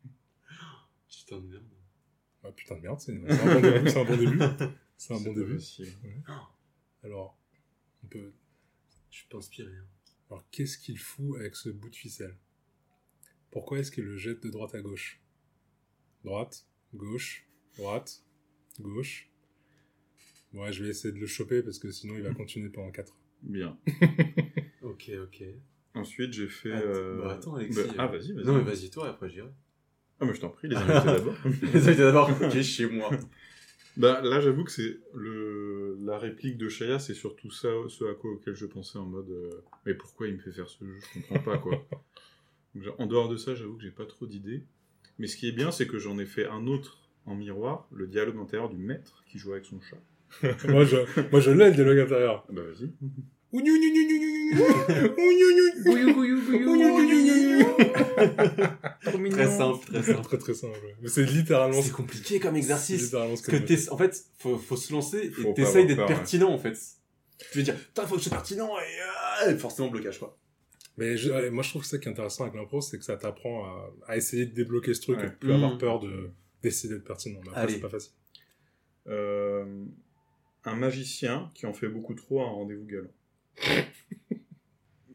Putain 1.10 1.40
de 1.40 1.48
merde. 1.48 1.64
Ah, 2.44 2.52
putain 2.52 2.76
de 2.76 2.82
merde, 2.82 3.00
c'est 3.00 3.12
un 3.14 3.20
bon 3.20 3.62
début. 3.62 3.90
C'est 3.90 4.00
un 4.00 4.04
bon 4.04 4.18
début. 4.18 4.40
C'est 4.98 5.14
un 5.14 5.18
bon 5.18 5.24
C'est 5.24 5.34
début. 5.34 5.54
facile. 5.56 5.94
Alors, 7.04 7.38
On 8.04 8.08
peut... 8.08 8.32
Je 9.10 9.18
suis 9.18 9.28
pas 9.28 9.38
inspiré. 9.38 9.72
hein. 9.72 9.86
Alors, 10.30 10.44
qu'est-ce 10.52 10.78
qu'il 10.78 10.98
fout 11.00 11.38
avec 11.40 11.56
ce 11.56 11.70
bout 11.70 11.90
de 11.90 11.96
ficelle? 11.96 12.36
Pourquoi 13.52 13.80
est-ce 13.80 13.92
qu'il 13.92 14.06
le 14.06 14.18
jette 14.18 14.42
de 14.44 14.50
droite 14.50 14.74
à 14.76 14.82
gauche? 14.82 15.20
Droite, 16.24 16.66
gauche, 16.94 17.46
droite, 17.78 18.24
gauche. 18.80 19.30
Ouais, 20.54 20.72
je 20.74 20.84
vais 20.84 20.90
essayer 20.90 21.14
de 21.14 21.20
le 21.20 21.28
choper 21.28 21.62
parce 21.64 21.80
que 21.80 21.92
sinon 21.92 22.16
il 22.16 22.24
va 22.24 22.34
continuer 22.34 22.70
pendant 22.70 22.92
4 22.92 23.12
heures. 23.12 23.18
Bien. 23.42 23.78
Ok, 24.84 25.12
ok. 25.24 25.44
Ensuite, 25.94 26.34
j'ai 26.34 26.48
fait. 26.48 26.72
Attends, 26.74 26.88
euh, 26.88 27.22
bah, 27.22 27.32
attends, 27.34 27.56
Alexis, 27.56 27.76
bah, 27.84 27.90
euh, 27.92 27.96
ah, 28.00 28.08
vas-y, 28.08 28.34
vas-y. 28.34 28.46
Non, 28.46 28.54
mais 28.56 28.64
vas-y, 28.64 28.90
toi, 28.90 29.06
et 29.08 29.10
après 29.10 29.30
j'irai. 29.30 29.50
Ah, 30.20 30.26
mais 30.26 30.34
je 30.34 30.42
t'en 30.42 30.50
prie, 30.50 30.68
les 30.68 30.76
invités 30.78 31.06
d'abord. 31.06 31.36
Les 31.46 31.88
invités 31.88 32.02
d'abord, 32.02 32.30
ok, 32.42 32.62
chez 32.62 32.88
moi. 32.90 33.10
Bah, 33.96 34.22
là, 34.22 34.42
j'avoue 34.42 34.64
que 34.64 34.72
c'est 34.72 35.00
le 35.14 35.98
la 36.02 36.18
réplique 36.18 36.58
de 36.58 36.68
Shaya, 36.68 36.98
c'est 37.00 37.14
surtout 37.14 37.52
ça, 37.52 37.70
ce 37.90 38.06
à 38.06 38.16
quoi 38.16 38.32
auquel 38.32 38.56
je 38.56 38.66
pensais 38.66 38.98
en 38.98 39.06
mode. 39.06 39.30
euh, 39.30 39.50
mais 39.86 39.94
pourquoi 39.94 40.28
il 40.28 40.34
me 40.36 40.40
fait 40.40 40.52
faire 40.52 40.68
ce 40.68 40.84
jeu? 40.84 40.98
Je 41.00 41.20
comprends 41.20 41.40
pas, 41.40 41.58
quoi. 41.60 41.88
En 42.98 43.06
dehors 43.06 43.28
de 43.30 43.38
ça, 43.38 43.54
j'avoue 43.56 43.76
que 43.76 43.84
j'ai 43.84 43.92
pas 43.92 44.06
trop 44.06 44.26
d'idées. 44.26 44.64
Mais 45.20 45.28
ce 45.28 45.36
qui 45.38 45.48
est 45.48 45.52
bien, 45.52 45.72
c'est 45.72 45.88
que 45.88 46.00
j'en 46.00 46.18
ai 46.20 46.26
fait 46.26 46.46
un 46.48 46.68
autre 46.68 46.98
en 47.26 47.36
miroir, 47.36 47.88
le 47.92 48.08
dialogue 48.08 48.38
intérieur 48.38 48.70
du 48.70 48.78
maître 48.78 49.24
qui 49.28 49.38
joue 49.38 49.52
avec 49.52 49.66
son 49.66 49.80
chat. 49.82 49.98
moi, 50.70 50.86
je, 50.86 50.98
moi, 51.32 51.40
je 51.42 51.52
l'ai 51.52 51.66
le 51.70 51.74
dialogue 51.76 52.00
intérieur. 52.00 52.46
Ah 52.48 52.54
Bah, 52.54 52.62
vas-y. 52.64 52.90
Très 59.30 59.48
simple, 59.58 59.86
très 59.86 60.04
simple. 60.04 60.22
Très 60.24 60.38
très 60.38 60.54
simple. 60.54 60.80
ouais. 60.86 60.96
Mais 61.02 61.10
c'est 61.10 61.24
littéralement, 61.26 61.82
C'est 61.82 61.92
compliqué 61.92 62.40
comme 62.40 62.54
c'est 62.54 62.60
exercice. 62.60 63.02
littéralement 63.04 63.36
ce 63.36 63.44
Parce 63.46 63.60
que 63.62 63.66
t'es, 63.66 63.90
en 63.90 63.98
fait, 63.98 64.26
faut, 64.38 64.58
faut 64.58 64.78
se 64.78 64.92
lancer 64.94 65.32
Faut 65.32 65.50
et 65.50 65.54
t'essayes 65.54 65.86
d'être 65.86 66.00
ouais. 66.00 66.06
pertinent, 66.08 66.50
en 66.52 66.58
fait. 66.58 66.78
Tu 67.52 67.58
veux 67.58 67.64
dire, 67.64 67.76
putain, 67.76 68.06
faut 68.06 68.16
que 68.16 68.22
je 68.22 68.28
sois 68.30 68.38
pertinent 68.38 68.72
et, 68.78 69.48
euh, 69.48 69.52
et 69.52 69.58
forcément 69.58 69.90
blocage, 69.90 70.20
quoi. 70.20 70.38
Mais 70.98 71.18
je- 71.18 71.32
ouais, 71.32 71.50
moi, 71.50 71.64
je 71.64 71.70
trouve 71.70 71.82
que 71.84 71.88
ça 71.88 71.98
qui 71.98 72.08
est 72.08 72.12
intéressant 72.12 72.44
avec 72.44 72.56
l'impro, 72.56 72.82
c'est 72.82 72.98
que 72.98 73.04
ça 73.06 73.18
t'apprend 73.18 73.66
à, 73.66 73.94
à 74.08 74.18
essayer 74.18 74.46
de 74.46 74.54
débloquer 74.54 74.94
ce 74.94 75.02
truc 75.02 75.18
Ouais. 75.20 75.28
et 75.28 75.30
de 75.30 75.36
plus 75.36 75.50
Mm. 75.50 75.56
avoir 75.56 75.78
peur 75.78 76.00
de 76.00 76.30
d'essayer 76.64 76.94
d'être 76.94 77.06
pertinent. 77.06 77.40
Mais 77.44 77.50
après, 77.50 77.62
Allez. 77.62 77.74
c'est 77.74 77.80
pas 77.80 77.90
facile. 77.90 78.12
Euh, 79.08 79.84
un 80.64 80.76
magicien 80.76 81.50
qui 81.56 81.66
en 81.66 81.74
fait 81.74 81.88
beaucoup 81.88 82.14
trop 82.14 82.42
à 82.42 82.46
un 82.46 82.52
rendez-vous 82.52 82.86
galant. 82.86 83.12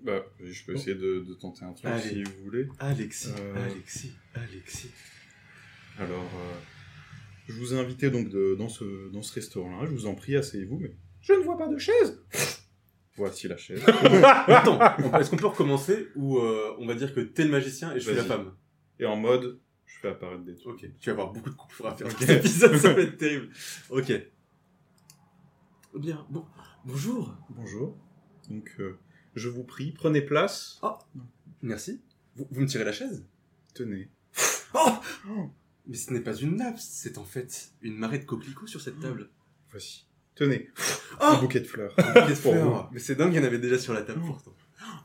bah, 0.02 0.24
je 0.40 0.64
peux 0.64 0.74
essayer 0.74 0.94
de, 0.96 1.20
de 1.20 1.34
tenter 1.34 1.64
un 1.64 1.72
truc 1.72 1.86
Allez. 1.86 2.08
si 2.08 2.22
vous 2.24 2.42
voulez. 2.44 2.68
Alexis, 2.78 3.28
Euh. 3.38 3.54
Alexis, 3.70 4.12
Alexis. 4.34 4.90
Alors, 5.98 6.24
euh, 6.24 6.54
je 7.48 7.52
vous 7.54 7.74
ai 7.74 7.78
invité 7.78 8.10
donc 8.10 8.28
de- 8.28 8.54
dans 8.56 8.68
ce, 8.68 9.08
dans 9.10 9.22
ce 9.22 9.32
restaurant-là. 9.34 9.86
Je 9.86 9.92
vous 9.92 10.06
en 10.06 10.14
prie, 10.14 10.36
asseyez-vous, 10.36 10.78
mais 10.78 10.96
je 11.22 11.32
ne 11.32 11.38
vois 11.44 11.56
pas 11.56 11.68
de 11.68 11.78
chaise. 11.78 12.20
Voici 13.16 13.48
la 13.48 13.56
chaise. 13.56 13.82
Attends, 14.46 14.78
est-ce 15.18 15.30
qu'on 15.30 15.36
peut 15.36 15.46
recommencer 15.46 16.08
ou 16.16 16.38
euh, 16.38 16.74
on 16.78 16.86
va 16.86 16.94
dire 16.94 17.14
que 17.14 17.20
t'es 17.20 17.44
le 17.44 17.50
magicien 17.50 17.92
et 17.92 18.00
je 18.00 18.06
suis 18.06 18.14
la 18.14 18.22
Vas-y. 18.22 18.28
femme? 18.28 18.52
Et 18.98 19.06
en 19.06 19.16
mode, 19.16 19.58
je 19.86 19.98
fais 20.00 20.08
apparaître 20.08 20.44
des 20.44 20.54
trucs. 20.54 20.84
Ok, 20.84 20.90
tu 21.00 21.10
vas 21.10 21.12
avoir 21.12 21.32
beaucoup 21.32 21.50
de 21.50 21.54
coupures 21.54 21.86
à 21.86 21.94
faire 21.94 22.08
dans 22.08 22.18
cet 22.18 22.30
épisode, 22.44 22.76
ça 22.76 22.92
va 22.92 23.00
être 23.00 23.16
terrible. 23.18 23.48
Ok. 23.90 24.12
Bien, 25.94 26.26
bon, 26.28 26.44
bonjour. 26.84 27.34
Bonjour. 27.50 27.96
Donc, 28.50 28.70
euh, 28.80 28.98
je 29.34 29.48
vous 29.48 29.64
prie, 29.64 29.92
prenez 29.92 30.20
place. 30.20 30.80
Merci. 31.62 32.02
Vous, 32.34 32.46
vous 32.50 32.60
me 32.60 32.66
tirez 32.66 32.84
la 32.84 32.92
chaise? 32.92 33.24
Tenez. 33.74 34.10
Oh 34.74 34.90
Oh. 35.30 35.50
Mais 35.86 35.96
ce 35.96 36.12
n'est 36.12 36.20
pas 36.20 36.34
une 36.34 36.56
nappe, 36.56 36.78
c'est 36.78 37.16
en 37.16 37.24
fait 37.24 37.70
une 37.80 37.96
marée 37.96 38.18
de 38.18 38.24
coquelicots 38.24 38.66
sur 38.66 38.80
cette 38.80 38.98
table. 39.00 39.30
Voici. 39.70 40.06
Tenez. 40.36 40.68
Oh 41.20 41.24
Un 41.24 41.40
bouquet 41.40 41.60
de 41.60 41.66
fleurs. 41.66 41.94
Bouquet 41.96 42.12
de 42.30 42.34
Pour 42.42 42.52
fleurs. 42.52 42.90
Mais 42.92 43.00
c'est 43.00 43.14
dingue, 43.16 43.32
il 43.32 43.36
y 43.36 43.40
en 43.40 43.44
avait 43.44 43.58
déjà 43.58 43.78
sur 43.78 43.92
la 43.94 44.02
table 44.02 44.20
pourtant. 44.24 44.54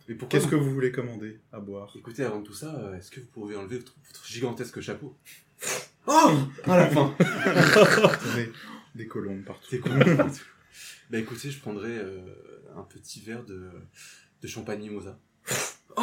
Mais 0.07 0.15
pourquoi 0.15 0.37
Qu'est-ce 0.39 0.49
que 0.51 0.55
vous 0.55 0.71
voulez 0.71 0.91
commander 0.91 1.39
à 1.53 1.59
boire? 1.59 1.91
Écoutez, 1.97 2.23
avant 2.23 2.41
tout 2.41 2.53
ça, 2.53 2.75
euh, 2.75 2.95
est-ce 2.97 3.09
que 3.09 3.21
vous 3.21 3.27
pouvez 3.27 3.55
enlever 3.55 3.77
votre, 3.77 3.95
votre 4.05 4.25
gigantesque 4.27 4.81
chapeau? 4.81 5.17
Oh 6.05 6.31
À 6.65 6.77
la 6.77 6.87
fin 6.89 7.15
Tenez. 7.19 8.49
Des 8.93 9.07
colombes 9.07 9.43
partout. 9.45 9.67
C'est 9.69 9.79
cool. 9.79 9.93
bah 11.09 11.17
écoutez, 11.17 11.49
je 11.49 11.59
prendrai 11.61 11.97
euh, 11.97 12.19
un 12.75 12.83
petit 12.83 13.21
verre 13.21 13.45
de, 13.45 13.69
de 14.41 14.47
champagne 14.47 14.79
mimosa. 14.81 15.17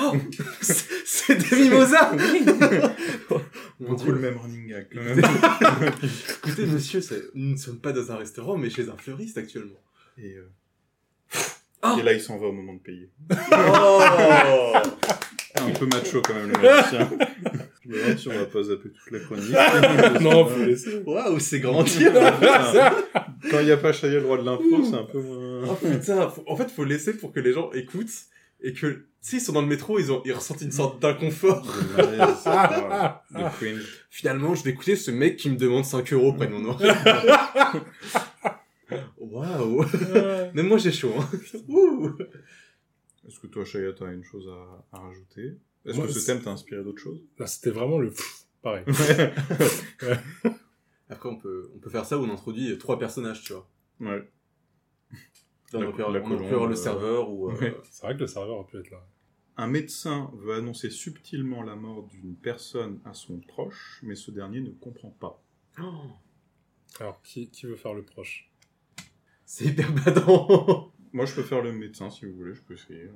Oh 0.01 0.16
C'est 0.61 1.36
des 1.36 1.57
mimosas 1.64 2.12
Beaucoup 3.80 4.11
le 4.12 4.18
même 4.18 4.36
running 4.38 4.68
gag 4.68 4.86
quand 4.92 5.03
même. 5.03 5.20
Écoutez, 6.44 6.66
monsieur, 6.66 7.01
nous 7.34 7.53
ne 7.53 7.57
sommes 7.57 7.78
pas 7.78 7.92
dans 7.92 8.12
un 8.12 8.16
restaurant, 8.16 8.57
mais 8.57 8.70
chez 8.70 8.88
un 8.88 8.96
fleuriste 8.96 9.38
actuellement. 9.38 9.80
Et, 10.18 10.34
euh, 10.36 10.49
Oh 11.84 11.96
et 11.99 12.03
là, 12.03 12.12
il 12.12 12.20
s'en 12.20 12.38
va 12.38 12.46
au 12.49 12.53
moment 12.53 12.74
de 12.74 12.80
payer. 12.80 13.09
Oh 13.53 14.03
Un 15.57 15.70
peu 15.70 15.86
macho 15.86 16.20
quand 16.22 16.34
même, 16.34 16.51
le 16.51 16.59
magicien. 16.61 17.09
Je 17.84 17.88
me 17.88 17.99
demande 18.03 18.18
si 18.18 18.28
on 18.28 18.32
va 18.32 18.46
pas 18.46 18.62
zapper 18.64 18.88
toute 18.90 19.11
la 19.12 19.20
chronique. 19.20 20.20
non, 20.20 20.44
faut 20.46 20.64
laisser. 20.64 21.03
Waouh, 21.07 21.38
c'est 21.38 21.61
grandiose 21.61 22.12
Quand 23.51 23.61
il 23.61 23.64
n'y 23.66 23.70
a 23.70 23.76
pas 23.76 23.92
Chaya 23.92 24.18
le 24.18 24.26
roi 24.26 24.38
de 24.38 24.44
l'impro, 24.44 24.84
c'est 24.84 24.96
un 24.96 25.05
peu 25.05 25.20
moins... 25.20 25.62
Oh 25.68 25.74
putain, 25.74 26.28
faut- 26.28 26.42
en 26.49 26.57
fait, 26.57 26.68
faut 26.70 26.84
laisser 26.84 27.12
pour 27.16 27.32
que 27.32 27.38
les 27.40 27.53
gens 27.53 27.70
écoutent 27.72 28.11
et 28.61 28.72
que, 28.72 28.86
tu 28.86 29.04
sais, 29.20 29.36
ils 29.36 29.40
sont 29.40 29.52
dans 29.52 29.62
le 29.62 29.68
métro, 29.68 29.98
ils 29.98 30.11
ont, 30.12 30.22
ils 30.24 30.32
ressentent 30.32 30.62
une 30.62 30.72
sorte 30.72 31.00
d'inconfort. 31.00 31.62
de 31.62 33.48
cringe. 33.59 34.06
Finalement, 34.11 34.54
je 34.54 34.64
vais 34.64 34.70
écouter 34.70 34.96
ce 34.96 35.11
mec 35.11 35.36
qui 35.36 35.50
me 35.50 35.56
demande 35.56 35.84
5 35.84 36.12
euros 36.12 36.32
près 36.32 36.46
de 36.46 36.52
mon 36.52 36.64
oreille. 36.70 36.90
Waouh 39.18 39.84
Même 40.54 40.68
moi, 40.68 40.78
j'ai 40.78 40.92
chaud. 40.92 41.12
Hein. 41.18 41.28
Est-ce 43.28 43.40
que 43.40 43.46
toi, 43.46 43.64
Chaya, 43.64 43.92
t'as 43.92 44.11
une 44.12 44.24
chose 44.24 44.48
à, 44.48 44.96
à 44.96 45.00
rajouter? 45.00 45.54
Est-ce 45.84 46.00
que 46.00 46.09
ce 46.09 46.26
thème 46.26 46.40
t'a 46.40 46.50
inspiré 46.50 46.82
d'autres 46.82 47.02
choses? 47.02 47.22
Là, 47.38 47.46
c'était 47.46 47.70
vraiment 47.70 47.98
le 47.98 48.11
pff, 48.11 48.46
pareil. 48.62 48.84
Après, 51.11 51.28
on 51.28 51.36
peut, 51.36 51.70
on 51.74 51.78
peut 51.78 51.90
faire 51.90 52.04
ça 52.04 52.18
où 52.18 52.22
on 52.24 52.30
introduit 52.32 52.76
trois 52.78 52.98
personnages, 52.98 53.42
tu 53.42 53.52
vois. 53.52 53.68
Ouais. 54.00 54.28
Là, 55.73 55.79
on 55.79 55.81
La- 55.81 55.87
aurait 55.89 55.97
pu 55.97 56.03
avoir- 56.03 56.12
la 56.12 56.59
on 56.59 56.66
le 56.66 56.73
euh, 56.73 56.77
serveur 56.77 57.31
ou... 57.31 57.51
euh, 57.51 57.59
ouais. 57.59 57.77
C'est 57.91 58.03
vrai 58.07 58.14
que 58.14 58.21
le 58.21 58.27
serveur 58.27 58.57
aurait 58.57 58.71
pu 58.71 58.79
être 58.79 58.91
là. 58.91 59.05
Un 59.57 59.66
médecin 59.66 60.31
veut 60.35 60.55
annoncer 60.55 60.89
subtilement 60.91 61.62
la 61.62 61.75
mort 61.77 62.05
d'une 62.07 62.35
personne 62.37 63.01
à 63.05 63.12
son 63.12 63.39
proche, 63.41 63.99
mais 64.03 64.14
ce 64.14 64.31
dernier 64.31 64.61
ne 64.61 64.71
comprend 64.71 65.11
pas. 65.11 65.43
oh, 65.81 66.05
Alors, 67.01 67.21
qui, 67.23 67.49
qui 67.49 67.66
veut 67.66 67.77
faire 67.77 67.93
le 67.95 68.03
proche? 68.05 68.49
C'est 69.45 69.64
hyper 69.66 69.93
badant 69.93 70.93
Moi, 71.12 71.25
je 71.27 71.35
peux 71.35 71.43
faire 71.43 71.62
le 71.62 71.73
médecin 71.73 72.09
si 72.11 72.25
vous 72.27 72.35
voulez, 72.35 72.55
je 72.55 72.61
peux 72.62 72.75
essayer. 72.75 73.09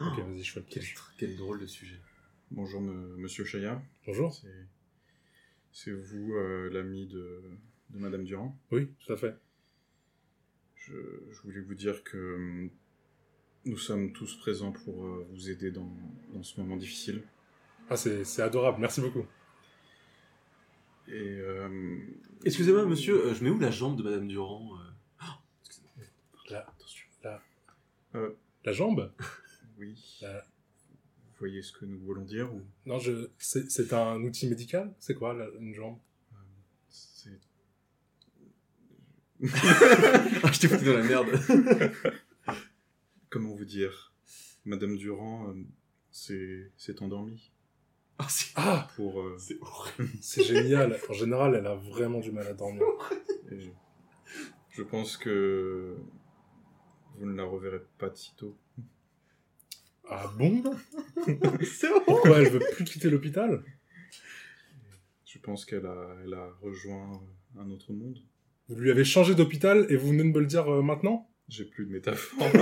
Ok, 0.00 0.18
vas-y, 0.18 0.42
je 0.42 0.52
fais 0.52 0.60
le 0.60 0.66
quel, 1.18 1.36
drôle 1.36 1.60
de 1.60 1.66
sujet. 1.66 2.00
Bonjour, 2.50 2.80
me- 2.80 3.16
monsieur 3.16 3.44
Chaya. 3.44 3.80
Bonjour. 4.06 4.34
C'est, 4.34 4.48
c'est 5.72 5.92
vous, 5.92 6.34
euh, 6.34 6.70
l'ami 6.72 7.06
de, 7.06 7.42
de 7.90 7.98
Madame 7.98 8.24
Durand? 8.24 8.56
Oui, 8.72 8.88
tout 8.98 9.12
à 9.12 9.16
fait. 9.16 9.36
Je, 10.86 10.92
je 11.32 11.40
voulais 11.42 11.60
vous 11.60 11.74
dire 11.74 12.02
que 12.04 12.34
hum, 12.36 12.70
nous 13.64 13.78
sommes 13.78 14.12
tous 14.12 14.36
présents 14.38 14.72
pour 14.72 15.04
euh, 15.06 15.26
vous 15.30 15.50
aider 15.50 15.70
dans, 15.70 15.90
dans 16.32 16.42
ce 16.42 16.60
moment 16.60 16.76
difficile. 16.76 17.22
Ah, 17.88 17.96
c'est 17.96 18.24
c'est 18.24 18.42
adorable, 18.42 18.78
merci 18.80 19.00
beaucoup. 19.00 19.26
Et 21.08 21.12
euh, 21.12 21.98
Excusez-moi, 22.44 22.86
monsieur, 22.86 23.26
euh, 23.26 23.34
je 23.34 23.44
mets 23.44 23.50
où 23.50 23.58
la 23.58 23.70
jambe 23.70 23.96
de 23.96 24.02
Madame 24.02 24.26
Durand 24.28 24.70
euh? 24.78 24.90
Oh, 25.22 25.24
excusez-moi. 25.66 26.04
La, 26.50 26.60
Attention. 26.68 27.06
la, 27.22 27.42
Euh. 28.14 28.30
la 28.64 28.72
jambe? 28.72 29.12
oui, 29.78 29.94
vous 30.22 31.38
voyez 31.38 31.62
ce 31.62 31.72
que 31.72 31.84
nous 31.84 31.98
voulons 32.00 32.24
dire 32.24 32.52
ou? 32.54 32.62
Non, 32.86 32.98
je... 32.98 33.28
c'est 33.38 33.70
c'est 33.70 33.92
un 33.92 34.22
outil 34.22 34.48
médical? 34.48 34.94
C'est 34.98 35.14
quoi, 35.14 35.32
la- 35.34 35.48
une 35.60 35.74
jambe 35.74 35.98
c'est... 36.88 37.38
Ah, 40.42 40.52
je 40.52 40.60
t'ai 40.60 40.68
foutu 40.68 40.84
dans 40.84 40.94
la 40.94 41.02
merde. 41.02 41.28
Comment 43.30 43.54
vous 43.54 43.64
dire? 43.64 44.12
Madame 44.64 44.96
Durand 44.96 45.48
euh, 45.48 45.64
s'est, 46.10 46.70
s'est 46.76 47.02
endormie 47.02 47.52
Ah, 48.18 48.26
c'est 48.28 48.52
Ah 48.56 48.88
pour... 48.96 49.20
euh, 49.20 49.36
c'est 50.20 50.42
génial. 50.44 50.98
En 51.08 51.12
général, 51.12 51.54
elle 51.56 51.66
a 51.66 51.74
vraiment 51.74 52.20
du 52.20 52.32
mal 52.32 52.46
à 52.46 52.54
dormir. 52.54 52.82
et 53.50 53.58
je, 54.70 54.82
pense 54.82 55.16
que 55.16 55.96
vous 57.16 57.26
ne 57.26 57.36
la 57.36 57.44
reverrez 57.44 57.82
pas 57.98 58.08
de 58.08 58.16
sitôt. 58.16 58.56
Ah 60.08 60.30
bon? 60.38 60.62
C'est 61.62 61.88
horrible. 61.88 62.04
Pourquoi 62.06 62.38
elle 62.38 62.50
veut 62.50 62.62
plus 62.74 62.84
quitter 62.84 63.10
l'hôpital? 63.10 63.62
Je 65.24 65.38
pense 65.38 65.64
qu'elle 65.64 65.86
a, 65.86 66.16
elle 66.24 66.34
a 66.34 66.48
rejoint 66.62 67.20
un 67.58 67.70
autre 67.70 67.92
monde. 67.92 68.18
Vous 68.68 68.76
lui 68.76 68.90
avez 68.90 69.04
changé 69.04 69.34
d'hôpital 69.34 69.86
et 69.90 69.96
vous 69.96 70.08
venez 70.08 70.22
de 70.24 70.28
me 70.28 70.40
le 70.40 70.46
dire 70.46 70.66
euh, 70.72 70.82
maintenant 70.82 71.28
J'ai 71.48 71.64
plus 71.64 71.86
de 71.86 71.92
métaphore. 71.92 72.48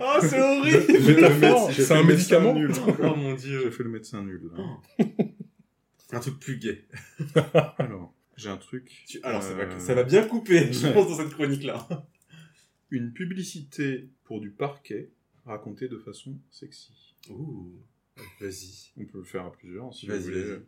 Ah, 0.00 0.20
c'est 0.22 0.40
horrible. 0.40 0.84
J'ai 0.88 1.14
Métaphore, 1.16 1.70
j'ai 1.70 1.82
c'est 1.82 1.88
fait 1.88 1.94
un 1.94 2.02
le 2.02 2.06
médecin 2.06 2.40
médicament 2.40 2.54
nul. 2.54 2.72
Oh 3.02 3.16
mon 3.16 3.36
J'ai 3.36 3.48
dieu. 3.48 3.70
fait 3.72 3.82
le 3.82 3.88
médecin 3.90 4.22
nul. 4.22 4.40
là. 4.56 5.06
Un 6.12 6.20
truc 6.20 6.38
plus 6.38 6.56
gay. 6.56 6.86
Alors, 7.78 8.14
j'ai 8.36 8.48
un 8.48 8.56
truc. 8.56 8.90
Tu- 9.08 9.18
Alors, 9.24 9.42
ça, 9.42 9.54
va, 9.54 9.64
euh, 9.64 9.78
ça 9.80 9.94
va 9.94 10.04
bien 10.04 10.24
couper, 10.26 10.72
je 10.72 10.86
pense, 10.92 11.08
dans 11.08 11.16
cette 11.16 11.34
chronique-là. 11.34 11.86
Une 12.90 13.12
publicité 13.12 14.08
pour 14.24 14.40
du 14.40 14.50
parquet 14.50 15.10
racontée 15.44 15.88
de 15.88 15.98
façon 15.98 16.38
sexy. 16.50 17.16
Ouh, 17.28 17.72
vas-y. 18.40 18.92
On 18.96 19.04
peut 19.04 19.18
le 19.18 19.24
faire 19.24 19.44
à 19.46 19.52
plusieurs 19.52 19.92
si 19.92 20.06
vous 20.06 20.12
Vas-y, 20.12 20.22
voulez. 20.22 20.42
vas-y. 20.44 20.60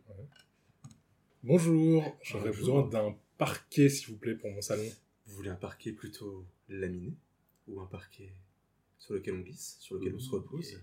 Bonjour, 1.41 2.17
j'aurais 2.21 2.49
Bonjour. 2.49 2.83
besoin 2.83 2.87
d'un 2.89 3.15
parquet, 3.37 3.89
s'il 3.89 4.07
vous 4.09 4.17
plaît, 4.17 4.35
pour 4.35 4.51
mon 4.51 4.61
salon. 4.61 4.83
Vous 5.27 5.35
voulez 5.35 5.49
un 5.49 5.55
parquet 5.55 5.91
plutôt 5.91 6.45
laminé 6.69 7.13
ou 7.67 7.81
un 7.81 7.85
parquet 7.87 8.31
sur 8.97 9.13
lequel 9.13 9.35
on 9.35 9.39
glisse, 9.39 9.77
sur 9.79 9.95
lequel 9.95 10.15
on 10.15 10.19
se 10.19 10.29
repose 10.29 10.79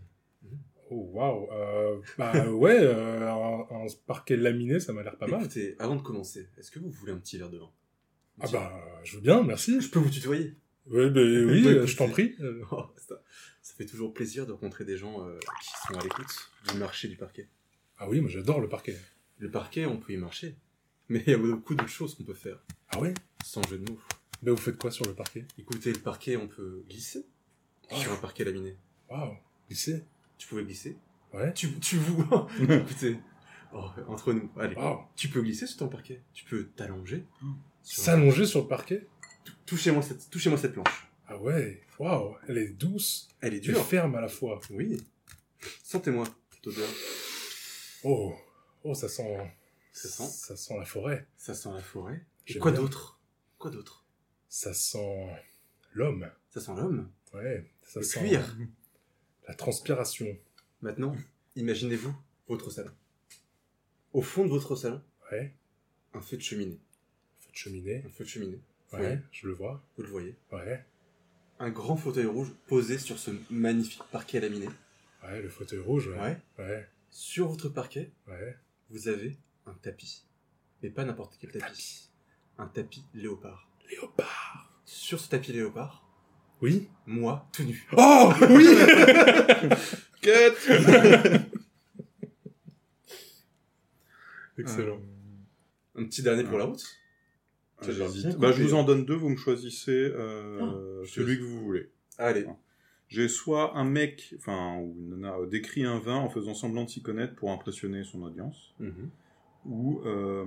Oh, 0.90 1.10
waouh. 1.12 2.02
Bah 2.18 2.48
ouais, 2.50 2.78
euh, 2.80 3.28
un, 3.30 3.84
un 3.84 3.86
parquet 4.06 4.36
laminé, 4.36 4.80
ça 4.80 4.92
m'a 4.92 5.02
l'air 5.02 5.16
pas 5.16 5.26
mal. 5.26 5.40
Écoutez, 5.40 5.76
avant 5.78 5.96
de 5.96 6.02
commencer, 6.02 6.48
est-ce 6.58 6.70
que 6.70 6.78
vous 6.80 6.90
voulez 6.90 7.12
un 7.12 7.18
petit 7.18 7.38
verre 7.38 7.50
de 7.50 7.58
vin? 7.58 7.70
Ah 8.40 8.46
bah, 8.52 9.00
je 9.04 9.16
veux 9.16 9.22
bien, 9.22 9.42
merci. 9.42 9.80
Je 9.80 9.88
peux 9.90 9.98
vous 10.00 10.10
tutoyer? 10.10 10.54
Ouais, 10.86 11.08
bah, 11.10 11.20
oui, 11.24 11.62
Bah, 11.64 11.70
euh, 11.70 11.86
je 11.86 11.96
t'en 11.96 12.08
prie. 12.08 12.34
Oh, 12.72 12.84
ça, 12.96 13.22
ça 13.62 13.74
fait 13.74 13.86
toujours 13.86 14.12
plaisir 14.12 14.46
de 14.46 14.52
rencontrer 14.52 14.84
des 14.84 14.96
gens 14.96 15.26
euh, 15.26 15.38
qui 15.38 15.70
sont 15.86 15.98
à 15.98 16.02
l'écoute 16.02 16.50
du 16.70 16.78
marché 16.78 17.08
du 17.08 17.16
parquet. 17.16 17.48
Ah 17.98 18.08
oui, 18.08 18.20
moi 18.20 18.28
j'adore 18.28 18.60
le 18.60 18.68
parquet. 18.68 18.96
Le 19.38 19.50
parquet, 19.50 19.86
on 19.86 19.96
peut 19.98 20.12
y 20.12 20.16
marcher. 20.16 20.56
Mais 21.12 21.22
il 21.26 21.30
y 21.30 21.34
a 21.34 21.38
beaucoup 21.38 21.74
d'autres 21.74 21.90
choses 21.90 22.14
qu'on 22.14 22.24
peut 22.24 22.32
faire, 22.34 22.58
Ah 22.88 22.98
ouais? 22.98 23.12
Sans 23.44 23.62
jeu 23.68 23.76
de 23.78 23.90
mots. 23.90 23.98
Bah 24.42 24.50
vous 24.50 24.56
faites 24.56 24.78
quoi 24.78 24.90
sur 24.90 25.04
le 25.06 25.14
parquet? 25.14 25.44
Écoutez, 25.58 25.92
le 25.92 25.98
parquet, 25.98 26.36
on 26.36 26.48
peut 26.48 26.84
glisser 26.88 27.26
sur 27.90 28.12
un 28.12 28.16
parquet 28.16 28.44
laminé. 28.44 28.76
Waouh, 29.10 29.36
lycée 29.68 30.04
Tu 30.38 30.48
pouvais 30.48 30.64
glisser? 30.64 30.96
Ouais. 31.34 31.52
Tu, 31.52 31.78
tu 31.80 31.96
vous... 31.98 32.22
Écoutez, 32.70 33.18
oh, 33.74 33.84
entre 34.08 34.32
nous, 34.32 34.50
allez. 34.58 34.74
Waouh. 34.74 35.00
Tu 35.16 35.28
peux 35.28 35.42
glisser 35.42 35.66
sur 35.66 35.76
ton 35.80 35.88
parquet. 35.88 36.22
Tu 36.32 36.44
peux 36.46 36.64
t'allonger. 36.76 37.24
S'allonger 37.82 38.46
sur 38.46 38.62
le 38.62 38.68
parquet? 38.68 39.06
Tou- 39.44 39.52
Touchez-moi 39.66 40.02
cette, 40.02 40.30
touchez-moi 40.30 40.58
cette 40.58 40.72
planche. 40.72 41.08
Ah 41.28 41.36
ouais, 41.38 41.82
waouh, 41.98 42.36
elle 42.48 42.58
est 42.58 42.68
douce 42.68 43.28
Elle 43.42 43.54
est 43.54 43.58
et 43.58 43.60
dure. 43.60 43.84
ferme 43.84 44.14
à 44.14 44.20
la 44.22 44.28
fois. 44.28 44.60
Oui. 44.70 45.02
Sentez-moi 45.84 46.24
cette 46.50 46.66
odeur. 46.68 46.88
Oh, 48.04 48.34
oh, 48.84 48.94
ça 48.94 49.08
sent... 49.08 49.36
Ça 49.92 50.08
sent 50.08 50.26
Ça 50.28 50.56
sent 50.56 50.78
la 50.78 50.84
forêt. 50.84 51.26
Ça 51.36 51.54
sent 51.54 51.70
la 51.72 51.80
forêt. 51.82 52.24
Et 52.48 52.58
quoi 52.58 52.72
d'autre? 52.72 53.20
Quoi 53.58 53.70
d'autre? 53.70 54.04
Ça 54.48 54.74
sent 54.74 55.28
l'homme. 55.92 56.28
Ça 56.50 56.60
sent 56.60 56.72
l'homme? 56.76 57.10
Ouais, 57.34 57.70
ça 57.82 58.00
Le 58.00 58.06
sent 58.06 58.20
cuir. 58.20 58.56
la 59.48 59.54
transpiration. 59.54 60.36
Maintenant, 60.82 61.16
imaginez-vous 61.56 62.14
votre 62.48 62.70
salon. 62.70 62.90
Au 64.12 64.22
fond 64.22 64.44
de 64.44 64.50
votre 64.50 64.76
salon, 64.76 65.02
Ouais, 65.30 65.54
un 66.12 66.20
feu 66.20 66.36
de 66.36 66.42
cheminée. 66.42 66.78
feu 67.40 67.50
de 67.52 67.56
cheminée. 67.56 68.02
Un 68.04 68.10
feu 68.10 68.24
de 68.24 68.28
cheminée. 68.28 68.60
Vous, 68.90 68.98
Ouais, 68.98 69.18
je 69.30 69.46
le 69.46 69.54
vois. 69.54 69.82
Vous 69.96 70.02
le 70.02 70.08
voyez? 70.10 70.36
Ouais, 70.52 70.84
Un 71.58 71.70
grand 71.70 71.96
fauteuil 71.96 72.26
rouge 72.26 72.52
posé 72.66 72.98
sur 72.98 73.18
ce 73.18 73.30
magnifique 73.50 74.02
parquet 74.10 74.40
laminé. 74.40 74.68
ouais, 75.22 75.40
le 75.40 75.48
fauteuil 75.48 75.78
rouge. 75.78 76.08
Ouais, 76.08 76.18
Ouais. 76.18 76.38
ouais, 76.58 76.88
Sur 77.10 77.48
votre 77.48 77.68
parquet, 77.70 78.10
ouais. 78.26 78.56
vous 78.90 79.08
avez 79.08 79.38
un 79.66 79.74
tapis. 79.74 80.24
Mais 80.82 80.90
pas 80.90 81.04
n'importe 81.04 81.36
quel 81.40 81.50
tapis. 81.52 82.08
Un 82.58 82.66
tapis 82.66 83.04
léopard. 83.14 83.68
Léopard. 83.90 84.72
Sur 84.84 85.20
ce 85.20 85.28
tapis 85.28 85.52
léopard, 85.52 86.04
Oui 86.60 86.88
moi, 87.06 87.48
tout 87.52 87.62
nu. 87.64 87.86
Oh 87.96 88.32
oui 88.50 88.66
Excellent. 94.58 95.00
Un 95.96 96.04
petit 96.04 96.22
dernier 96.22 96.44
pour 96.44 96.58
la 96.58 96.64
route. 96.64 96.84
Ah, 97.78 97.84
Ça, 97.84 97.92
j'hésite. 97.92 98.22
j'hésite. 98.22 98.38
Bah, 98.38 98.52
je 98.52 98.62
vous 98.62 98.74
en 98.74 98.84
donne 98.84 99.04
deux, 99.04 99.14
vous 99.14 99.28
me 99.28 99.36
choisissez 99.36 99.90
euh, 100.14 100.58
Ah, 100.62 101.06
celui 101.06 101.38
que 101.38 101.42
vous 101.44 101.60
voulez. 101.60 101.90
Allez. 102.18 102.46
J'ai 103.08 103.28
soit 103.28 103.76
un 103.76 103.84
mec, 103.84 104.34
enfin, 104.38 104.76
ou 104.78 104.94
une 104.98 105.10
nana, 105.10 105.36
euh, 105.36 105.46
décrit 105.46 105.84
un 105.84 105.98
vin 105.98 106.16
en 106.16 106.30
faisant 106.30 106.54
semblant 106.54 106.84
de 106.84 106.88
s'y 106.90 107.02
connaître 107.02 107.34
pour 107.34 107.50
impressionner 107.50 108.04
son 108.04 108.22
audience, 108.22 108.74
Mhm. 108.78 109.10
Ou 109.64 110.00
euh, 110.04 110.44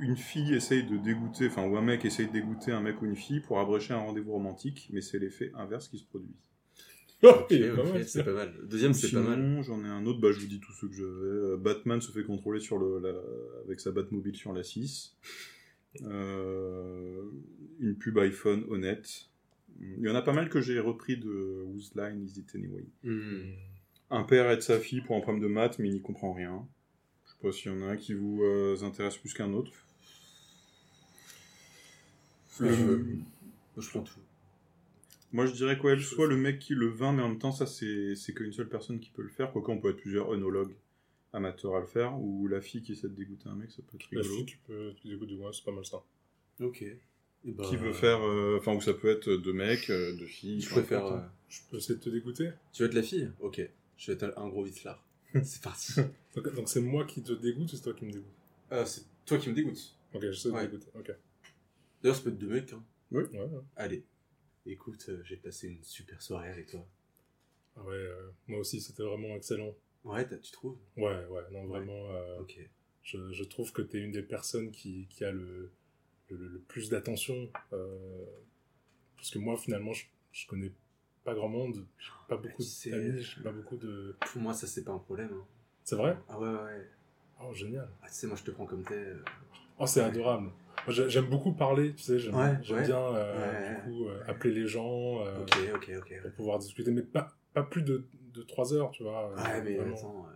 une 0.00 0.16
fille 0.16 0.54
essaye 0.54 0.84
de 0.84 0.96
dégoûter, 0.96 1.48
enfin, 1.48 1.66
ou 1.66 1.76
un 1.76 1.82
mec 1.82 2.04
essaye 2.04 2.26
de 2.28 2.32
dégoûter 2.32 2.72
un 2.72 2.80
mec 2.80 3.00
ou 3.02 3.06
une 3.06 3.16
fille 3.16 3.40
pour 3.40 3.58
abrécher 3.60 3.94
un 3.94 3.98
rendez-vous 3.98 4.32
romantique, 4.32 4.88
mais 4.92 5.00
c'est 5.00 5.18
l'effet 5.18 5.50
inverse 5.54 5.88
qui 5.88 5.98
se 5.98 6.04
produit. 6.04 6.34
Oh, 7.24 7.28
Ok, 7.40 7.46
il 7.50 7.62
est 7.62 7.74
pas 7.74 7.82
ok, 7.82 7.92
mal, 7.94 8.04
c'est 8.08 8.24
pas 8.24 8.32
mal. 8.32 8.54
Deuxième, 8.68 8.94
c'est 8.94 9.10
pas 9.10 9.20
mal. 9.22 9.60
J'en 9.64 9.84
ai 9.84 9.88
un 9.88 10.06
autre, 10.06 10.20
bah, 10.20 10.30
je 10.32 10.38
vous 10.40 10.46
dis 10.46 10.60
tous 10.60 10.72
ceux 10.72 10.88
que 10.88 10.94
j'avais. 10.94 11.08
Euh, 11.08 11.56
Batman 11.56 12.00
se 12.00 12.12
fait 12.12 12.22
contrôler 12.24 12.60
sur 12.60 12.78
le, 12.78 13.00
la- 13.00 13.64
avec 13.64 13.80
sa 13.80 13.90
Batmobile 13.90 14.36
sur 14.36 14.52
la 14.52 14.62
6. 14.62 15.16
Euh, 16.02 17.22
une 17.80 17.96
pub 17.96 18.18
iPhone 18.18 18.64
honnête. 18.68 19.26
Il 19.80 20.00
y 20.00 20.08
en 20.08 20.14
a 20.14 20.22
pas 20.22 20.32
mal 20.32 20.48
que 20.48 20.60
j'ai 20.60 20.78
repris 20.80 21.16
de 21.16 21.64
Whose 21.66 21.92
Line 21.96 22.22
Is 22.24 22.38
It 22.38 22.54
Anyway? 22.54 22.84
Mhm. 23.04 23.52
Un 24.10 24.22
père 24.24 24.50
aide 24.50 24.62
sa 24.62 24.78
fille 24.78 25.00
pour 25.02 25.16
un 25.16 25.20
problème 25.20 25.42
de 25.42 25.48
maths, 25.48 25.78
mais 25.78 25.88
il 25.88 25.92
n'y 25.94 26.00
comprend 26.00 26.32
rien. 26.32 26.66
Je 27.42 27.46
sais 27.46 27.48
pas 27.48 27.52
s'il 27.52 27.72
y 27.72 27.74
en 27.74 27.82
a 27.88 27.92
un 27.92 27.96
qui 27.96 28.14
vous 28.14 28.42
euh, 28.42 28.76
intéresse 28.82 29.16
plus 29.16 29.32
qu'un 29.34 29.52
autre. 29.52 29.72
Euh, 32.60 32.66
Euh, 32.66 32.96
Moi, 33.76 33.84
je 33.84 33.88
prends 33.90 34.02
tout. 34.02 34.18
Moi, 35.32 35.46
je 35.46 35.52
dirais 35.52 35.78
quoi, 35.78 35.96
soit 36.00 36.26
le 36.26 36.36
mec 36.36 36.58
qui 36.58 36.74
le 36.74 36.88
vint, 36.88 37.12
mais 37.12 37.22
en 37.22 37.28
même 37.28 37.38
temps, 37.38 37.52
ça, 37.52 37.66
c'est 37.66 38.14
c'est 38.16 38.32
qu'une 38.32 38.52
seule 38.52 38.68
personne 38.68 38.98
qui 38.98 39.10
peut 39.10 39.22
le 39.22 39.28
faire. 39.28 39.52
Quoique, 39.52 39.70
on 39.70 39.78
peut 39.78 39.90
être 39.90 39.98
plusieurs 40.00 40.30
œnologues 40.32 40.74
amateurs 41.32 41.76
à 41.76 41.80
le 41.80 41.86
faire. 41.86 42.18
Ou 42.20 42.48
la 42.48 42.60
fille 42.60 42.82
qui 42.82 42.92
essaie 42.92 43.08
de 43.08 43.14
dégoûter 43.14 43.48
un 43.48 43.54
mec, 43.54 43.70
ça 43.70 43.82
peut 43.82 43.96
être 43.96 44.08
La 44.10 44.20
rigolo. 44.22 44.36
fille, 44.36 44.46
tu 44.46 44.58
peux, 44.66 44.92
tu 45.00 45.14
écoutes 45.14 45.28
du 45.28 45.36
moins, 45.36 45.52
c'est 45.52 45.64
pas 45.64 45.72
mal 45.72 45.84
ça. 45.84 46.02
Ok. 46.60 46.82
Et 46.82 47.52
bah, 47.52 47.62
Qui 47.68 47.76
veut 47.76 47.92
faire... 47.92 48.20
euh, 48.22 48.56
Enfin, 48.58 48.74
ou 48.74 48.80
ça 48.80 48.94
peut 48.94 49.08
être 49.10 49.30
deux 49.30 49.52
mecs, 49.52 49.90
euh, 49.90 50.16
deux 50.16 50.26
filles. 50.26 50.60
Je 50.60 50.70
préfère. 50.70 51.06
euh. 51.06 51.20
Je 51.48 51.60
peux 51.70 51.76
essayer 51.76 51.94
de 51.98 52.02
te 52.02 52.10
dégoûter 52.10 52.48
Tu 52.72 52.82
veux 52.82 52.88
être 52.88 52.94
la 52.94 53.02
fille? 53.02 53.30
Ok. 53.40 53.60
Je 53.96 54.06
vais 54.12 54.14
être 54.14 54.36
un 54.38 54.48
gros 54.48 54.64
vicelard. 54.64 55.04
c'est 55.44 55.62
parti. 55.62 55.92
Donc 56.54 56.68
c'est 56.68 56.80
moi 56.80 57.04
qui 57.04 57.22
te 57.22 57.32
dégoûte 57.32 57.72
ou 57.72 57.76
c'est 57.76 57.82
toi 57.82 57.94
qui 57.94 58.04
me 58.04 58.12
dégoûte 58.12 58.32
Euh, 58.72 58.84
c'est 58.84 59.04
toi 59.26 59.38
qui 59.38 59.48
me 59.50 59.54
dégoûtes. 59.54 59.96
Ok, 60.14 60.22
de 60.22 60.28
Ouais. 60.28 60.66
te 60.66 60.70
dégoûter. 60.70 60.90
Ok. 60.94 61.12
D'ailleurs, 62.02 62.16
ça 62.16 62.22
peut 62.22 62.30
être 62.30 62.38
deux 62.38 62.48
mecs. 62.48 62.72
Hein. 62.72 62.84
Ouais, 63.10 63.28
ouais. 63.28 63.48
Allez. 63.76 64.04
Écoute, 64.66 65.04
euh, 65.08 65.22
j'ai 65.24 65.36
passé 65.36 65.68
une 65.68 65.82
super 65.82 66.20
soirée 66.22 66.48
avec 66.50 66.68
toi. 66.70 66.86
Ah 67.76 67.82
ouais, 67.84 67.94
euh, 67.94 68.30
moi 68.46 68.60
aussi, 68.60 68.80
c'était 68.80 69.02
vraiment 69.02 69.34
excellent. 69.36 69.74
Ouais, 70.04 70.26
tu 70.40 70.52
trouves? 70.52 70.78
Ouais, 70.96 71.24
ouais, 71.26 71.42
non, 71.50 71.66
vraiment, 71.66 72.10
euh, 72.14 72.40
Ok. 72.40 72.58
je, 73.02 73.32
je 73.32 73.44
trouve 73.44 73.72
que 73.72 73.82
t'es 73.82 73.98
une 73.98 74.12
des 74.12 74.22
personnes 74.22 74.70
qui, 74.70 75.06
qui 75.10 75.24
a 75.24 75.32
le, 75.32 75.70
le, 76.30 76.58
plus 76.68 76.88
d'attention. 76.88 77.50
euh, 77.72 78.24
parce 79.16 79.30
que 79.30 79.38
moi, 79.38 79.56
finalement, 79.56 79.92
je, 79.92 80.04
je 80.32 80.46
connais 80.46 80.72
pas 81.28 81.34
grand 81.34 81.48
monde, 81.48 81.86
pas 82.26 82.36
bah, 82.36 82.42
beaucoup 82.42 82.62
d'amis, 82.86 83.36
pas 83.44 83.52
beaucoup 83.52 83.76
de... 83.76 84.16
Pour 84.32 84.40
moi, 84.40 84.54
ça, 84.54 84.66
c'est 84.66 84.82
pas 84.82 84.92
un 84.92 84.98
problème. 84.98 85.30
hein. 85.32 85.44
C'est 85.84 85.96
vrai? 85.96 86.16
Ah 86.28 86.38
ouais, 86.38 86.48
ouais. 86.48 86.88
Oh, 87.42 87.52
génial. 87.52 87.88
Ah, 88.02 88.06
tu 88.08 88.14
sais, 88.14 88.26
moi, 88.26 88.36
je 88.36 88.44
te 88.44 88.50
prends 88.50 88.64
comme 88.64 88.82
t'es. 88.82 88.94
euh. 88.94 89.22
Oh, 89.78 89.86
c'est 89.86 90.00
adorable. 90.00 90.50
J'aime 90.88 91.26
beaucoup 91.28 91.52
parler, 91.52 91.94
tu 91.94 92.02
sais, 92.02 92.18
j'aime 92.18 92.34
Ouais, 92.34 92.56
ouais. 92.70 92.86
bien, 92.86 92.98
euh, 93.14 93.74
du 93.74 93.82
coup, 93.82 94.08
euh, 94.08 94.22
appeler 94.26 94.54
les 94.54 94.66
gens, 94.66 95.20
euh, 95.26 95.42
Ok, 95.42 95.58
ok, 95.74 95.90
ok. 95.98 96.22
pour 96.22 96.32
pouvoir 96.32 96.58
discuter, 96.60 96.90
mais 96.92 97.02
pas, 97.02 97.36
pas 97.52 97.62
plus 97.62 97.82
de, 97.82 98.08
de 98.32 98.42
3 98.42 98.72
heures, 98.72 98.90
tu 98.92 99.02
vois. 99.02 99.30
euh, 99.30 99.36
Ouais, 99.36 99.62
mais 99.62 99.76
vraiment. 99.76 99.96
attends, 99.96 100.26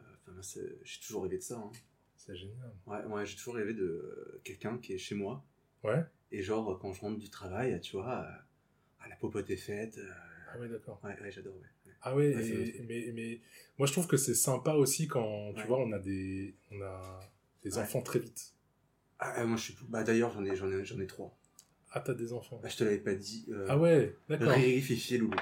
j'ai 0.84 1.01
toujours 1.01 1.22
rêvé 1.22 1.38
de 1.38 1.43
ça. 1.43 1.57
hein. 1.57 1.70
C'est 2.16 2.36
génial. 2.36 2.70
Ouais, 2.86 3.03
ouais, 3.07 3.24
j'ai 3.24 3.36
toujours 3.36 3.55
rêvé 3.55 3.72
de 3.72 4.40
quelqu'un 4.45 4.76
qui 4.76 4.93
est 4.93 4.99
chez 4.99 5.14
moi. 5.14 5.43
Ouais 5.84 6.05
Et 6.32 6.43
genre, 6.43 6.78
quand 6.78 6.93
je 6.93 7.01
rentre 7.01 7.18
du 7.18 7.30
travail, 7.30 7.80
tu 7.80 7.97
vois, 7.97 8.26
ah, 9.01 9.09
la 9.09 9.16
popote 9.16 9.49
est 9.51 9.57
faite. 9.57 9.99
Ah 10.55 10.59
ouais, 10.59 10.68
d'accord. 10.68 11.00
Ouais, 11.03 11.16
ouais, 11.20 11.30
j'adore, 11.30 11.55
ouais. 11.55 11.92
Ah 12.03 12.14
ouais, 12.16 12.30
et- 12.32 12.82
mais, 12.88 13.12
mais 13.14 13.40
moi 13.78 13.86
je 13.86 13.92
trouve 13.92 14.07
que 14.09 14.16
c'est 14.16 14.34
sympa 14.34 14.72
aussi 14.74 15.07
quand, 15.07 15.53
tu 15.55 15.66
vois, 15.66 15.78
on 15.78 15.92
a 15.92 15.98
des, 15.98 16.55
on 16.72 16.80
a 16.82 17.20
des 17.62 17.78
enfants 17.78 18.03
très 18.03 18.18
vite. 18.18 18.55
Ah, 19.18 19.34
ah, 19.36 19.44
moi, 19.44 19.57
je 19.57 19.62
suis. 19.62 19.76
Bah, 19.88 20.03
d'ailleurs, 20.03 20.32
j'en 20.32 20.44
ai, 20.44 20.57
j'en 20.57 20.68
ai, 20.68 20.84
j'en 20.84 20.98
ai 20.98 21.07
trois. 21.07 21.32
Ah, 21.92 22.00
t'as 22.00 22.14
des 22.14 22.32
enfants. 22.32 22.59
Bah, 22.61 22.68
je 22.68 22.76
te 22.76 22.82
l'avais 22.82 22.98
pas 22.98 23.14
dit. 23.14 23.46
Euh, 23.50 23.66
Ah 23.68 23.78
ouais, 23.78 24.16
d'accord. 24.28 24.48
Riri, 24.48 24.80
Fifi 24.80 25.14
et 25.14 25.18
Loulou. 25.18 25.38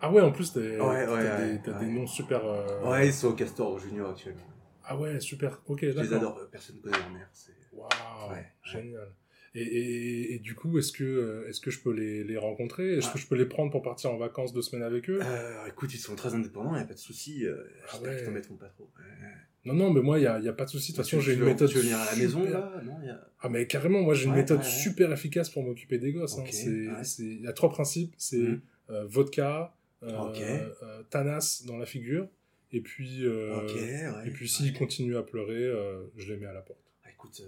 Ah 0.00 0.10
ouais, 0.10 0.20
en 0.20 0.32
plus, 0.32 0.52
t'as 0.52 0.60
Ouais, 0.60 1.06
t'as 1.06 1.14
ouais, 1.46 1.52
des, 1.56 1.62
t'as 1.62 1.78
des 1.78 1.86
noms 1.86 2.06
super... 2.08 2.44
euh, 2.44 2.90
Ouais, 2.90 3.06
ils 3.06 3.12
sont 3.14 3.28
au 3.28 3.34
Castor 3.34 3.78
Junior 3.78 4.10
actuellement. 4.10 4.42
Ah 4.82 4.98
ouais, 4.98 5.20
super. 5.20 5.62
Ok, 5.66 5.80
Je 5.82 5.86
les 5.86 5.94
d'accord. 5.94 6.16
adore, 6.16 6.38
euh, 6.38 6.46
personne 6.50 6.76
ne 6.76 6.80
connaît 6.82 6.98
leur 6.98 7.10
mère. 7.10 7.28
c'est- 7.32 7.52
Waouh, 7.72 8.32
ouais. 8.32 8.52
génial. 8.64 9.12
Et, 9.56 9.62
et, 9.62 10.34
et 10.34 10.38
du 10.40 10.54
coup, 10.54 10.78
est-ce 10.78 10.90
que, 10.92 11.04
euh, 11.04 11.48
est-ce 11.48 11.60
que 11.60 11.70
je 11.70 11.78
peux 11.80 11.92
les, 11.92 12.24
les 12.24 12.36
rencontrer? 12.36 12.96
Est-ce 12.98 13.06
Ouais. 13.06 13.12
que 13.14 13.18
je 13.20 13.26
peux 13.28 13.36
les 13.36 13.46
prendre 13.46 13.70
pour 13.70 13.82
partir 13.82 14.10
en 14.10 14.16
vacances 14.16 14.52
deux 14.52 14.62
semaines 14.62 14.82
avec 14.84 15.08
eux? 15.08 15.20
Euh, 15.22 15.66
écoute, 15.66 15.94
ils 15.94 15.98
sont 15.98 16.16
très 16.16 16.34
indépendants, 16.34 16.74
y 16.76 16.80
a 16.80 16.84
pas 16.84 16.94
de 16.94 16.98
souci. 16.98 17.46
Euh, 17.46 17.54
Ah 17.84 17.86
J'espère 17.92 18.10
ouais. 18.10 18.16
qu'ils 18.16 18.24
t'en 18.26 18.32
mettront 18.32 18.56
pas 18.56 18.68
trop. 18.68 18.90
Ouais. 18.98 19.28
Non, 19.64 19.74
non, 19.74 19.92
mais 19.92 20.00
moi, 20.02 20.18
il 20.18 20.22
n'y 20.22 20.26
a, 20.26 20.40
y 20.40 20.48
a 20.48 20.52
pas 20.52 20.64
de 20.64 20.70
souci. 20.70 20.90
De 20.92 20.96
toute 20.96 21.04
façon, 21.04 21.20
j'ai 21.20 21.34
une 21.34 21.44
méthode 21.44 21.68
Tu 21.70 21.76
veux 21.76 21.82
venir 21.82 21.98
à 21.98 22.04
la 22.06 22.16
maison, 22.16 22.44
super- 22.44 22.60
là? 22.60 22.82
Non, 22.84 23.00
y 23.02 23.08
a... 23.08 23.30
Ah 23.40 23.48
mais 23.48 23.66
carrément, 23.66 24.00
moi 24.02 24.14
j'ai 24.14 24.24
une 24.24 24.30
Ouais, 24.32 24.38
méthode 24.38 24.62
super 24.62 25.12
efficace 25.12 25.50
pour 25.50 25.62
m'occuper 25.62 25.98
des 25.98 26.12
gosses. 26.12 26.36
hein. 26.38 26.42
Ok, 26.42 26.48
C'est- 26.50 26.88
ouais. 26.88 27.04
c'est- 27.04 27.22
Il 27.24 27.40
y 27.42 27.46
a 27.46 27.52
trois 27.52 27.70
principes, 27.70 28.14
c'est 28.18 28.38
Mhm. 28.38 28.60
euh, 28.90 29.04
vodka, 29.06 29.74
euh, 30.02 30.18
Ok. 30.30 30.40
euh, 30.40 31.02
Thanas 31.10 31.62
dans 31.66 31.76
la 31.78 31.86
figure, 31.86 32.26
et 32.72 32.80
puis, 32.80 33.26
Ok, 33.26 33.74
ouais. 33.74 34.24
et 34.26 34.30
puis 34.30 34.48
s'ils 34.48 34.72
continuent 34.76 35.16
à 35.16 35.22
pleurer, 35.22 35.70
je 36.16 36.32
les 36.32 36.38
mets 36.38 36.46
à 36.46 36.52
la 36.54 36.62
porte. 36.62 36.80
Ah, 37.04 37.10
écoute, 37.10 37.42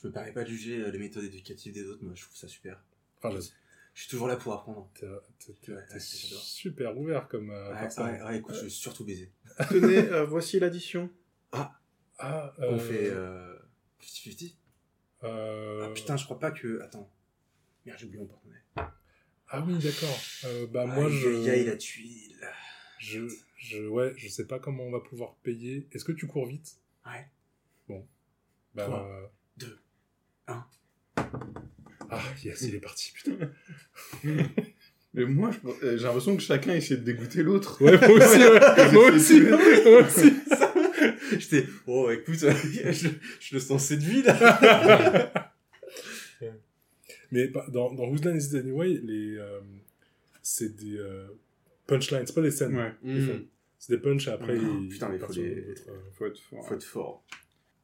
je 0.00 0.06
me 0.06 0.12
permets 0.12 0.32
pas 0.32 0.44
de 0.44 0.48
juger 0.48 0.78
euh, 0.78 0.90
les 0.90 0.98
méthodes 0.98 1.24
éducatives 1.24 1.72
des 1.72 1.84
autres, 1.86 2.02
moi 2.04 2.12
je 2.14 2.22
trouve 2.22 2.36
ça 2.36 2.48
super. 2.48 2.82
Enfin, 3.18 3.30
j'aime. 3.30 3.42
Je 3.94 4.02
suis 4.02 4.10
toujours 4.10 4.28
là 4.28 4.36
pour 4.36 4.52
apprendre. 4.52 4.90
T'es 4.94 5.06
Ouais, 5.06 5.76
ouais, 5.90 5.98
super 6.00 6.98
ouvert 6.98 7.28
comme 7.28 7.50
euh, 7.50 7.72
Ouais, 7.72 7.80
personne. 7.80 8.06
ouais, 8.12 8.22
ouais, 8.22 8.38
écoute, 8.38 8.54
je 8.54 8.64
vais 8.64 8.68
surtout 8.68 9.04
baiser. 9.06 9.32
Tenez, 9.70 9.96
euh, 10.10 10.26
voici 10.26 10.60
l'addition. 10.60 11.10
Ah, 11.52 11.80
On 12.58 12.74
euh, 12.74 12.78
fait 12.78 13.08
euh, 13.08 13.56
50-50 14.02 14.54
euh, 15.24 15.86
Ah 15.86 15.94
putain, 15.94 16.16
je 16.18 16.24
crois 16.24 16.38
pas 16.38 16.50
que. 16.50 16.80
Attends. 16.82 17.10
Merde, 17.86 17.98
j'ai 17.98 18.04
oublié 18.06 18.20
mon 18.20 18.26
porte-monnaie. 18.28 18.90
Ah 19.48 19.64
oui, 19.66 19.78
d'accord. 19.78 20.18
Euh, 20.44 20.66
bah 20.66 20.84
moi, 20.84 21.08
je, 21.08 21.48
aïe, 21.48 21.64
la 21.64 21.76
tuile. 21.76 22.36
je, 22.98 23.20
je, 23.56 23.86
ouais, 23.86 24.12
je 24.18 24.28
sais 24.28 24.46
pas 24.46 24.58
comment 24.58 24.82
on 24.84 24.90
va 24.90 25.00
pouvoir 25.00 25.36
payer. 25.36 25.88
Est-ce 25.92 26.04
que 26.04 26.12
tu 26.12 26.26
cours 26.26 26.46
vite? 26.46 26.76
Ouais. 27.06 27.30
Bah, 28.74 28.84
Trois, 28.84 29.08
euh, 29.08 29.26
deux, 29.56 29.78
un. 30.48 30.64
Ah, 32.10 32.20
yes, 32.44 32.62
il 32.62 32.74
est 32.76 32.80
parti, 32.80 33.12
putain. 33.12 33.32
Mais 35.14 35.24
moi, 35.24 35.50
j'ai 35.82 35.96
l'impression 35.96 36.36
que 36.36 36.42
chacun 36.42 36.74
essaie 36.74 36.98
de 36.98 37.02
dégoûter 37.02 37.42
l'autre. 37.42 37.82
Ouais, 37.82 37.96
moi 37.98 38.16
aussi, 38.18 38.38
ouais. 38.38 38.92
moi 38.92 39.10
aussi, 39.12 39.40
moi 39.40 40.00
aussi. 40.06 40.32
J'étais, 41.40 41.66
oh 41.86 42.10
écoute, 42.10 42.36
je, 42.38 43.08
je 43.40 43.54
le 43.54 43.60
sens 43.60 43.84
séduit 43.84 44.22
là. 44.22 45.52
Mais 47.32 47.48
bah, 47.48 47.66
dans, 47.70 47.92
dans 47.92 48.04
Whose 48.08 48.24
Line 48.24 48.36
Is 48.36 48.46
It 48.48 48.54
Anyway, 48.54 49.00
les, 49.02 49.36
euh, 49.36 49.60
c'est 50.42 50.76
des 50.76 50.96
euh, 50.98 51.26
punchlines, 51.86 52.24
c'est 52.26 52.34
pas 52.34 52.42
des 52.42 52.50
scènes. 52.52 52.76
Ouais, 52.76 52.92
font- 53.02 53.44
C'est 53.78 53.92
des 53.96 53.98
punchs 54.02 54.28
et 54.28 54.30
après. 54.30 54.56
Oh, 54.58 54.88
putain, 54.88 55.08
mais 55.08 55.18
faut 55.18 55.32
les- 55.32 55.62
d'autres, 55.62 55.82
euh, 55.90 55.98
faut 56.12 56.26
être 56.26 56.38
fort. 56.40 56.68
Faut 56.68 56.74
être 56.74 56.84
fort. 56.84 57.24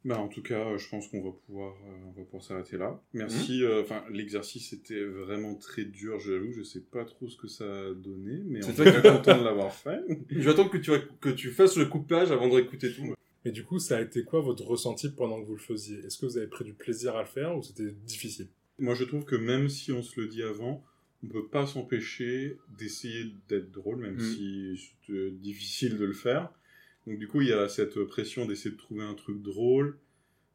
Bah, 0.05 0.19
en 0.19 0.27
tout 0.29 0.43
cas, 0.43 0.67
euh, 0.69 0.79
je 0.79 0.89
pense 0.89 1.07
qu'on 1.09 1.23
va 1.23 1.31
pouvoir, 1.47 1.75
euh, 1.87 2.05
on 2.09 2.11
va 2.19 2.25
pouvoir 2.25 2.43
s'arrêter 2.43 2.77
là. 2.77 3.01
Merci. 3.15 3.63
euh, 3.63 3.83
Enfin, 3.83 4.03
l'exercice 4.11 4.73
était 4.73 5.05
vraiment 5.05 5.55
très 5.55 5.85
dur, 5.85 6.19
j'avoue. 6.19 6.53
Je 6.53 6.63
sais 6.63 6.81
pas 6.81 7.05
trop 7.05 7.29
ce 7.29 7.37
que 7.37 7.47
ça 7.47 7.65
a 7.65 7.95
donné, 7.95 8.43
mais 8.45 8.63
C'est 8.63 8.71
en 8.73 8.75
toi 8.75 8.85
tout 8.87 8.91
qui- 8.97 9.03
cas, 9.03 9.13
content 9.19 9.39
de 9.39 9.45
l'avoir 9.45 9.73
fait. 9.73 10.01
Je 10.31 10.41
vais 10.41 10.51
attendre 10.51 10.71
que 10.71 10.79
tu, 10.79 10.91
que 11.21 11.29
tu 11.29 11.51
fasses 11.51 11.77
le 11.77 11.87
coupage 11.87 12.33
avant 12.33 12.49
de 12.49 12.55
réécouter 12.55 12.93
tout. 12.93 13.15
Mais 13.45 13.53
du 13.53 13.65
coup, 13.65 13.79
ça 13.79 13.99
a 13.99 14.01
été 14.01 14.25
quoi 14.25 14.41
votre 14.41 14.65
ressenti 14.65 15.09
pendant 15.11 15.41
que 15.41 15.47
vous 15.47 15.55
le 15.55 15.61
faisiez? 15.61 15.99
Est-ce 15.99 16.19
que 16.19 16.27
vous 16.27 16.37
avez 16.39 16.47
pris 16.49 16.65
du 16.65 16.75
plaisir 16.75 17.15
à 17.17 17.21
le 17.23 17.29
faire 17.29 17.57
ou 17.57 17.63
c'était 17.63 17.91
difficile? 18.07 18.49
Moi, 18.79 18.95
je 18.95 19.05
trouve 19.05 19.25
que 19.25 19.37
même 19.37 19.69
si 19.69 19.93
on 19.93 20.03
se 20.03 20.21
le 20.21 20.27
dit 20.29 20.43
avant, 20.43 20.83
on 21.25 21.29
peut 21.29 21.47
pas 21.47 21.67
s'empêcher 21.67 22.57
d'essayer 22.79 23.27
d'être 23.49 23.71
drôle, 23.71 23.99
même 23.99 24.17
Mm. 24.17 24.21
si 24.21 24.93
c'est 25.07 25.13
euh, 25.13 25.31
difficile 25.31 25.97
de 25.97 26.05
le 26.05 26.13
faire. 26.13 26.51
Donc, 27.07 27.19
du 27.19 27.27
coup, 27.29 27.41
il 27.41 27.49
y 27.49 27.53
a 27.53 27.69
cette 27.69 28.03
pression 28.05 28.47
d'essayer 28.47 28.71
de 28.71 28.77
trouver 28.81 29.03
un 29.05 29.15
truc 29.15 29.43
drôle. 29.43 29.99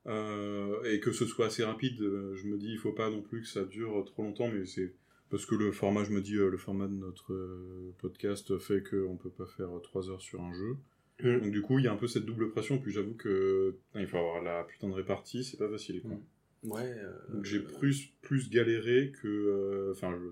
euh, 0.08 0.82
et 0.84 1.00
que 1.02 1.12
ce 1.12 1.26
soit 1.26 1.48
assez 1.48 1.64
rapide, 1.64 1.98
je 2.00 2.48
me 2.48 2.58
dis, 2.58 2.72
il 2.72 2.78
faut 2.78 2.94
pas 2.94 3.10
non 3.10 3.22
plus 3.22 3.42
que 3.42 3.48
ça 3.48 3.66
dure 3.66 4.04
trop 4.06 4.24
longtemps, 4.24 4.50
mais 4.50 4.66
c'est 4.66 4.94
parce 5.30 5.46
que 5.46 5.56
le 5.56 5.72
format, 5.74 6.06
je 6.06 6.12
me 6.12 6.22
dis, 6.22 6.36
euh, 6.38 6.50
le 6.50 6.58
format 6.58 6.88
de 6.88 6.94
notre 6.94 7.34
euh, 7.34 7.94
podcast 7.98 8.58
fait 8.60 8.82
qu'on 8.90 9.18
peut 9.18 9.30
pas 9.30 9.46
faire 9.46 9.76
euh, 9.76 9.80
trois 9.82 10.10
heures 10.10 10.22
sur 10.22 10.42
un 10.42 10.54
jeu. 10.54 10.78
Mm. 11.22 11.42
Donc, 11.42 11.52
du 11.52 11.62
coup, 11.62 11.80
il 11.80 11.86
y 11.86 11.88
a 11.88 11.92
un 11.94 11.98
peu 11.98 12.08
cette 12.08 12.26
double 12.26 12.50
pression, 12.52 12.78
puis 12.80 12.92
j'avoue 12.94 13.16
que 13.16 13.76
il 13.96 14.08
faut 14.08 14.18
avoir 14.18 14.42
la 14.42 14.64
putain 14.64 14.88
de 14.88 14.94
répartie, 14.94 15.44
c'est 15.44 15.58
pas 15.58 15.70
facile. 15.70 16.02
Quoi. 16.02 16.16
Mm. 16.16 16.72
Ouais. 16.72 16.82
euh, 16.98 17.12
Donc 17.34 17.44
j'ai 17.46 17.60
plus, 17.60 18.08
plus 18.22 18.50
galéré 18.50 19.12
que... 19.22 19.28
euh, 19.28 19.92
Enfin, 19.92 20.16
je, 20.18 20.26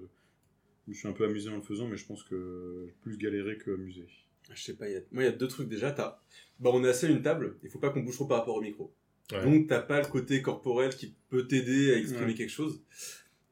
je 0.85 0.91
me 0.91 0.93
suis 0.93 1.07
un 1.09 1.13
peu 1.13 1.25
amusé 1.25 1.49
en 1.49 1.57
le 1.57 1.61
faisant, 1.61 1.87
mais 1.89 1.97
je 1.97 2.05
pense 2.05 2.23
que 2.23 2.87
plus 3.01 3.17
galéré 3.17 3.57
que 3.57 3.71
amusé. 3.71 4.05
Je 4.53 4.61
sais 4.61 4.73
pas, 4.75 4.87
il 4.87 4.93
y 4.93 4.97
a... 4.97 5.01
moi 5.11 5.23
il 5.23 5.25
y 5.25 5.29
a 5.29 5.31
deux 5.31 5.47
trucs 5.47 5.67
déjà. 5.67 5.91
T'as... 5.91 6.21
Bah, 6.59 6.69
on 6.73 6.83
est 6.83 6.89
assis 6.89 7.05
à 7.07 7.09
une 7.09 7.21
table, 7.21 7.57
il 7.63 7.69
faut 7.69 7.79
pas 7.79 7.89
qu'on 7.89 8.01
bouge 8.01 8.15
trop 8.15 8.25
par 8.25 8.39
rapport 8.39 8.55
au 8.55 8.61
micro. 8.61 8.93
Ouais. 9.31 9.43
Donc 9.43 9.67
t'as 9.67 9.81
pas 9.81 9.99
le 10.01 10.07
côté 10.07 10.41
corporel 10.41 10.95
qui 10.95 11.15
peut 11.29 11.47
t'aider 11.47 11.93
à 11.93 11.97
exprimer 11.97 12.27
Ouais. 12.27 12.33
quelque 12.35 12.51
chose. 12.51 12.81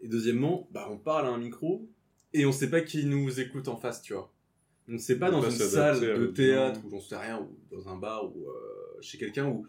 Et 0.02 0.08
deuxièmement, 0.08 0.68
bah 0.72 0.88
on 0.91 0.98
parle 0.98 1.26
à 1.26 1.30
un 1.30 1.38
micro 1.39 1.88
et 2.34 2.46
on 2.46 2.52
sait 2.52 2.70
pas 2.70 2.82
qui 2.82 3.06
nous 3.06 3.39
écoute 3.39 3.68
en 3.68 3.76
face, 3.78 4.02
tu 4.02 4.14
vois. 4.14 4.32
Donc 4.88 5.00
c'est 5.00 5.18
pas 5.18 5.30
On 5.30 5.39
dans 5.41 5.50
une 5.50 5.52
salle 5.58 6.00
de 6.02 6.28
théâtre 6.28 6.80
ou 6.86 6.89
j'en 6.89 7.00
sais 7.00 7.16
rien, 7.18 7.39
ou 7.39 7.58
dans 7.76 7.88
un 7.89 7.98
bar 7.98 8.26
ou 8.36 8.50
euh, 8.50 9.02
chez 9.02 9.18
quelqu'un 9.18 9.48
où 9.48 9.66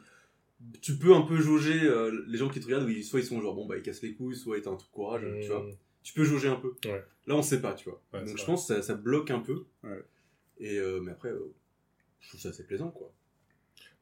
tu 0.80 0.96
peux 0.96 1.14
un 1.14 1.22
peu 1.22 1.36
jauger 1.40 1.80
euh, 1.84 2.24
les 2.26 2.36
gens 2.38 2.48
qui 2.48 2.58
te 2.60 2.64
regardent, 2.66 2.84
où 2.84 2.88
ils- 2.90 3.04
soit 3.04 3.20
ils 3.20 3.26
sont 3.26 3.40
genre 3.40 3.54
bon 3.54 3.66
bah 3.66 3.76
ils 3.76 3.82
cassent 3.82 4.02
les 4.02 4.14
couilles, 4.14 4.36
soit 4.36 4.58
ils 4.58 4.68
ont 4.68 4.72
un 4.74 4.76
truc 4.76 4.90
courage, 4.92 5.22
tu 5.40 5.48
vois. 5.48 5.62
Mmh. 5.62 5.76
Tu 6.02 6.12
peux 6.14 6.24
jauger 6.24 6.48
un 6.48 6.56
peu. 6.56 6.74
Ouais. 6.86 7.02
Là 7.26 7.36
on 7.36 7.42
sait 7.42 7.60
pas, 7.62 7.72
tu 7.74 7.88
vois. 7.88 8.02
Donc 8.12 8.26
je 8.28 8.32
vrai. 8.34 8.44
pense 8.46 8.66
que 8.68 8.74
ça, 8.74 8.82
ça 8.82 8.94
bloque 8.94 9.30
un 9.30 9.40
peu. 9.40 9.64
Et 10.58 10.76
euh, 10.78 11.00
mais 11.00 11.12
après, 11.12 11.30
euh, 11.30 11.52
je 12.20 12.28
trouve 12.28 12.40
ça 12.40 12.48
assez 12.50 12.64
plaisant 12.64 12.90
quoi. 12.90 13.12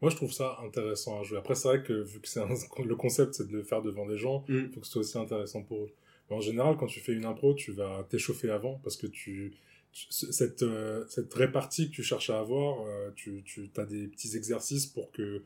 Moi, 0.01 0.11
je 0.11 0.17
trouve 0.17 0.33
ça 0.33 0.59
intéressant 0.65 1.21
à 1.21 1.23
jouer. 1.23 1.39
Après, 1.39 1.55
c'est 1.55 1.69
vrai 1.69 1.83
que 1.83 1.93
vu 1.93 2.21
que 2.21 2.27
c'est 2.29 2.41
un- 2.41 2.49
le 2.85 2.97
concept, 2.97 3.35
c'est 3.35 3.47
de 3.47 3.53
le 3.53 3.63
faire 3.63 3.83
devant 3.83 4.05
des 4.07 4.19
gens, 4.19 4.45
Mm. 4.49 4.59
il 4.67 4.73
faut 4.73 4.81
que 4.81 4.87
ce 4.87 4.93
soit 4.93 5.01
aussi 5.01 5.19
intéressant 5.19 5.63
pour 5.63 5.85
eux. 5.85 5.91
Mais 6.29 6.37
en 6.37 6.41
général, 6.41 6.77
quand 6.77 6.87
tu 6.89 6.99
fais 7.01 7.13
une 7.13 7.25
impro, 7.25 7.55
tu 7.55 7.73
vas 7.73 8.05
t'échauffer 8.11 8.51
avant 8.51 8.81
parce 8.83 8.97
que 8.97 9.07
tu, 9.07 9.53
tu- 9.93 10.07
cette, 10.11 10.63
euh, 10.65 11.05
cette 11.09 11.33
répartie 11.35 11.89
que 11.91 11.95
tu 11.95 12.03
cherches 12.03 12.31
à 12.31 12.39
avoir, 12.41 12.81
euh, 12.87 13.11
tu, 13.15 13.43
tu 13.45 13.71
as 13.77 13.85
des 13.85 14.09
petits 14.09 14.37
exercices 14.37 14.87
pour 14.87 15.13
que 15.13 15.43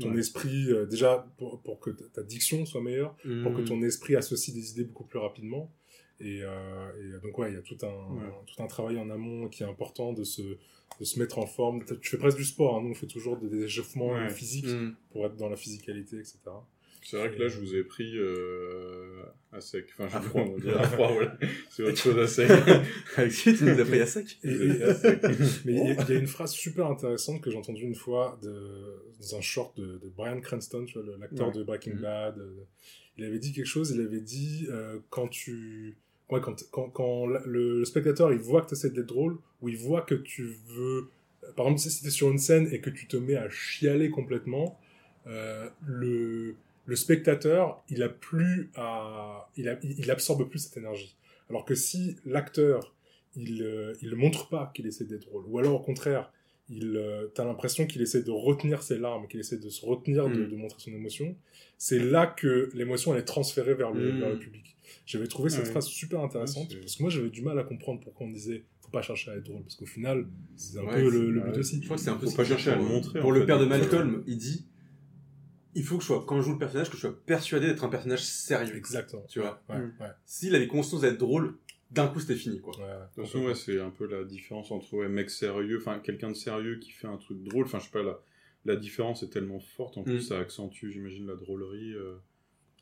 ton 0.00 0.12
Ouais. 0.12 0.18
esprit, 0.20 0.70
euh, 0.72 0.86
déjà, 0.86 1.28
pour, 1.36 1.60
pour 1.60 1.78
que 1.78 1.90
ta 1.90 2.04
ta 2.14 2.22
diction 2.22 2.64
soit 2.66 2.80
meilleure, 2.82 3.14
pour 3.42 3.52
que 3.54 3.60
Mm. 3.60 3.66
ton 3.66 3.82
esprit 3.82 4.16
associe 4.16 4.54
des 4.56 4.70
idées 4.72 4.84
beaucoup 4.84 5.04
plus 5.04 5.18
rapidement. 5.20 5.70
Et, 6.20 6.40
euh, 6.42 7.16
et 7.18 7.20
donc, 7.20 7.36
ouais, 7.38 7.50
il 7.50 7.54
y 7.54 7.58
a 7.58 7.62
tout 7.62 7.78
un, 7.82 8.14
Ouais. 8.14 8.30
tout 8.46 8.62
un 8.62 8.66
travail 8.66 8.98
en 8.98 9.10
amont 9.10 9.48
qui 9.48 9.62
est 9.62 9.66
important 9.66 10.12
de 10.12 10.24
se, 10.24 10.42
de 10.42 11.04
se 11.04 11.18
mettre 11.18 11.38
en 11.38 11.46
forme. 11.46 11.84
Tu 12.00 12.10
fais 12.10 12.18
presque 12.18 12.36
du 12.38 12.44
sport, 12.44 12.76
hein. 12.76 12.82
nous 12.82 12.90
on 12.90 12.94
fait 12.94 13.06
toujours 13.06 13.36
des, 13.38 13.48
des 13.48 13.64
échauffements 13.64 14.12
Ouais. 14.12 14.30
physiques 14.30 14.66
Mm. 14.66 14.94
pour 15.10 15.26
être 15.26 15.36
dans 15.36 15.48
la 15.48 15.56
physicalité, 15.56 16.16
etc. 16.18 16.38
C'est 17.04 17.16
vrai 17.16 17.32
que 17.34 17.42
là, 17.42 17.48
je 17.48 17.58
vous 17.58 17.74
ai 17.74 17.82
pris 17.82 18.16
euh, 18.16 19.24
à 19.50 19.60
sec. 19.60 19.86
Enfin, 19.98 20.20
je 20.22 20.28
froid. 20.28 20.42
on 20.42 20.52
va 20.52 20.60
dire 20.60 20.80
à 20.80 20.84
froid, 20.84 21.12
voilà. 21.12 21.36
C'est 21.70 21.82
autre 21.82 21.96
chose 21.98 22.16
à 22.16 22.28
sec. 22.28 22.48
Alexis, 23.16 23.56
tu 23.56 23.64
nous 23.64 23.80
as 23.80 23.84
pris 23.84 24.00
à 24.00 24.06
sec. 24.06 24.38
Et- 24.44 24.48
et- 24.50 24.54
mais 25.64 25.72
il 25.72 25.76
y, 25.78 25.80
a- 25.80 26.02
il 26.04 26.08
y 26.10 26.16
a 26.16 26.20
une 26.20 26.28
phrase 26.28 26.52
super 26.52 26.86
intéressante 26.86 27.40
que 27.40 27.50
j'ai 27.50 27.56
entendue 27.56 27.82
une 27.82 27.96
fois 27.96 28.38
de, 28.40 29.02
dans 29.18 29.36
un 29.36 29.40
short 29.40 29.76
de, 29.76 29.98
de 29.98 30.08
Brian 30.16 30.40
Cranston, 30.40 30.84
tu 30.84 30.94
vois, 30.94 31.02
le- 31.02 31.16
l'acteur 31.16 31.48
Ouais. 31.48 31.54
de 31.54 31.62
Breaking 31.64 31.94
Mhm. 31.94 32.00
Bad. 32.02 32.38
euh, 32.38 32.54
Il 33.18 33.24
avait 33.24 33.38
dit 33.38 33.52
quelque 33.52 33.66
chose, 33.66 33.90
il 33.90 34.00
avait 34.00 34.20
dit 34.20 34.66
euh, 34.70 34.98
quand 35.10 35.28
tu... 35.28 35.96
Quand, 36.28 36.40
quand, 36.70 36.88
quand 36.88 37.26
le, 37.26 37.84
spectateur 37.84 38.32
il 38.32 38.38
voit 38.38 38.62
que 38.62 38.68
tu 38.68 38.74
essaies 38.74 38.90
d'être 38.90 39.06
drôle, 39.06 39.36
ou 39.60 39.68
il 39.68 39.76
voit 39.76 40.02
que 40.02 40.14
tu 40.14 40.54
veux... 40.68 41.10
Par 41.56 41.66
exemple, 41.66 41.80
si 41.80 42.00
tu 42.00 42.06
es 42.06 42.10
sur 42.10 42.30
une 42.30 42.38
scène 42.38 42.68
et 42.72 42.80
que 42.80 42.88
tu 42.88 43.06
te 43.06 43.16
mets 43.16 43.36
à 43.36 43.50
chialer 43.50 44.08
complètement, 44.08 44.78
euh, 45.26 45.68
le, 45.84 46.54
le 46.86 46.96
spectateur, 46.96 47.82
il 47.90 48.02
a 48.02 48.08
plus 48.08 48.70
à... 48.76 49.50
Il, 49.56 49.78
il 49.82 50.10
absorbe 50.10 50.48
plus 50.48 50.60
cette 50.60 50.78
énergie. 50.78 51.16
Alors 51.50 51.66
que 51.66 51.74
si 51.74 52.16
l'acteur, 52.24 52.94
il, 53.36 53.62
euh, 53.62 54.16
montre 54.16 54.48
pas 54.48 54.70
qu'il 54.74 54.86
essaie 54.86 55.04
d'être 55.04 55.26
drôle, 55.26 55.44
ou 55.48 55.58
alors 55.58 55.74
au 55.74 55.84
contraire, 55.84 56.32
il, 56.68 56.96
euh, 56.96 57.26
t'as 57.34 57.44
l'impression 57.44 57.86
qu'il 57.86 58.00
essaie 58.02 58.22
de 58.22 58.30
retenir 58.30 58.82
ses 58.82 58.98
larmes, 58.98 59.26
qu'il 59.28 59.40
essaie 59.40 59.58
de 59.58 59.68
se 59.68 59.84
retenir 59.84 60.28
de, 60.28 60.44
Mm. 60.44 60.48
de 60.50 60.56
montrer 60.56 60.78
son 60.80 60.92
émotion, 60.92 61.36
c'est 61.78 61.98
là 61.98 62.26
que 62.26 62.70
l'émotion 62.74 63.12
elle 63.14 63.20
est 63.20 63.24
transférée 63.24 63.74
vers 63.74 63.90
le, 63.92 64.12
Mm. 64.12 64.18
vers 64.20 64.30
le 64.30 64.38
public. 64.38 64.76
J'avais 65.06 65.26
trouvé 65.26 65.50
cette 65.50 65.64
Ouais. 65.64 65.70
phrase 65.70 65.86
super 65.86 66.20
intéressante, 66.20 66.70
Ouais, 66.72 66.80
parce 66.80 66.96
que 66.96 67.02
moi 67.02 67.10
j'avais 67.10 67.30
du 67.30 67.42
mal 67.42 67.58
à 67.58 67.64
comprendre 67.64 68.00
pourquoi 68.00 68.26
on 68.26 68.30
disait 68.30 68.64
faut 68.80 68.90
pas 68.90 69.02
chercher 69.02 69.30
à 69.30 69.36
être 69.36 69.44
drôle, 69.44 69.62
parce 69.62 69.74
qu'au 69.76 69.86
final, 69.86 70.26
c'est 70.56 70.78
un 70.78 70.84
Ouais, 70.84 71.02
peu 71.02 71.10
le, 71.10 71.40
but 71.40 71.56
aussi. 71.58 71.78
Je 71.80 71.84
crois 71.84 71.96
que 71.96 72.02
c'est 72.02 72.10
un 72.10 72.16
peu 72.16 72.26
Faut 72.26 72.36
pas 72.36 72.44
chercher 72.44 72.70
à 72.70 72.76
pour, 72.76 72.84
le 72.84 72.90
montrer, 72.90 73.20
Pour 73.20 73.30
en 73.30 73.32
le 73.32 73.40
fait. 73.40 73.46
père 73.46 73.58
de 73.58 73.64
Malcolm, 73.64 74.22
il 74.26 74.36
dit 74.38 74.66
il 75.74 75.82
faut 75.84 75.96
que 75.96 76.02
je 76.02 76.08
sois, 76.08 76.22
quand 76.26 76.36
je 76.38 76.42
joue 76.44 76.52
le 76.52 76.58
personnage, 76.58 76.90
que 76.90 76.96
je 76.96 77.00
sois 77.00 77.18
persuadé 77.24 77.66
d'être 77.66 77.82
un 77.84 77.88
personnage 77.88 78.22
sérieux. 78.22 78.76
Exactement. 78.76 79.24
Tu 79.28 79.40
vois 79.40 79.62
Ouais, 79.70 79.78
Mm. 79.78 79.92
ouais, 80.00 80.06
S'il 80.26 80.54
avait 80.54 80.66
conscience 80.66 81.00
d'être 81.00 81.16
drôle, 81.18 81.56
d'un 81.92 82.08
coup 82.08 82.20
c'était 82.20 82.34
fini 82.36 82.60
quoi. 82.60 82.74
ouais, 82.78 83.22
ouais, 83.24 83.46
ouais, 83.46 83.54
c'est 83.54 83.80
un 83.80 83.90
peu 83.90 84.06
la 84.06 84.24
différence 84.24 84.70
entre 84.70 84.92
ouais, 84.94 85.08
mec 85.08 85.30
sérieux, 85.30 85.78
enfin 85.80 85.98
quelqu'un 85.98 86.30
de 86.30 86.36
sérieux 86.36 86.78
qui 86.78 86.90
fait 86.90 87.06
un 87.06 87.16
truc 87.18 87.42
drôle. 87.42 87.64
Enfin, 87.66 87.78
je 87.78 87.84
sais 87.84 87.90
pas, 87.90 88.02
la, 88.02 88.18
la 88.64 88.76
différence 88.76 89.22
est 89.22 89.28
tellement 89.30 89.60
forte. 89.60 89.98
En 89.98 90.02
plus, 90.02 90.16
Mm. 90.18 90.20
ça 90.20 90.38
accentue, 90.38 90.90
j'imagine, 90.90 91.26
la 91.26 91.36
drôlerie. 91.36 91.94
euh, 91.94 92.16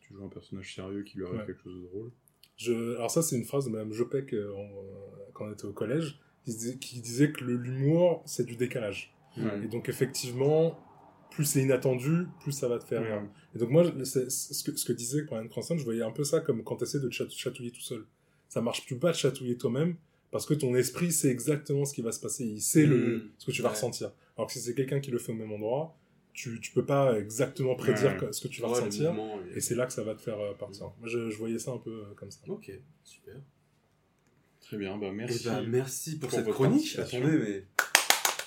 tu 0.00 0.14
joues 0.14 0.24
un 0.24 0.28
personnage 0.28 0.74
sérieux 0.74 1.02
qui 1.02 1.18
lui 1.18 1.24
arrive 1.26 1.40
Ouais. 1.40 1.46
quelque 1.46 1.62
chose 1.62 1.74
de 1.82 1.86
drôle. 1.86 2.10
Je, 2.56 2.72
alors 2.96 3.10
ça, 3.10 3.22
c'est 3.22 3.36
une 3.36 3.44
phrase 3.44 3.64
de 3.66 3.70
Madame 3.70 3.92
Jopek 3.92 4.32
euh, 4.34 4.52
en- 4.54 5.32
quand 5.32 5.46
on 5.48 5.52
était 5.52 5.64
au 5.64 5.72
collège, 5.72 6.18
qui 6.44 6.50
disait, 6.52 6.76
qui 6.78 7.00
disait 7.00 7.32
que 7.32 7.44
le- 7.44 7.56
l'humour, 7.56 8.22
c'est 8.26 8.44
du 8.44 8.56
décalage. 8.56 9.14
Et 9.62 9.68
donc 9.68 9.88
effectivement, 9.88 10.78
plus 11.30 11.44
c'est 11.44 11.62
inattendu, 11.62 12.26
plus 12.40 12.50
ça 12.52 12.66
va 12.68 12.78
te 12.78 12.84
faire 12.84 13.02
rire. 13.02 13.22
Et 13.54 13.58
donc 13.58 13.70
moi, 13.70 13.84
ce 14.04 14.64
que, 14.64 14.76
ce 14.76 14.84
que 14.84 14.92
disait 14.92 15.22
Brian 15.22 15.46
Cranston, 15.48 15.78
je 15.78 15.84
voyais 15.84 16.02
un 16.02 16.10
peu 16.10 16.24
ça 16.24 16.40
comme 16.40 16.62
quand 16.64 16.76
tu 16.76 16.82
essaies 16.84 16.98
de 17.00 17.08
te 17.08 17.14
chat- 17.14 17.30
chatouiller 17.30 17.70
tout 17.70 17.80
seul. 17.80 18.04
Ça 18.50 18.60
marche 18.60 18.84
plus 18.84 18.96
pas 18.96 19.12
de 19.12 19.16
chatouiller 19.16 19.56
toi-même, 19.56 19.94
parce 20.30 20.44
que 20.44 20.52
ton 20.54 20.74
esprit 20.74 21.10
sait 21.12 21.30
exactement 21.30 21.84
ce 21.86 21.94
qui 21.94 22.02
va 22.02 22.12
se 22.12 22.20
passer, 22.20 22.44
il 22.44 22.60
sait 22.60 22.84
le, 22.84 23.16
Mm. 23.16 23.30
ce 23.38 23.46
que 23.46 23.50
tu 23.52 23.62
vas 23.62 23.68
Ouais. 23.68 23.74
ressentir. 23.76 24.12
Alors 24.36 24.48
que 24.48 24.52
si 24.52 24.60
c'est 24.60 24.74
quelqu'un 24.74 25.00
qui 25.00 25.10
le 25.10 25.18
fait 25.18 25.32
au 25.32 25.36
même 25.36 25.52
endroit, 25.52 25.96
tu, 26.34 26.60
tu 26.60 26.72
peux 26.72 26.84
pas 26.84 27.18
exactement 27.18 27.74
prédire 27.76 28.16
Ouais. 28.22 28.32
ce 28.32 28.40
que 28.42 28.48
tu 28.48 28.60
vas 28.60 28.68
Ouais, 28.68 28.74
ressentir, 28.74 29.14
et- 29.54 29.56
et 29.58 29.60
c'est 29.60 29.74
là 29.74 29.86
que 29.86 29.92
ça 29.92 30.02
va 30.02 30.14
te 30.14 30.20
faire 30.20 30.38
euh, 30.38 30.52
partir. 30.54 30.90
Moi, 31.00 31.08
je, 31.08 31.30
je 31.30 31.36
voyais 31.38 31.58
ça 31.58 31.70
un 31.72 31.78
peu 31.78 31.90
euh, 31.90 32.14
comme 32.16 32.30
ça. 32.30 32.40
Ok, 32.48 32.70
super. 33.04 33.36
Très 34.60 34.76
bien, 34.76 34.98
bah 34.98 35.06
Et 35.08 35.12
merci. 35.12 35.44
bah, 35.46 35.62
merci 35.66 36.18
pour, 36.18 36.28
pour 36.28 36.38
cette 36.38 36.48
chronique. 36.50 36.96
participation. 36.96 37.18
Attendez, 37.18 37.38
mais. 37.38 37.64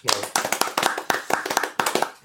Ouais. 0.10 0.28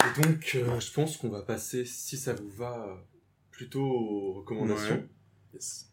Et 0.06 0.22
donc, 0.22 0.52
euh, 0.56 0.80
je 0.80 0.92
pense 0.92 1.16
qu'on 1.16 1.28
va 1.28 1.42
passer, 1.42 1.84
si 1.84 2.16
ça 2.16 2.32
vous 2.34 2.48
va, 2.48 3.04
plutôt 3.50 3.82
aux 3.84 4.32
recommandations. 4.34 4.94
Ouais. 4.96 5.08
Yes. 5.54 5.90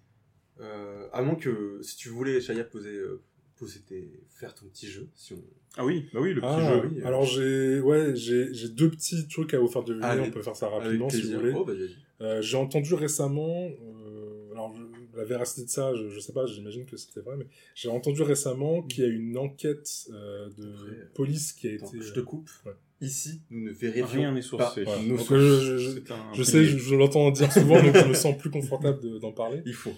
Euh, 0.61 1.07
à 1.11 1.21
moins 1.21 1.35
que, 1.35 1.79
si 1.81 1.97
tu 1.97 2.09
voulais, 2.09 2.39
Chaya, 2.41 2.63
poser, 2.63 2.89
euh, 2.95 3.21
poser 3.57 3.79
tes, 3.81 4.09
faire 4.29 4.53
ton 4.55 4.65
petit 4.67 4.87
jeu, 4.87 5.07
si 5.15 5.33
on... 5.33 5.43
Ah 5.77 5.85
oui, 5.85 6.07
bah 6.13 6.19
oui, 6.21 6.33
le 6.33 6.39
petit 6.41 6.47
Ah, 6.49 6.73
jeu. 6.81 6.87
oui, 6.89 7.01
euh. 7.01 7.05
alors 7.07 7.25
j'ai 7.25 7.81
ouais, 7.81 8.15
j'ai 8.15 8.53
j'ai 8.53 8.69
deux 8.69 8.89
petits 8.89 9.27
trucs 9.27 9.53
à 9.53 9.59
vous 9.59 9.67
faire 9.67 9.83
deviner, 9.83 10.05
Allez. 10.05 10.21
on 10.21 10.31
peut 10.31 10.41
faire 10.41 10.55
ça 10.55 10.69
rapidement 10.69 11.09
si 11.09 11.23
vous 11.23 11.39
voulez. 11.39 11.53
Oh, 11.53 11.65
bah. 11.65 11.73
Euh, 12.21 12.41
j'ai 12.41 12.55
entendu 12.55 12.93
récemment, 12.93 13.67
euh, 13.67 14.51
alors 14.53 14.73
je- 14.73 15.17
la 15.17 15.25
véracité 15.25 15.63
de 15.65 15.69
ça, 15.69 15.93
je, 15.93 16.07
je 16.09 16.19
sais 16.21 16.31
pas, 16.31 16.45
j'imagine 16.45 16.85
que 16.85 16.95
c'était 16.95 17.19
vrai, 17.19 17.35
mais 17.37 17.47
j'ai 17.73 17.89
entendu 17.89 18.21
récemment 18.21 18.81
qu'il 18.83 19.03
y 19.03 19.07
a 19.07 19.09
une 19.09 19.37
enquête 19.37 19.89
euh, 20.13 20.47
de 20.57 20.73
Après, 20.73 21.09
police 21.13 21.51
qui 21.51 21.67
a 21.69 21.73
Attends, 21.73 21.87
été. 21.87 22.01
je 22.01 22.13
te 22.13 22.19
coupe. 22.21 22.49
Ouais. 22.65 22.71
Ici, 23.01 23.41
nous 23.49 23.65
ne 23.65 23.71
vérifions 23.71 24.07
Rien 24.21 24.31
n'est 24.31 24.39
pas 24.39 24.45
sourcé. 24.73 24.85
Donc, 24.85 25.19
sources. 25.19 25.29
je, 25.33 25.59
je- 25.59 25.77
je- 25.77 25.89
C'est 25.91 26.11
un 26.11 26.33
je 26.33 26.43
sais, 26.43 26.63
je, 26.63 26.77
je 26.77 26.95
l'entends 26.95 27.29
dire 27.31 27.51
souvent, 27.51 27.81
donc 27.83 27.93
je 27.97 28.05
me 28.07 28.13
sens 28.13 28.37
plus 28.37 28.49
confortable 28.49 29.01
de- 29.01 29.17
d'en 29.19 29.33
parler. 29.33 29.61
Il 29.65 29.73
faut. 29.73 29.91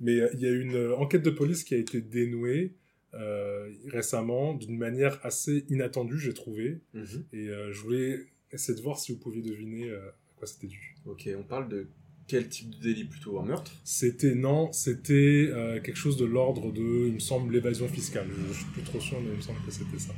Mais 0.00 0.20
euh, 0.20 0.28
il 0.34 0.40
y 0.40 0.46
a 0.46 0.50
une 0.50 0.74
euh, 0.74 0.96
enquête 0.96 1.22
de 1.22 1.30
police 1.30 1.64
qui 1.64 1.74
a 1.74 1.78
été 1.78 2.00
dénouée 2.00 2.74
euh, 3.14 3.68
récemment 3.88 4.54
d'une 4.54 4.78
manière 4.78 5.18
assez 5.24 5.64
inattendue, 5.68 6.18
j'ai 6.18 6.34
trouvé. 6.34 6.80
Mhm. 6.94 7.24
Et 7.32 7.48
euh, 7.48 7.72
je 7.72 7.80
voulais 7.80 8.20
essayer 8.52 8.76
de 8.76 8.82
voir 8.82 8.98
si 8.98 9.12
vous 9.12 9.18
pouviez 9.18 9.42
deviner 9.42 9.90
euh, 9.90 10.08
à 10.08 10.38
quoi 10.38 10.46
c'était 10.46 10.68
dû. 10.68 10.94
Ok, 11.06 11.28
on 11.38 11.42
parle 11.42 11.68
de 11.68 11.88
quel 12.26 12.48
type 12.48 12.70
de 12.70 12.80
délit 12.80 13.04
plutôt 13.04 13.40
Un 13.40 13.44
meurtre? 13.44 13.72
C'était 13.82 14.36
non, 14.36 14.70
c'était 14.72 15.48
euh, 15.50 15.80
quelque 15.80 15.96
chose 15.96 16.16
de 16.16 16.24
l'ordre 16.24 16.70
de, 16.72 17.08
il 17.08 17.14
me 17.14 17.18
semble, 17.18 17.52
l'évasion 17.52 17.88
fiscale. 17.88 18.28
Je, 18.30 18.52
je 18.52 18.58
suis 18.58 18.70
plus 18.72 18.82
trop 18.82 19.00
sûr, 19.00 19.20
mais 19.20 19.30
il 19.30 19.36
me 19.36 19.40
semble 19.40 19.58
que 19.66 19.72
c'était 19.72 19.98
ça. 19.98 20.14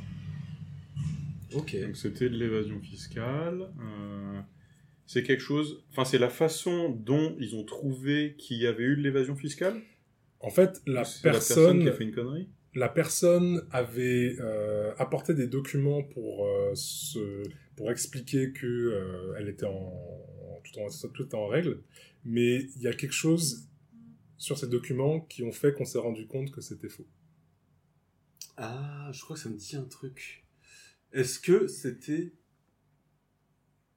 Ok. 1.55 1.75
Donc 1.81 1.97
c'était 1.97 2.29
de 2.29 2.37
l'évasion 2.37 2.79
fiscale. 2.79 3.67
C'est 5.05 5.23
quelque 5.23 5.41
chose. 5.41 5.83
Enfin, 5.91 6.05
c'est 6.05 6.17
la 6.17 6.29
façon 6.29 6.89
dont 6.89 7.35
ils 7.39 7.55
ont 7.55 7.63
trouvé 7.63 8.35
qu'il 8.37 8.57
y 8.57 8.67
avait 8.67 8.83
eu 8.83 8.95
de 8.95 9.01
l'évasion 9.01 9.35
fiscale? 9.35 9.81
En 10.39 10.49
fait, 10.49 10.81
la 10.85 11.03
personne, 11.21 11.81
qui 11.81 11.89
a 11.89 11.93
fait 11.93 12.03
une 12.03 12.13
connerie? 12.13 12.49
la 12.75 12.89
personne 12.89 13.65
avait 13.71 14.35
euh, 14.39 14.93
apporté 14.97 15.33
des 15.33 15.47
documents 15.47 16.03
pour 16.03 16.45
euh, 16.45 16.71
se, 16.75 17.43
pour 17.75 17.91
expliquer 17.91 18.51
que 18.51 18.65
euh, 18.65 19.35
elle 19.37 19.49
était 19.49 19.65
en 19.65 20.61
tout, 20.63 20.79
en 20.79 21.07
tout 21.09 21.23
était 21.23 21.35
en 21.35 21.47
règle, 21.47 21.83
mais 22.25 22.63
il 22.75 22.81
y 22.81 22.87
a 22.87 22.93
quelque 22.93 23.13
chose 23.13 23.69
sur 24.37 24.57
ces 24.57 24.67
documents 24.67 25.21
qui 25.21 25.43
ont 25.43 25.51
fait 25.51 25.73
qu'on 25.73 25.85
s'est 25.85 25.99
rendu 25.99 26.27
compte 26.27 26.51
que 26.51 26.61
c'était 26.61 26.89
faux. 26.89 27.07
Ah, 28.57 29.09
je 29.13 29.21
crois 29.21 29.35
que 29.35 29.41
ça 29.41 29.49
me 29.49 29.57
dit 29.57 29.75
un 29.75 29.85
truc. 29.85 30.45
Est-ce 31.11 31.39
que 31.39 31.67
c'était 31.67 32.33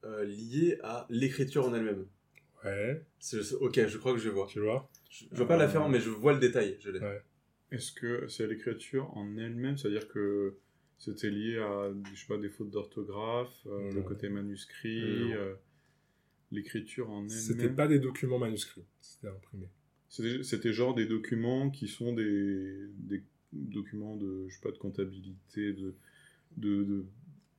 euh, 0.07 0.25
lié 0.25 0.79
à 0.83 1.07
l'écriture 1.11 1.67
en 1.67 1.75
elle-même 1.75 2.07
Ouais, 2.65 3.05
Ok, 3.61 3.87
je 3.87 3.99
crois 3.99 4.13
que 4.15 4.19
je 4.19 4.29
vois. 4.31 4.47
tu 4.49 4.61
vois. 4.61 4.91
Je, 5.11 5.25
je 5.31 5.37
vois 5.37 5.47
pas 5.47 5.57
l'affaire, 5.57 5.89
mais 5.89 6.01
je 6.01 6.11
vois 6.11 6.33
le 6.33 6.41
détail. 6.41 6.77
Je 6.81 6.91
l'ai. 6.91 7.01
Ouais. 7.01 7.23
Est-ce 7.71 7.93
que 7.93 8.27
c'est 8.29 8.45
à 8.45 8.47
l'écriture 8.47 9.17
en 9.17 9.37
elle-même, 9.37 9.77
c'est-à-dire 9.77 10.09
que 10.09 10.57
c'était 10.99 11.31
lié 11.31 11.59
à, 11.59 11.93
je 12.15 12.21
sais 12.21 12.27
pas, 12.27 12.39
des 12.39 12.49
fautes 12.49 12.71
d'orthographe, 12.71 13.55
euh, 13.67 13.93
le 13.93 14.03
côté 14.03 14.29
manuscrit, 14.29 15.01
Non. 15.31 15.33
euh, 15.35 15.55
l'écriture 16.53 17.11
en 17.11 17.29
C'était 17.29 17.63
elle-même. 17.63 17.77
pas 17.77 17.89
des 17.89 17.99
documents 17.99 18.39
manuscrits, 18.39 18.85
c'était 19.01 19.29
imprimé. 19.29 19.69
C'était 20.09 20.43
c'était 20.45 20.73
genre 20.73 20.95
des 20.95 21.07
documents 21.07 21.71
qui 21.71 21.89
sont 21.89 22.13
des, 22.15 22.87
des 22.99 23.23
documents 23.53 24.17
de, 24.17 24.47
je 24.49 24.55
sais 24.55 24.61
pas, 24.63 24.71
de 24.71 24.79
comptabilité, 24.79 25.73
de, 25.73 25.95
de, 26.57 26.85
de- 26.85 27.05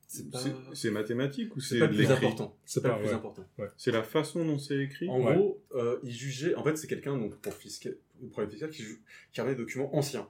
C'est 0.09 0.31
pas, 0.31 0.39
c'est 0.73 0.89
mathématique 0.89 1.53
ou 1.57 1.59
c'est 1.59 1.75
c'est 1.75 1.79
pas 1.79 1.87
le 1.87 1.95
plus 1.95 2.09
important. 2.09 2.57
C'est 2.65 2.81
pas 2.81 2.93
le 2.93 2.99
plus 2.99 3.07
ouais. 3.09 3.13
important. 3.13 3.43
C'est 3.75 3.91
la 3.91 4.03
façon 4.03 4.45
dont 4.45 4.57
c'est 4.57 4.77
écrit. 4.77 5.09
En 5.09 5.19
Ouais. 5.21 5.35
gros, 5.35 5.61
euh, 5.75 5.99
il 6.03 6.11
jugeait. 6.13 6.55
En 6.55 6.63
fait, 6.63 6.77
c'est 6.77 6.87
quelqu'un 6.87 7.17
donc 7.17 7.35
pour 7.41 7.53
fiscal, 7.53 7.97
le 8.21 8.29
problème 8.29 8.49
fiscal 8.49 8.69
qui, 8.69 8.83
ju- 8.83 9.01
qui 9.33 9.41
ramène 9.41 9.55
des 9.55 9.61
documents 9.61 9.93
anciens. 9.93 10.29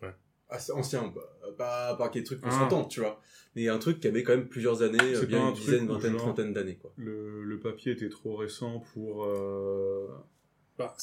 Ouais. 0.00 0.14
Assez 0.48 0.72
anciens, 0.72 1.12
bah, 1.14 1.52
pas 1.58 1.94
pas 1.96 2.08
qu'il 2.08 2.16
y 2.16 2.18
ait 2.20 2.22
des 2.22 2.26
trucs 2.26 2.40
qu'on 2.40 2.48
Ah. 2.48 2.58
s'entend, 2.60 2.84
tu 2.86 3.00
vois. 3.00 3.20
Mais 3.54 3.68
un 3.68 3.78
truc 3.78 4.00
qui 4.00 4.08
avait 4.08 4.22
quand 4.22 4.34
même 4.34 4.48
plusieurs 4.48 4.80
années, 4.80 4.98
euh, 5.02 5.20
C'est 5.20 5.26
bien 5.26 5.48
une 5.48 5.54
dizaine, 5.54 5.86
vingtaine, 5.86 6.12
genre- 6.12 6.20
trentaine 6.22 6.52
d'années, 6.54 6.76
quoi. 6.76 6.92
Le, 6.96 7.44
le 7.44 7.58
papier 7.60 7.92
était 7.92 8.08
trop 8.08 8.34
récent 8.34 8.82
pour. 8.94 9.24
euh, 9.26 10.08
Bah, 10.78 10.96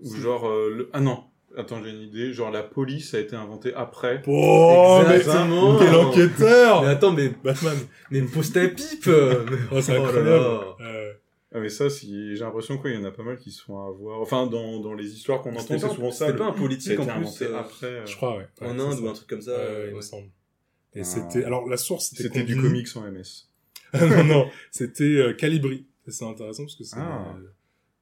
ou 0.00 0.14
genre. 0.14 0.46
euh, 0.48 0.70
le... 0.70 0.90
Ah 0.92 1.00
non, 1.00 1.24
attends, 1.56 1.82
j'ai 1.82 1.90
une 1.90 2.00
idée. 2.02 2.32
Genre 2.32 2.50
la 2.50 2.62
police 2.62 3.14
a 3.14 3.20
été 3.20 3.36
inventée 3.36 3.72
après. 3.74 4.22
Oh, 4.26 5.02
mais 5.08 5.16
Exactement. 5.16 5.78
quel 5.78 5.94
enquêteur 5.94 6.82
Mais 6.82 6.88
attends, 6.88 7.12
mais 7.12 7.30
Batman. 7.42 7.76
mais 8.10 8.20
me 8.20 8.28
pose 8.28 8.52
ta 8.52 8.66
pipe. 8.68 9.06
euh, 9.08 9.44
mais- 9.50 9.56
Oh, 9.72 9.80
c'est 9.80 9.92
là 9.94 10.00
incroyable. 10.00 10.28
là. 10.30 10.76
Euh, 10.80 11.12
Ah 11.56 11.60
mais 11.60 11.68
ça, 11.68 11.88
si... 11.88 12.34
j'ai 12.36 12.42
l'impression 12.44 12.78
qu'il 12.78 12.92
y 12.94 12.96
en 12.96 13.04
a 13.04 13.12
pas 13.12 13.22
mal 13.22 13.38
qui 13.38 13.52
se 13.52 13.62
font 13.62 13.78
avoir. 13.86 14.20
Enfin, 14.20 14.46
dans, 14.48 14.80
dans 14.80 14.94
les 14.94 15.12
histoires 15.14 15.40
qu'on 15.40 15.52
entend, 15.54 15.78
c'est 15.78 15.86
pas- 15.86 15.94
souvent 15.94 16.10
ça. 16.10 16.26
C'était 16.26 16.38
pas 16.38 16.46
un 16.46 16.52
politique 16.52 16.98
en 16.98 17.04
plus 17.06 17.12
inventé 17.12 17.44
euh, 17.44 17.58
après. 17.60 17.86
euh, 17.86 18.06
je 18.06 18.16
crois, 18.16 18.38
ouais. 18.38 18.46
Ouais, 18.60 18.66
en 18.68 18.78
Inde 18.80 18.98
ou 19.00 19.08
un 19.08 19.12
truc 19.12 19.28
comme 19.28 19.40
ça. 19.42 19.52
Ouais, 19.52 19.58
euh, 19.60 19.86
il 19.90 19.94
me 19.96 20.00
semble. 20.00 20.26
Et 20.96 21.00
Ah. 21.00 21.04
c'était, 21.04 21.44
alors 21.44 21.68
la 21.68 21.76
source 21.76 22.06
c'était 22.10 22.24
C'était 22.24 22.42
du 22.42 22.56
comics 22.60 22.88
en 22.96 23.02
MS. 23.02 23.48
non, 24.00 24.24
non, 24.24 24.48
c'était 24.72 25.04
euh, 25.04 25.32
Calibri. 25.34 25.86
C'est 26.08 26.24
intéressant 26.24 26.64
parce 26.64 26.74
que 26.76 26.84
c'est, 26.84 26.96
Ah. 26.98 27.34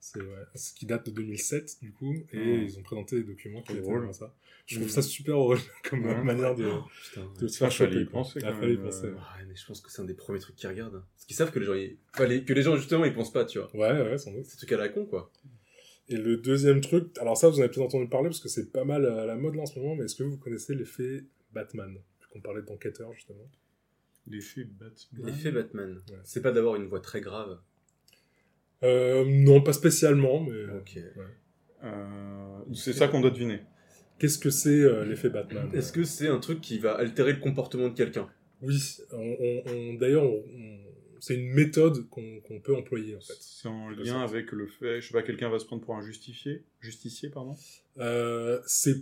C'est 0.04 0.20
ouais, 0.20 0.44
ce 0.56 0.74
qui 0.74 0.84
date 0.84 1.06
de 1.06 1.12
2007 1.12 1.78
du 1.80 1.92
coup, 1.92 2.12
et 2.12 2.24
Ah. 2.34 2.38
ils 2.64 2.76
ont 2.78 2.82
présenté 2.82 3.16
des 3.16 3.22
documents 3.22 3.62
qui 3.62 3.72
étaient 3.72 3.82
dans 3.82 4.12
ça. 4.12 4.34
Je 4.66 4.74
trouve 4.76 4.88
Mhm. 4.88 4.92
ça 4.92 5.02
super 5.02 5.36
heureux 5.36 5.58
comme 5.88 6.04
Ouais. 6.04 6.22
manière 6.24 6.54
de, 6.56 6.66
Oh, 6.66 6.82
putain, 7.04 7.32
de 7.40 7.46
se 7.48 7.58
faire 7.58 7.68
Ah, 7.68 7.70
choper. 7.70 8.00
y 8.00 8.04
penser, 8.04 8.40
Ah, 8.44 8.52
quand 8.52 8.66
y 8.66 8.76
penser. 8.76 9.06
euh. 9.06 9.12
Ouais, 9.14 9.44
mais 9.48 9.54
je 9.54 9.64
pense 9.66 9.80
que 9.80 9.90
c'est 9.92 10.02
un 10.02 10.04
des 10.04 10.14
premiers 10.14 10.40
trucs 10.40 10.56
qu'ils 10.56 10.68
regardent. 10.68 10.96
hein. 10.96 11.06
Parce 11.14 11.24
qu'ils 11.24 11.36
savent 11.36 11.52
que 11.52 11.58
les 11.60 11.66
gens, 11.66 11.74
ils... 11.74 12.44
que 12.44 12.52
les 12.52 12.62
gens 12.62 12.74
justement 12.76 13.04
ils 13.04 13.14
pensent 13.14 13.32
pas, 13.32 13.44
tu 13.44 13.58
vois. 13.60 13.70
Ouais, 13.76 14.02
ouais, 14.02 14.18
sans 14.18 14.32
doute. 14.32 14.44
C'est 14.46 14.54
un 14.54 14.58
truc 14.58 14.72
à 14.72 14.76
la 14.78 14.88
con, 14.88 15.06
quoi. 15.06 15.30
Et 16.08 16.16
le 16.16 16.36
deuxième 16.36 16.80
truc, 16.80 17.16
alors 17.18 17.36
ça 17.36 17.48
vous 17.48 17.56
en 17.56 17.60
avez 17.60 17.68
peut-être 17.68 17.82
entendu 17.86 18.08
parler 18.08 18.28
parce 18.28 18.40
que 18.40 18.48
c'est 18.48 18.72
pas 18.72 18.84
mal 18.84 19.06
à 19.06 19.24
la 19.24 19.36
mode 19.36 19.54
là 19.54 19.62
en 19.62 19.66
ce 19.66 19.78
moment, 19.78 19.94
mais 19.94 20.04
est-ce 20.06 20.16
que 20.16 20.24
vous 20.24 20.36
connaissez 20.36 20.74
l'effet 20.74 21.24
Batman? 21.52 21.96
Qu'on 22.32 22.40
parlait 22.40 22.62
d'enquêteur 22.62 23.12
justement. 23.14 23.48
L'effet 24.26 24.64
Batman. 24.64 25.26
L'effet 25.26 25.52
Batman. 25.52 26.02
Ouais. 26.10 26.16
C'est 26.24 26.42
pas 26.42 26.50
d'avoir 26.52 26.76
une 26.76 26.86
voix 26.86 27.00
très 27.00 27.20
grave. 27.20 27.58
Euh, 28.82 29.24
non, 29.26 29.60
pas 29.60 29.72
spécialement, 29.72 30.40
mais 30.42 30.50
euh, 30.52 30.78
Ok. 30.78 30.98
Euh, 31.84 32.58
c'est 32.74 32.92
ça 32.92 33.08
qu'on 33.08 33.20
doit 33.20 33.30
deviner? 33.30 33.60
qu'est-ce 34.18 34.38
que 34.38 34.50
c'est 34.50 34.70
euh, 34.70 35.04
l'effet 35.04 35.30
Batman? 35.30 35.68
Est-ce 35.74 35.90
que 35.92 36.04
c'est 36.04 36.28
un 36.28 36.38
truc 36.38 36.60
qui 36.60 36.78
va 36.78 36.92
altérer 36.94 37.32
le 37.32 37.40
comportement 37.40 37.88
de 37.88 37.94
quelqu'un? 37.94 38.28
Oui, 38.60 38.78
on, 39.10 39.16
on- 39.40 39.62
on- 39.66 39.94
d'ailleurs, 39.94 40.22
on- 40.22 40.44
on- 40.54 40.78
c'est 41.18 41.34
une 41.34 41.50
méthode 41.52 42.08
qu'on 42.08 42.40
peut 42.62 42.76
employer 42.76 43.16
en 43.16 43.20
fait. 43.20 43.34
C'est 43.40 43.66
en 43.68 43.90
lien 43.90 44.20
avec 44.22 44.52
le 44.52 44.68
fait, 44.68 45.00
je 45.00 45.08
sais 45.08 45.12
pas, 45.12 45.22
quelqu'un 45.22 45.48
va 45.50 45.58
se 45.58 45.64
prendre 45.64 45.82
pour 45.82 45.96
un 45.96 46.02
justifié, 46.02 46.62
justicier, 46.80 47.30
pardon? 47.30 47.56
Euh, 47.98 48.60
c'est 48.66 48.96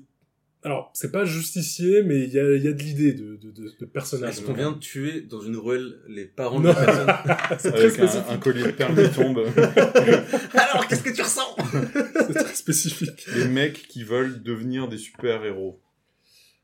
alors 0.62 0.90
c'est 0.94 1.10
pas 1.10 1.24
justicier, 1.24 2.02
mais 2.02 2.24
il 2.24 2.32
y 2.32 2.38
a, 2.38 2.52
il 2.54 2.62
y 2.62 2.68
a 2.68 2.72
de 2.72 2.82
l'idée 2.82 3.12
de, 3.14 3.36
de, 3.36 3.50
de, 3.50 3.72
de 3.80 3.84
personnage. 3.86 4.34
Est-ce 4.38 4.42
qu'on 4.46 4.52
vient 4.52 4.72
de 4.72 4.78
tuer 4.78 5.22
dans 5.22 5.40
une 5.40 5.56
ruelle 5.56 5.98
les 6.08 6.26
parents 6.26 6.60
Non. 6.60 6.70
de 6.72 6.76
la 6.76 7.14
personne 7.48 7.58
C'est 7.58 7.72
très 7.72 8.00
Avec 8.00 8.28
un, 8.28 8.36
collier 8.38 8.64
de 8.64 8.70
perles 8.72 9.08
qui 9.08 9.14
tombe. 9.14 9.38
Alors, 10.54 10.86
qu'est-ce 10.88 11.02
que 11.02 11.14
tu 11.14 11.22
ressens? 11.22 11.56
C'est 12.26 12.34
très 12.44 12.54
spécifique. 12.54 13.26
Des 13.34 13.48
mecs 13.48 13.86
qui 13.88 14.04
veulent 14.04 14.42
devenir 14.42 14.88
des 14.88 14.98
super-héros. 14.98 15.80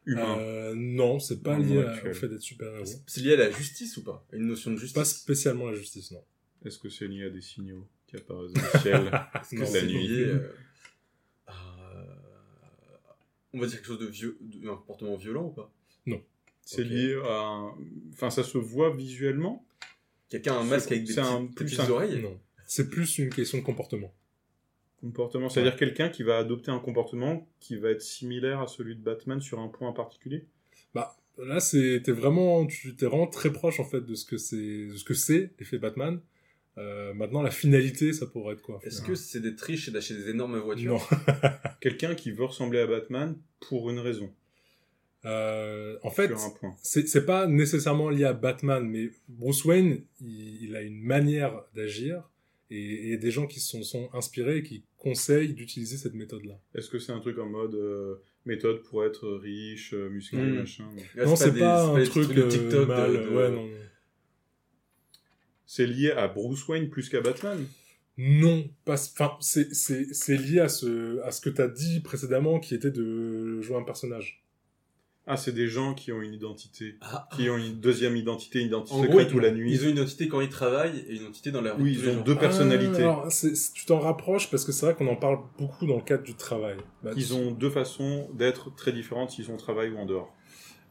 Humains. 0.04 0.38
Euh, 0.38 0.72
non, 0.76 1.18
c'est 1.18 1.42
pas 1.42 1.58
lié 1.58 1.82
à- 1.82 2.08
au 2.08 2.14
fait 2.14 2.28
d'être 2.28 2.40
super 2.40 2.68
héros. 2.76 2.84
C'est 3.08 3.20
lié 3.22 3.32
à 3.32 3.36
la 3.38 3.50
justice 3.50 3.96
ou 3.96 4.04
pas? 4.04 4.24
À 4.32 4.36
une 4.36 4.46
notion 4.46 4.70
de 4.70 4.76
Pas 4.76 4.82
justice 4.82 5.02
spécialement 5.20 5.68
la 5.68 5.74
justice, 5.76 6.12
non. 6.12 6.22
Est-ce 6.64 6.78
que 6.78 6.88
c'est 6.88 7.08
lié 7.08 7.24
à 7.24 7.30
des 7.30 7.40
signaux 7.40 7.88
qui 8.06 8.14
apparaissent 8.16 8.52
dans 8.52 8.62
le 8.72 8.80
ciel? 8.80 9.10
Est-ce 9.34 9.50
que 9.56 9.60
la 9.60 9.66
c'est 9.66 9.82
nuit 9.86 10.06
lié 10.06 10.22
euh, 10.26 10.36
à... 10.36 10.65
On 13.56 13.60
va 13.60 13.66
dire 13.66 13.76
quelque 13.76 13.86
chose 13.86 13.98
de 13.98 14.06
vieux, 14.06 14.36
de- 14.40 14.68
un 14.68 14.76
comportement 14.76 15.16
violent 15.16 15.46
ou 15.46 15.50
pas? 15.50 15.72
C'est 16.68 16.82
Ok. 16.82 16.88
lié 16.88 17.14
à... 17.24 17.42
un- 17.42 17.74
Enfin, 18.12 18.28
ça 18.30 18.42
se 18.42 18.58
voit 18.58 18.90
visuellement? 18.94 19.64
Quelqu'un 20.28 20.54
a 20.54 20.58
un 20.58 20.64
C'est- 20.64 20.70
masque 20.70 20.92
avec 20.92 21.04
des, 21.04 21.12
c'est 21.12 21.20
petits- 21.20 21.32
un- 21.32 21.42
des 21.44 21.48
plus 21.54 21.64
petites 21.66 21.80
un- 21.80 21.90
oreilles? 21.90 22.20
Non. 22.22 22.40
C'est 22.66 22.90
plus 22.90 23.18
une 23.18 23.30
question 23.30 23.58
de 23.58 23.62
comportement. 23.62 24.12
Comportement, 25.00 25.48
c'est-à-dire 25.48 25.76
quelqu'un 25.76 26.08
qui 26.08 26.22
va 26.24 26.38
adopter 26.38 26.70
un 26.72 26.80
comportement 26.80 27.46
qui 27.60 27.76
va 27.76 27.90
être 27.90 28.02
similaire 28.02 28.60
à 28.60 28.66
celui 28.66 28.96
de 28.96 29.00
Batman 29.00 29.40
sur 29.40 29.60
un 29.60 29.68
point 29.68 29.92
particulier? 29.92 30.46
Bah, 30.94 31.16
là, 31.38 31.60
c'est, 31.60 32.00
t'es 32.04 32.10
vraiment, 32.12 32.66
tu 32.66 32.96
t'es 32.96 33.06
vraiment 33.06 33.28
très 33.28 33.52
proche, 33.52 33.78
en 33.78 33.84
fait, 33.84 34.00
de 34.00 34.14
ce 34.16 34.24
que 34.24 34.36
c'est, 34.38 34.86
de 34.88 34.96
ce 34.96 35.04
que 35.04 35.14
c'est, 35.14 35.52
l'effet 35.60 35.78
Batman. 35.78 36.20
Euh, 36.78 37.14
maintenant, 37.14 37.40
la 37.42 37.50
finalité, 37.50 38.12
ça 38.12 38.26
pourrait 38.26 38.54
être 38.54 38.62
quoi? 38.62 38.80
Est-ce 38.82 39.00
que 39.00 39.14
c'est 39.14 39.40
des 39.40 39.56
triches 39.56 39.88
et 39.88 39.90
d'acheter 39.90 40.14
des 40.14 40.28
énormes 40.30 40.58
voitures 40.58 40.92
Non. 41.10 41.18
Quelqu'un 41.80 42.14
qui 42.14 42.32
veut 42.32 42.44
ressembler 42.44 42.80
à 42.80 42.86
Batman 42.86 43.36
pour 43.60 43.88
une 43.90 43.98
raison, 43.98 44.30
Euh, 45.24 45.98
en 46.04 46.10
fait, 46.10 46.30
c'est, 46.82 47.08
c'est 47.08 47.24
pas 47.26 47.46
nécessairement 47.48 48.10
lié 48.10 48.24
à 48.24 48.32
Batman, 48.32 48.86
mais 48.88 49.10
Bruce 49.28 49.64
Wayne, 49.64 50.02
il, 50.20 50.64
il 50.64 50.76
a 50.76 50.82
une 50.82 51.00
manière 51.02 51.64
d'agir, 51.74 52.22
et 52.70 52.76
et 52.78 53.02
il 53.06 53.10
y 53.10 53.14
a 53.14 53.16
des 53.16 53.30
gens 53.30 53.46
qui 53.46 53.58
se 53.60 53.68
sont, 53.70 53.82
sont 53.82 54.08
inspirés 54.12 54.58
et 54.58 54.62
qui 54.62 54.84
conseillent 54.98 55.54
d'utiliser 55.54 55.96
cette 55.96 56.14
méthode-là. 56.14 56.60
Est-ce 56.74 56.90
que 56.90 56.98
c'est 56.98 57.12
un 57.12 57.20
truc 57.20 57.38
en 57.38 57.46
mode 57.46 57.74
euh, 57.74 58.16
méthode 58.44 58.82
pour 58.82 59.04
être 59.04 59.28
riche, 59.28 59.94
musclé, 59.94 60.38
Hmm. 60.42 60.58
machin 60.58 60.84
non, 61.16 61.34
c'est 61.36 61.52
des- 61.52 61.60
pas, 61.60 61.86
un 61.86 62.04
truc 62.04 62.28
de 62.32 62.42
TikTok 62.42 62.88
de- 62.88 63.34
Ouais, 63.36 63.50
non, 63.50 63.66
non. 63.66 63.70
C'est 65.66 65.86
lié 65.86 66.12
à 66.12 66.28
Bruce 66.28 66.66
Wayne 66.68 66.88
plus 66.88 67.08
qu'à 67.08 67.20
Batman 67.20 67.66
Non, 68.18 68.64
enfin, 68.88 69.32
c'est, 69.40 69.74
c'est, 69.74 70.14
c'est 70.14 70.36
lié 70.36 70.60
à 70.60 70.68
ce, 70.68 71.20
à 71.22 71.30
ce 71.32 71.40
que 71.40 71.50
t'as 71.50 71.68
dit 71.68 72.00
précédemment, 72.00 72.60
qui 72.60 72.74
était 72.74 72.90
de 72.90 73.60
jouer 73.60 73.76
un 73.76 73.82
personnage. 73.82 74.42
Ah, 75.28 75.36
c'est 75.36 75.50
des 75.50 75.66
gens 75.66 75.92
qui 75.92 76.12
ont 76.12 76.22
une 76.22 76.32
identité, 76.34 76.94
Ah, 77.00 77.28
qui 77.34 77.50
ont 77.50 77.56
une 77.58 77.80
deuxième 77.80 78.16
identité, 78.16 78.60
une 78.60 78.68
identité 78.68 79.02
secrète 79.08 79.34
ou 79.34 79.40
la 79.40 79.50
nuit. 79.50 79.72
ils 79.72 79.84
ont 79.84 79.88
une 79.88 79.96
identité 79.96 80.28
quand 80.28 80.40
ils 80.40 80.48
travaillent 80.48 81.00
et 81.08 81.16
une 81.16 81.22
identité 81.22 81.50
dans 81.50 81.62
la 81.62 81.74
vie. 81.74 81.82
Oui, 81.82 81.92
ils 82.00 82.08
ont 82.08 82.12
jours. 82.14 82.22
deux 82.22 82.36
personnalités. 82.36 83.02
Ah, 83.02 83.22
alors, 83.22 83.28
tu 83.32 83.86
t'en 83.86 83.98
rapproches 83.98 84.48
parce 84.52 84.64
que 84.64 84.70
c'est 84.70 84.86
vrai 84.86 84.94
qu'on 84.94 85.08
en 85.08 85.16
parle 85.16 85.38
beaucoup 85.58 85.84
dans 85.84 85.96
le 85.96 86.02
cadre 86.02 86.22
du 86.22 86.34
travail. 86.36 86.76
Bah, 87.02 87.10
Ils 87.16 87.34
ont 87.34 87.50
deux 87.50 87.70
façons 87.70 88.30
d'être 88.34 88.72
très 88.76 88.92
différentes 88.92 89.32
s'ils 89.32 89.46
sont 89.46 89.54
au 89.54 89.58
travail 89.58 89.90
ou 89.90 89.98
en 89.98 90.06
dehors. 90.06 90.32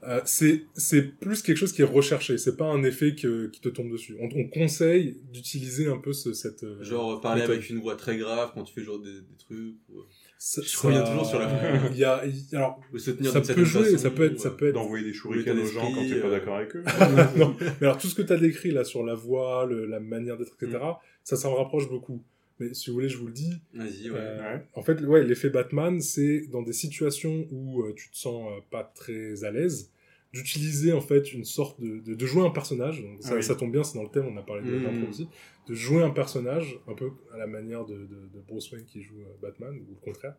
Euh, 0.08 0.22
c'est 0.26 0.64
c'est 0.76 1.02
plus 1.20 1.42
quelque 1.42 1.58
chose 1.58 1.72
qui 1.74 1.82
est 1.82 1.86
recherché. 1.86 2.38
C'est 2.38 2.58
pas 2.58 2.66
un 2.66 2.84
effet 2.84 3.16
que, 3.16 3.48
qui 3.48 3.60
te 3.62 3.70
tombe 3.70 3.92
dessus. 3.92 4.16
On, 4.20 4.30
on 4.36 4.48
conseille 4.50 5.18
d'utiliser 5.34 5.88
un 5.88 5.98
peu 5.98 6.14
ce, 6.14 6.34
cette. 6.34 6.64
euh, 6.64 6.84
Genre 6.84 7.20
parler 7.22 7.42
méthode. 7.42 7.56
avec 7.58 7.70
une 7.70 7.80
voix 7.80 7.96
très 7.96 8.18
grave 8.18 8.52
quand 8.54 8.64
tu 8.64 8.74
fais 8.74 8.84
genre 8.84 9.00
des, 9.00 9.12
des 9.14 9.38
trucs. 9.38 9.58
Ou, 9.90 10.02
Ça- 10.38 10.62
je 10.62 10.68
ça- 10.70 10.88
reviens 10.88 11.04
toujours 11.04 11.26
sur 11.26 11.40
la- 11.40 11.90
Il 11.92 11.98
y 11.98 12.04
a, 12.04 12.24
il- 12.26 12.56
alors, 12.56 12.80
se 12.96 13.12
tenir 13.12 13.32
ça 13.32 13.42
peut 13.42 13.64
jouer, 13.64 13.84
façon, 13.86 13.98
ça 13.98 14.12
peut 14.12 14.26
être, 14.26 14.40
ça 14.40 14.52
peut 14.52 14.68
être. 14.68 14.74
D'envoyer 14.76 15.04
des 15.06 15.14
shurikens 15.14 15.58
aux 15.60 15.66
gens 15.66 15.92
quand 15.92 16.08
t'es 16.08 16.20
pas 16.22 16.28
euh, 16.28 16.32
d'accord 16.32 16.58
avec 16.58 16.76
eux. 16.76 16.84
non, 17.38 17.56
mais 17.60 17.88
alors 17.88 17.98
tout 17.98 18.08
ce 18.08 18.16
que 18.16 18.22
tu 18.22 18.32
as 18.34 18.38
décrit 18.38 18.72
là 18.72 18.84
sur 18.84 19.04
la 19.04 19.16
voix, 19.16 19.66
le- 19.66 19.86
la 19.86 20.00
manière 20.00 20.38
d'être, 20.38 20.54
etc., 20.62 20.78
Mm. 20.78 20.94
ça 21.24 21.36
s'en 21.36 21.56
rapproche 21.56 21.90
beaucoup. 21.90 22.22
Mais 22.60 22.74
si 22.74 22.90
vous 22.90 22.94
voulez, 22.94 23.10
je 23.10 23.18
vous 23.18 23.28
le 23.28 23.34
dis. 23.34 23.52
Vas-y, 23.74 24.10
ouais. 24.12 24.18
euh, 24.18 24.40
Ouais. 24.58 24.64
En 24.76 24.82
fait, 24.84 25.02
ouais, 25.02 25.24
l'effet 25.24 25.50
Batman, 25.50 26.00
c'est 26.00 26.46
dans 26.52 26.62
des 26.62 26.72
situations 26.74 27.48
où 27.52 27.82
euh, 27.84 27.94
tu 27.96 28.10
te 28.12 28.18
sens 28.18 28.48
euh, 28.50 28.62
pas 28.72 28.84
très 28.96 29.44
à 29.44 29.52
l'aise, 29.52 29.90
d'utiliser 30.36 30.92
en 30.94 31.02
fait 31.02 31.32
une 31.34 31.46
sorte 31.46 31.80
de, 31.80 32.00
de, 32.00 32.14
de 32.14 32.26
jouer 32.26 32.46
un 32.46 32.50
personnage. 32.50 33.02
Donc, 33.02 33.22
ça, 33.24 33.30
Ah 33.32 33.36
oui. 33.38 33.44
ça 33.44 33.56
tombe 33.56 33.72
bien, 33.72 33.84
c'est 33.84 33.98
dans 33.98 34.04
le 34.04 34.10
thème, 34.10 34.26
on 34.28 34.38
a 34.38 34.44
parlé 34.44 34.62
de 34.70 34.76
Mm. 34.78 34.84
l'impro 34.84 35.08
aussi, 35.10 35.28
de 35.68 35.74
jouer 35.74 36.04
un 36.04 36.10
personnage 36.10 36.78
un 36.88 36.94
peu 36.94 37.10
à 37.34 37.38
la 37.38 37.48
manière 37.48 37.86
de, 37.86 37.96
de, 37.96 38.04
de 38.34 38.40
Bruce 38.48 38.72
Wayne 38.72 38.86
qui 38.86 39.02
joue 39.02 39.22
euh, 39.22 39.34
Batman 39.42 39.74
ou 39.74 39.86
le 39.96 40.00
contraire. 40.04 40.36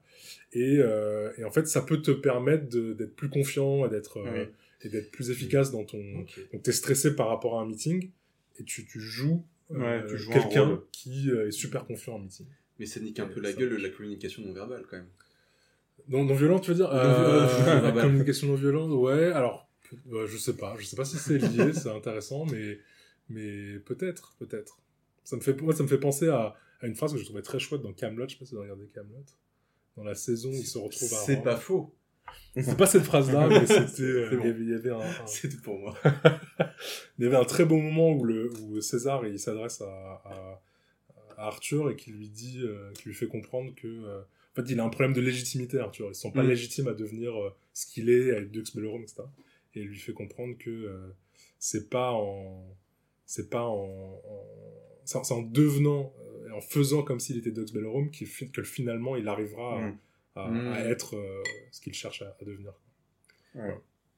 Et, 0.52 0.76
euh, 0.78 1.32
et 1.38 1.44
en 1.44 1.50
fait, 1.50 1.66
ça 1.66 1.80
peut 1.82 2.00
te 2.02 2.10
permettre 2.10 2.68
de- 2.68 2.92
d'être 2.92 3.16
plus 3.16 3.28
confiant 3.30 3.86
et 3.86 3.88
d'être 3.88 4.18
euh, 4.18 4.30
Oui. 4.32 4.40
Ah 4.48 4.62
et 4.82 4.88
d'être 4.90 5.10
plus 5.10 5.30
efficace 5.30 5.72
dans 5.72 5.84
ton, 5.84 5.98
Ok. 6.20 6.38
donc 6.52 6.62
t'es 6.62 6.70
stressé 6.72 7.16
par 7.16 7.28
rapport 7.28 7.58
à 7.58 7.62
un 7.62 7.66
meeting 7.66 8.10
et 8.58 8.62
tu, 8.64 8.84
tu 8.84 9.00
joues, 9.00 9.42
euh, 9.72 9.78
Ouais, 10.02 10.06
tu 10.06 10.18
joues 10.18 10.30
un 10.32 10.38
quelqu'un 10.38 10.82
qui 10.92 11.30
euh, 11.30 11.48
est 11.48 11.50
super 11.50 11.86
confiant 11.86 12.16
en 12.16 12.18
meeting. 12.18 12.46
Mais 12.78 12.84
ça 12.84 13.00
nique 13.00 13.18
un 13.18 13.26
peu 13.26 13.40
la 13.40 13.52
ça 13.52 13.56
gueule 13.58 13.70
marche. 13.70 13.82
la 13.84 13.88
communication 13.88 14.42
non 14.44 14.52
verbale 14.52 14.84
quand 14.88 14.98
même. 14.98 15.08
Non, 16.08 16.24
non 16.24 16.34
violent, 16.34 16.58
tu 16.60 16.70
veux 16.70 16.76
dire 16.76 16.88
Non 16.88 16.94
euh, 16.94 17.80
La 17.82 17.90
bah. 17.90 18.02
communication 18.02 18.48
non 18.48 18.54
violente, 18.54 18.90
ouais. 18.92 19.32
Alors, 19.32 19.65
je 20.26 20.36
sais 20.36 20.56
pas, 20.56 20.76
je 20.78 20.84
sais 20.84 20.96
pas 20.96 21.04
si 21.04 21.16
c'est 21.18 21.38
lié, 21.38 21.72
c'est 21.74 21.90
intéressant, 21.90 22.46
mais 22.46 22.78
mais 23.28 23.78
peut-être, 23.80 24.34
peut-être. 24.38 24.78
Ça 25.24 25.36
me 25.36 25.40
fait, 25.40 25.60
moi, 25.60 25.74
ça 25.74 25.82
me 25.82 25.88
fait 25.88 25.98
penser 25.98 26.28
à, 26.28 26.54
à 26.80 26.86
une 26.86 26.94
phrase 26.94 27.12
que 27.12 27.18
je 27.18 27.24
trouvais 27.24 27.42
très 27.42 27.58
chouette 27.58 27.82
dans 27.82 27.92
Camelot. 27.92 28.28
Je 28.28 28.34
sais 28.34 28.38
pas 28.38 28.44
si 28.44 28.54
vous 28.54 28.60
regardé 28.60 28.86
Camelot. 28.94 29.24
Dans 29.96 30.04
la 30.04 30.14
saison 30.14 30.50
où 30.50 30.54
ils 30.54 30.66
se 30.66 30.78
retrouvent 30.78 31.12
à 31.14 31.16
C'est 31.16 31.42
pas 31.42 31.56
faux. 31.56 31.92
C'est 32.54 32.76
pas 32.76 32.86
cette 32.86 33.02
phrase-là, 33.02 33.48
mais 33.48 33.66
c'était. 33.66 34.02
euh, 34.02 34.28
il 34.32 34.38
bon. 34.38 34.44
y 34.44 34.48
avait, 34.48 34.60
il 34.62 34.70
y 34.70 34.74
avait 34.74 34.90
un, 34.90 35.00
tout 35.42 35.60
pour 35.62 35.78
moi. 35.78 35.96
Il 37.18 37.24
y 37.24 37.26
avait 37.26 37.36
un 37.36 37.44
très 37.44 37.64
beau 37.64 37.76
moment 37.78 38.12
où, 38.12 38.24
le, 38.24 38.52
où 38.62 38.80
César 38.80 39.26
il 39.26 39.38
s'adresse 39.40 39.80
à, 39.80 39.86
à, 40.24 40.62
à 41.36 41.46
Arthur 41.48 41.90
et 41.90 41.96
qui 41.96 42.12
lui 42.12 42.28
dit, 42.28 42.60
euh, 42.62 42.92
qui 42.92 43.08
lui 43.08 43.14
fait 43.14 43.26
comprendre 43.28 43.74
que, 43.74 43.86
euh, 43.88 44.20
en 44.20 44.54
fait, 44.62 44.70
il 44.70 44.78
a 44.80 44.84
un 44.84 44.88
problème 44.88 45.12
de 45.14 45.20
légitimité, 45.20 45.78
Arthur. 45.78 46.08
Ils 46.08 46.14
sont 46.14 46.30
pas 46.30 46.42
Mm. 46.42 46.48
légitimes 46.48 46.88
à 46.88 46.94
devenir 46.94 47.34
euh, 47.36 47.50
ce 47.74 47.86
qu'il 47.86 48.08
est 48.10 48.30
avec 48.32 48.50
Dux 48.52 48.64
Bellorum, 48.74 49.02
etc. 49.02 49.22
Et 49.76 49.82
lui 49.84 49.98
fait 49.98 50.12
comprendre 50.14 50.56
que 50.58 50.70
euh, 50.70 51.08
c'est 51.58 51.88
pas 51.90 52.12
en, 52.12 52.66
c'est 53.26 53.50
pas 53.50 53.64
en, 53.64 54.20
en 54.24 54.46
c'est 55.04 55.18
en- 55.32 55.42
devenant, 55.42 56.12
euh, 56.18 56.48
et 56.48 56.52
en 56.52 56.60
faisant 56.60 57.02
comme 57.02 57.20
s'il 57.20 57.36
était 57.36 57.50
Dux 57.52 57.72
Bellorum 57.72 58.10
fi- 58.12 58.50
que 58.50 58.62
finalement 58.62 59.16
il 59.16 59.28
arrivera 59.28 59.78
à- 59.78 59.88
Mm. 59.90 59.98
à, 60.36 60.48
Mm. 60.50 60.68
à 60.72 60.80
être 60.84 61.16
euh, 61.16 61.42
ce 61.70 61.80
qu'il 61.80 61.92
cherche 61.94 62.22
à, 62.22 62.36
à 62.40 62.44
devenir. 62.44 62.72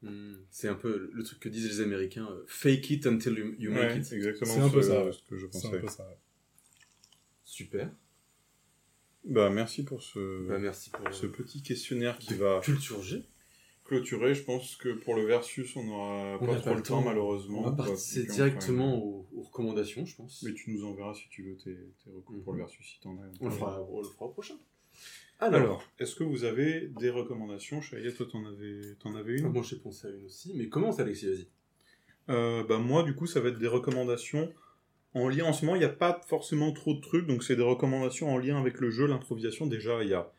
Hmm, 0.02 0.35
C'est 0.51 0.68
un 0.68 0.74
peu 0.74 1.10
le 1.12 1.22
truc 1.24 1.40
que 1.40 1.48
disent 1.48 1.68
les 1.68 1.80
Américains. 1.80 2.28
euh, 2.30 2.44
Fake 2.47 2.89
it 2.90 3.06
until 3.06 3.36
you, 3.36 3.55
you 3.59 3.70
Ouais, 3.72 3.86
make 3.89 3.97
it. 3.98 4.05
c'est 4.05 4.14
exactement 4.16 4.52
C'est 4.55 4.60
un 4.60 4.70
peu 4.70 4.82
ça, 4.82 5.05
ouais. 5.05 5.12
ce 5.12 5.22
que 5.24 5.36
je 5.36 5.47
C'est 5.51 5.66
un 5.66 5.70
pensais. 5.70 5.80
peu 5.80 5.89
ça. 5.89 6.16
Super. 7.44 7.90
Bah, 9.24 9.51
merci 9.51 9.85
pour 9.85 10.02
ce, 10.02 10.47
Bah, 10.48 10.59
merci 10.59 10.90
pour 10.90 11.12
ce 11.12 11.26
euh, 11.26 11.30
petit 11.32 11.62
questionnaire 11.62 12.18
qui 12.18 12.35
va 12.35 12.60
culture 12.62 13.02
G. 13.02 13.24
clôturer. 13.89 14.35
Je 14.35 14.43
pense 14.44 14.77
que 14.77 14.90
pour 14.90 15.15
le 15.16 15.24
versus, 15.24 15.74
on 15.77 15.82
n'aura 15.85 16.39
pas 16.39 16.47
trop 16.56 16.65
pas 16.70 16.74
le 16.74 16.82
temps, 16.82 16.98
temps. 16.98 17.02
malheureusement. 17.02 17.60
On 17.60 17.70
va 17.70 17.73
passer 17.73 18.24
directement 18.24 18.97
aux, 19.02 19.27
aux 19.35 19.43
recommandations, 19.43 20.05
je 20.06 20.15
pense. 20.15 20.43
Mais 20.44 20.55
tu 20.55 20.70
nous 20.70 20.85
enverras 20.85 21.15
si 21.15 21.28
tu 21.31 21.43
veux 21.43 21.56
tes, 21.56 21.74
tes 22.05 22.10
recours 22.10 22.43
pour 22.44 22.52
le 22.52 22.59
Mhm. 22.60 22.65
versus 22.66 22.86
si 22.86 23.01
t'en 23.01 23.16
as. 23.19 23.28
On 23.40 23.47
le 23.47 23.51
fera, 23.51 23.82
on 23.90 23.98
le 24.01 24.06
fera 24.09 24.27
au 24.27 24.31
prochain. 24.31 24.55
Alors, 25.40 25.85
est-ce 26.01 26.15
que 26.16 26.24
vous 26.24 26.44
avez 26.44 26.89
des 27.01 27.10
recommandations 27.10 27.81
Chaya, 27.81 28.10
toi, 28.12 28.27
t'en 28.31 28.44
avais, 28.44 28.81
t'en 29.01 29.15
avais 29.15 29.39
une? 29.39 29.48
Moi 29.48 29.62
j'ai 29.62 29.77
pensé 29.77 30.09
à 30.09 30.10
une 30.10 30.24
aussi, 30.24 30.52
mais 30.56 30.69
commence 30.69 30.98
Alexis, 30.98 31.27
vas-y. 31.28 31.47
Euh, 32.31 32.62
bah 32.65 32.78
moi 32.78 33.05
du 33.05 33.15
coup 33.15 33.27
ça 33.27 33.40
va 33.40 33.48
être 33.48 33.59
des 33.59 33.69
recommandations 33.69 34.52
en 35.15 35.28
lien 35.31 35.44
en 35.47 35.55
ce 35.55 35.65
moment 35.65 35.77
il 35.77 35.78
n'y 35.78 35.85
a 35.86 35.89
pas 35.89 36.20
forcément 36.27 36.73
trop 36.73 36.93
de 36.93 37.01
trucs 37.01 37.27
donc 37.27 37.43
c'est 37.43 37.56
des 37.56 37.62
recommandations 37.62 38.28
en 38.31 38.36
lien 38.36 38.59
avec 38.60 38.81
le 38.81 38.90
jeu 38.90 39.06
l'improvisation 39.06 39.66
déjà 39.66 40.02
il 40.02 40.10
y 40.10 40.12
a 40.12 40.31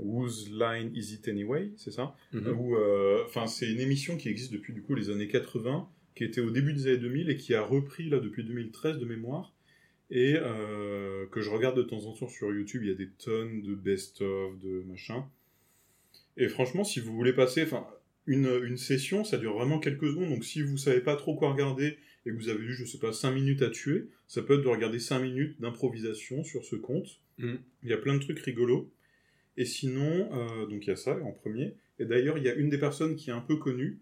Whose 0.00 0.50
Line 0.50 0.90
Is 0.94 1.14
It 1.14 1.28
Anyway 1.28 1.70
c'est 1.76 1.90
ça 1.90 2.16
Mhm. 2.32 2.56
euh, 2.76 3.22
enfin 3.26 3.46
c'est 3.46 3.70
une 3.70 3.80
émission 3.80 4.16
qui 4.16 4.28
existe 4.28 4.52
depuis 4.52 4.72
du 4.72 4.82
coup 4.82 4.94
les 4.94 5.10
années 5.10 5.28
80 5.28 5.88
qui 6.14 6.24
était 6.24 6.40
au 6.40 6.50
début 6.50 6.72
des 6.72 6.86
années 6.86 6.98
2000 6.98 7.30
et 7.30 7.36
qui 7.36 7.54
a 7.54 7.62
repris 7.62 8.08
là 8.08 8.20
depuis 8.20 8.44
2013 8.44 8.98
de 8.98 9.04
mémoire 9.04 9.52
et 10.10 10.34
euh, 10.36 11.26
que 11.32 11.40
je 11.40 11.50
regarde 11.50 11.76
de 11.76 11.82
temps 11.82 12.06
en 12.06 12.12
temps 12.12 12.28
sur 12.28 12.52
YouTube 12.52 12.82
il 12.84 12.88
y 12.88 12.92
a 12.92 12.96
des 12.96 13.08
tonnes 13.08 13.62
de 13.62 13.74
best-of 13.74 14.58
de 14.60 14.82
machin 14.86 15.24
et 16.36 16.48
franchement 16.48 16.84
si 16.84 17.00
vous 17.00 17.12
voulez 17.14 17.32
passer 17.32 17.62
enfin 17.64 17.86
une, 18.26 18.48
une 18.64 18.78
session, 18.78 19.22
ça 19.22 19.36
dure 19.36 19.52
vraiment 19.52 19.78
quelques 19.78 20.06
secondes. 20.08 20.30
Donc 20.30 20.46
si 20.46 20.62
vous 20.62 20.78
savez 20.78 21.00
pas 21.00 21.14
trop 21.14 21.34
quoi 21.36 21.52
regarder 21.52 21.98
et 22.24 22.30
que 22.30 22.34
vous 22.34 22.48
avez 22.48 22.64
eu, 22.64 22.72
je 22.72 22.86
sais 22.86 22.96
pas, 22.96 23.12
5 23.12 23.32
minutes 23.32 23.60
à 23.60 23.68
tuer, 23.68 24.06
ça 24.28 24.40
peut 24.40 24.54
être 24.54 24.62
de 24.62 24.68
regarder 24.68 24.98
5 24.98 25.18
minutes 25.20 25.60
d'improvisation 25.60 26.42
sur 26.42 26.64
ce 26.64 26.74
compte. 26.74 27.20
Mhm. 27.38 27.58
Il 27.82 27.90
y 27.90 27.92
a 27.92 27.98
plein 27.98 28.14
de 28.14 28.20
trucs 28.20 28.38
rigolos. 28.40 28.90
Et 29.56 29.64
sinon, 29.64 30.30
euh, 30.32 30.66
donc 30.66 30.84
il 30.86 30.88
y 30.88 30.92
a 30.92 30.96
ça 30.96 31.16
en 31.22 31.32
premier. 31.32 31.74
Et 31.98 32.04
d'ailleurs, 32.06 32.38
il 32.38 32.44
y 32.44 32.48
a 32.48 32.54
une 32.54 32.70
des 32.70 32.78
personnes 32.78 33.14
qui 33.16 33.30
est 33.30 33.32
un 33.32 33.40
peu 33.40 33.56
connue. 33.56 34.00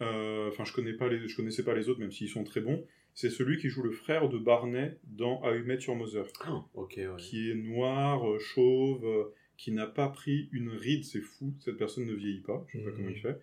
euh, 0.00 0.48
Enfin, 0.48 0.64
je 0.64 0.72
connais 0.72 0.94
pas 0.94 1.08
les, 1.08 1.28
je 1.28 1.36
connaissais 1.36 1.62
pas 1.62 1.74
les 1.74 1.88
autres, 1.88 2.00
même 2.00 2.10
s'ils 2.12 2.28
sont 2.30 2.44
très 2.44 2.60
bons. 2.60 2.84
C'est 3.12 3.30
celui 3.30 3.58
qui 3.58 3.68
joue 3.68 3.82
le 3.82 3.92
frère 3.92 4.28
de 4.28 4.38
Barney 4.38 4.96
dans 5.04 5.40
A 5.42 5.52
Met 5.54 5.78
Your 5.86 5.94
Mother 5.96 6.26
ok, 6.74 6.94
ouais. 6.96 7.06
qui 7.18 7.50
est 7.50 7.54
noir, 7.54 8.28
euh, 8.28 8.38
chauve, 8.40 9.30
qui 9.56 9.70
n'a 9.72 9.86
pas 9.86 10.08
pris 10.08 10.48
une 10.52 10.70
ride, 10.70 11.04
c'est 11.04 11.20
fou, 11.20 11.54
cette 11.60 11.76
personne 11.76 12.06
ne 12.06 12.12
vieillit 12.14 12.40
pas, 12.40 12.66
je 12.72 12.78
sais 12.78 12.84
pas 12.84 12.90
Mhm. 12.90 12.96
comment 12.96 13.08
il 13.10 13.20
fait, 13.20 13.38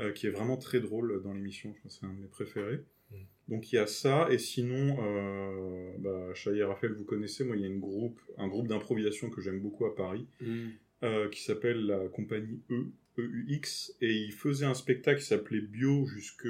euh, 0.00 0.12
qui 0.12 0.26
est 0.26 0.30
vraiment 0.30 0.56
très 0.56 0.80
drôle 0.80 1.22
dans 1.22 1.32
l'émission, 1.32 1.72
je 1.76 1.82
pense 1.82 1.94
que 1.94 2.00
c'est 2.00 2.06
un 2.06 2.14
de 2.14 2.20
mes 2.20 2.26
préférés. 2.26 2.80
Mhm. 3.10 3.18
Donc 3.48 3.72
il 3.72 3.76
y 3.76 3.78
a 3.78 3.86
ça, 3.86 4.28
et 4.30 4.38
sinon, 4.38 4.96
euh, 5.00 5.92
bah, 5.98 6.34
Chaya 6.34 6.58
et 6.58 6.64
Raphaël, 6.64 6.92
vous 6.94 7.04
connaissez, 7.04 7.44
moi 7.44 7.56
il 7.56 7.62
y 7.62 7.64
a 7.64 7.68
une 7.68 7.80
groupe, 7.80 8.20
un 8.38 8.48
groupe 8.48 8.66
d'improvisation 8.68 9.30
que 9.30 9.40
j'aime 9.40 9.60
beaucoup 9.60 9.86
à 9.86 9.94
Paris, 9.94 10.26
Hmm. 10.40 10.68
euh, 11.04 11.28
qui 11.28 11.42
s'appelle 11.42 11.86
la 11.86 12.08
compagnie 12.08 12.60
E, 12.70 12.86
EUX, 13.18 13.92
et 14.00 14.12
ils 14.12 14.32
faisaient 14.32 14.66
un 14.66 14.74
spectacle 14.74 15.20
qui 15.20 15.26
s'appelait 15.26 15.60
Bio 15.60 16.06
jusque 16.06 16.48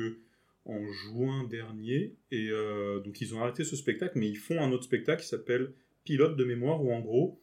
en 0.64 0.84
juin 0.90 1.44
dernier, 1.44 2.14
et 2.32 2.48
euh, 2.50 2.98
donc 3.00 3.20
ils 3.20 3.34
ont 3.34 3.40
arrêté 3.42 3.62
ce 3.62 3.76
spectacle, 3.76 4.18
mais 4.18 4.28
ils 4.28 4.36
font 4.38 4.60
un 4.60 4.72
autre 4.72 4.84
spectacle 4.84 5.22
qui 5.22 5.28
s'appelle 5.28 5.72
Pilote 6.04 6.36
de 6.36 6.44
mémoire, 6.44 6.82
où 6.82 6.92
en 6.92 7.00
gros, 7.00 7.40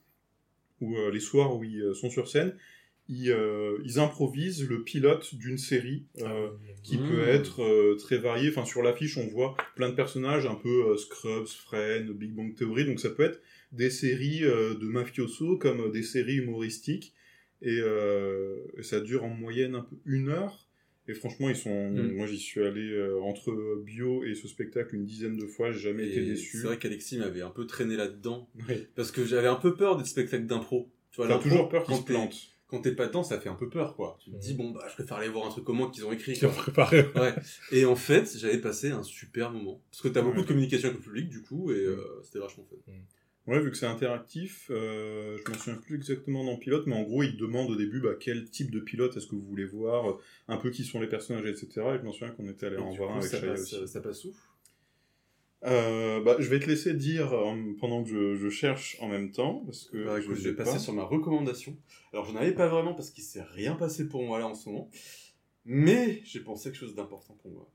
où 0.81 0.98
euh, 0.98 1.11
les 1.11 1.19
soirs 1.22 1.56
où 1.56 1.64
ils 1.64 1.94
sont 1.95 2.10
sur 2.10 2.27
scène, 2.27 2.56
ils, 3.10 3.32
euh, 3.32 3.78
ils 3.84 4.00
improvisent 4.00 4.68
le 4.68 4.84
pilote 4.84 5.36
d'une 5.36 5.58
série 5.58 6.06
euh, 6.22 6.50
qui 6.84 6.98
Mmh. 6.98 7.10
peut 7.10 7.28
être 7.28 7.62
euh, 7.64 7.96
très 7.98 8.18
variée. 8.18 8.50
Enfin, 8.50 8.66
sur 8.66 8.82
l'affiche, 8.82 9.18
on 9.18 9.28
voit 9.28 9.56
plein 9.76 9.90
de 9.90 9.96
personnages, 9.96 10.46
un 10.46 10.56
peu 10.56 10.92
euh, 10.92 10.98
Scrubs, 10.98 11.48
Friends, 11.48 12.08
Big 12.14 12.34
Bang 12.34 12.56
Theory. 12.56 12.86
Donc, 12.86 13.00
ça 13.00 13.10
peut 13.10 13.24
être 13.24 13.42
des 13.72 13.90
séries 13.90 14.44
euh, 14.44 14.76
de 14.76 14.86
mafioso 14.86 15.58
comme 15.58 15.92
des 15.92 16.04
séries 16.04 16.36
humoristiques. 16.38 17.14
Et, 17.62 17.78
euh, 17.80 18.58
et 18.78 18.84
ça 18.84 19.00
dure 19.00 19.24
en 19.24 19.30
moyenne 19.30 19.76
un 19.76 19.82
peu 19.82 19.96
une 20.06 20.30
heure. 20.30 20.68
Et 21.10 21.14
franchement, 21.14 21.50
ils 21.50 21.56
sont. 21.58 21.92
Mm. 21.92 22.14
Moi, 22.14 22.28
j'y 22.28 22.38
suis 22.38 22.62
allé 22.62 22.90
euh, 22.92 23.20
entre 23.22 23.82
Bio 23.84 24.24
et 24.24 24.36
ce 24.36 24.48
spectacle 24.48 24.96
une 24.96 25.04
dizaine 25.06 25.36
de 25.36 25.46
fois. 25.46 25.72
J'ai 25.74 25.80
jamais 25.90 26.08
été 26.08 26.22
déçu. 26.24 26.58
C'est 26.60 26.68
vrai 26.68 26.78
qu'Alexis 26.78 27.18
m'avait 27.18 27.42
un 27.42 27.50
peu 27.50 27.66
traîné 27.68 27.98
là-dedans, 27.98 28.50
Oui. 28.70 28.88
parce 28.96 29.12
que 29.12 29.26
j'avais 29.26 29.48
un 29.50 29.56
peu 29.56 29.76
peur 29.76 29.98
des 29.98 30.06
spectacles 30.06 30.46
d'impro. 30.46 30.90
Tu 31.12 31.18
vois, 31.18 31.28
T'as 31.28 31.40
toujours 31.40 31.68
peur 31.70 31.84
qu'ils 31.84 31.94
quand 31.96 32.02
se 32.02 32.06
plantent. 32.06 32.53
Quand 32.74 32.82
t'es 32.82 32.94
pas 32.95 33.06
dedans, 33.06 33.22
ça 33.22 33.40
fait 33.40 33.50
un 33.50 33.54
peu 33.56 33.70
peur, 33.70 33.95
quoi. 33.95 34.18
Tu 34.20 34.32
te 34.32 34.36
dis, 34.38 34.52
Mhm. 34.54 34.58
bon, 34.58 34.72
bah, 34.72 34.84
je 34.90 34.94
préfère 34.95 35.18
aller 35.18 35.30
voir 35.30 35.45
un 35.45 35.50
truc 35.52 35.64
comment 35.64 35.91
qu'ils 35.91 36.06
ont 36.06 36.12
écrit. 36.12 36.34
Qui 36.34 36.48
ont 36.48 36.52
préparé. 36.52 37.06
Ouais. 37.16 37.36
Et 37.72 37.86
en 37.86 37.95
fait, 37.95 38.36
j'avais 38.36 38.58
passé 38.58 38.90
un 38.90 39.04
super 39.04 39.52
moment. 39.52 39.80
Parce 39.91 40.02
que 40.02 40.08
t'as 40.08 40.22
beaucoup 40.24 40.38
Ouais. 40.38 40.41
de 40.41 40.48
communication 40.48 40.90
avec 40.90 41.00
le 41.00 41.04
public, 41.06 41.30
du 41.30 41.44
coup, 41.44 41.72
et 41.72 41.76
euh, 41.76 42.04
c'était 42.24 42.40
vachement 42.40 42.66
fun. 42.68 42.91
Ouais, 43.45 43.60
vu 43.60 43.70
que 43.70 43.78
c'est 43.78 43.86
interactif, 43.86 44.72
euh, 44.72 45.38
je 45.45 45.52
me 45.52 45.58
souviens 45.58 45.76
plus 45.76 45.95
exactement 45.98 46.45
dans 46.45 46.56
Pilote, 46.58 46.88
mais 46.88 46.95
en 46.95 47.04
gros, 47.04 47.22
il 47.24 47.38
demande 47.38 47.70
au 47.70 47.76
début 47.76 48.00
bah, 48.00 48.14
quel 48.20 48.50
type 48.50 48.72
de 48.72 48.80
pilote 48.80 49.16
est-ce 49.18 49.28
que 49.28 49.36
vous 49.36 49.41
voulez 49.41 49.66
voir, 49.66 50.10
euh, 50.10 50.14
un 50.48 50.58
peu 50.58 50.72
qui 50.72 50.84
sont 50.84 51.00
les 51.00 51.08
personnages, 51.08 51.45
etc. 51.45 51.68
Et 51.94 51.98
je 52.02 52.08
me 52.08 52.12
souviens 52.12 52.30
qu'on 52.32 52.48
était 52.50 52.66
allé 52.68 52.78
Et 52.78 52.80
en 52.80 52.91
voir 52.91 53.12
un 53.12 53.18
avec 53.20 53.30
ça 53.30 53.40
passe, 53.40 53.74
aussi. 53.74 53.88
ça 53.88 54.00
passe 54.02 54.24
où? 54.26 54.34
Euh, 55.65 56.22
bah, 56.22 56.35
je 56.40 56.49
vais 56.49 56.60
te 56.60 56.65
laisser 56.65 56.94
dire 56.94 57.31
en- 57.34 57.73
pendant 57.80 58.03
que 58.03 58.10
je, 58.10 58.35
je 58.35 58.49
cherche 58.49 58.98
en 58.99 59.07
même 59.07 59.31
temps, 59.31 59.64
parce 59.65 59.85
que 59.85 60.03
Bah, 60.03 60.19
je 60.19 60.30
vais 60.31 60.53
passer 60.53 60.73
pas. 60.73 60.80
sur 60.80 60.94
ma 60.94 61.03
recommandation. 61.03 61.77
Alors, 62.11 62.26
j'en 62.26 62.35
avais 62.35 62.53
pas 62.53 62.68
vraiment 62.68 62.94
parce 62.94 63.11
qu'il 63.11 63.23
s'est 63.23 63.41
rien 63.44 63.76
passé 63.76 64.07
pour 64.10 64.23
moi 64.23 64.40
là 64.40 64.48
en 64.48 64.56
ce 64.56 64.68
moment. 64.69 64.90
Mais 65.65 66.22
j'ai 66.26 66.41
pensé 66.41 66.68
à 66.68 66.72
quelque 66.72 66.80
chose 66.81 66.95
d'important 66.95 67.35
pour 67.41 67.52
moi. 67.52 67.69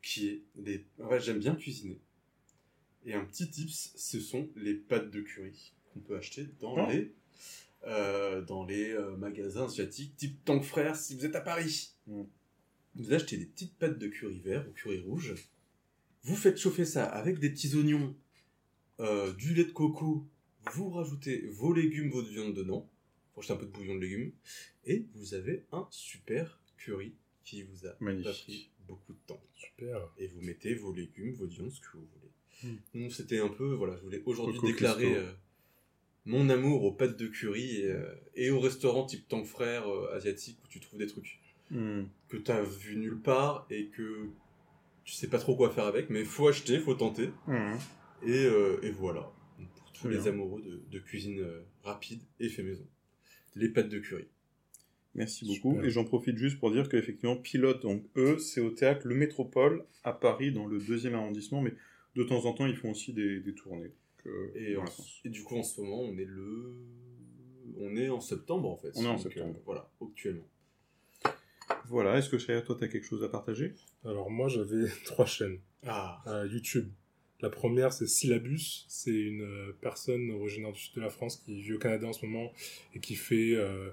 Qui 0.00 0.28
est 0.28 0.42
des. 0.54 0.86
En 1.02 1.08
fait, 1.08 1.18
j'aime 1.20 1.40
bien 1.40 1.56
cuisiner. 1.56 1.98
Et 3.04 3.14
un 3.14 3.24
petit 3.24 3.50
tips, 3.50 3.92
ce 3.96 4.20
sont 4.20 4.48
les 4.54 4.74
pâtes 4.74 5.10
de 5.10 5.20
curry 5.20 5.72
qu'on 5.92 6.00
peut 6.00 6.16
acheter 6.16 6.46
dans 6.60 6.76
Ah. 6.76 6.88
les. 6.92 7.12
euh, 7.86 8.42
dans 8.42 8.64
les 8.64 8.90
euh, 8.90 9.16
magasins 9.16 9.64
asiatiques 9.64 10.16
type 10.16 10.44
Tank 10.44 10.62
Frères 10.64 10.96
si 10.96 11.14
vous 11.16 11.24
êtes 11.24 11.34
à 11.36 11.40
Paris. 11.40 11.90
Mm. 12.08 12.22
Vous 12.96 13.12
achetez 13.12 13.36
des 13.38 13.46
petites 13.46 13.76
pâtes 13.76 13.98
de 13.98 14.08
curry 14.08 14.40
vert 14.40 14.66
ou 14.68 14.72
curry 14.72 15.00
rouge. 15.00 15.34
Vous 16.24 16.36
faites 16.36 16.58
chauffer 16.58 16.84
ça 16.84 17.04
avec 17.04 17.38
des 17.38 17.50
petits 17.50 17.74
oignons, 17.76 18.14
euh, 19.00 19.32
du 19.34 19.54
lait 19.54 19.64
de 19.64 19.70
coco, 19.72 20.26
vous 20.72 20.90
rajoutez 20.90 21.46
vos 21.46 21.72
légumes, 21.72 22.10
votre 22.10 22.28
viande 22.28 22.54
dedans, 22.54 22.88
faut 23.34 23.40
acheter 23.40 23.52
un 23.54 23.56
peu 23.56 23.66
de 23.66 23.70
bouillon 23.70 23.94
de 23.94 24.00
légumes, 24.00 24.32
et 24.84 25.06
vous 25.14 25.34
avez 25.34 25.64
un 25.72 25.86
super 25.90 26.60
curry 26.76 27.14
qui 27.44 27.62
vous 27.62 27.86
a 27.86 27.94
Magnifique. 28.00 28.26
pas 28.26 28.32
pris 28.44 28.70
beaucoup 28.86 29.12
de 29.12 29.18
temps. 29.26 29.40
Super. 29.54 30.12
Et 30.18 30.26
vous 30.28 30.40
mettez 30.42 30.74
vos 30.74 30.92
légumes, 30.92 31.32
vos 31.34 31.46
viandes, 31.46 31.70
ce 31.70 31.80
que 31.80 31.86
vous 31.94 32.06
voulez. 32.14 32.72
Hmm. 32.94 33.00
Donc 33.02 33.12
c'était 33.12 33.38
un 33.38 33.48
peu, 33.48 33.72
voilà, 33.74 33.96
je 33.96 34.02
voulais 34.02 34.22
aujourd'hui 34.26 34.58
déclarer 34.62 35.16
euh, 35.16 35.32
mon 36.26 36.48
amour 36.50 36.82
aux 36.84 36.92
pâtes 36.92 37.16
de 37.16 37.28
curry 37.28 37.76
et, 37.82 37.92
euh, 37.92 38.14
et 38.34 38.50
au 38.50 38.58
restaurant 38.60 39.06
type 39.06 39.28
Tank 39.28 39.46
Frère 39.46 39.88
euh, 39.88 40.12
asiatique 40.14 40.58
où 40.64 40.68
tu 40.68 40.80
trouves 40.80 40.98
des 40.98 41.06
trucs 41.06 41.40
Hmm. 41.70 42.04
que 42.30 42.38
t'as 42.38 42.62
vu 42.62 42.96
nulle 42.96 43.20
part 43.20 43.66
et 43.68 43.88
que 43.88 44.30
tu 45.08 45.14
sais 45.14 45.26
pas 45.28 45.38
trop 45.38 45.56
quoi 45.56 45.70
faire 45.70 45.86
avec, 45.86 46.10
mais 46.10 46.22
faut 46.22 46.48
acheter, 46.48 46.78
faut 46.80 46.92
tenter. 46.92 47.30
Hmm. 47.46 47.76
Et, 48.26 48.44
euh, 48.44 48.78
et 48.82 48.90
voilà, 48.90 49.32
Donc, 49.58 49.68
pour 49.70 49.90
tous 49.92 50.08
les 50.08 50.28
amoureux 50.28 50.60
de, 50.60 50.82
de 50.90 50.98
cuisine 50.98 51.40
euh, 51.40 51.62
rapide 51.82 52.20
et 52.40 52.50
fait 52.50 52.62
maison. 52.62 52.86
Les 53.56 53.70
pâtes 53.70 53.88
de 53.88 53.98
curry. 54.00 54.26
Merci 55.14 55.46
beaucoup. 55.46 55.72
Super. 55.76 55.86
Et 55.86 55.90
j'en 55.90 56.04
profite 56.04 56.36
juste 56.36 56.58
pour 56.60 56.70
dire 56.70 56.90
qu'effectivement, 56.90 57.36
Pilote, 57.36 57.80
donc 57.80 58.04
eux, 58.16 58.38
c'est 58.38 58.60
au 58.60 58.68
théâtre 58.68 59.06
Le 59.08 59.14
Métropole 59.14 59.86
à 60.04 60.12
Paris, 60.12 60.52
dans 60.52 60.66
le 60.66 60.78
deuxième 60.78 61.14
arrondissement, 61.14 61.62
mais 61.62 61.72
de 62.14 62.22
temps 62.24 62.44
en 62.44 62.52
temps, 62.52 62.66
ils 62.66 62.76
font 62.76 62.90
aussi 62.90 63.14
des, 63.14 63.40
des 63.40 63.54
tournées. 63.54 63.88
Donc, 63.88 64.26
euh, 64.26 64.50
Et, 64.56 64.74
voilà. 64.74 64.90
en- 64.90 64.94
et 65.24 65.30
du 65.30 65.42
coup, 65.42 65.56
en 65.56 65.62
ce 65.62 65.80
moment, 65.80 66.02
on 66.02 66.18
est 66.18 66.26
le. 66.26 66.74
On 67.78 67.96
est 67.96 68.10
en 68.10 68.20
septembre 68.20 68.68
en 68.68 68.76
fait. 68.76 68.90
On 68.96 69.04
est 69.04 69.06
en 69.06 69.12
Donc, 69.14 69.22
septembre. 69.22 69.54
euh, 69.56 69.62
voilà, 69.64 69.90
actuellement. 70.02 70.46
Voilà, 71.88 72.18
est-ce 72.18 72.28
que 72.28 72.38
Chaya, 72.38 72.62
toi, 72.62 72.76
t'as 72.78 72.88
quelque 72.88 73.06
chose 73.06 73.22
à 73.24 73.28
partager? 73.28 73.74
Alors 74.04 74.30
moi, 74.30 74.48
j'avais 74.48 74.86
trois 75.04 75.26
chaînes. 75.26 75.58
Ah, 75.86 76.22
euh, 76.26 76.46
YouTube. 76.50 76.88
La 77.40 77.50
première, 77.50 77.92
c'est 77.92 78.06
Syllabus. 78.06 78.84
C'est 78.88 79.12
une 79.14 79.42
euh, 79.42 79.76
personne 79.80 80.30
originaire 80.30 80.72
du 80.72 80.80
sud 80.80 80.94
de 80.96 81.00
la 81.00 81.10
France 81.10 81.36
qui 81.44 81.60
vit 81.60 81.72
au 81.74 81.78
Canada 81.78 82.06
en 82.08 82.12
ce 82.12 82.26
moment 82.26 82.52
et 82.94 83.00
qui 83.00 83.14
fait 83.14 83.54
euh, 83.54 83.90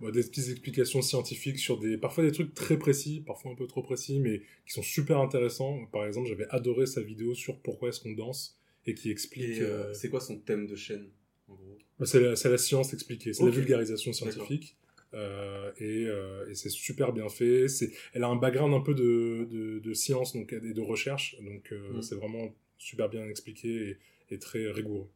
bah, 0.00 0.10
des 0.10 0.22
petites 0.22 0.48
explications 0.50 1.02
scientifiques 1.02 1.58
sur 1.58 1.78
des 1.78 1.98
parfois 1.98 2.24
des 2.24 2.32
trucs 2.32 2.54
très 2.54 2.78
précis, 2.78 3.22
parfois 3.26 3.52
un 3.52 3.54
peu 3.54 3.66
trop 3.66 3.82
précis, 3.82 4.18
mais 4.18 4.40
qui 4.66 4.72
sont 4.72 4.82
super 4.82 5.18
intéressants. 5.20 5.84
Par 5.92 6.06
exemple, 6.06 6.28
j'avais 6.28 6.46
adoré 6.50 6.86
sa 6.86 7.02
vidéo 7.02 7.34
sur 7.34 7.58
pourquoi 7.60 7.90
est-ce 7.90 8.00
qu'on 8.00 8.12
danse 8.12 8.58
et 8.86 8.94
qui 8.94 9.10
explique. 9.10 9.60
euh, 9.60 9.88
euh, 9.90 9.94
c'est 9.94 10.08
quoi 10.08 10.20
son 10.20 10.38
thème 10.38 10.66
de 10.66 10.74
chaîne 10.76 11.10
en 11.48 11.54
gros? 11.54 11.78
Bah, 11.98 12.06
c'est 12.06 12.20
la, 12.20 12.34
c'est 12.34 12.48
la 12.50 12.58
science 12.58 12.94
expliquée, 12.94 13.32
c'est 13.34 13.44
la 13.44 13.50
vulgarisation 13.50 14.12
scientifique. 14.14 14.76
Euh, 15.14 15.70
et 15.78 16.04
euh, 16.06 16.48
et 16.50 16.54
c'est 16.54 16.68
super 16.68 17.12
bien 17.12 17.28
fait. 17.28 17.68
C'est, 17.68 17.90
elle 18.12 18.24
a 18.24 18.28
un 18.28 18.36
background 18.36 18.74
un 18.74 18.80
peu 18.80 18.94
de, 18.94 19.46
de, 19.50 19.78
de 19.78 19.94
science 19.94 20.34
donc, 20.34 20.52
et 20.52 20.74
de 20.74 20.80
recherche, 20.80 21.36
donc 21.42 21.72
euh, 21.72 21.98
Mm. 21.98 22.02
c'est 22.02 22.16
vraiment 22.16 22.54
super 22.78 23.08
bien 23.08 23.26
expliqué 23.28 23.68
et, 24.30 24.34
et 24.34 24.38
très 24.38 24.70
rigoureux. 24.70 25.08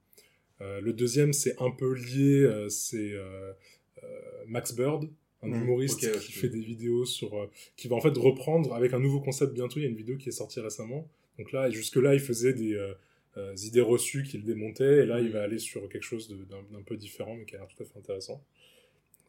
Le 0.61 0.93
deuxième, 0.93 1.33
c'est 1.33 1.57
un 1.61 1.71
peu 1.71 1.95
lié, 1.95 2.67
c'est 2.69 3.13
Max 4.47 4.75
Bird, 4.75 5.09
un 5.43 5.49
Mm. 5.49 5.55
humoriste 5.63 6.19
qui 6.21 6.33
fait 6.33 6.49
des 6.51 6.61
vidéos 6.61 7.05
sur, 7.07 7.51
qui 7.77 7.89
va 7.89 7.97
en 7.97 8.01
fait 8.01 8.17
reprendre 8.17 8.75
avec 8.75 8.93
un 8.93 9.01
nouveau 9.01 9.21
concept 9.21 9.53
bientôt. 9.55 9.79
Il 9.79 9.85
y 9.85 9.87
a 9.87 9.89
une 9.89 9.97
vidéo 9.97 10.17
qui 10.17 10.29
est 10.29 10.33
sortie 10.33 10.61
récemment. 10.61 11.09
Donc 11.39 11.53
là, 11.53 11.71
jusque 11.71 11.97
là, 11.97 12.13
il 12.15 12.21
faisait 12.21 12.53
des 12.53 12.77
idées 13.65 13.81
reçues 13.81 14.23
qu'il 14.23 14.45
démontait, 14.45 14.99
et 15.03 15.07
là, 15.07 15.21
il 15.21 15.29
Mm. 15.29 15.33
va 15.33 15.43
aller 15.43 15.59
sur 15.59 15.89
quelque 15.89 16.05
chose 16.05 16.29
d'un 16.29 16.83
peu 16.83 16.97
différent, 16.97 17.35
mais 17.37 17.45
qui 17.47 17.55
a 17.55 17.59
l'air 17.59 17.69
tout 17.69 17.83
à 17.83 17.87
fait 17.87 17.99
intéressant. 17.99 18.45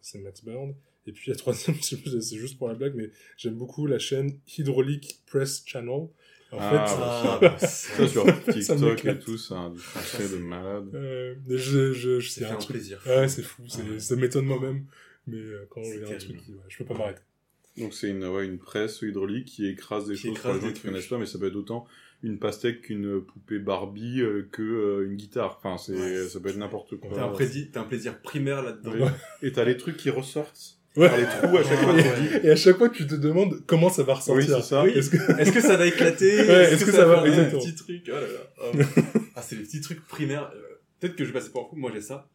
C'est 0.02 0.20
Max 0.20 0.44
Bird. 0.44 0.74
Et 1.08 1.12
puis 1.12 1.32
la 1.32 1.36
troisième, 1.38 1.76
c'est 1.82 2.38
juste 2.38 2.58
pour 2.58 2.68
la 2.68 2.76
blague, 2.76 2.94
mais 2.96 3.10
j'aime 3.38 3.56
beaucoup 3.56 3.88
la 3.88 4.00
chaîne 4.00 4.38
Hydraulic 4.58 5.22
Press 5.26 5.64
Channel. 5.66 6.08
En 6.54 6.58
Ah, 6.60 7.38
fait, 7.40 7.48
Ah, 7.48 7.58
Ça 7.60 8.08
sur 8.08 8.26
Ça 8.62 8.76
TikTok 8.76 9.06
et 9.06 9.20
tout, 9.20 9.38
c'est 9.38 9.54
un 9.54 9.70
du 9.70 9.80
français 9.80 10.30
de 10.30 10.38
malade. 10.38 10.90
euh, 10.94 11.36
je, 11.48 11.94
je, 11.94 12.20
je, 12.20 12.30
c'est 12.30 12.46
un 12.46 12.56
truc. 12.56 12.72
plaisir. 12.72 13.02
Ouais, 13.08 13.28
c'est 13.30 13.42
fou, 13.42 13.64
c'est- 13.68 13.82
Ouais. 13.84 14.00
ça 14.00 14.16
m'étonne 14.16 14.46
moi-même. 14.46 14.86
Mais 15.28 15.38
euh, 15.38 15.66
quand 15.70 15.82
y 15.82 15.94
a 16.04 16.10
un 16.10 16.18
truc, 16.18 16.42
qui- 16.44 16.52
ouais, 16.54 16.60
je 16.68 16.78
peux 16.78 16.86
pas 16.86 16.94
m'arrêter. 16.98 17.22
Donc 17.78 17.94
c'est 17.94 18.10
une, 18.10 18.26
ouais, 18.26 18.46
une 18.46 18.58
presse 18.60 19.02
hydraulique 19.02 19.48
qui 19.48 19.66
écrase 19.68 20.06
des 20.08 20.16
Qui 20.16 20.24
choses 20.24 20.32
écrase 20.32 20.44
pour 20.44 20.54
les 20.56 20.62
gens 20.62 20.68
qui 20.74 20.80
trucs. 20.82 20.92
connaissent 20.92 21.08
pas, 21.08 21.18
mais 21.18 21.26
ça 21.26 21.40
peut 21.40 21.48
être 21.48 21.56
autant 21.56 21.88
une 22.24 22.38
pastèque 22.40 22.82
qu'une 22.84 23.22
poupée 23.22 23.60
Barbie 23.60 24.22
euh, 24.22 24.48
que 24.52 24.62
euh, 24.62 25.06
une 25.08 25.16
guitare. 25.16 25.60
Enfin, 25.64 25.78
c'est, 25.78 25.94
Ouais. 25.94 26.28
ça 26.28 26.40
peut 26.40 26.50
être 26.50 26.58
n'importe 26.58 26.96
quoi. 26.98 27.10
T'as 27.16 27.26
un, 27.26 27.30
plaisir- 27.30 27.68
t'as 27.74 27.82
un 27.82 27.86
plaisir 27.86 28.22
primaire 28.22 28.62
là-dedans. 28.62 28.92
Oui. 28.96 29.08
Et 29.42 29.52
t'as 29.52 29.64
les 29.66 29.78
trucs 29.78 29.98
qui 29.98 30.10
ressortent 30.10 30.78
Ouais. 30.98 31.08
par 31.08 31.18
les 31.18 31.24
trous 31.24 31.58
à 31.58 31.64
chaque 31.64 31.80
fois. 31.80 31.94
Ouais. 31.94 32.42
Et 32.44 32.50
à 32.52 32.56
chaque 32.56 32.78
fois, 32.78 32.90
tu 32.90 33.08
te 33.08 33.16
demandes 33.16 33.62
comment 33.66 33.90
ça 33.90 34.04
va 34.04 34.16
ressortir. 34.16 34.56
Oui, 34.56 34.62
c'est 34.62 34.68
ça. 34.68 34.84
Oui. 34.84 34.92
Est-ce 34.92 35.10
que... 35.10 35.40
Est-ce 35.40 35.52
que 35.52 35.62
ça 35.62 35.78
va 35.78 35.86
éclater 35.88 36.36
Ouais, 36.42 36.74
est-ce 36.74 36.84
que 36.86 36.92
ça 36.92 37.06
va- 37.06 37.16
faire 37.16 37.24
des 37.24 37.30
exactement. 37.30 37.62
petits 37.62 37.76
trucs 37.76 38.04
Oh 38.10 38.12
là 38.12 38.22
là. 38.22 38.28
Oh. 38.62 39.12
ah, 39.36 39.42
c'est 39.42 39.56
les 39.56 39.64
petits 39.64 39.82
trucs 39.82 40.06
primaires. 40.08 40.52
Euh, 40.56 40.60
Peut-être 41.00 41.16
que 41.16 41.24
je 41.24 41.30
vais 41.32 41.40
passer 41.40 41.50
pour 41.52 41.66
un 41.66 41.70
fou. 41.70 41.76
Moi, 41.78 41.92
j'ai 41.94 42.02
ça. 42.02 42.28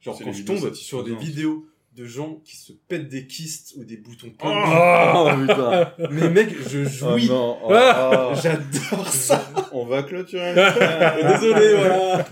Genre, 0.00 0.16
C'est 0.16 0.24
quand 0.24 0.32
je 0.32 0.44
tombe 0.44 0.72
sur 0.74 1.02
des 1.04 1.14
vidéos 1.16 1.66
de 1.94 2.06
gens 2.06 2.40
qui 2.44 2.56
se 2.56 2.72
pètent 2.72 3.08
des 3.08 3.26
kystes 3.26 3.74
ou 3.76 3.84
des 3.84 3.96
boutons 3.96 4.26
de 4.26 4.32
Oh 4.42 5.30
putain. 5.46 5.92
Mais 6.10 6.28
mec, 6.28 6.54
je 6.68 6.84
Oh 7.04 7.16
jouis. 7.18 7.28
oh, 7.30 7.56
Ah. 7.70 8.30
oh. 8.32 8.34
J'adore 8.42 9.08
ça. 9.08 9.44
On 9.72 9.84
va 9.86 10.02
clôturer. 10.02 10.54
le 10.54 11.32
Désolé, 11.40 11.74
voilà. 11.76 12.26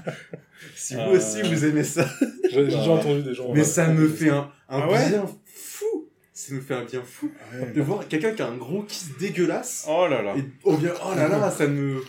Si 0.75 0.95
vous 0.95 1.01
Ah. 1.01 1.11
aussi 1.11 1.43
vous 1.43 1.65
aimez 1.65 1.85
ça. 1.85 2.07
J'ai 2.51 2.65
déjà 2.65 2.91
entendu 2.91 3.23
des 3.23 3.35
gens. 3.35 3.53
Mais 3.55 3.63
ça 3.65 3.87
me 3.89 4.09
fait 4.09 4.31
un, 4.31 4.51
un 4.69 4.81
Ah 4.83 4.89
ouais 4.89 5.09
bien 5.11 5.27
fou. 5.55 6.09
Ça 6.33 6.55
me 6.55 6.61
fait 6.61 6.75
un 6.75 6.85
bien 6.85 7.03
fou 7.05 7.31
de 7.75 7.81
voir 7.83 8.09
quelqu'un 8.09 8.33
qui 8.33 8.43
a 8.43 8.49
un 8.49 8.57
gros 8.57 8.83
kiss 8.83 9.11
dégueulasse. 9.21 9.87
Oh 9.89 10.09
là 10.09 10.23
là. 10.23 10.35
Et 10.37 10.43
oh 10.65 10.77
bien, 10.77 10.91
oh 11.07 11.15
là 11.15 11.29
là, 11.29 11.51
ça 11.53 11.69
me, 11.69 12.03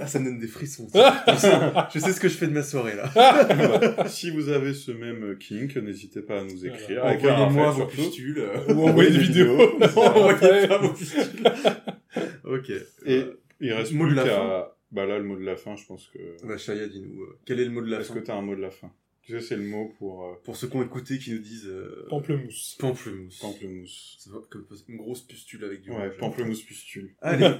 ah, 0.00 0.06
ça 0.06 0.18
me 0.18 0.24
donne 0.26 0.38
des 0.38 0.46
frissons. 0.48 0.88
je, 0.94 1.98
sais, 1.98 2.12
ce 2.12 2.20
que 2.20 2.28
je 2.28 2.34
fais 2.36 2.46
de 2.46 2.52
ma 2.52 2.62
soirée 2.62 2.94
là. 2.96 4.06
si 4.08 4.30
vous 4.30 4.48
avez 4.48 4.74
ce 4.74 4.90
même 4.92 5.36
kink, 5.38 5.76
n'hésitez 5.76 6.22
pas 6.22 6.40
à 6.40 6.44
nous 6.44 6.66
écrire. 6.66 7.00
Voilà. 7.02 7.10
Avec 7.10 7.24
un 7.24 7.34
Envoyez-moi 7.34 7.70
vos 7.72 7.86
pustules. 7.86 8.38
euh, 8.38 8.74
Ou 8.74 8.88
envoyer 8.88 9.10
des 9.10 9.18
vidéos. 9.18 9.58
Envoyez 9.96 10.66
pas 10.68 10.78
vos 10.78 10.92
pustules. 10.92 11.44
ok. 12.44 12.70
Et 13.06 13.18
Euh, 13.18 13.40
il 13.60 13.72
reste 13.72 13.92
mot 13.92 14.04
de 14.04 14.08
plus 14.10 14.16
la 14.16 14.24
qu'à... 14.24 14.76
Bah 14.92 15.06
là, 15.06 15.18
le 15.18 15.24
mot 15.24 15.36
de 15.36 15.44
la 15.44 15.56
fin, 15.56 15.74
je 15.76 15.84
pense 15.86 16.06
que... 16.08 16.18
bah, 16.46 16.56
Chaya, 16.58 16.86
dis-nous, 16.86 17.22
euh, 17.22 17.38
quel 17.46 17.58
est 17.60 17.64
le 17.64 17.70
mot 17.70 17.80
de 17.82 17.90
la 17.90 18.00
Est-ce 18.00 18.08
fin? 18.12 18.14
que 18.14 18.24
t'as 18.24 18.34
un 18.36 18.42
mot 18.42 18.54
de 18.54 18.60
la 18.60 18.70
fin? 18.70 18.92
Tu 19.22 19.32
sais, 19.32 19.40
c'est 19.40 19.56
le 19.56 19.62
mot 19.62 19.92
pour 19.98 20.24
euh, 20.24 20.34
Pour 20.44 20.54
ceux 20.56 20.68
qui 20.68 20.76
ont 20.76 20.82
écouté, 20.84 21.18
qui 21.18 21.32
nous 21.32 21.38
disent 21.38 21.66
euh, 21.66 22.06
Pamplemousse. 22.10 22.76
pamplemousse. 22.78 23.38
pamplemousse. 23.38 24.16
Ça 24.20 24.30
va 24.32 24.38
comme 24.50 24.66
une 24.88 24.96
grosse 24.98 25.22
pustule 25.22 25.64
avec 25.64 25.80
du 25.80 25.90
Ouais, 25.90 26.10
pamplemousse 26.10 26.62
pustule. 26.62 27.14
Allez. 27.22 27.50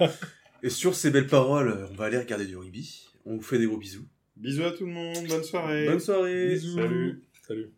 Et 0.62 0.70
sur 0.70 0.94
ces 0.94 1.10
belles 1.10 1.26
paroles, 1.26 1.68
euh, 1.68 1.86
on 1.90 1.94
va 1.94 2.06
aller 2.06 2.18
regarder 2.18 2.46
du 2.46 2.56
rugby. 2.56 3.08
On 3.26 3.36
vous 3.36 3.42
fait 3.42 3.58
des 3.58 3.66
gros 3.66 3.76
bisous. 3.76 4.06
Bisous 4.36 4.64
à 4.64 4.72
tout 4.72 4.86
le 4.86 4.92
monde, 4.92 5.26
bonne 5.28 5.44
soirée. 5.44 5.86
Bonne 5.86 6.00
soirée. 6.00 6.50
Bisous. 6.50 6.76
Salut. 6.76 7.22
Salut. 7.46 7.72